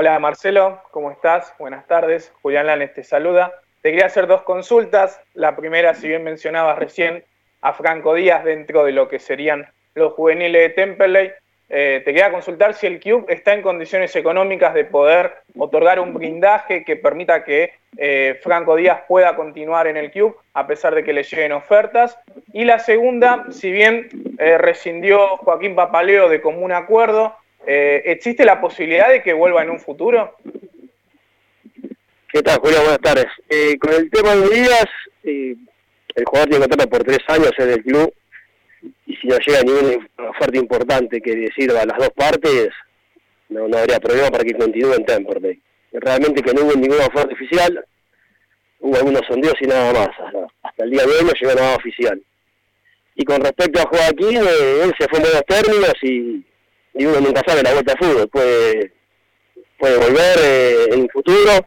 Hola 0.02 0.18
Marcelo, 0.18 0.80
¿cómo 0.92 1.10
estás? 1.10 1.52
Buenas 1.58 1.86
tardes. 1.86 2.32
Julián 2.40 2.68
Lanes 2.68 2.94
te 2.94 3.04
saluda. 3.04 3.52
Te 3.82 3.90
quería 3.90 4.06
hacer 4.06 4.26
dos 4.26 4.40
consultas. 4.44 5.20
La 5.34 5.54
primera, 5.56 5.92
si 5.92 6.08
bien 6.08 6.24
mencionabas 6.24 6.78
recién 6.78 7.22
a 7.60 7.74
Franco 7.74 8.14
Díaz 8.14 8.42
dentro 8.42 8.82
de 8.84 8.92
lo 8.92 9.10
que 9.10 9.18
serían 9.18 9.68
los 9.94 10.14
juveniles 10.14 10.62
de 10.62 10.68
Temperley, 10.70 11.32
eh, 11.68 12.00
te 12.02 12.14
quería 12.14 12.32
consultar 12.32 12.72
si 12.72 12.86
el 12.86 12.98
club 12.98 13.26
está 13.28 13.52
en 13.52 13.60
condiciones 13.60 14.16
económicas 14.16 14.72
de 14.72 14.86
poder 14.86 15.34
otorgar 15.58 16.00
un 16.00 16.14
blindaje 16.14 16.82
que 16.82 16.96
permita 16.96 17.44
que 17.44 17.74
eh, 17.98 18.40
Franco 18.42 18.76
Díaz 18.76 19.02
pueda 19.06 19.36
continuar 19.36 19.86
en 19.86 19.98
el 19.98 20.10
club 20.10 20.34
a 20.54 20.66
pesar 20.66 20.94
de 20.94 21.04
que 21.04 21.12
le 21.12 21.24
lleguen 21.24 21.52
ofertas. 21.52 22.18
Y 22.54 22.64
la 22.64 22.78
segunda, 22.78 23.44
si 23.50 23.70
bien 23.70 24.08
eh, 24.38 24.56
rescindió 24.56 25.36
Joaquín 25.36 25.74
Papaleo 25.74 26.30
de 26.30 26.40
común 26.40 26.72
acuerdo, 26.72 27.36
¿existe 27.66 28.44
la 28.44 28.60
posibilidad 28.60 29.08
de 29.08 29.22
que 29.22 29.32
vuelva 29.32 29.62
en 29.62 29.70
un 29.70 29.80
futuro? 29.80 30.36
¿Qué 32.32 32.42
tal, 32.42 32.58
Julio? 32.60 32.78
Buenas 32.80 33.00
tardes. 33.00 33.26
con 33.80 33.92
el 33.92 34.10
tema 34.10 34.34
de 34.36 34.48
Díaz, 34.48 34.88
el 35.22 36.24
jugador 36.24 36.48
tiene 36.48 36.66
contrato 36.66 36.90
por 36.90 37.04
tres 37.04 37.18
años 37.28 37.52
en 37.58 37.70
el 37.70 37.82
club 37.82 38.12
y 39.06 39.16
si 39.16 39.26
no 39.26 39.36
llega 39.38 39.62
ninguna 39.62 40.08
oferta 40.30 40.58
importante 40.58 41.20
que 41.20 41.48
sirva 41.54 41.82
a 41.82 41.86
las 41.86 41.98
dos 41.98 42.10
partes, 42.10 42.68
no, 43.48 43.68
no 43.68 43.78
habría 43.78 43.98
problema 43.98 44.30
para 44.30 44.44
que 44.44 44.54
continúe 44.54 44.94
en 44.94 45.04
Temperley. 45.04 45.60
Realmente 45.92 46.42
que 46.42 46.54
no 46.54 46.62
hubo 46.62 46.74
ninguna 46.74 47.06
oferta 47.06 47.34
oficial, 47.34 47.84
hubo 48.78 48.96
algunos 48.96 49.22
sondeos 49.26 49.54
y 49.60 49.66
nada 49.66 49.92
más. 49.92 50.08
Hasta, 50.62 50.84
el 50.84 50.90
día 50.90 51.02
de 51.04 51.12
hoy 51.12 51.24
no 51.24 51.32
llegó 51.32 51.54
nada 51.54 51.76
oficial. 51.76 52.22
Y 53.16 53.24
con 53.24 53.40
respecto 53.42 53.80
a 53.80 53.88
Joaquín, 53.88 54.38
eh, 54.38 54.84
él 54.84 54.94
se 54.98 55.08
fue 55.08 55.18
en 55.18 55.24
buenos 55.24 55.44
términos 55.46 55.94
y, 56.02 56.44
uno 56.94 57.20
nunca 57.20 57.42
sabe 57.46 57.62
la 57.62 57.72
vuelta 57.72 57.92
de 57.92 57.98
fútbol. 57.98 58.28
Puede, 58.28 58.92
puede 59.78 59.96
volver 59.96 60.38
eh, 60.42 60.84
en 60.92 61.02
el 61.02 61.10
futuro. 61.10 61.66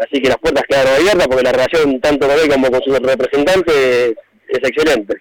Así 0.00 0.20
que 0.20 0.28
las 0.28 0.38
puertas 0.38 0.64
quedaron 0.68 0.94
abiertas 0.94 1.26
porque 1.26 1.42
la 1.42 1.52
relación 1.52 2.00
tanto 2.00 2.28
con 2.28 2.38
él 2.38 2.50
como 2.50 2.70
con 2.70 2.82
su 2.82 2.92
representante 2.92 4.10
es 4.10 4.58
excelente. 4.62 5.14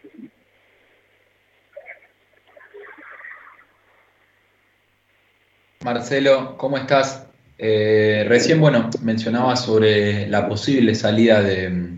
Marcelo, 5.86 6.58
¿cómo 6.58 6.78
estás? 6.78 7.28
Eh, 7.58 8.26
recién, 8.28 8.60
bueno, 8.60 8.90
mencionabas 9.02 9.64
sobre 9.64 10.28
la 10.28 10.48
posible 10.50 10.96
salida 10.96 11.42
de, 11.42 11.94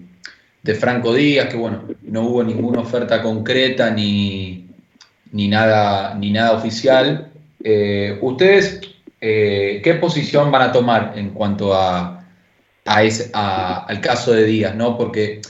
Franco 0.78 1.14
Díaz, 1.14 1.48
que 1.48 1.56
bueno, 1.56 1.88
no 2.02 2.24
hubo 2.24 2.44
ninguna 2.44 2.82
oferta 2.82 3.24
concreta 3.24 3.90
ni, 3.90 4.66
ni, 5.32 5.48
nada, 5.48 6.14
ni 6.16 6.32
nada 6.32 6.54
oficial. 6.54 7.32
Eh, 7.64 8.18
¿Ustedes 8.22 8.82
eh, 9.20 9.82
qué 9.84 9.95
posición 9.95 10.52
van 10.52 10.62
a 10.64 10.72
tomar 10.72 11.14
en 11.16 11.32
cuanto 11.32 11.74
a, 11.74 12.26
al 12.86 14.02
caso 14.02 14.34
de 14.34 14.45
Díaz? 14.45 14.76
¿no? 14.76 14.98
Porque 14.98 15.41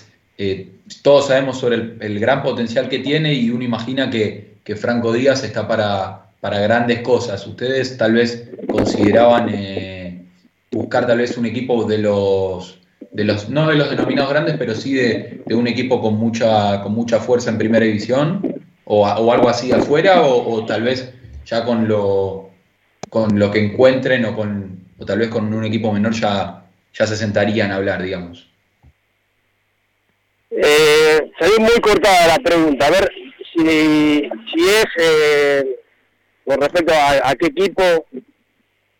todos 1.01 1.27
sabemos 1.27 1.59
sobre 1.59 1.75
el, 1.99 2.19
gran 2.19 2.43
potencial 2.43 2.89
que 2.89 2.99
tiene 2.99 3.33
y 3.33 3.49
uno 3.49 3.63
imagina 3.63 4.09
que, 4.09 4.57
que 4.63 4.75
Franco 4.75 5.11
Díaz 5.11 5.43
está 5.43 5.67
para 5.67 6.27
para 6.39 6.59
grandes 6.59 7.01
cosas. 7.01 7.45
¿Ustedes 7.47 7.97
tal 7.97 8.13
vez 8.13 8.49
consideraban 8.67 9.49
eh, 9.51 10.25
buscar 10.71 11.07
tal 11.07 11.19
vez 11.19 11.37
un 11.37 11.45
equipo 11.45 11.85
de 11.85 11.97
los, 11.99 12.79
de 13.11 13.23
los, 13.23 13.49
no 13.49 13.67
de 13.67 13.75
los 13.75 13.89
denominados 13.89 14.31
grandes, 14.31 14.55
pero 14.57 14.75
sí 14.75 14.93
de, 14.93 15.43
un 15.51 15.67
equipo 15.67 16.01
con 16.01 16.15
mucha, 16.15 16.81
con 16.81 16.93
mucha 16.93 17.19
fuerza 17.19 17.49
en 17.49 17.57
primera 17.57 17.85
división? 17.85 18.56
¿O, 18.89 19.05
algo 19.05 19.49
así 19.49 19.71
afuera? 19.71 20.21
O, 20.21 20.65
tal 20.65 20.83
vez 20.83 21.13
ya 21.45 21.63
con 21.65 21.87
lo, 21.87 22.49
con 23.09 23.37
lo 23.37 23.51
que 23.51 23.63
encuentren 23.63 24.25
o, 24.25 24.35
con, 24.35 24.85
o 24.97 25.05
tal 25.05 25.19
vez 25.19 25.29
con 25.29 25.53
un 25.53 25.65
equipo 25.65 25.91
menor 25.91 26.13
ya, 26.13 26.65
ya 26.93 27.07
se 27.07 27.17
sentarían 27.17 27.71
a 27.71 27.75
hablar, 27.75 28.01
digamos? 28.01 28.49
Eh, 30.49 31.31
muy 31.59 31.79
cortada 31.81 32.27
la 32.27 32.39
pregunta. 32.39 32.87
A 32.87 32.91
ver 32.91 33.11
si, 33.53 34.29
si 34.29 34.69
es 34.69 34.85
eh, 34.99 35.77
con 36.45 36.61
respecto 36.61 36.93
a, 36.93 37.35
qué 37.35 37.47
equipo. 37.47 37.83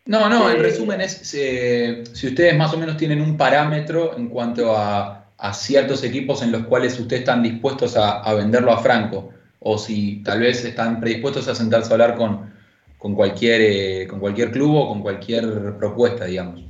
No, 0.04 0.28
no, 0.28 0.50
en 0.50 0.58
eh, 0.58 0.62
resumen 0.62 1.00
es 1.00 1.12
si 1.12 2.26
ustedes 2.26 2.56
más 2.56 2.72
o 2.74 2.78
menos 2.78 2.96
tienen 2.96 3.20
un 3.20 3.36
parámetro 3.36 4.16
en 4.16 4.28
cuanto 4.28 4.76
a, 4.76 5.24
ciertos 5.52 6.02
equipos 6.02 6.42
en 6.42 6.50
los 6.50 6.64
cuales 6.66 6.98
ustedes 6.98 7.20
están 7.20 7.44
dispuestos 7.44 7.96
a, 7.96 8.34
venderlo 8.34 8.72
a 8.72 8.82
Franco, 8.82 9.32
o 9.60 9.78
si 9.78 10.22
tal 10.22 10.40
vez 10.40 10.64
están 10.64 11.00
predispuestos 11.00 11.48
a 11.48 11.54
sentarse 11.54 11.90
a 11.90 11.94
hablar 11.94 12.16
con, 12.16 12.54
con, 12.96 13.14
cualquier, 13.14 13.60
eh, 13.60 14.06
con 14.08 14.20
cualquier 14.20 14.50
club 14.50 14.74
o 14.74 14.88
con 14.88 15.02
cualquier 15.02 15.76
propuesta, 15.78 16.26
digamos. 16.26 16.60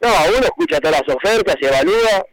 No, 0.00 0.08
uno 0.36 0.44
escucha 0.44 0.80
todas 0.80 1.00
las 1.00 1.16
ofertas, 1.16 1.56
se 1.60 1.68
evalúa 1.68 2.26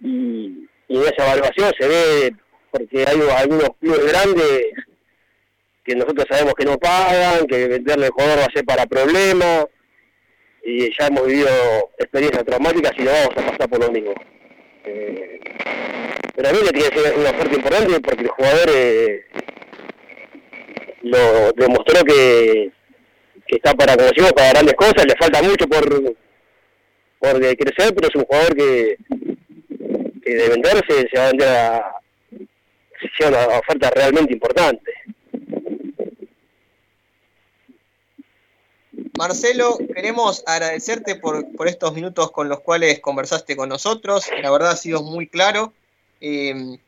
y, 0.00 0.68
y 0.88 0.96
en 0.96 1.02
esa 1.02 1.26
evaluación 1.26 1.72
se 1.78 1.88
ve, 1.88 2.34
porque 2.70 3.04
hay 3.06 3.20
algunos 3.36 3.70
clubes 3.80 4.06
grandes 4.06 4.62
que 5.84 5.94
nosotros 5.94 6.26
sabemos 6.28 6.54
que 6.54 6.64
no 6.64 6.78
pagan, 6.78 7.46
que 7.46 7.68
venderle 7.68 8.06
al 8.06 8.12
jugador 8.12 8.38
va 8.40 8.44
a 8.44 8.52
ser 8.52 8.64
para 8.64 8.86
problemas, 8.86 9.66
y 10.64 10.90
ya 10.98 11.06
hemos 11.06 11.26
vivido 11.26 11.48
experiencias 11.96 12.44
traumáticas 12.44 12.92
y 12.98 13.02
no 13.02 13.12
vamos 13.12 13.36
a 13.36 13.50
pasar 13.52 13.68
por 13.68 13.80
lo 13.80 13.92
mismo. 13.92 14.12
Eh, 14.86 15.40
pero 16.34 16.48
a 16.48 16.52
mí 16.52 16.58
le 16.62 16.70
tiene 16.70 16.90
que 16.90 16.98
ser 17.00 17.18
una 17.18 17.30
oferta 17.30 17.56
importante 17.56 18.00
porque 18.00 18.22
el 18.22 18.28
jugador 18.28 18.70
eh, 18.72 19.26
lo 21.02 21.52
demostró 21.52 22.04
que, 22.04 22.70
que 23.46 23.56
está 23.56 23.74
para, 23.74 23.96
como 23.96 24.30
para 24.30 24.50
grandes 24.50 24.74
cosas, 24.74 25.06
le 25.06 25.14
falta 25.18 25.42
mucho 25.42 25.66
por, 25.66 26.14
por 27.18 27.40
crecer, 27.40 27.94
pero 27.94 28.08
es 28.08 28.14
un 28.14 28.24
jugador 28.24 28.54
que, 28.54 28.96
que 30.22 30.34
de 30.34 30.48
venderse 30.48 31.08
se 31.10 31.18
va 31.18 31.24
a 31.24 31.30
vender 31.30 31.48
a, 31.48 31.76
a 31.76 33.28
una 33.28 33.58
oferta 33.58 33.90
realmente 33.90 34.32
importante. 34.32 34.92
Marcelo, 39.16 39.78
queremos 39.94 40.42
agradecerte 40.46 41.16
por, 41.16 41.46
estos 41.66 41.94
minutos 41.94 42.30
con 42.32 42.48
los 42.48 42.60
cuales 42.60 43.00
conversaste 43.00 43.56
con 43.56 43.68
nosotros. 43.68 44.26
La 44.42 44.50
verdad 44.50 44.72
ha 44.72 44.76
sido 44.76 45.02
muy 45.02 45.26
claro. 45.26 45.72
Em, 46.20 46.78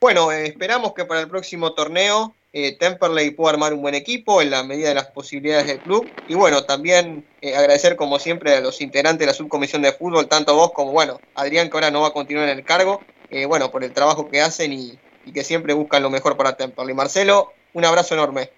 bueno, 0.00 0.32
esperamos 0.32 0.94
que 0.94 1.04
para 1.04 1.20
el 1.20 1.28
próximo 1.28 1.74
torneo 1.74 2.34
eh, 2.52 2.76
Temperley 2.78 3.30
pueda 3.32 3.52
armar 3.52 3.74
un 3.74 3.82
buen 3.82 3.94
equipo 3.94 4.40
en 4.40 4.50
la 4.50 4.62
medida 4.62 4.88
de 4.88 4.94
las 4.94 5.08
posibilidades 5.08 5.66
del 5.66 5.80
club. 5.80 6.08
Y 6.28 6.34
bueno, 6.34 6.64
también 6.64 7.26
eh, 7.42 7.54
agradecer 7.54 7.96
como 7.96 8.18
siempre 8.18 8.54
a 8.54 8.60
los 8.60 8.80
integrantes 8.80 9.20
de 9.20 9.26
la 9.26 9.34
subcomisión 9.34 9.82
de 9.82 9.92
fútbol, 9.92 10.28
tanto 10.28 10.54
vos 10.54 10.72
como 10.72 10.92
bueno, 10.92 11.20
Adrián 11.34 11.68
que 11.68 11.76
ahora 11.76 11.90
no 11.90 12.00
va 12.00 12.08
a 12.08 12.12
continuar 12.12 12.48
en 12.48 12.58
el 12.58 12.64
cargo, 12.64 13.02
eh, 13.30 13.44
bueno, 13.44 13.70
por 13.70 13.84
el 13.84 13.92
trabajo 13.92 14.30
que 14.30 14.40
hacen 14.40 14.72
y, 14.72 14.98
y 15.26 15.32
que 15.32 15.44
siempre 15.44 15.74
buscan 15.74 16.02
lo 16.02 16.08
mejor 16.08 16.38
para 16.38 16.56
Temperley. 16.56 16.94
Marcelo, 16.94 17.52
un 17.74 17.84
abrazo 17.84 18.14
enorme. 18.14 18.50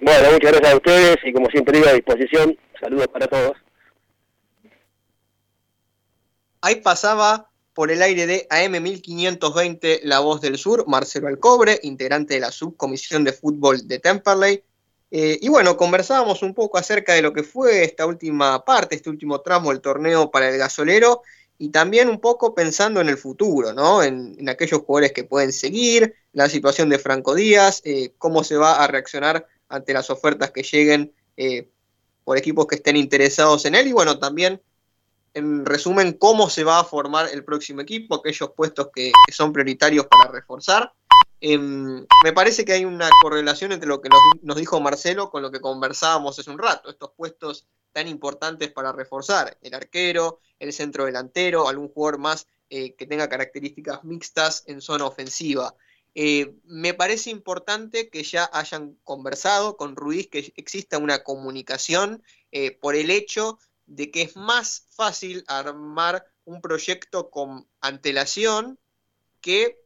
Bueno, 0.00 0.32
muchas 0.32 0.52
gracias 0.52 0.72
a 0.72 0.76
ustedes 0.76 1.16
y 1.24 1.32
como 1.32 1.48
siempre 1.48 1.78
digo 1.78 1.88
a 1.88 1.94
disposición, 1.94 2.56
saludos 2.78 3.08
para 3.08 3.26
todos. 3.28 3.56
Ahí 6.60 6.76
pasaba 6.76 7.48
por 7.72 7.90
el 7.90 8.02
aire 8.02 8.26
de 8.26 8.46
AM1520 8.48 10.00
La 10.02 10.20
Voz 10.20 10.40
del 10.40 10.58
Sur, 10.58 10.86
Marcelo 10.86 11.28
Alcobre, 11.28 11.80
integrante 11.82 12.34
de 12.34 12.40
la 12.40 12.50
subcomisión 12.50 13.24
de 13.24 13.32
fútbol 13.32 13.86
de 13.88 13.98
Temperley. 13.98 14.62
Eh, 15.10 15.38
y 15.40 15.48
bueno, 15.48 15.76
conversábamos 15.76 16.42
un 16.42 16.52
poco 16.52 16.76
acerca 16.78 17.14
de 17.14 17.22
lo 17.22 17.32
que 17.32 17.42
fue 17.42 17.84
esta 17.84 18.04
última 18.04 18.64
parte, 18.64 18.96
este 18.96 19.08
último 19.08 19.40
tramo 19.40 19.70
del 19.70 19.80
torneo 19.80 20.30
para 20.30 20.50
el 20.50 20.58
gasolero 20.58 21.22
y 21.58 21.70
también 21.70 22.10
un 22.10 22.20
poco 22.20 22.54
pensando 22.54 23.00
en 23.00 23.08
el 23.08 23.16
futuro, 23.16 23.72
¿no? 23.72 24.02
En, 24.02 24.46
aquellos 24.48 24.82
jugadores 24.82 25.12
que 25.12 25.24
pueden 25.24 25.52
seguir, 25.52 26.14
la 26.32 26.48
situación 26.50 26.90
de 26.90 26.98
Franco 26.98 27.34
Díaz, 27.34 27.80
eh, 27.84 28.12
cómo 28.18 28.44
se 28.44 28.56
va 28.56 28.82
a 28.82 28.86
reaccionar 28.88 29.46
ante 29.68 29.92
las 29.92 30.10
ofertas 30.10 30.50
que 30.50 30.62
lleguen 30.62 31.12
eh, 31.36 31.68
por 32.24 32.38
equipos 32.38 32.66
que 32.66 32.76
estén 32.76 32.96
interesados 32.96 33.64
en 33.66 33.74
él 33.74 33.88
y 33.88 33.92
bueno, 33.92 34.18
también 34.18 34.60
en 35.36 35.66
resumen 35.66 36.14
cómo 36.14 36.48
se 36.48 36.64
va 36.64 36.80
a 36.80 36.84
formar 36.84 37.28
el 37.30 37.44
próximo 37.44 37.82
equipo, 37.82 38.14
aquellos 38.14 38.52
puestos 38.52 38.88
que, 38.92 39.12
son 39.30 39.52
prioritarios 39.52 40.06
para 40.06 40.30
reforzar. 40.30 40.92
Em, 41.40 42.06
me 42.24 42.32
parece 42.32 42.64
que 42.64 42.72
hay 42.72 42.86
una 42.86 43.10
correlación 43.20 43.72
entre 43.72 43.86
lo 43.86 44.00
que 44.00 44.08
nos, 44.42 44.56
dijo 44.56 44.80
Marcelo 44.80 45.30
con 45.30 45.42
lo 45.42 45.50
que 45.50 45.60
conversábamos 45.60 46.38
hace 46.38 46.50
un 46.50 46.58
rato, 46.58 46.88
estos 46.88 47.10
puestos 47.14 47.66
tan 47.92 48.08
importantes 48.08 48.72
para 48.72 48.92
reforzar, 48.92 49.58
el 49.60 49.74
arquero, 49.74 50.40
el 50.58 50.72
centro 50.72 51.04
delantero, 51.04 51.68
algún 51.68 51.90
jugador 51.90 52.18
más 52.18 52.46
eh, 52.70 52.94
que 52.94 53.06
tenga 53.06 53.28
características 53.28 54.04
mixtas 54.04 54.64
en 54.66 54.80
zona 54.80 55.04
ofensiva. 55.04 55.74
Eh, 56.18 56.54
me 56.64 56.94
parece 56.94 57.28
importante 57.28 58.08
que 58.08 58.22
ya 58.22 58.48
hayan 58.54 58.94
conversado 59.04 59.76
con 59.76 59.96
Ruiz, 59.96 60.28
que 60.28 60.50
exista 60.56 60.96
una 60.96 61.22
comunicación 61.22 62.22
eh, 62.52 62.70
por 62.70 62.96
el 62.96 63.10
hecho 63.10 63.58
de 63.84 64.10
que 64.10 64.22
es 64.22 64.34
más 64.34 64.86
fácil 64.92 65.44
armar 65.46 66.24
un 66.44 66.62
proyecto 66.62 67.28
con 67.28 67.68
antelación 67.82 68.78
que 69.42 69.78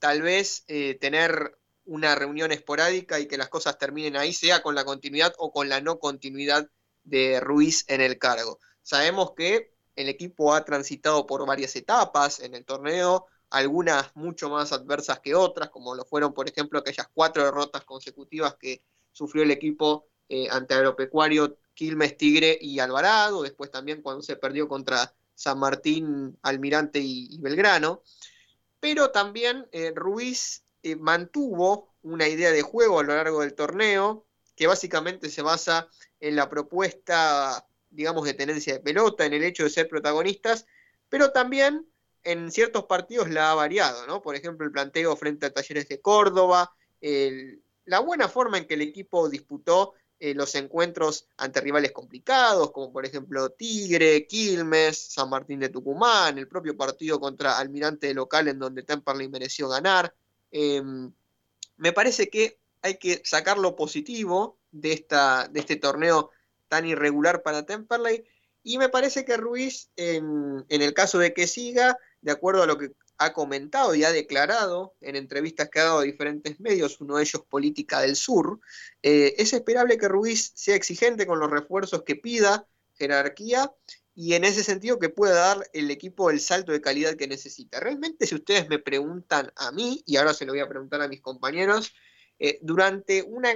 tal 0.00 0.20
vez 0.20 0.64
eh, 0.66 0.98
tener 1.00 1.56
una 1.84 2.16
reunión 2.16 2.50
esporádica 2.50 3.20
y 3.20 3.28
que 3.28 3.38
las 3.38 3.48
cosas 3.48 3.78
terminen 3.78 4.16
ahí, 4.16 4.32
sea 4.32 4.62
con 4.62 4.74
la 4.74 4.84
continuidad 4.84 5.32
o 5.38 5.52
con 5.52 5.68
la 5.68 5.80
no 5.80 6.00
continuidad 6.00 6.68
de 7.04 7.38
Ruiz 7.38 7.84
en 7.86 8.00
el 8.00 8.18
cargo. 8.18 8.58
Sabemos 8.82 9.30
que 9.36 9.76
el 9.94 10.08
equipo 10.08 10.54
ha 10.54 10.64
transitado 10.64 11.24
por 11.24 11.46
varias 11.46 11.76
etapas 11.76 12.40
en 12.40 12.56
el 12.56 12.64
torneo, 12.64 13.26
algunas 13.50 14.14
mucho 14.14 14.50
más 14.50 14.72
adversas 14.72 15.20
que 15.20 15.34
otras, 15.34 15.70
como 15.70 15.94
lo 15.94 16.04
fueron, 16.04 16.34
por 16.34 16.48
ejemplo, 16.48 16.78
aquellas 16.78 17.08
cuatro 17.12 17.44
derrotas 17.44 17.84
consecutivas 17.84 18.56
que 18.56 18.82
sufrió 19.12 19.42
el 19.42 19.50
equipo 19.50 20.08
eh, 20.28 20.48
ante 20.50 20.74
Agropecuario 20.74 21.58
Quilmes, 21.74 22.16
Tigre 22.16 22.58
y 22.60 22.80
Alvarado, 22.80 23.42
después 23.42 23.70
también 23.70 24.02
cuando 24.02 24.22
se 24.22 24.36
perdió 24.36 24.68
contra 24.68 25.14
San 25.34 25.58
Martín, 25.58 26.36
Almirante 26.42 26.98
y, 26.98 27.38
Belgrano. 27.38 28.02
Pero 28.80 29.10
también 29.10 29.66
eh, 29.72 29.92
Ruiz 29.94 30.64
eh, 30.82 30.96
mantuvo 30.96 31.94
una 32.02 32.28
idea 32.28 32.50
de 32.50 32.62
juego 32.62 33.00
a 33.00 33.04
lo 33.04 33.14
largo 33.14 33.40
del 33.40 33.54
torneo, 33.54 34.26
que 34.56 34.66
básicamente 34.66 35.30
se 35.30 35.42
basa 35.42 35.88
en 36.20 36.36
la 36.36 36.50
propuesta, 36.50 37.66
digamos, 37.90 38.24
de 38.24 38.34
tenencia 38.34 38.74
de 38.74 38.80
pelota, 38.80 39.24
en 39.24 39.32
el 39.32 39.44
hecho 39.44 39.64
de 39.64 39.70
ser 39.70 39.88
protagonistas, 39.88 40.66
pero 41.08 41.30
también 41.30 41.86
en 42.32 42.50
ciertos 42.52 42.84
partidos 42.84 43.30
la 43.30 43.50
ha 43.50 43.54
variado, 43.54 44.06
¿no? 44.06 44.22
Por 44.22 44.36
ejemplo, 44.36 44.66
el 44.66 44.72
planteo 44.72 45.16
frente 45.16 45.46
a 45.46 45.52
Talleres 45.52 45.88
de 45.88 46.00
Córdoba, 46.00 46.72
la 47.84 48.00
buena 48.00 48.28
forma 48.28 48.58
en 48.58 48.66
que 48.66 48.74
el 48.74 48.82
equipo 48.82 49.28
disputó 49.28 49.94
eh, 50.20 50.34
los 50.34 50.54
encuentros 50.56 51.28
ante 51.36 51.60
rivales 51.60 51.92
complicados, 51.92 52.72
como 52.72 52.92
por 52.92 53.06
ejemplo 53.06 53.50
Tigre, 53.50 54.26
Quilmes, 54.26 54.98
San 55.12 55.30
Martín 55.30 55.60
de 55.60 55.68
Tucumán, 55.68 56.36
el 56.38 56.48
propio 56.48 56.76
partido 56.76 57.20
contra 57.20 57.56
Almirante 57.56 58.12
local 58.12 58.48
en 58.48 58.58
donde 58.58 58.82
Temperley 58.82 59.28
mereció 59.28 59.68
ganar. 59.68 60.12
Em, 60.50 61.12
me 61.76 61.92
parece 61.92 62.28
que 62.28 62.58
hay 62.82 62.98
que 62.98 63.22
sacar 63.24 63.58
lo 63.58 63.76
positivo 63.76 64.58
de, 64.72 64.92
esta, 64.92 65.46
de 65.48 65.60
este 65.60 65.76
torneo 65.76 66.30
tan 66.66 66.84
irregular 66.84 67.42
para 67.42 67.64
Temperley 67.64 68.24
y 68.64 68.78
me 68.78 68.88
parece 68.88 69.24
que 69.24 69.36
Ruiz, 69.36 69.90
en, 69.94 70.66
en 70.68 70.82
el 70.82 70.94
caso 70.94 71.18
de 71.18 71.32
que 71.32 71.46
siga, 71.46 71.96
de 72.20 72.32
acuerdo 72.32 72.62
a 72.62 72.66
lo 72.66 72.78
que 72.78 72.92
ha 73.18 73.32
comentado 73.32 73.94
y 73.94 74.04
ha 74.04 74.12
declarado 74.12 74.94
en 75.00 75.16
entrevistas 75.16 75.68
que 75.68 75.80
ha 75.80 75.84
dado 75.84 75.98
a 75.98 76.04
diferentes 76.04 76.60
medios, 76.60 77.00
uno 77.00 77.16
de 77.16 77.24
ellos 77.24 77.42
Política 77.48 78.00
del 78.00 78.16
Sur, 78.16 78.60
eh, 79.02 79.34
es 79.38 79.52
esperable 79.52 79.98
que 79.98 80.08
Ruiz 80.08 80.52
sea 80.54 80.76
exigente 80.76 81.26
con 81.26 81.40
los 81.40 81.50
refuerzos 81.50 82.04
que 82.04 82.16
pida, 82.16 82.66
jerarquía, 82.94 83.72
y 84.14 84.34
en 84.34 84.44
ese 84.44 84.64
sentido 84.64 84.98
que 84.98 85.10
pueda 85.10 85.34
dar 85.34 85.70
el 85.72 85.90
equipo 85.90 86.30
el 86.30 86.40
salto 86.40 86.72
de 86.72 86.80
calidad 86.80 87.14
que 87.14 87.28
necesita. 87.28 87.78
Realmente 87.78 88.26
si 88.26 88.34
ustedes 88.34 88.68
me 88.68 88.80
preguntan 88.80 89.52
a 89.54 89.70
mí, 89.70 90.02
y 90.06 90.16
ahora 90.16 90.34
se 90.34 90.44
lo 90.44 90.52
voy 90.52 90.60
a 90.60 90.68
preguntar 90.68 91.00
a 91.02 91.08
mis 91.08 91.20
compañeros, 91.20 91.92
eh, 92.40 92.58
durante 92.62 93.22
una, 93.22 93.50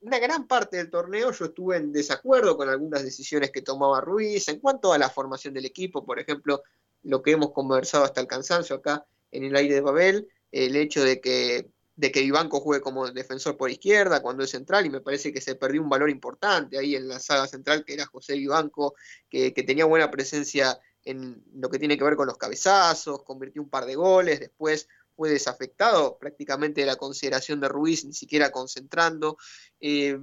una, 0.00 0.18
gran 0.18 0.46
parte 0.46 0.76
del 0.76 0.90
torneo 0.90 1.32
yo 1.32 1.46
estuve 1.46 1.78
en 1.78 1.90
desacuerdo 1.90 2.54
con 2.54 2.68
algunas 2.68 3.02
decisiones 3.02 3.50
que 3.50 3.62
tomaba 3.62 4.02
Ruiz 4.02 4.46
en 4.48 4.60
cuanto 4.60 4.92
a 4.92 4.98
la 4.98 5.08
formación 5.08 5.54
del 5.54 5.64
equipo, 5.64 6.04
por 6.04 6.18
ejemplo, 6.18 6.62
lo 7.02 7.22
que 7.22 7.32
hemos 7.32 7.52
conversado 7.52 8.04
hasta 8.04 8.20
el 8.20 8.26
cansancio 8.26 8.76
acá 8.76 9.06
en 9.30 9.44
el 9.44 9.56
aire 9.56 9.74
de 9.74 9.80
Babel, 9.80 10.28
el 10.52 10.76
hecho 10.76 11.02
de 11.02 11.20
que, 11.20 11.70
de 11.96 12.12
que 12.12 12.20
Vivanco 12.20 12.60
juegue 12.60 12.82
como 12.82 13.10
defensor 13.10 13.56
por 13.56 13.70
izquierda 13.70 14.22
cuando 14.22 14.44
es 14.44 14.50
central, 14.50 14.86
y 14.86 14.90
me 14.90 15.00
parece 15.00 15.32
que 15.32 15.40
se 15.40 15.54
perdió 15.54 15.82
un 15.82 15.88
valor 15.88 16.10
importante 16.10 16.78
ahí 16.78 16.96
en 16.96 17.08
la 17.08 17.20
saga 17.20 17.46
central, 17.46 17.84
que 17.84 17.94
era 17.94 18.06
José 18.06 18.36
Vivanco, 18.36 18.94
que, 19.28 19.54
que 19.54 19.62
tenía 19.62 19.84
buena 19.84 20.10
presencia 20.10 20.78
en 21.04 21.42
lo 21.54 21.70
que 21.70 21.78
tiene 21.78 21.96
que 21.96 22.04
ver 22.04 22.16
con 22.16 22.26
los 22.26 22.36
cabezazos, 22.36 23.22
convirtió 23.24 23.62
un 23.62 23.70
par 23.70 23.86
de 23.86 23.94
goles, 23.94 24.40
después 24.40 24.88
fue 25.16 25.30
desafectado 25.30 26.18
prácticamente 26.18 26.80
de 26.80 26.86
la 26.86 26.96
consideración 26.96 27.60
de 27.60 27.68
Ruiz, 27.68 28.04
ni 28.04 28.14
siquiera 28.14 28.50
concentrando. 28.50 29.36
Eh, 29.80 30.18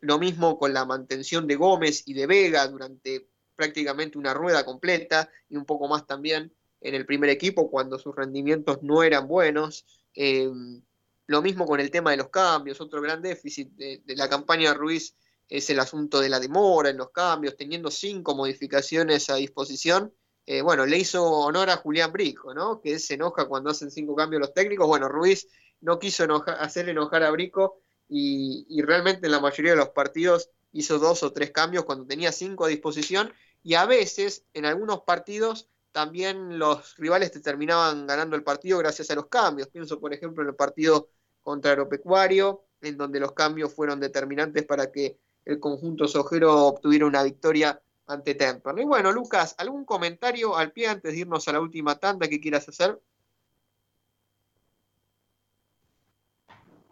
lo 0.00 0.18
mismo 0.18 0.58
con 0.58 0.72
la 0.72 0.84
mantención 0.84 1.46
de 1.46 1.56
Gómez 1.56 2.02
y 2.06 2.14
de 2.14 2.26
Vega 2.26 2.66
durante 2.66 3.28
prácticamente 3.60 4.16
una 4.16 4.32
rueda 4.32 4.64
completa 4.64 5.28
y 5.50 5.56
un 5.56 5.66
poco 5.66 5.86
más 5.86 6.06
también 6.06 6.50
en 6.80 6.94
el 6.94 7.04
primer 7.04 7.28
equipo 7.28 7.70
cuando 7.70 7.98
sus 7.98 8.16
rendimientos 8.16 8.82
no 8.82 9.02
eran 9.02 9.28
buenos. 9.28 9.84
Em, 10.14 10.80
lo 11.26 11.42
mismo 11.42 11.66
con 11.66 11.78
el 11.78 11.90
tema 11.90 12.12
de 12.12 12.16
los 12.16 12.30
cambios, 12.30 12.80
otro 12.80 13.02
gran 13.02 13.20
déficit 13.20 13.68
de, 13.72 14.02
la 14.16 14.30
campaña 14.30 14.70
de 14.70 14.78
Ruiz 14.78 15.14
es 15.46 15.68
el 15.68 15.78
asunto 15.78 16.20
de 16.20 16.30
la 16.30 16.40
demora 16.40 16.88
en 16.88 16.96
los 16.96 17.10
cambios, 17.10 17.54
teniendo 17.54 17.90
cinco 17.90 18.34
modificaciones 18.34 19.28
a 19.28 19.34
disposición. 19.34 20.14
Eh, 20.46 20.62
bueno, 20.62 20.86
le 20.86 20.96
hizo 20.96 21.22
honor 21.22 21.68
a 21.68 21.76
Julián 21.76 22.12
Brico, 22.12 22.54
¿no? 22.54 22.80
Que 22.80 22.98
se 22.98 23.14
enoja 23.14 23.46
cuando 23.46 23.68
hacen 23.68 23.90
cinco 23.90 24.16
cambios 24.16 24.40
los 24.40 24.54
técnicos. 24.54 24.86
Bueno, 24.86 25.06
Ruiz 25.06 25.48
no 25.82 25.98
quiso 25.98 26.24
hacer 26.46 26.88
enojar 26.88 27.24
a 27.24 27.30
Brico 27.30 27.82
y 28.08 28.80
realmente 28.82 29.26
en 29.26 29.32
la 29.32 29.40
mayoría 29.40 29.72
de 29.72 29.76
los 29.76 29.90
partidos 29.90 30.50
hizo 30.72 30.98
dos 30.98 31.22
o 31.22 31.32
tres 31.32 31.50
cambios 31.50 31.84
cuando 31.84 32.06
tenía 32.06 32.32
cinco 32.32 32.64
a 32.64 32.68
disposición 32.68 33.32
y 33.62 33.74
a 33.74 33.86
veces 33.86 34.44
en 34.54 34.64
algunos 34.64 35.02
partidos 35.02 35.68
también 35.92 36.58
los 36.58 36.96
rivales 36.96 37.32
te 37.32 37.40
terminaban 37.40 38.06
ganando 38.06 38.36
el 38.36 38.44
partido 38.44 38.78
gracias 38.78 39.10
a 39.10 39.14
los 39.14 39.26
cambios. 39.26 39.68
Pienso, 39.68 39.98
por 40.00 40.14
ejemplo, 40.14 40.42
en 40.42 40.50
el 40.50 40.54
partido 40.54 41.10
contra 41.42 41.72
Agropecuario, 41.72 42.64
en 42.80 42.96
donde 42.96 43.20
los 43.20 43.32
cambios 43.32 43.74
fueron 43.74 44.00
determinantes 44.00 44.64
para 44.64 44.90
que 44.90 45.18
el 45.44 45.58
conjunto 45.58 46.06
sojero 46.06 46.66
obtuviera 46.66 47.06
una 47.06 47.22
victoria 47.22 47.80
ante 48.06 48.34
Temper. 48.34 48.78
Y 48.78 48.84
bueno, 48.84 49.12
Lucas, 49.12 49.54
¿algún 49.58 49.84
comentario 49.84 50.56
al 50.56 50.72
pie 50.72 50.88
antes 50.88 51.12
de 51.12 51.18
irnos 51.18 51.46
a 51.48 51.52
la 51.52 51.60
última 51.60 51.98
tanda 51.98 52.28
que 52.28 52.40
quieras 52.40 52.68
hacer? 52.68 53.00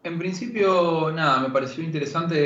En 0.01 0.17
principio, 0.17 1.11
nada, 1.11 1.41
me 1.41 1.49
pareció 1.49 1.83
interesante 1.83 2.37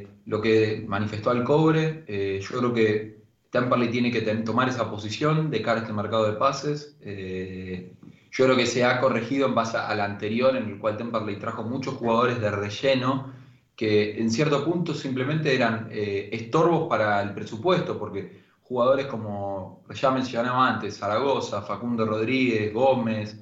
eh, 0.00 0.08
lo 0.26 0.40
que 0.40 0.84
manifestó 0.86 1.30
al 1.30 1.42
cobre. 1.42 2.04
Eh, 2.06 2.40
yo 2.40 2.58
creo 2.58 2.72
que 2.72 3.18
Temperley 3.50 3.90
tiene 3.90 4.10
que 4.10 4.20
tomar 4.20 4.68
esa 4.68 4.90
posición 4.90 5.50
de 5.50 5.62
cara 5.62 5.80
a 5.80 5.82
este 5.82 5.92
mercado 5.92 6.30
de 6.30 6.36
pases. 6.36 6.96
Eh, 7.00 7.92
yo 8.30 8.44
creo 8.44 8.56
que 8.56 8.66
se 8.66 8.84
ha 8.84 9.00
corregido 9.00 9.48
en 9.48 9.54
base 9.54 9.78
al 9.78 10.00
anterior, 10.00 10.54
en 10.56 10.68
el 10.68 10.78
cual 10.78 10.96
Temperley 10.96 11.38
trajo 11.38 11.62
muchos 11.64 11.94
jugadores 11.94 12.40
de 12.40 12.50
relleno 12.50 13.32
que 13.74 14.18
en 14.18 14.30
cierto 14.30 14.64
punto 14.64 14.92
simplemente 14.92 15.54
eran 15.54 15.88
eh, 15.92 16.28
estorbos 16.32 16.88
para 16.88 17.22
el 17.22 17.32
presupuesto, 17.32 17.98
porque 17.98 18.42
jugadores 18.62 19.06
como 19.06 19.84
ya 19.94 20.10
mencionaba 20.10 20.68
antes, 20.68 20.98
Zaragoza, 20.98 21.62
Facundo 21.62 22.04
Rodríguez, 22.04 22.74
Gómez, 22.74 23.40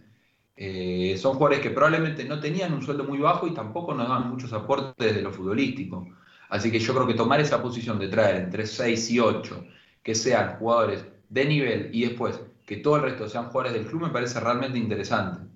eh, 0.55 1.17
son 1.19 1.35
jugadores 1.35 1.61
que 1.61 1.71
probablemente 1.71 2.25
no 2.25 2.39
tenían 2.39 2.73
un 2.75 2.83
sueldo 2.83 3.05
muy 3.05 3.19
bajo 3.19 3.47
y 3.47 3.55
tampoco 3.55 3.95
nos 3.95 4.09
daban 4.09 4.31
muchos 4.31 4.53
aportes 4.53 5.15
de 5.15 5.23
lo 5.23 5.33
futbolístico. 5.33 6.07
Así 6.51 6.71
que 6.71 6.79
yo 6.79 6.95
creo 6.95 7.07
que 7.07 7.15
tomar 7.15 7.41
esa 7.41 7.61
posición 7.61 7.99
de 7.99 8.09
traer 8.09 8.37
entre 8.37 8.67
6 8.67 9.11
y 9.11 9.21
8 9.21 9.65
que 10.07 10.15
sean 10.15 10.57
jugadores 10.61 11.05
de 11.29 11.45
nivel 11.45 11.91
y 11.93 12.07
después 12.07 12.39
que 12.65 12.77
todo 12.77 12.95
el 12.95 13.03
resto 13.03 13.29
sean 13.29 13.47
jugadores 13.47 13.73
del 13.73 13.89
club 13.89 14.03
me 14.03 14.11
parece 14.11 14.39
realmente 14.39 14.79
interesante. 14.79 15.51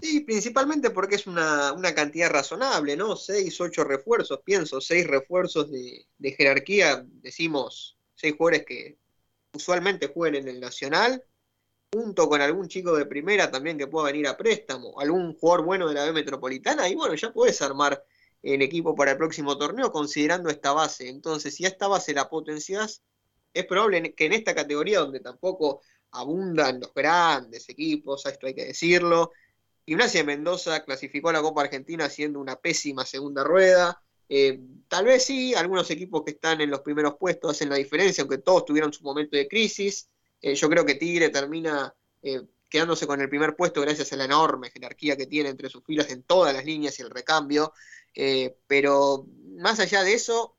Sí, 0.00 0.20
principalmente 0.20 0.88
porque 0.88 1.16
es 1.16 1.26
una, 1.26 1.74
cantidad 1.94 2.30
razonable, 2.30 2.96
¿no? 2.96 3.16
Seis, 3.16 3.60
ocho 3.60 3.84
refuerzos, 3.84 4.40
pienso, 4.46 4.80
seis 4.80 5.06
refuerzos 5.06 5.70
de, 5.70 6.06
de, 6.16 6.32
jerarquía, 6.32 7.04
decimos, 7.06 7.98
seis 8.14 8.34
jugadores 8.38 8.64
que 8.64 8.96
usualmente 9.52 10.08
jueguen 10.08 10.48
en 10.48 10.54
el 10.54 10.60
Nacional, 10.60 11.22
junto 11.92 12.30
con 12.30 12.40
algún 12.40 12.68
chico 12.68 12.96
de 12.96 13.04
primera 13.04 13.50
también 13.50 13.76
que 13.76 13.88
pueda 13.88 14.06
venir 14.06 14.26
a 14.26 14.38
préstamo, 14.38 14.98
algún 14.98 15.34
jugador 15.34 15.66
bueno 15.66 15.86
de 15.86 15.94
la 15.96 16.06
B 16.06 16.12
Metropolitana, 16.14 16.88
y 16.88 16.94
bueno, 16.94 17.14
ya 17.14 17.30
puedes 17.30 17.60
armar 17.60 18.02
en 18.44 18.62
equipo 18.62 18.94
para 18.94 19.12
el 19.12 19.16
próximo 19.16 19.56
torneo 19.56 19.90
considerando 19.90 20.50
esta 20.50 20.72
base. 20.72 21.08
Entonces, 21.08 21.54
si 21.54 21.64
a 21.64 21.68
esta 21.68 21.88
base 21.88 22.14
la 22.14 22.28
potencias, 22.28 23.02
es 23.52 23.66
probable 23.66 24.14
que 24.14 24.26
en 24.26 24.34
esta 24.34 24.54
categoría 24.54 25.00
donde 25.00 25.20
tampoco 25.20 25.80
abundan 26.12 26.80
los 26.80 26.92
grandes 26.94 27.68
equipos, 27.68 28.26
esto 28.26 28.46
hay 28.46 28.54
que 28.54 28.66
decirlo, 28.66 29.32
Gimnasia 29.86 30.20
de 30.20 30.26
Mendoza 30.26 30.84
clasificó 30.84 31.30
a 31.30 31.32
la 31.32 31.42
Copa 31.42 31.62
Argentina 31.62 32.04
haciendo 32.04 32.38
una 32.38 32.56
pésima 32.56 33.04
segunda 33.04 33.42
rueda, 33.42 34.00
Eh, 34.28 34.58
tal 34.88 35.04
vez 35.04 35.24
sí, 35.24 35.54
algunos 35.54 35.90
equipos 35.90 36.22
que 36.24 36.32
están 36.32 36.60
en 36.60 36.70
los 36.70 36.80
primeros 36.80 37.16
puestos 37.18 37.50
hacen 37.50 37.68
la 37.68 37.76
diferencia, 37.76 38.22
aunque 38.22 38.38
todos 38.38 38.64
tuvieron 38.64 38.90
su 38.90 39.04
momento 39.04 39.36
de 39.36 39.46
crisis. 39.46 40.08
Eh, 40.40 40.54
yo 40.54 40.68
creo 40.68 40.84
que 40.84 40.94
Tigre 40.94 41.28
termina 41.28 41.94
eh, 42.22 42.40
quedándose 42.70 43.06
con 43.06 43.20
el 43.20 43.28
primer 43.28 43.54
puesto 43.54 43.82
gracias 43.82 44.12
a 44.12 44.16
la 44.16 44.24
enorme 44.24 44.70
jerarquía 44.70 45.14
que 45.16 45.26
tiene 45.26 45.50
entre 45.50 45.68
sus 45.68 45.84
filas 45.84 46.10
en 46.10 46.22
todas 46.22 46.54
las 46.54 46.64
líneas 46.64 46.98
y 46.98 47.02
el 47.02 47.10
recambio. 47.10 47.72
Pero 48.66 49.26
más 49.56 49.80
allá 49.80 50.02
de 50.02 50.14
eso, 50.14 50.56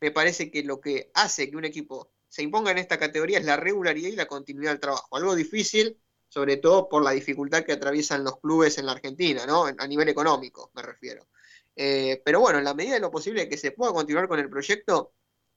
me 0.00 0.10
parece 0.10 0.50
que 0.50 0.62
lo 0.62 0.80
que 0.80 1.10
hace 1.14 1.50
que 1.50 1.56
un 1.56 1.64
equipo 1.64 2.12
se 2.28 2.42
imponga 2.42 2.70
en 2.70 2.78
esta 2.78 2.98
categoría 2.98 3.38
es 3.38 3.44
la 3.44 3.56
regularidad 3.56 4.08
y 4.08 4.16
la 4.16 4.26
continuidad 4.26 4.72
del 4.72 4.80
trabajo. 4.80 5.16
Algo 5.16 5.34
difícil, 5.34 6.00
sobre 6.28 6.56
todo 6.56 6.88
por 6.88 7.04
la 7.04 7.10
dificultad 7.10 7.64
que 7.64 7.72
atraviesan 7.72 8.24
los 8.24 8.40
clubes 8.40 8.78
en 8.78 8.86
la 8.86 8.92
Argentina, 8.92 9.44
¿no? 9.46 9.66
A 9.66 9.86
nivel 9.86 10.08
económico, 10.08 10.70
me 10.74 10.82
refiero. 10.82 11.28
Eh, 11.76 12.22
pero 12.24 12.40
bueno, 12.40 12.58
en 12.58 12.64
la 12.64 12.74
medida 12.74 12.94
de 12.94 13.00
lo 13.00 13.10
posible 13.10 13.48
que 13.48 13.58
se 13.58 13.72
pueda 13.72 13.92
continuar 13.92 14.28
con 14.28 14.38
el 14.38 14.48
proyecto, 14.48 15.12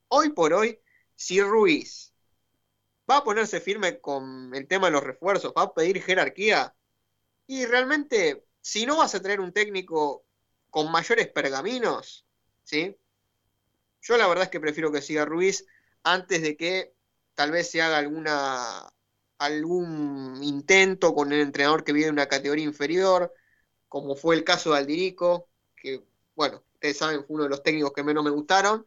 hoy 0.09 0.29
por 0.29 0.53
hoy, 0.53 0.79
si 1.15 1.41
Ruiz 1.41 2.13
va 3.09 3.17
a 3.17 3.23
ponerse 3.23 3.61
firme 3.61 3.99
con 3.99 4.53
el 4.53 4.67
tema 4.67 4.87
de 4.87 4.93
los 4.93 5.03
refuerzos, 5.03 5.53
va 5.57 5.63
a 5.63 5.73
pedir 5.73 6.01
jerarquía, 6.01 6.75
y 7.47 7.65
realmente, 7.65 8.45
si 8.61 8.85
no 8.85 8.97
vas 8.97 9.15
a 9.15 9.21
traer 9.21 9.39
un 9.39 9.53
técnico 9.53 10.24
con 10.75 10.91
mayores 10.91 11.29
pergaminos, 11.29 12.25
¿sí? 12.65 12.97
Yo 14.01 14.17
la 14.17 14.27
verdad 14.27 14.43
es 14.43 14.49
que 14.49 14.59
prefiero 14.59 14.91
que 14.91 15.01
siga 15.01 15.23
Ruiz 15.23 15.65
antes 16.03 16.41
de 16.41 16.57
que 16.57 16.93
tal 17.33 17.51
vez 17.51 17.71
se 17.71 17.81
haga 17.81 17.97
alguna 17.97 18.85
algún 19.37 20.37
intento 20.43 21.15
con 21.15 21.31
el 21.31 21.39
entrenador 21.39 21.85
que 21.85 21.93
viene 21.93 22.07
de 22.07 22.11
una 22.11 22.25
categoría 22.25 22.65
inferior, 22.65 23.33
como 23.87 24.17
fue 24.17 24.35
el 24.35 24.43
caso 24.43 24.73
de 24.73 24.79
Aldirico, 24.79 25.47
que, 25.77 26.03
bueno, 26.35 26.61
ustedes 26.73 26.97
saben, 26.97 27.23
fue 27.23 27.35
uno 27.35 27.43
de 27.43 27.51
los 27.51 27.63
técnicos 27.63 27.93
que 27.93 28.03
menos 28.03 28.25
me 28.25 28.31
gustaron. 28.31 28.85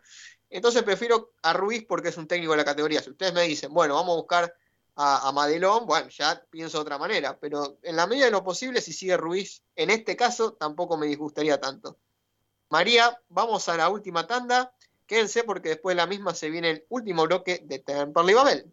Entonces 0.50 0.82
prefiero 0.82 1.32
a 1.40 1.54
Ruiz 1.54 1.86
porque 1.88 2.10
es 2.10 2.18
un 2.18 2.28
técnico 2.28 2.52
de 2.52 2.58
la 2.58 2.66
categoría. 2.66 3.00
Si 3.00 3.08
ustedes 3.08 3.32
me 3.32 3.44
dicen, 3.44 3.72
bueno, 3.72 3.94
vamos 3.94 4.12
a 4.12 4.20
buscar 4.20 4.54
a, 5.00 5.30
Madelón, 5.32 5.86
bueno, 5.86 6.08
ya 6.08 6.42
pienso 6.50 6.78
de 6.78 6.82
otra 6.82 6.98
manera. 6.98 7.38
Pero 7.38 7.78
en 7.82 7.94
la 7.94 8.06
medida 8.08 8.24
de 8.24 8.32
lo 8.32 8.42
posible, 8.42 8.80
si 8.80 8.92
sigue 8.92 9.16
Ruiz, 9.16 9.62
en 9.76 9.90
este 9.90 10.16
caso, 10.16 10.54
tampoco 10.54 10.96
me 10.96 11.06
disgustaría 11.06 11.60
tanto. 11.60 11.98
María, 12.68 13.16
vamos 13.28 13.68
a 13.68 13.76
la 13.76 13.88
última 13.88 14.26
tanda. 14.26 14.74
Quédense 15.06 15.44
porque 15.44 15.70
después 15.70 15.94
de 15.94 16.02
la 16.02 16.06
misma 16.06 16.34
se 16.34 16.50
viene 16.50 16.70
el 16.70 16.84
último 16.88 17.26
bloque 17.26 17.62
de 17.64 17.78
Temperley 17.78 18.34
Babel. 18.34 18.72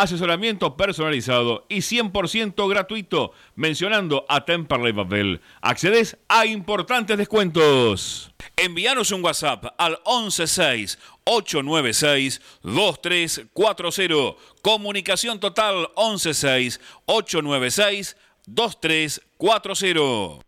asesoramiento 0.00 0.76
personalizado 0.76 1.66
y 1.68 1.78
100% 1.78 2.68
gratuito 2.68 3.32
mencionando 3.54 4.24
a 4.28 4.44
Temperley 4.44 4.92
Babel. 4.92 5.40
Accedes 5.60 6.16
a 6.28 6.46
importantes 6.46 7.18
descuentos. 7.18 8.32
Envíanos 8.56 9.10
un 9.12 9.24
WhatsApp 9.24 9.66
al 9.78 9.98
116 10.04 10.98
896 11.24 12.40
2340. 12.62 14.36
Comunicación 14.62 15.40
total 15.40 15.88
116 15.96 16.80
896 17.06 18.16
2340. 18.46 20.45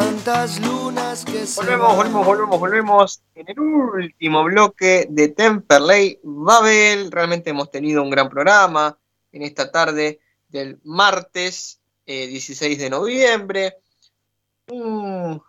Cuántas 0.00 0.58
lunas 0.60 1.26
que 1.26 1.44
Volvemos, 1.56 1.94
volvemos, 1.94 2.24
volvemos, 2.24 2.58
volvemos 2.58 3.22
en 3.34 3.50
el 3.50 3.60
último 3.60 4.44
bloque 4.44 5.06
de 5.10 5.28
Temperley 5.28 6.20
Babel. 6.22 7.12
Realmente 7.12 7.50
hemos 7.50 7.70
tenido 7.70 8.02
un 8.02 8.08
gran 8.08 8.30
programa 8.30 8.98
en 9.30 9.42
esta 9.42 9.70
tarde 9.70 10.20
del 10.48 10.80
martes 10.84 11.82
16 12.06 12.78
eh, 12.78 12.82
de 12.82 12.88
noviembre. 12.88 13.76
Un 14.68 15.42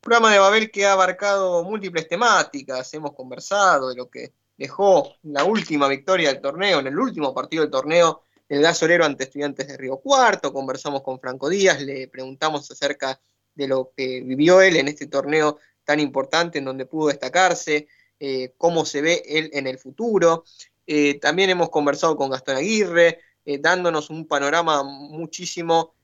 programa 0.00 0.32
de 0.32 0.38
Babel 0.38 0.70
que 0.70 0.86
ha 0.86 0.92
abarcado 0.92 1.62
múltiples 1.64 2.08
temáticas. 2.08 2.94
Hemos 2.94 3.12
conversado 3.12 3.90
de 3.90 3.96
lo 3.96 4.08
que 4.08 4.32
dejó 4.56 5.16
la 5.24 5.44
última 5.44 5.86
victoria 5.86 6.32
del 6.32 6.40
torneo, 6.40 6.80
en 6.80 6.86
el 6.86 6.98
último 6.98 7.34
partido 7.34 7.62
del 7.62 7.70
torneo, 7.70 8.22
el 8.48 8.62
gasolero 8.62 9.04
ante 9.04 9.24
estudiantes 9.24 9.68
de 9.68 9.76
Río 9.76 9.98
Cuarto. 9.98 10.50
Conversamos 10.50 11.02
con 11.02 11.20
Franco 11.20 11.50
Díaz, 11.50 11.82
le 11.82 12.08
preguntamos 12.08 12.70
acerca 12.70 13.08
de 13.08 13.18
lo 13.66 13.92
que 13.96 14.20
vivió 14.20 14.60
él 14.60 14.76
en 14.76 14.88
este 14.88 15.06
torneo 15.06 15.58
tan 15.84 16.00
importante 16.00 16.58
en 16.58 16.66
donde 16.66 16.84
pudo 16.84 17.08
destacarse, 17.08 17.88
eh, 18.20 18.52
cómo 18.58 18.84
se 18.84 19.00
ve 19.00 19.22
él 19.26 19.50
en 19.54 19.66
el 19.66 19.78
futuro. 19.78 20.44
Eh, 20.86 21.18
también 21.18 21.50
hemos 21.50 21.70
conversado 21.70 22.16
con 22.16 22.30
Gastón 22.30 22.56
Aguirre, 22.56 23.20
eh, 23.44 23.58
dándonos 23.58 24.10
un 24.10 24.26
panorama 24.26 24.82
muchísimo, 24.82 25.94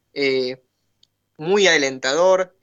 muy 1.36 1.66
alentador, 1.66 2.56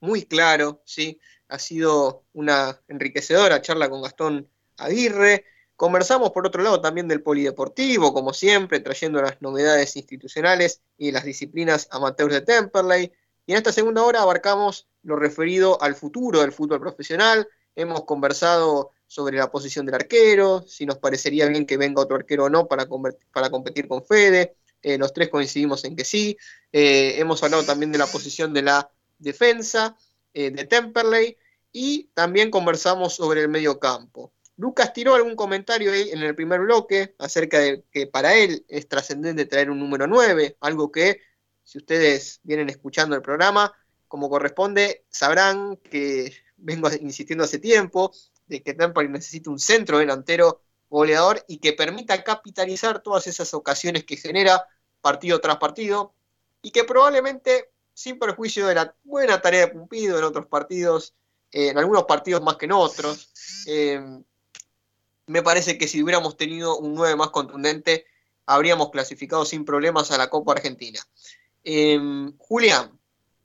muy 0.00 0.26
claro, 0.26 0.82
¿sí? 0.84 1.18
Ha 1.48 1.58
sido 1.58 2.24
una 2.34 2.78
enriquecedora 2.88 3.62
charla 3.62 3.88
con 3.88 4.02
Gastón 4.02 4.48
Aguirre. 4.76 5.46
Conversamos 5.74 6.30
por 6.30 6.46
otro 6.46 6.62
lado 6.62 6.80
también 6.82 7.08
del 7.08 7.22
polideportivo, 7.22 8.12
como 8.12 8.34
siempre, 8.34 8.80
trayendo 8.80 9.22
las 9.22 9.40
novedades 9.40 9.96
institucionales 9.96 10.82
y 10.98 11.10
las 11.10 11.24
disciplinas 11.24 11.88
amateurs 11.90 12.34
de 12.34 12.40
Temperley. 12.42 13.12
Y 13.50 13.52
en 13.52 13.56
esta 13.56 13.72
segunda 13.72 14.04
hora 14.04 14.22
abarcamos 14.22 14.86
lo 15.02 15.16
referido 15.16 15.82
al 15.82 15.96
futuro 15.96 16.40
del 16.40 16.52
fútbol 16.52 16.78
profesional. 16.78 17.48
Hemos 17.74 18.04
conversado 18.04 18.92
sobre 19.08 19.38
la 19.38 19.50
posición 19.50 19.84
del 19.84 19.96
arquero, 19.96 20.62
si 20.68 20.86
nos 20.86 20.98
parecería 20.98 21.48
bien 21.48 21.66
que 21.66 21.76
venga 21.76 22.00
otro 22.00 22.14
arquero 22.14 22.44
o 22.44 22.48
no 22.48 22.68
para, 22.68 22.86
para 23.32 23.50
competir 23.50 23.88
con 23.88 24.04
Fede. 24.04 24.54
Eh, 24.82 24.98
los 24.98 25.12
tres 25.12 25.30
coincidimos 25.30 25.84
en 25.84 25.96
que 25.96 26.04
sí. 26.04 26.36
Eh, 26.70 27.16
hemos 27.18 27.42
hablado 27.42 27.64
también 27.64 27.90
de 27.90 27.98
la 27.98 28.06
posición 28.06 28.54
de 28.54 28.62
la 28.62 28.88
defensa 29.18 29.96
eh, 30.32 30.52
de 30.52 30.64
Temperley 30.66 31.36
y 31.72 32.04
también 32.14 32.52
conversamos 32.52 33.16
sobre 33.16 33.40
el 33.40 33.48
medio 33.48 33.80
campo. 33.80 34.32
Lucas 34.58 34.92
tiró 34.92 35.16
algún 35.16 35.34
comentario 35.34 35.90
ahí 35.90 36.10
en 36.12 36.22
el 36.22 36.36
primer 36.36 36.60
bloque 36.60 37.16
acerca 37.18 37.58
de 37.58 37.82
que 37.90 38.06
para 38.06 38.32
él 38.36 38.64
es 38.68 38.86
trascendente 38.86 39.44
traer 39.46 39.70
un 39.70 39.80
número 39.80 40.06
9, 40.06 40.56
algo 40.60 40.92
que 40.92 41.18
si 41.70 41.78
ustedes 41.78 42.40
vienen 42.42 42.68
escuchando 42.68 43.14
el 43.14 43.22
programa, 43.22 43.72
como 44.08 44.28
corresponde, 44.28 45.04
sabrán 45.08 45.76
que 45.76 46.34
vengo 46.56 46.90
insistiendo 46.92 47.44
hace 47.44 47.60
tiempo 47.60 48.12
de 48.48 48.60
que 48.60 48.74
Temple 48.74 49.08
necesita 49.08 49.50
un 49.50 49.60
centro 49.60 49.98
delantero 49.98 50.62
goleador 50.88 51.44
y 51.46 51.58
que 51.58 51.72
permita 51.72 52.24
capitalizar 52.24 53.04
todas 53.04 53.28
esas 53.28 53.54
ocasiones 53.54 54.02
que 54.02 54.16
genera 54.16 54.66
partido 55.00 55.40
tras 55.40 55.58
partido 55.58 56.12
y 56.60 56.72
que 56.72 56.82
probablemente, 56.82 57.70
sin 57.94 58.18
perjuicio 58.18 58.66
de 58.66 58.74
la 58.74 58.96
buena 59.04 59.40
tarea 59.40 59.66
de 59.66 59.68
Pumpido 59.68 60.18
en 60.18 60.24
otros 60.24 60.46
partidos, 60.46 61.14
eh, 61.52 61.68
en 61.68 61.78
algunos 61.78 62.02
partidos 62.02 62.42
más 62.42 62.56
que 62.56 62.64
en 62.64 62.72
otros, 62.72 63.30
eh, 63.68 64.02
me 65.26 65.42
parece 65.44 65.78
que 65.78 65.86
si 65.86 66.02
hubiéramos 66.02 66.36
tenido 66.36 66.76
un 66.78 66.94
9 66.94 67.14
más 67.14 67.30
contundente, 67.30 68.06
habríamos 68.44 68.90
clasificado 68.90 69.44
sin 69.44 69.64
problemas 69.64 70.10
a 70.10 70.18
la 70.18 70.28
Copa 70.28 70.50
Argentina. 70.50 71.00
Em, 71.64 72.36
Julián, 72.38 72.98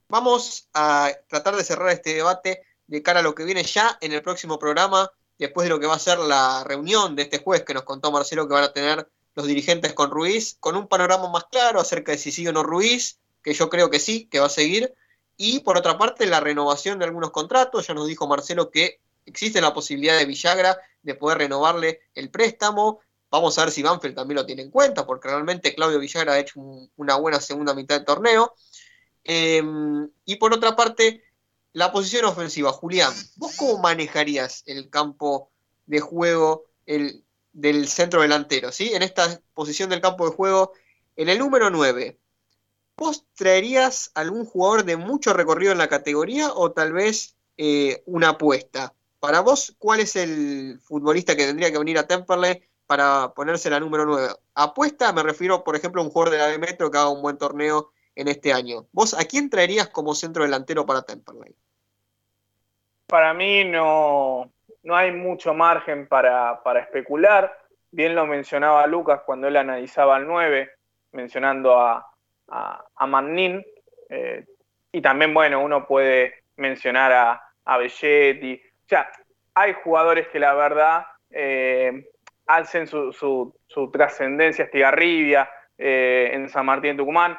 vamos 0.07 0.69
a 0.73 1.11
tratar 1.27 1.55
de 1.55 1.63
cerrar 1.63 1.89
este 1.89 2.13
debate 2.13 2.61
de 2.87 3.01
cara 3.01 3.19
a 3.19 3.23
lo 3.23 3.35
que 3.35 3.43
viene 3.43 3.63
ya 3.63 3.97
en 4.01 4.13
el 4.13 4.21
próximo 4.21 4.57
programa, 4.57 5.11
después 5.37 5.65
de 5.65 5.69
lo 5.69 5.79
que 5.79 5.87
va 5.87 5.95
a 5.95 5.99
ser 5.99 6.19
la 6.19 6.63
reunión 6.63 7.15
de 7.15 7.23
este 7.23 7.39
juez 7.39 7.63
que 7.63 7.73
nos 7.73 7.83
contó 7.83 8.11
Marcelo 8.11 8.47
que 8.47 8.53
van 8.53 8.63
a 8.63 8.73
tener 8.73 9.09
los 9.35 9.47
dirigentes 9.47 9.93
con 9.93 10.11
Ruiz, 10.11 10.55
con 10.59 10.77
un 10.77 10.87
panorama 10.87 11.29
más 11.29 11.45
claro 11.51 11.79
acerca 11.79 12.13
de 12.13 12.17
si 12.17 12.31
sigue 12.31 12.49
o 12.49 12.53
no 12.53 12.63
Ruiz, 12.63 13.19
que 13.43 13.53
yo 13.53 13.69
creo 13.69 13.89
que 13.89 13.99
sí, 13.99 14.27
que 14.27 14.39
va 14.39 14.45
a 14.45 14.49
seguir, 14.49 14.93
y 15.37 15.59
por 15.59 15.77
otra 15.77 15.97
parte 15.97 16.25
la 16.25 16.39
renovación 16.39 16.99
de 16.99 17.05
algunos 17.05 17.31
contratos, 17.31 17.87
ya 17.87 17.93
nos 17.93 18.07
dijo 18.07 18.27
Marcelo 18.27 18.71
que 18.71 19.01
existe 19.25 19.59
la 19.59 19.73
posibilidad 19.73 20.17
de 20.17 20.25
Villagra 20.25 20.77
de 21.01 21.15
poder 21.15 21.39
renovarle 21.39 22.01
el 22.13 22.29
préstamo, 22.29 23.01
Vamos 23.35 23.57
a 23.57 23.65
ver 23.65 23.73
si 23.73 23.83
Banfield 23.83 24.15
también 24.15 24.37
lo 24.37 24.45
tiene 24.45 24.61
en 24.61 24.71
cuenta, 24.71 25.05
porque 25.05 25.27
realmente 25.27 25.75
Claudio 25.75 25.99
Villagra 25.99 26.31
ha 26.31 26.39
hecho 26.39 26.61
una 26.95 27.17
buena 27.17 27.41
segunda 27.41 27.73
mitad 27.73 27.97
del 27.97 28.05
torneo. 28.05 28.55
Em, 29.25 30.09
y 30.23 30.37
por 30.37 30.53
otra 30.53 30.77
parte, 30.77 31.21
la 31.73 31.91
posición 31.91 32.23
ofensiva. 32.23 32.71
Julián, 32.71 33.13
¿vos 33.35 33.57
cómo 33.57 33.79
manejarías 33.79 34.63
el 34.67 34.89
campo 34.89 35.51
de 35.85 35.99
juego 35.99 36.63
el, 36.85 37.25
del 37.51 37.89
centro 37.89 38.21
delantero? 38.21 38.71
¿sí? 38.71 38.93
En 38.93 39.01
esta 39.01 39.41
posición 39.53 39.89
del 39.89 39.99
campo 39.99 40.29
de 40.29 40.33
juego, 40.33 40.71
en 41.17 41.27
el 41.27 41.37
número 41.37 41.69
9, 41.69 42.17
¿vos 42.95 43.25
traerías 43.33 44.11
algún 44.13 44.45
jugador 44.45 44.85
de 44.85 44.95
mucho 44.95 45.33
recorrido 45.33 45.73
en 45.73 45.79
la 45.79 45.89
categoría 45.89 46.53
o 46.53 46.71
tal 46.71 46.93
vez 46.93 47.35
eh, 47.57 48.01
una 48.05 48.29
apuesta? 48.29 48.93
Para 49.19 49.41
vos, 49.41 49.75
¿cuál 49.77 49.99
es 49.99 50.15
el 50.15 50.79
futbolista 50.81 51.35
que 51.35 51.47
tendría 51.47 51.69
que 51.69 51.79
venir 51.79 51.97
a 51.97 52.07
Temperley 52.07 52.63
para 52.87 53.33
ponerse 53.35 53.69
la 53.69 53.79
número 53.79 54.05
9. 54.05 54.27
Apuesta, 54.55 55.11
me 55.13 55.23
refiero, 55.23 55.63
por 55.63 55.75
ejemplo, 55.75 56.01
a 56.01 56.05
un 56.05 56.11
jugador 56.11 56.33
de 56.33 56.39
la 56.39 56.47
de 56.47 56.59
Metro 56.59 56.91
que 56.91 56.97
haga 56.97 57.09
un 57.09 57.21
buen 57.21 57.37
torneo 57.37 57.91
en 58.15 58.27
este 58.27 58.53
año. 58.53 58.85
¿Vos 58.91 59.13
a 59.13 59.25
quién 59.25 59.49
traerías 59.49 59.89
como 59.89 60.13
centro 60.13 60.43
delantero 60.43 60.85
para 60.85 61.01
Temperley? 61.01 61.55
Para 63.07 63.33
mí 63.33 63.63
no, 63.65 64.51
no 64.83 64.95
hay 64.95 65.11
mucho 65.11 65.53
margen 65.53 66.07
para, 66.07 66.61
especular. 66.79 67.59
Bien 67.91 68.15
lo 68.15 68.25
mencionaba 68.25 68.87
Lucas 68.87 69.21
cuando 69.25 69.47
él 69.47 69.57
analizaba 69.57 70.15
al 70.15 70.27
9, 70.27 70.69
mencionando 71.11 71.79
a, 71.79 72.05
a, 72.47 72.85
eh, 74.09 74.45
y 74.91 75.01
también, 75.01 75.33
bueno, 75.33 75.61
uno 75.61 75.85
puede 75.87 76.43
mencionar 76.57 77.11
a, 77.11 77.41
a 77.65 77.77
Belletti. 77.77 78.61
O 78.85 78.87
sea, 78.87 79.11
hay 79.53 79.73
jugadores 79.83 80.27
que 80.29 80.39
la 80.39 80.53
verdad 80.53 81.05
eh, 81.29 82.09
alcen 82.47 82.87
su, 82.87 83.11
su, 83.11 83.91
trascendencia 83.91 84.65
Estigarribia, 84.65 85.49
eh, 85.77 86.31
en 86.33 86.49
San 86.49 86.65
Martín 86.65 86.91
de 86.91 86.97
Tucumán. 86.97 87.37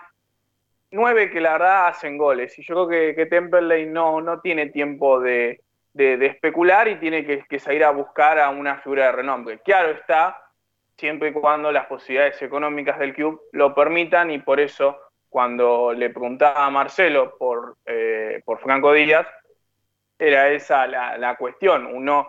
Nueve 0.90 1.30
que 1.30 1.40
la 1.40 1.52
verdad 1.52 1.88
hacen 1.88 2.16
goles. 2.18 2.58
Y 2.58 2.62
yo 2.64 2.74
creo 2.74 2.88
que, 2.88 3.14
que 3.14 3.26
Temperley 3.26 3.86
no, 3.86 4.20
no 4.20 4.40
tiene 4.40 4.66
tiempo 4.66 5.20
de, 5.20 5.62
especular 5.94 6.88
y 6.88 6.96
tiene 6.96 7.24
que, 7.24 7.58
salir 7.58 7.84
a 7.84 7.90
buscar 7.90 8.38
a 8.38 8.50
una 8.50 8.78
figura 8.78 9.06
de 9.06 9.12
renombre. 9.12 9.58
Claro 9.60 9.90
está, 9.90 10.36
siempre 10.96 11.30
y 11.30 11.32
cuando 11.32 11.72
las 11.72 11.86
posibilidades 11.86 12.40
económicas 12.42 12.98
del 12.98 13.14
club 13.14 13.40
lo 13.52 13.74
permitan 13.74 14.30
y 14.30 14.38
por 14.38 14.60
eso 14.60 14.98
cuando 15.28 15.92
le 15.92 16.10
preguntaba 16.10 16.66
a 16.66 16.70
Marcelo 16.70 17.36
por, 17.38 17.76
eh, 17.84 18.42
por 18.44 18.58
Franco 18.60 18.92
Díaz, 18.92 19.26
era 20.18 20.48
esa 20.50 20.86
la, 20.86 21.36
cuestión. 21.36 21.86
Uno 21.86 22.28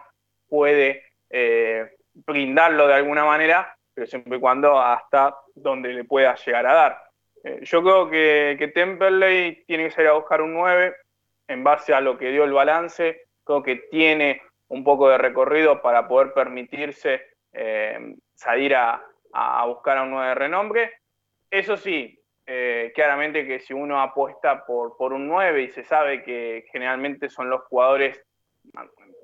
puede 0.49 1.03
eh, 1.29 1.96
brindarlo 2.25 2.87
de 2.87 2.95
alguna 2.95 3.25
manera, 3.25 3.75
pero 3.93 4.07
siempre 4.07 4.37
y 4.37 4.39
cuando 4.39 4.79
hasta 4.79 5.35
donde 5.55 5.89
le 5.89 6.03
pueda 6.03 6.35
llegar 6.35 6.65
a 6.65 6.73
dar. 6.73 7.03
Eh, 7.43 7.59
yo 7.63 7.81
creo 7.81 8.09
que, 8.09 8.55
que, 8.57 8.67
Temperley 8.69 9.63
tiene 9.65 9.85
que 9.85 9.91
salir 9.91 10.09
a 10.09 10.13
buscar 10.13 10.41
un 10.41 10.53
9 10.53 10.95
en 11.47 11.63
base 11.63 11.93
a 11.93 12.01
lo 12.01 12.17
que 12.17 12.31
dio 12.31 12.43
el 12.43 12.53
balance. 12.53 13.21
Creo 13.43 13.63
que 13.63 13.75
tiene 13.89 14.41
un 14.69 14.83
poco 14.83 15.09
de 15.09 15.17
recorrido 15.17 15.81
para 15.81 16.07
poder 16.07 16.33
permitirse 16.33 17.21
salir 18.35 18.75
a, 18.75 19.01
buscar 19.65 19.97
a 19.97 20.03
un 20.03 20.11
nuevo 20.11 20.35
renombre. 20.35 20.91
Eso 21.49 21.75
sí, 21.75 22.19
claramente 22.93 23.47
que 23.47 23.59
si 23.59 23.73
uno 23.73 23.99
apuesta 23.99 24.63
por, 24.65 24.95
por 24.95 25.13
un 25.13 25.27
9 25.27 25.63
y 25.63 25.69
se 25.69 25.83
sabe 25.83 26.21
que 26.21 26.65
generalmente 26.71 27.29
son 27.29 27.49
los 27.49 27.61
jugadores 27.63 28.21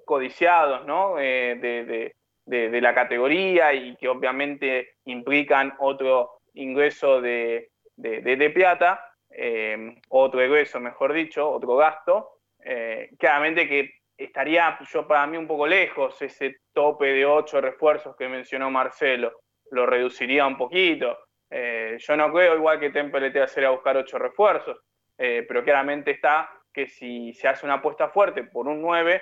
codiciados 0.06 0.86
¿no? 0.86 1.16
de, 1.16 1.86
de, 1.86 2.16
la 2.46 2.94
categoría 2.94 3.74
y 3.74 3.96
que 3.96 4.08
obviamente 4.08 4.96
implican 5.06 5.74
otro 5.80 6.42
ingreso 6.54 7.22
de, 7.22 7.70
de 7.96 8.50
plata, 8.50 9.14
eh, 9.36 9.96
otro 10.10 10.46
ingreso, 10.46 10.80
mejor 10.80 11.14
dicho, 11.14 11.50
otro 11.50 11.76
gasto, 11.76 12.40
eh, 12.64 13.10
claramente 13.18 13.68
que 13.68 13.92
estaría 14.16 14.78
yo 14.92 15.08
para 15.08 15.26
mí 15.26 15.38
un 15.38 15.48
poco 15.48 15.66
lejos 15.66 16.22
ese 16.22 16.58
tope 16.72 17.08
de 17.08 17.26
ocho 17.26 17.60
refuerzos 17.60 18.16
que 18.16 18.30
mencionó 18.30 18.70
Marcelo, 18.70 19.40
lo 19.72 19.86
reduciría 19.88 20.46
un 20.46 20.58
poquito. 20.58 21.18
Eh, 21.50 21.98
yo 22.00 22.16
no 22.16 22.32
creo 22.32 22.56
igual 22.56 22.80
que 22.80 22.92
Temple 22.92 23.32
te 23.32 23.42
hacer 23.42 23.66
a 23.66 23.72
buscar 23.72 23.98
ocho 23.98 24.20
refuerzos, 24.20 24.80
pero 25.16 25.64
claramente 25.64 26.12
está 26.12 26.50
que 26.74 26.88
si 26.88 27.34
se 27.34 27.48
hace 27.48 27.66
una 27.66 27.76
apuesta 27.76 28.10
fuerte 28.10 28.44
por 28.44 28.68
un 28.68 28.82
9, 28.82 29.22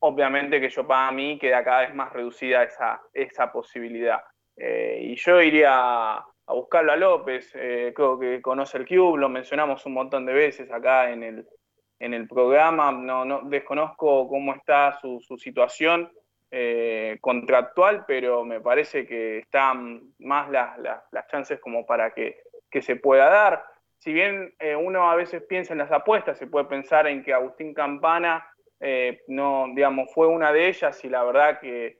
obviamente 0.00 0.60
que 0.60 0.68
yo 0.68 0.86
para 0.86 1.10
mí 1.12 1.38
queda 1.38 1.64
cada 1.64 1.80
vez 1.80 1.94
más 1.94 2.12
reducida 2.12 2.62
esa, 2.62 3.02
esa 3.12 3.52
posibilidad. 3.52 4.20
Eh, 4.56 5.00
y 5.02 5.16
yo 5.16 5.40
iría 5.40 6.16
a, 6.16 6.26
buscarlo 6.48 6.92
a 6.92 6.96
López, 6.96 7.50
eh, 7.54 7.92
creo 7.94 8.18
que 8.18 8.40
conoce 8.40 8.78
el 8.78 8.86
Cube, 8.86 9.18
lo 9.18 9.28
mencionamos 9.28 9.84
un 9.86 9.94
montón 9.94 10.24
de 10.26 10.32
veces 10.32 10.70
acá 10.70 11.10
en 11.10 11.22
el, 11.22 11.46
en 11.98 12.14
el 12.14 12.26
programa, 12.28 12.92
no, 12.92 13.24
no 13.24 13.42
desconozco 13.42 14.28
cómo 14.28 14.54
está 14.54 14.98
su, 15.00 15.20
situación 15.38 16.10
eh, 16.50 17.18
contractual, 17.20 18.04
pero 18.06 18.44
me 18.44 18.60
parece 18.60 19.06
que 19.06 19.38
están 19.38 20.14
más 20.20 20.48
las, 20.50 20.78
las, 20.78 21.26
chances 21.28 21.60
como 21.60 21.84
para 21.84 22.12
que, 22.14 22.40
que, 22.70 22.80
se 22.80 22.96
pueda 22.96 23.28
dar. 23.28 23.64
Si 23.98 24.12
bien 24.12 24.54
uno 24.78 25.10
a 25.10 25.16
veces 25.16 25.42
piensa 25.42 25.72
en 25.72 25.78
las 25.78 25.90
apuestas, 25.90 26.38
se 26.38 26.46
puede 26.46 26.66
pensar 26.66 27.06
en 27.06 27.24
que 27.24 27.32
Agustín 27.32 27.74
Campana 27.74 28.46
eh, 28.80 29.22
no, 29.28 29.66
digamos, 29.74 30.12
fue 30.12 30.26
una 30.26 30.52
de 30.52 30.68
ellas 30.68 31.02
y 31.04 31.08
la 31.08 31.24
verdad 31.24 31.60
que, 31.60 31.98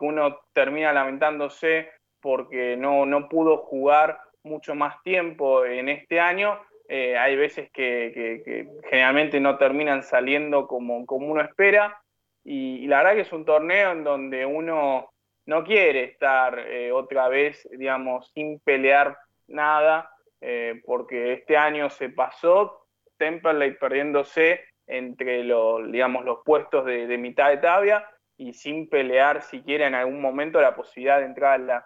uno 0.00 0.40
termina 0.52 0.92
lamentándose 0.92 1.88
porque 2.20 2.76
no, 2.76 3.06
no, 3.06 3.28
pudo 3.28 3.58
jugar 3.58 4.18
mucho 4.42 4.74
más 4.74 5.00
tiempo 5.04 5.64
en 5.64 5.88
este 5.88 6.18
año. 6.18 6.58
Eh, 6.88 7.16
hay 7.16 7.36
veces 7.36 7.70
que, 7.70 8.66
generalmente 8.90 9.38
no 9.38 9.56
terminan 9.56 10.02
saliendo 10.02 10.66
como, 10.66 11.06
como 11.06 11.28
uno 11.28 11.42
espera 11.42 12.02
y, 12.42 12.88
la 12.88 12.98
verdad 12.98 13.14
que 13.14 13.20
es 13.20 13.32
un 13.32 13.44
torneo 13.44 13.92
en 13.92 14.02
donde 14.02 14.44
uno 14.44 15.12
no 15.46 15.64
quiere 15.64 16.04
estar 16.04 16.58
eh, 16.58 16.90
otra 16.90 17.28
vez, 17.28 17.68
digamos, 17.70 18.32
sin 18.34 18.58
pelear 18.60 19.16
nada, 19.46 20.10
porque 20.84 21.32
este 21.32 21.56
año 21.56 21.90
se 21.90 22.10
pasó, 22.10 22.86
Temperley 23.16 23.76
perdiéndose 23.76 24.64
entre 24.88 25.44
los, 25.44 25.90
digamos, 25.92 26.24
los 26.24 26.38
puestos 26.44 26.84
de, 26.86 27.18
mitad 27.18 27.50
de 27.50 27.58
tabla 27.58 28.08
y 28.36 28.54
sin 28.54 28.88
pelear 28.88 29.42
siquiera 29.42 29.86
en 29.86 29.94
algún 29.94 30.20
momento 30.20 30.60
la 30.60 30.74
posibilidad 30.74 31.18
de 31.18 31.26
entrar 31.26 31.60
a 31.60 31.84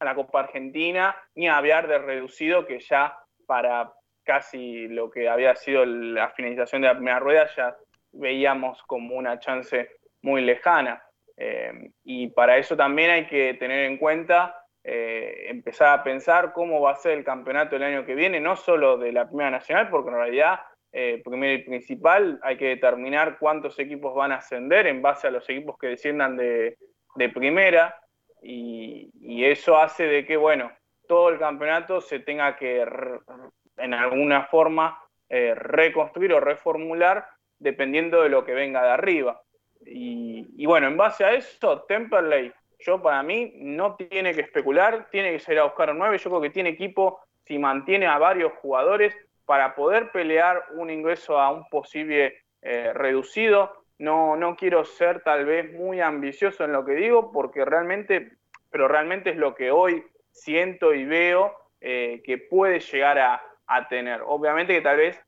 la, 0.00 0.14
Copa 0.14 0.40
Argentina, 0.40 1.14
ni 1.34 1.48
hablar 1.48 1.86
de 1.86 1.98
reducido 1.98 2.66
que 2.66 2.80
ya 2.80 3.18
para 3.46 3.92
casi 4.24 4.88
lo 4.88 5.10
que 5.10 5.28
había 5.28 5.54
sido 5.56 5.84
la 5.84 6.30
finalización 6.30 6.82
de 6.82 6.88
la 6.88 6.94
primera 6.94 7.18
rueda 7.18 7.48
ya 7.54 7.76
veíamos 8.12 8.82
como 8.84 9.16
una 9.16 9.38
chance 9.38 9.90
muy 10.22 10.42
lejana. 10.42 11.02
Eh, 11.36 11.90
y 12.04 12.28
para 12.28 12.56
eso 12.58 12.76
también 12.76 13.10
hay 13.10 13.26
que 13.26 13.54
tener 13.54 13.84
en 13.84 13.98
cuenta, 13.98 14.64
eh, 14.84 15.46
empezar 15.48 15.98
a 15.98 16.02
pensar 16.02 16.52
cómo 16.52 16.80
va 16.80 16.92
a 16.92 16.96
ser 16.96 17.12
el 17.12 17.24
campeonato 17.24 17.76
el 17.76 17.82
año 17.82 18.06
que 18.06 18.14
viene, 18.14 18.40
no 18.40 18.56
solo 18.56 18.96
de 18.98 19.12
la 19.12 19.26
Primera 19.26 19.50
Nacional, 19.50 19.88
porque 19.90 20.10
en 20.10 20.16
realidad 20.16 20.60
eh, 20.92 21.22
primero 21.24 21.54
y 21.54 21.64
principal, 21.64 22.40
hay 22.42 22.56
que 22.56 22.68
determinar 22.68 23.38
cuántos 23.38 23.78
equipos 23.78 24.14
van 24.14 24.32
a 24.32 24.36
ascender 24.36 24.86
en 24.86 25.02
base 25.02 25.28
a 25.28 25.30
los 25.30 25.48
equipos 25.48 25.78
que 25.78 25.88
desciendan 25.88 26.36
de, 26.36 26.76
primera 27.34 27.94
y, 28.42 29.08
eso 29.44 29.78
hace 29.78 30.04
de 30.04 30.26
que, 30.26 30.36
bueno, 30.36 30.70
todo 31.08 31.30
el 31.30 31.38
campeonato 31.38 32.00
se 32.00 32.20
tenga 32.20 32.56
que 32.56 32.84
en 33.78 33.94
alguna 33.94 34.44
forma 34.44 35.02
eh, 35.28 35.54
reconstruir 35.54 36.32
o 36.34 36.40
reformular 36.40 37.26
dependiendo 37.58 38.22
de 38.22 38.28
lo 38.28 38.44
que 38.44 38.52
venga 38.52 38.82
de 38.82 38.90
arriba. 38.90 39.40
Y, 39.86 40.66
bueno, 40.66 40.88
en 40.88 40.96
base 40.96 41.24
a 41.24 41.32
eso, 41.32 41.82
Temperley, 41.82 42.52
yo 42.80 43.00
para 43.00 43.22
mí 43.22 43.52
no 43.56 43.96
tiene 43.96 44.34
que 44.34 44.42
especular, 44.42 45.08
tiene 45.10 45.32
que 45.32 45.38
salir 45.38 45.60
a 45.60 45.64
buscar 45.64 45.94
nueve, 45.94 46.18
yo 46.18 46.30
creo 46.30 46.42
que 46.42 46.50
tiene 46.50 46.70
equipo, 46.70 47.20
si 47.46 47.58
mantiene 47.58 48.06
a 48.06 48.18
varios 48.18 48.52
jugadores, 48.60 49.14
para 49.50 49.74
poder 49.74 50.12
pelear 50.12 50.64
un 50.74 50.90
ingreso 50.90 51.36
a 51.36 51.50
un 51.50 51.68
posible 51.68 52.44
eh, 52.62 52.92
reducido. 52.92 53.84
No, 53.98 54.36
no 54.36 54.54
quiero 54.54 54.84
ser 54.84 55.24
tal 55.24 55.44
vez 55.44 55.72
muy 55.72 56.00
ambicioso 56.00 56.62
en 56.62 56.70
lo 56.70 56.84
que 56.84 56.92
digo, 56.92 57.32
porque 57.32 57.64
realmente, 57.64 58.30
pero 58.70 58.86
realmente 58.86 59.30
es 59.30 59.36
lo 59.36 59.56
que 59.56 59.72
hoy 59.72 60.04
siento 60.30 60.94
y 60.94 61.04
veo 61.04 61.52
eh, 61.80 62.22
que 62.24 62.38
puede 62.38 62.78
llegar 62.78 63.18
a, 63.18 63.88
tener. 63.88 64.22
Obviamente 64.24 64.72
que 64.72 64.82
tal 64.82 64.98
vez 64.98 65.20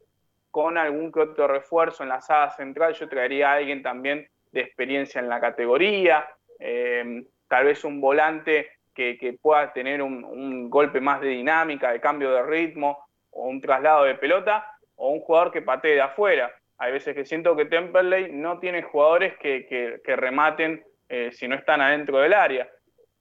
con 0.53 0.79
algún 0.79 1.11
que 1.11 1.19
otro 1.19 1.49
refuerzo 1.49 2.05
en 2.05 2.11
la 2.11 2.21
sala 2.21 2.51
central 2.51 2.95
yo 2.95 3.09
traería 3.09 3.51
a 3.51 3.55
alguien 3.55 3.83
también 3.83 4.29
de 4.53 4.61
experiencia 4.61 5.21
en 5.21 5.29
la 5.29 5.41
categoría, 5.41 6.29
eh, 6.61 7.25
tal 7.49 7.65
vez 7.65 7.83
un 7.83 8.01
volante 8.01 8.71
que, 8.95 9.37
pueda 9.43 9.73
tener 9.73 10.01
un, 10.01 10.23
un, 10.23 10.71
golpe 10.71 11.01
más 11.01 11.21
de 11.21 11.29
dinámica, 11.29 11.91
de 11.91 12.01
cambio 12.01 12.31
de 12.31 12.45
ritmo, 12.45 13.05
o 13.33 13.49
un 13.49 13.61
traslado 13.61 14.05
de 14.05 14.15
pelota 14.15 14.67
o 14.97 15.11
un 15.11 15.21
jugador 15.21 15.51
que 15.51 15.63
patee 15.63 15.95
de 15.95 16.03
afuera. 16.03 16.55
Hay 16.79 16.93
veces 16.93 17.15
que 17.15 17.25
siento 17.25 17.55
que 17.57 17.67
Temperley 17.67 18.33
no 18.33 18.59
tiene 18.59 18.83
jugadores 18.83 19.37
que, 19.39 20.01
rematen 20.05 20.85
eh, 21.09 21.31
si 21.33 21.47
no 21.47 21.55
están 21.55 21.81
adentro 21.81 22.19
del 22.19 22.33
área. 22.33 22.69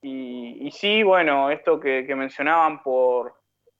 Y, 0.01 0.71
sí, 0.71 1.03
bueno, 1.03 1.51
esto 1.51 1.79
que, 1.79 2.03
mencionaban 2.15 2.81
por, 2.81 3.35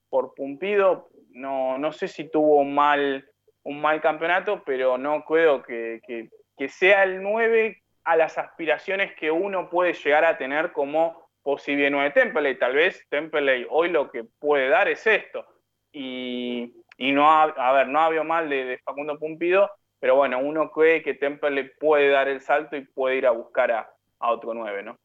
por 0.09 0.35
Pumpido, 0.35 1.09
no, 1.31 1.79
no 1.79 1.91
sé 1.91 2.07
si 2.07 2.29
tuvo 2.29 2.57
un 2.57 2.75
mal, 2.75 3.27
un 3.63 3.81
mal 3.81 4.01
campeonato, 4.01 4.63
pero 4.63 4.97
no 4.97 5.23
creo 5.25 5.63
que, 5.63 6.29
sea 6.69 7.03
el 7.03 7.23
9 7.23 7.81
a 8.03 8.15
las 8.15 8.37
aspiraciones 8.37 9.15
que 9.15 9.31
uno 9.31 9.67
puede 9.67 9.93
llegar 9.93 10.25
a 10.25 10.37
tener 10.37 10.71
como 10.73 11.27
posible 11.41 11.89
9 11.89 12.11
Temperley. 12.11 12.59
Tal 12.59 12.75
vez 12.75 13.03
Temperley 13.09 13.65
hoy 13.67 13.89
lo 13.89 14.11
que 14.11 14.25
puede 14.39 14.69
dar 14.69 14.87
es 14.87 15.07
esto, 15.07 15.43
y, 15.91 16.73
no, 16.97 17.29
ha, 17.29 17.43
a 17.43 17.73
ver, 17.73 17.87
no 17.87 17.99
había 17.99 18.23
mal 18.23 18.49
de, 18.49 18.79
Facundo 18.83 19.17
Pumpido, 19.19 19.69
pero 19.99 20.15
bueno, 20.15 20.39
uno 20.39 20.71
cree 20.71 21.03
que 21.03 21.13
Temple 21.13 21.51
le 21.51 21.63
puede 21.65 22.09
dar 22.09 22.27
el 22.27 22.41
salto 22.41 22.75
y 22.75 22.85
puede 22.85 23.17
ir 23.17 23.27
a 23.27 23.31
buscar 23.31 23.71
a, 23.71 23.93
otro 24.19 24.53
9, 24.53 24.83
¿no? 24.83 24.97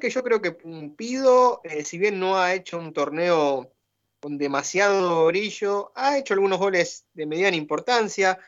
que 0.00 0.10
yo 0.10 0.22
creo 0.22 0.40
que 0.40 0.52
Pumpido, 0.52 1.60
eh, 1.64 1.84
si 1.84 1.98
bien 1.98 2.20
no 2.20 2.38
ha 2.38 2.54
hecho 2.54 2.78
un 2.78 2.92
torneo 2.92 3.72
con 4.20 4.38
demasiado 4.38 5.26
brillo, 5.26 5.90
ha 5.94 6.18
hecho 6.18 6.34
algunos 6.34 6.58
goles 6.58 7.06
de 7.14 7.26
mediana 7.26 7.56
importancia. 7.56 8.38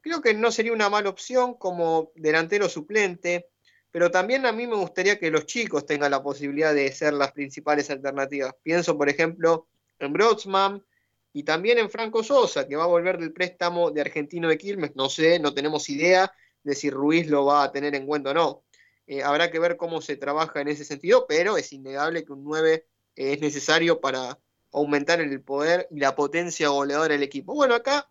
Creo 0.00 0.22
que 0.22 0.32
no 0.32 0.50
sería 0.50 0.72
una 0.72 0.88
mala 0.88 1.10
opción 1.10 1.54
como 1.54 2.12
delantero 2.14 2.68
suplente 2.68 3.50
pero 3.94 4.10
también 4.10 4.44
a 4.44 4.50
mí 4.50 4.66
me 4.66 4.74
gustaría 4.74 5.20
que 5.20 5.30
los 5.30 5.46
chicos 5.46 5.86
tengan 5.86 6.10
la 6.10 6.20
posibilidad 6.20 6.74
de 6.74 6.90
ser 6.90 7.12
las 7.12 7.30
principales 7.30 7.90
alternativas. 7.90 8.52
Pienso, 8.60 8.98
por 8.98 9.08
ejemplo, 9.08 9.68
en 10.00 10.12
Brodsman 10.12 10.84
y 11.32 11.44
también 11.44 11.78
en 11.78 11.88
Franco 11.88 12.24
Sosa, 12.24 12.66
que 12.66 12.74
va 12.74 12.82
a 12.82 12.88
volver 12.88 13.18
del 13.18 13.32
préstamo 13.32 13.92
de 13.92 14.00
Argentino 14.00 14.48
de 14.48 14.58
Quilmes. 14.58 14.96
No 14.96 15.08
sé, 15.08 15.38
no 15.38 15.54
tenemos 15.54 15.88
idea 15.88 16.32
de 16.64 16.74
si 16.74 16.90
Ruiz 16.90 17.28
lo 17.28 17.44
va 17.44 17.62
a 17.62 17.70
tener 17.70 17.94
en 17.94 18.04
cuenta 18.04 18.30
o 18.30 18.34
no. 18.34 18.64
Eh, 19.06 19.22
habrá 19.22 19.52
que 19.52 19.60
ver 19.60 19.76
cómo 19.76 20.00
se 20.00 20.16
trabaja 20.16 20.60
en 20.60 20.66
ese 20.66 20.84
sentido, 20.84 21.26
pero 21.28 21.56
es 21.56 21.72
innegable 21.72 22.24
que 22.24 22.32
un 22.32 22.42
9 22.42 22.88
es 23.14 23.40
necesario 23.40 24.00
para 24.00 24.40
aumentar 24.72 25.20
el 25.20 25.40
poder 25.40 25.86
y 25.92 26.00
la 26.00 26.16
potencia 26.16 26.66
goleadora 26.66 27.14
del 27.14 27.22
equipo. 27.22 27.54
Bueno, 27.54 27.76
acá 27.76 28.10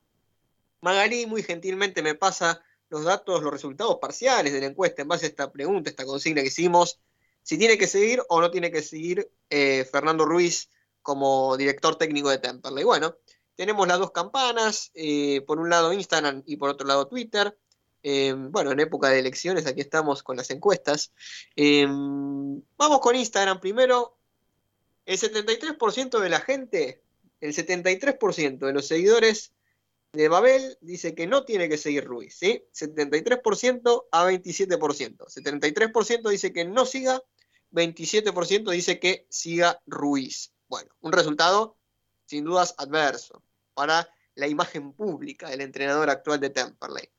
Magalí 0.79 1.25
muy 1.25 1.43
gentilmente 1.43 2.01
me 2.01 2.15
pasa 2.15 2.63
los 2.93 3.05
datos, 3.05 3.41
los 3.41 3.51
resultados 3.51 3.97
parciales 3.99 4.53
de 4.53 4.59
la 4.59 4.67
encuesta 4.67 5.01
en 5.01 5.07
base 5.07 5.25
a 5.25 5.29
esta 5.29 5.51
pregunta, 5.51 5.89
esta 5.89 6.05
consigna 6.05 6.41
que 6.41 6.49
hicimos, 6.49 6.99
si 7.41 7.57
tiene 7.57 7.75
que 7.75 7.87
seguir 7.87 8.21
o 8.29 8.39
no 8.39 8.51
tiene 8.51 8.71
que 8.71 8.83
seguir 8.83 9.31
eh, 9.49 9.83
Fernando 9.91 10.25
Ruiz 10.25 10.69
como 11.01 11.57
director 11.57 11.95
técnico 11.95 12.29
de 12.29 12.37
Temperley. 12.37 12.83
Bueno, 12.83 13.17
tenemos 13.55 13.87
las 13.87 13.97
dos 13.97 14.11
campanas, 14.11 14.91
eh, 14.93 15.41
por 15.41 15.59
un 15.59 15.71
lado 15.71 15.91
Instagram 15.91 16.43
y 16.45 16.57
por 16.57 16.69
otro 16.69 16.85
lado 16.85 17.07
Twitter. 17.07 17.57
Eh, 18.03 18.35
bueno, 18.37 18.71
en 18.71 18.79
época 18.79 19.09
de 19.09 19.17
elecciones 19.17 19.65
aquí 19.65 19.81
estamos 19.81 20.21
con 20.21 20.37
las 20.37 20.51
encuestas. 20.51 21.13
vamos 21.57 22.99
con 23.01 23.15
Instagram 23.15 23.59
primero. 23.59 24.19
El 25.07 25.17
73% 25.17 26.19
de 26.19 26.29
la 26.29 26.41
gente, 26.41 27.01
el 27.41 27.55
73% 27.55 28.67
de 28.67 28.73
los 28.73 28.87
seguidores 28.87 29.51
de 30.13 30.29
Babel 30.29 30.77
dice 30.79 31.15
que 31.15 31.25
no 31.25 31.43
tiene 31.43 31.67
que 31.67 31.77
seguir 31.77 32.05
Ruiz, 32.05 32.35
¿sí? 32.37 32.63
73% 32.71 34.05
a 34.11 34.29
27%. 34.29 35.25
73% 35.27 36.29
dice 36.29 36.53
que 36.53 36.65
no 36.65 36.85
siga, 36.85 37.21
27% 37.71 38.69
dice 38.71 38.99
que 38.99 39.25
siga 39.29 39.81
Ruiz. 39.87 40.53
Bueno, 40.67 40.91
un 41.01 41.11
resultado 41.11 41.77
sin 42.25 42.45
dudas 42.45 42.75
adverso 42.77 43.41
para 43.73 44.07
la 44.35 44.47
imagen 44.47 44.93
pública 44.93 45.49
del 45.49 45.61
entrenador 45.61 46.09
actual 46.11 46.39
de 46.39 46.51
Temperley. 46.51 47.09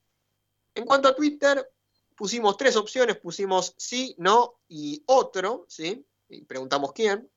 En 0.77 0.85
cuanto 0.85 1.09
a 1.09 1.17
Twitter, 1.17 1.69
pusimos 2.17 2.57
tres 2.57 2.77
opciones, 2.77 3.17
pusimos 3.17 3.75
sí, 3.77 4.15
no 4.19 4.61
y 4.69 5.03
otro, 5.07 5.67
¿sí? 5.69 6.07
Y 6.29 6.45
preguntamos 6.45 6.93
quién. 6.93 7.29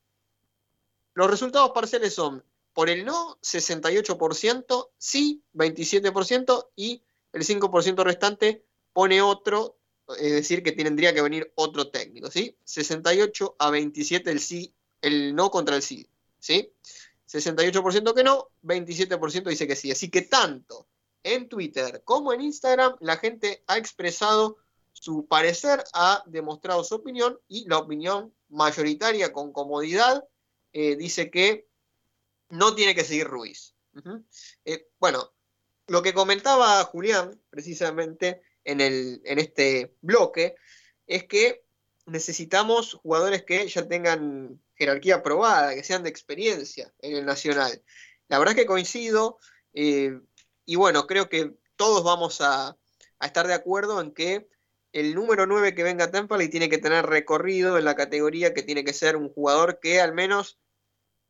Los 1.15 1.31
resultados 1.31 1.71
parciales 1.71 2.13
son 2.13 2.43
por 2.77 2.91
el 2.91 3.05
no, 3.05 3.39
68%, 3.41 4.89
sí, 4.99 5.43
27%, 5.55 6.69
y 6.75 7.03
el 7.33 7.43
5% 7.43 8.03
restante 8.03 8.67
pone 8.93 9.19
otro, 9.19 9.79
es 10.19 10.31
decir, 10.31 10.61
que 10.61 10.73
tendría 10.73 11.11
que 11.11 11.23
venir 11.23 11.51
otro 11.55 11.89
técnico, 11.89 12.29
¿sí? 12.29 12.55
68 12.65 13.55
a 13.57 13.71
27 13.71 14.29
el 14.29 14.39
sí, 14.39 14.75
el 15.01 15.33
no 15.33 15.49
contra 15.49 15.75
el 15.75 15.81
sí, 15.81 16.07
¿sí? 16.37 16.71
68% 17.27 18.13
que 18.13 18.23
no, 18.23 18.49
27% 18.61 19.49
dice 19.49 19.67
que 19.67 19.75
sí. 19.75 19.89
Así 19.89 20.11
que 20.11 20.21
tanto 20.21 20.87
en 21.23 21.49
Twitter 21.49 22.03
como 22.05 22.31
en 22.31 22.41
Instagram 22.41 22.95
la 22.99 23.17
gente 23.17 23.63
ha 23.65 23.79
expresado 23.79 24.57
su 24.93 25.25
parecer, 25.25 25.83
ha 25.95 26.21
demostrado 26.27 26.83
su 26.83 26.93
opinión 26.93 27.39
y 27.47 27.67
la 27.67 27.79
opinión 27.79 28.35
mayoritaria 28.49 29.33
con 29.33 29.51
comodidad 29.51 30.23
eh, 30.73 30.95
dice 30.95 31.31
que 31.31 31.67
no 32.49 32.75
tiene 32.75 32.95
que 32.95 33.03
seguir 33.03 33.27
Ruiz. 33.27 33.75
Eh, 34.65 34.87
bueno, 34.99 35.33
lo 35.87 36.01
que 36.01 36.13
comentaba 36.13 36.83
Julián 36.83 37.41
precisamente 37.49 38.41
en, 38.63 38.81
el, 38.81 39.21
en 39.25 39.39
este 39.39 39.95
bloque 40.01 40.55
es 41.07 41.23
que 41.25 41.63
necesitamos 42.05 42.93
jugadores 42.93 43.43
que 43.43 43.67
ya 43.67 43.87
tengan 43.87 44.61
jerarquía 44.75 45.23
probada, 45.23 45.73
que 45.73 45.83
sean 45.83 46.03
de 46.03 46.09
experiencia 46.09 46.93
en 46.99 47.17
el 47.17 47.25
Nacional. 47.25 47.81
La 48.27 48.37
verdad 48.37 48.55
es 48.55 48.61
que 48.61 48.67
coincido 48.67 49.39
eh, 49.73 50.19
y 50.65 50.75
bueno, 50.75 51.07
creo 51.07 51.29
que 51.29 51.55
todos 51.75 52.03
vamos 52.03 52.41
a, 52.41 52.77
estar 53.21 53.47
de 53.47 53.53
acuerdo 53.53 54.01
en 54.01 54.11
que 54.11 54.47
el 54.91 55.15
número 55.15 55.47
9 55.47 55.73
que 55.73 55.83
venga 55.83 56.05
a 56.05 56.43
y 56.43 56.49
tiene 56.49 56.69
que 56.69 56.77
tener 56.77 57.05
recorrido 57.05 57.77
en 57.77 57.85
la 57.85 57.95
categoría, 57.95 58.53
que 58.53 58.63
tiene 58.63 58.83
que 58.83 58.93
ser 58.93 59.15
un 59.15 59.29
jugador 59.29 59.79
que 59.79 60.01
al 60.01 60.13
menos 60.13 60.59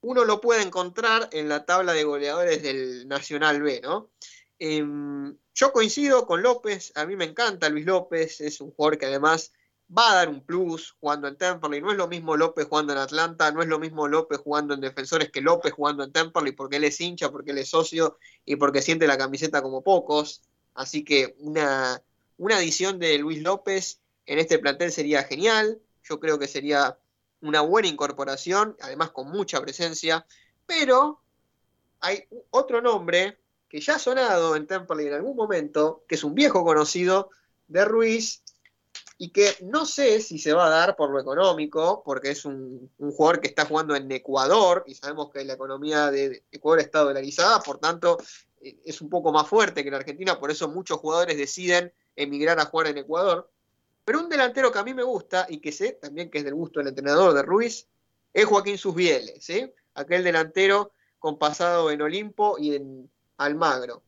uno 0.08 0.24
lo 0.24 0.40
puede 0.40 0.62
encontrar 0.62 1.28
en 1.34 1.50
la 1.50 1.66
tabla 1.66 1.92
de 1.92 2.06
goleadores 2.06 2.64
del 2.64 3.10
Nacional 3.10 3.62
B, 3.62 3.82
¿no? 3.84 4.10
Em, 4.58 5.38
yo 5.54 5.74
coincido 5.74 6.26
con 6.26 6.42
López, 6.42 6.94
a 6.96 7.06
mí 7.06 7.18
me 7.18 7.26
encanta 7.26 7.68
Luis 7.68 7.86
López, 7.86 8.40
es 8.40 8.62
un 8.62 8.72
jugador 8.72 8.98
que 8.98 9.06
además 9.08 9.52
va 9.96 10.12
a 10.12 10.16
dar 10.16 10.30
un 10.30 10.46
plus 10.46 10.96
jugando 11.02 11.28
en 11.28 11.38
Temperley. 11.38 11.82
No 11.82 11.92
es 11.92 11.98
lo 11.98 12.08
mismo 12.08 12.38
López 12.38 12.68
jugando 12.70 12.94
en 12.94 13.00
Atlanta, 13.00 13.52
no 13.52 13.62
es 13.62 13.68
lo 13.68 13.80
mismo 13.80 14.08
López 14.08 14.40
jugando 14.40 14.74
en 14.74 14.80
Defensores 14.80 15.30
que 15.30 15.42
López 15.42 15.74
jugando 15.74 16.06
en 16.06 16.14
Temperley 16.14 16.54
porque 16.54 16.78
él 16.78 16.86
es 16.86 17.02
hincha, 17.02 17.30
porque 17.30 17.52
él 17.52 17.58
es 17.58 17.70
socio 17.70 18.18
y 18.46 18.56
porque 18.56 18.82
siente 18.82 19.08
la 19.08 19.18
camiseta 19.18 19.62
como 19.62 19.84
pocos. 19.84 20.42
Así 20.74 21.04
que 21.04 21.36
una, 21.40 22.02
una 22.38 22.56
adición 22.56 22.98
de 22.98 23.18
Luis 23.18 23.42
López 23.42 24.00
en 24.26 24.40
este 24.40 24.58
plantel 24.58 24.94
sería 24.94 25.24
genial. 25.24 25.82
Yo 26.02 26.22
creo 26.22 26.40
que 26.40 26.48
sería 26.48 26.98
una 27.48 27.62
buena 27.62 27.88
incorporación, 27.88 28.76
además 28.82 29.12
con 29.12 29.30
mucha 29.30 29.62
presencia, 29.62 30.26
pero 30.66 31.22
hay 32.00 32.24
otro 32.52 32.82
nombre 32.82 33.38
que 33.70 33.82
ya 33.82 33.96
ha 33.96 34.00
sonado 34.00 34.56
en 34.56 34.68
Temperley 34.68 35.08
en 35.08 35.14
algún 35.14 35.36
momento, 35.36 36.04
que 36.08 36.16
es 36.16 36.24
un 36.24 36.34
viejo 36.36 36.64
conocido 36.64 37.30
de 37.68 37.86
Ruiz 37.86 38.44
y 39.18 39.30
que 39.30 39.56
no 39.62 39.86
sé 39.86 40.22
si 40.22 40.38
se 40.38 40.54
va 40.54 40.68
a 40.68 40.70
dar 40.70 40.96
por 40.96 41.10
lo 41.10 41.20
económico, 41.20 42.04
porque 42.06 42.32
es 42.32 42.46
un, 42.46 42.92
jugador 42.98 43.42
que 43.42 43.48
está 43.48 43.66
jugando 43.66 43.96
en 43.96 44.12
Ecuador 44.12 44.84
y 44.88 44.96
sabemos 44.96 45.32
que 45.32 45.44
la 45.44 45.54
economía 45.54 46.12
de 46.12 46.44
Ecuador 46.52 46.80
está 46.80 47.00
dolarizada, 47.00 47.60
por 47.62 47.80
tanto 47.80 48.18
eh, 48.62 48.78
es 48.86 49.02
un 49.02 49.10
poco 49.10 49.32
más 49.32 49.48
fuerte 49.48 49.82
que 49.82 49.90
en 49.90 49.96
Argentina, 49.96 50.40
por 50.40 50.52
eso 50.52 50.70
muchos 50.70 51.00
jugadores 51.00 51.38
deciden 51.38 51.92
emigrar 52.16 52.60
a 52.60 52.66
jugar 52.66 52.88
en 52.88 53.00
Ecuador. 53.00 53.50
Pero 54.08 54.22
un 54.22 54.30
delantero 54.30 54.72
que 54.72 54.80
a 54.80 54.86
mí 54.86 54.94
me 54.94 55.04
gusta 55.04 55.46
y 55.50 55.60
que 55.60 55.74
sé 55.74 55.92
también 55.92 56.30
que 56.30 56.38
es 56.38 56.46
del 56.46 56.54
gusto 56.54 56.80
del 56.80 56.88
entrenador 56.88 57.34
de 57.34 57.42
Ruiz 57.42 57.90
es 58.32 58.46
Joaquín 58.46 58.78
Susbiele, 58.78 59.42
¿sí? 59.42 59.70
aquel 59.96 60.24
delantero 60.24 60.94
con 61.20 61.38
pasado 61.38 61.92
en 61.92 62.02
Olimpo 62.02 62.56
y 62.58 62.76
en 62.76 63.12
Almagro 63.36 64.04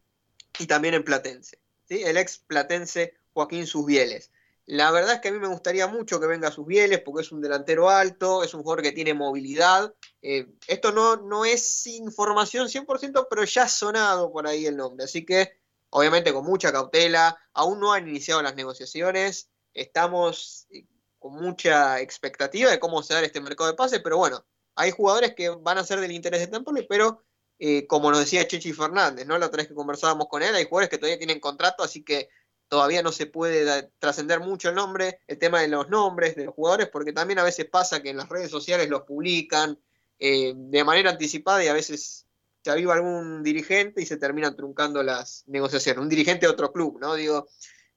y 0.58 0.68
también 0.68 0.94
en 0.94 1.04
Platense. 1.04 1.60
¿sí? 1.84 2.02
El 2.02 2.16
ex 2.16 2.38
Platense 2.38 3.14
Joaquín 3.34 3.68
Susbieles. 3.68 4.32
La 4.68 4.90
verdad 4.92 5.16
es 5.16 5.20
que 5.20 5.28
a 5.28 5.32
mí 5.34 5.40
me 5.40 5.50
gustaría 5.50 5.86
mucho 5.88 6.22
que 6.22 6.28
venga 6.28 6.50
Susbieles 6.50 7.02
porque 7.02 7.24
es 7.24 7.34
un 7.34 7.42
delantero 7.42 7.90
alto, 7.90 8.42
es 8.42 8.54
un 8.54 8.64
jugador 8.64 8.82
que 8.82 8.94
tiene 8.94 9.14
movilidad. 9.14 9.94
Eh, 10.22 10.48
esto 10.68 10.94
no, 10.94 11.18
no 11.18 11.44
es 11.44 11.88
información 11.88 12.70
100%, 12.70 13.28
pero 13.30 13.44
ya 13.44 13.64
ha 13.64 13.68
sonado 13.68 14.32
por 14.32 14.48
ahí 14.48 14.66
el 14.66 14.78
nombre. 14.78 15.04
Así 15.04 15.26
que, 15.26 15.60
obviamente, 15.90 16.32
con 16.32 16.46
mucha 16.46 16.72
cautela, 16.72 17.38
aún 17.52 17.82
no 17.82 17.92
han 17.92 18.08
iniciado 18.08 18.42
las 18.42 18.56
negociaciones 18.56 19.50
estamos 19.74 20.68
eh, 20.72 20.86
con 21.18 21.34
mucha 21.34 22.00
expectativa 22.00 22.72
de 22.72 22.80
cómo 22.80 23.04
se 23.04 23.14
da 23.14 23.22
este 23.22 23.42
mercado 23.42 23.70
de 23.70 23.76
pases, 23.76 24.02
pero 24.04 24.18
bueno, 24.18 24.46
hay 24.76 24.92
jugadores 24.92 25.34
que 25.36 25.50
van 25.50 25.78
a 25.78 25.84
ser 25.84 26.00
del 26.00 26.12
interés 26.12 26.42
de 26.42 26.48
Temple, 26.48 26.86
pero 26.88 27.24
eh, 27.60 27.86
como 27.88 28.10
nos 28.10 28.22
decía 28.22 28.48
Chechi 28.48 28.72
Fernández, 28.72 29.28
¿no? 29.28 29.38
La 29.38 29.48
otra 29.48 29.58
vez 29.58 29.68
que 29.68 29.74
conversábamos 29.74 30.28
con 30.28 30.42
él, 30.42 30.56
hay 30.56 30.66
jugadores 30.66 30.90
que 30.90 30.98
todavía 30.98 31.18
tienen 31.18 31.42
contrato, 31.42 31.84
así 31.84 32.04
que 32.04 32.30
todavía 32.70 33.04
no 33.04 33.12
se 33.12 33.26
puede 33.26 33.92
trascender 34.00 34.40
mucho 34.40 34.70
el 34.70 34.76
nombre, 34.76 35.20
el 35.28 35.38
tema 35.38 35.60
de 35.60 35.68
los 35.68 35.90
nombres 35.90 36.36
de 36.36 36.46
los 36.46 36.54
jugadores, 36.54 36.88
porque 36.88 37.12
también 37.12 37.40
a 37.40 37.44
veces 37.44 37.66
pasa 37.66 38.02
que 38.02 38.12
en 38.12 38.18
las 38.18 38.30
redes 38.30 38.50
sociales 38.50 38.90
los 38.90 39.02
publican 39.02 39.78
eh, 40.20 40.54
de 40.56 40.84
manera 40.84 41.10
anticipada 41.10 41.64
y 41.64 41.68
a 41.68 41.74
veces 41.74 42.28
se 42.64 42.72
aviva 42.72 42.94
algún 42.94 43.44
dirigente 43.44 44.02
y 44.02 44.06
se 44.06 44.18
terminan 44.18 44.56
truncando 44.56 45.02
las 45.02 45.44
negociaciones. 45.48 46.02
Un 46.02 46.10
dirigente 46.10 46.46
de 46.46 46.52
otro 46.52 46.72
club, 46.72 47.00
¿no? 47.02 47.16
Digo, 47.16 47.48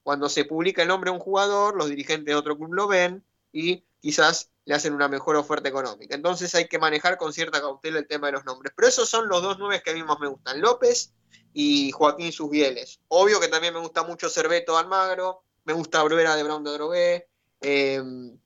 cuando 0.03 0.29
se 0.29 0.45
publica 0.45 0.83
el 0.83 0.89
nombre 0.89 1.11
de 1.11 1.17
un 1.17 1.23
jugador, 1.23 1.77
los 1.77 1.89
dirigentes 1.89 2.27
de 2.27 2.35
otro 2.35 2.57
club 2.57 2.75
lo 2.75 2.89
ven 2.89 3.25
y 3.53 3.85
quizás 4.01 4.51
le 4.65 4.75
hacen 4.75 4.95
una 4.95 5.09
mejor 5.09 5.37
oferta 5.37 5.69
económica. 5.69 6.15
Entonces 6.15 6.55
hay 6.55 6.69
que 6.69 6.79
manejar 6.79 7.17
con 7.17 7.33
cierta 7.33 7.61
cautela 7.61 7.99
el 7.99 8.07
tema 8.07 8.29
de 8.29 8.35
los 8.35 8.45
nombres. 8.45 8.73
Pero 8.75 8.89
esos 8.89 9.09
son 9.09 9.29
los 9.29 9.43
dos 9.43 9.57
nueve 9.59 9.83
que 9.85 9.91
a 9.91 9.95
mí 9.95 10.03
más 10.03 10.19
me 10.21 10.29
gustan, 10.29 10.61
López 10.61 11.13
y 11.53 11.91
Joaquín 11.93 12.33
Susbieles. 12.33 13.01
Obvio 13.09 13.41
que 13.41 13.49
también 13.49 13.75
me 13.75 13.81
gusta 13.81 14.03
mucho 14.05 14.29
Cerveto 14.29 14.77
Almagro, 14.77 15.43
me 15.65 15.73
gusta 15.73 16.03
Bruera 16.03 16.37
de 16.37 16.43
Brown 16.43 16.65
de 16.65 16.73
Drogué. 16.73 17.29
Em, 17.61 18.39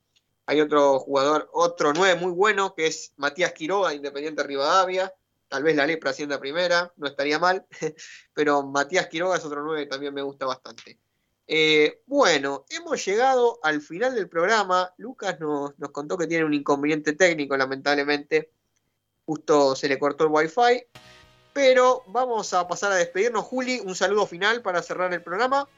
hay 0.46 0.60
otro 0.60 0.98
jugador, 1.00 1.48
otro 1.52 1.92
nueve 1.92 2.18
muy 2.20 2.32
bueno, 2.32 2.74
que 2.74 2.86
es 2.86 3.12
Matías 3.16 3.52
Quiroga, 3.52 3.94
Independiente 3.94 4.42
Rivadavia. 4.42 5.12
Tal 5.48 5.62
vez 5.62 5.76
la 5.76 5.86
Lepra 5.86 6.10
haciendo 6.10 6.38
primera, 6.40 6.92
no 6.96 7.06
estaría 7.06 7.38
mal. 7.38 7.66
Pero 8.34 8.62
Matías 8.64 9.06
Quiroga 9.08 9.36
es 9.36 9.44
otro 9.44 9.62
nueve 9.62 9.84
que 9.84 9.90
también 9.90 10.12
me 10.12 10.22
gusta 10.22 10.46
bastante. 10.46 10.98
Eh, 11.48 12.02
bueno, 12.06 12.64
hemos 12.70 13.04
llegado 13.04 13.60
al 13.62 13.80
final 13.80 14.14
del 14.14 14.28
programa. 14.28 14.92
Lucas 14.96 15.38
nos, 15.38 15.74
contó 15.92 16.18
que 16.18 16.26
tiene 16.26 16.44
un 16.44 16.54
inconveniente 16.54 17.12
técnico, 17.12 17.56
lamentablemente. 17.56 18.50
Justo 19.24 19.76
se 19.76 19.88
le 19.88 19.98
cortó 19.98 20.24
el 20.24 20.30
wifi. 20.30 20.84
Pero 21.52 22.02
vamos 22.08 22.52
a 22.52 22.66
pasar 22.68 22.92
a 22.92 22.96
despedirnos. 22.96 23.44
Juli, 23.44 23.80
un 23.80 23.94
saludo 23.94 24.26
final 24.26 24.60
para 24.60 24.82
cerrar 24.82 25.12
el 25.14 25.22
programa. 25.22 25.68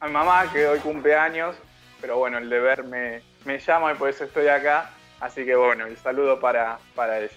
A 0.00 0.06
mi 0.06 0.12
mamá, 0.12 0.50
que 0.52 0.66
hoy 0.66 0.78
cumple 0.78 1.14
años, 1.14 1.56
pero 2.00 2.18
bueno, 2.18 2.38
el 2.38 2.48
deber 2.48 2.84
me, 2.84 3.22
me 3.44 3.58
llama 3.58 3.92
y 3.92 3.96
por 3.96 4.08
eso 4.08 4.24
estoy 4.24 4.48
acá. 4.48 4.92
Así 5.20 5.44
que 5.44 5.56
bueno, 5.56 5.86
el 5.86 5.96
saludo 5.96 6.38
para, 6.40 6.78
para 6.94 7.20
ella. 7.20 7.32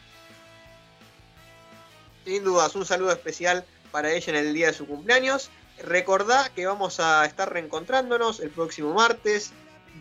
Sin 2.25 2.43
dudas, 2.43 2.75
un 2.75 2.85
saludo 2.85 3.11
especial 3.11 3.65
para 3.91 4.11
ella 4.11 4.37
en 4.37 4.47
el 4.47 4.53
día 4.53 4.67
de 4.67 4.73
su 4.73 4.85
cumpleaños. 4.85 5.49
Recordá 5.83 6.49
que 6.55 6.65
vamos 6.65 6.99
a 6.99 7.25
estar 7.25 7.51
reencontrándonos 7.51 8.39
el 8.39 8.49
próximo 8.49 8.93
martes 8.93 9.51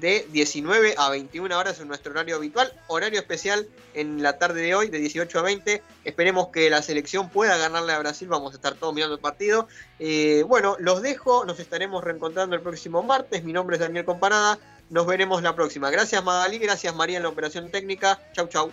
de 0.01 0.27
19 0.31 0.95
a 0.97 1.11
21 1.11 1.59
horas 1.59 1.81
en 1.81 1.89
nuestro 1.89 2.13
horario 2.13 2.37
habitual, 2.37 2.73
horario 2.87 3.19
especial 3.19 3.67
en 3.95 4.23
la 4.23 4.39
tarde 4.39 4.63
de 4.63 4.75
hoy 4.75 4.89
de 4.89 4.99
18 4.99 5.39
a 5.39 5.43
20. 5.43 5.83
Esperemos 6.05 6.49
que 6.49 6.71
la 6.71 6.83
selección 6.83 7.31
pueda 7.31 7.57
ganarle 7.57 7.93
a 7.93 7.99
Brasil, 7.99 8.29
vamos 8.29 8.53
a 8.53 8.57
estar 8.57 8.75
todos 8.75 8.95
mirando 8.95 9.17
el 9.17 9.21
partido. 9.21 9.69
Eh, 9.99 10.45
bueno, 10.47 10.77
los 10.79 11.03
dejo, 11.03 11.45
nos 11.45 11.59
estaremos 11.59 12.05
reencontrando 12.05 12.55
el 12.55 12.63
próximo 12.63 13.03
martes. 13.03 13.43
Mi 13.45 13.53
nombre 13.53 13.77
es 13.77 13.81
Daniel 13.81 14.05
Comparada, 14.05 14.59
nos 14.91 15.07
veremos 15.07 15.43
la 15.43 15.55
próxima. 15.55 15.91
Gracias 15.91 16.23
Magali, 16.23 16.59
gracias 16.59 16.95
María 16.95 17.17
en 17.17 17.25
la 17.25 17.29
operación 17.31 17.71
técnica. 17.71 18.21
Chau, 18.33 18.49
chau. 18.49 18.71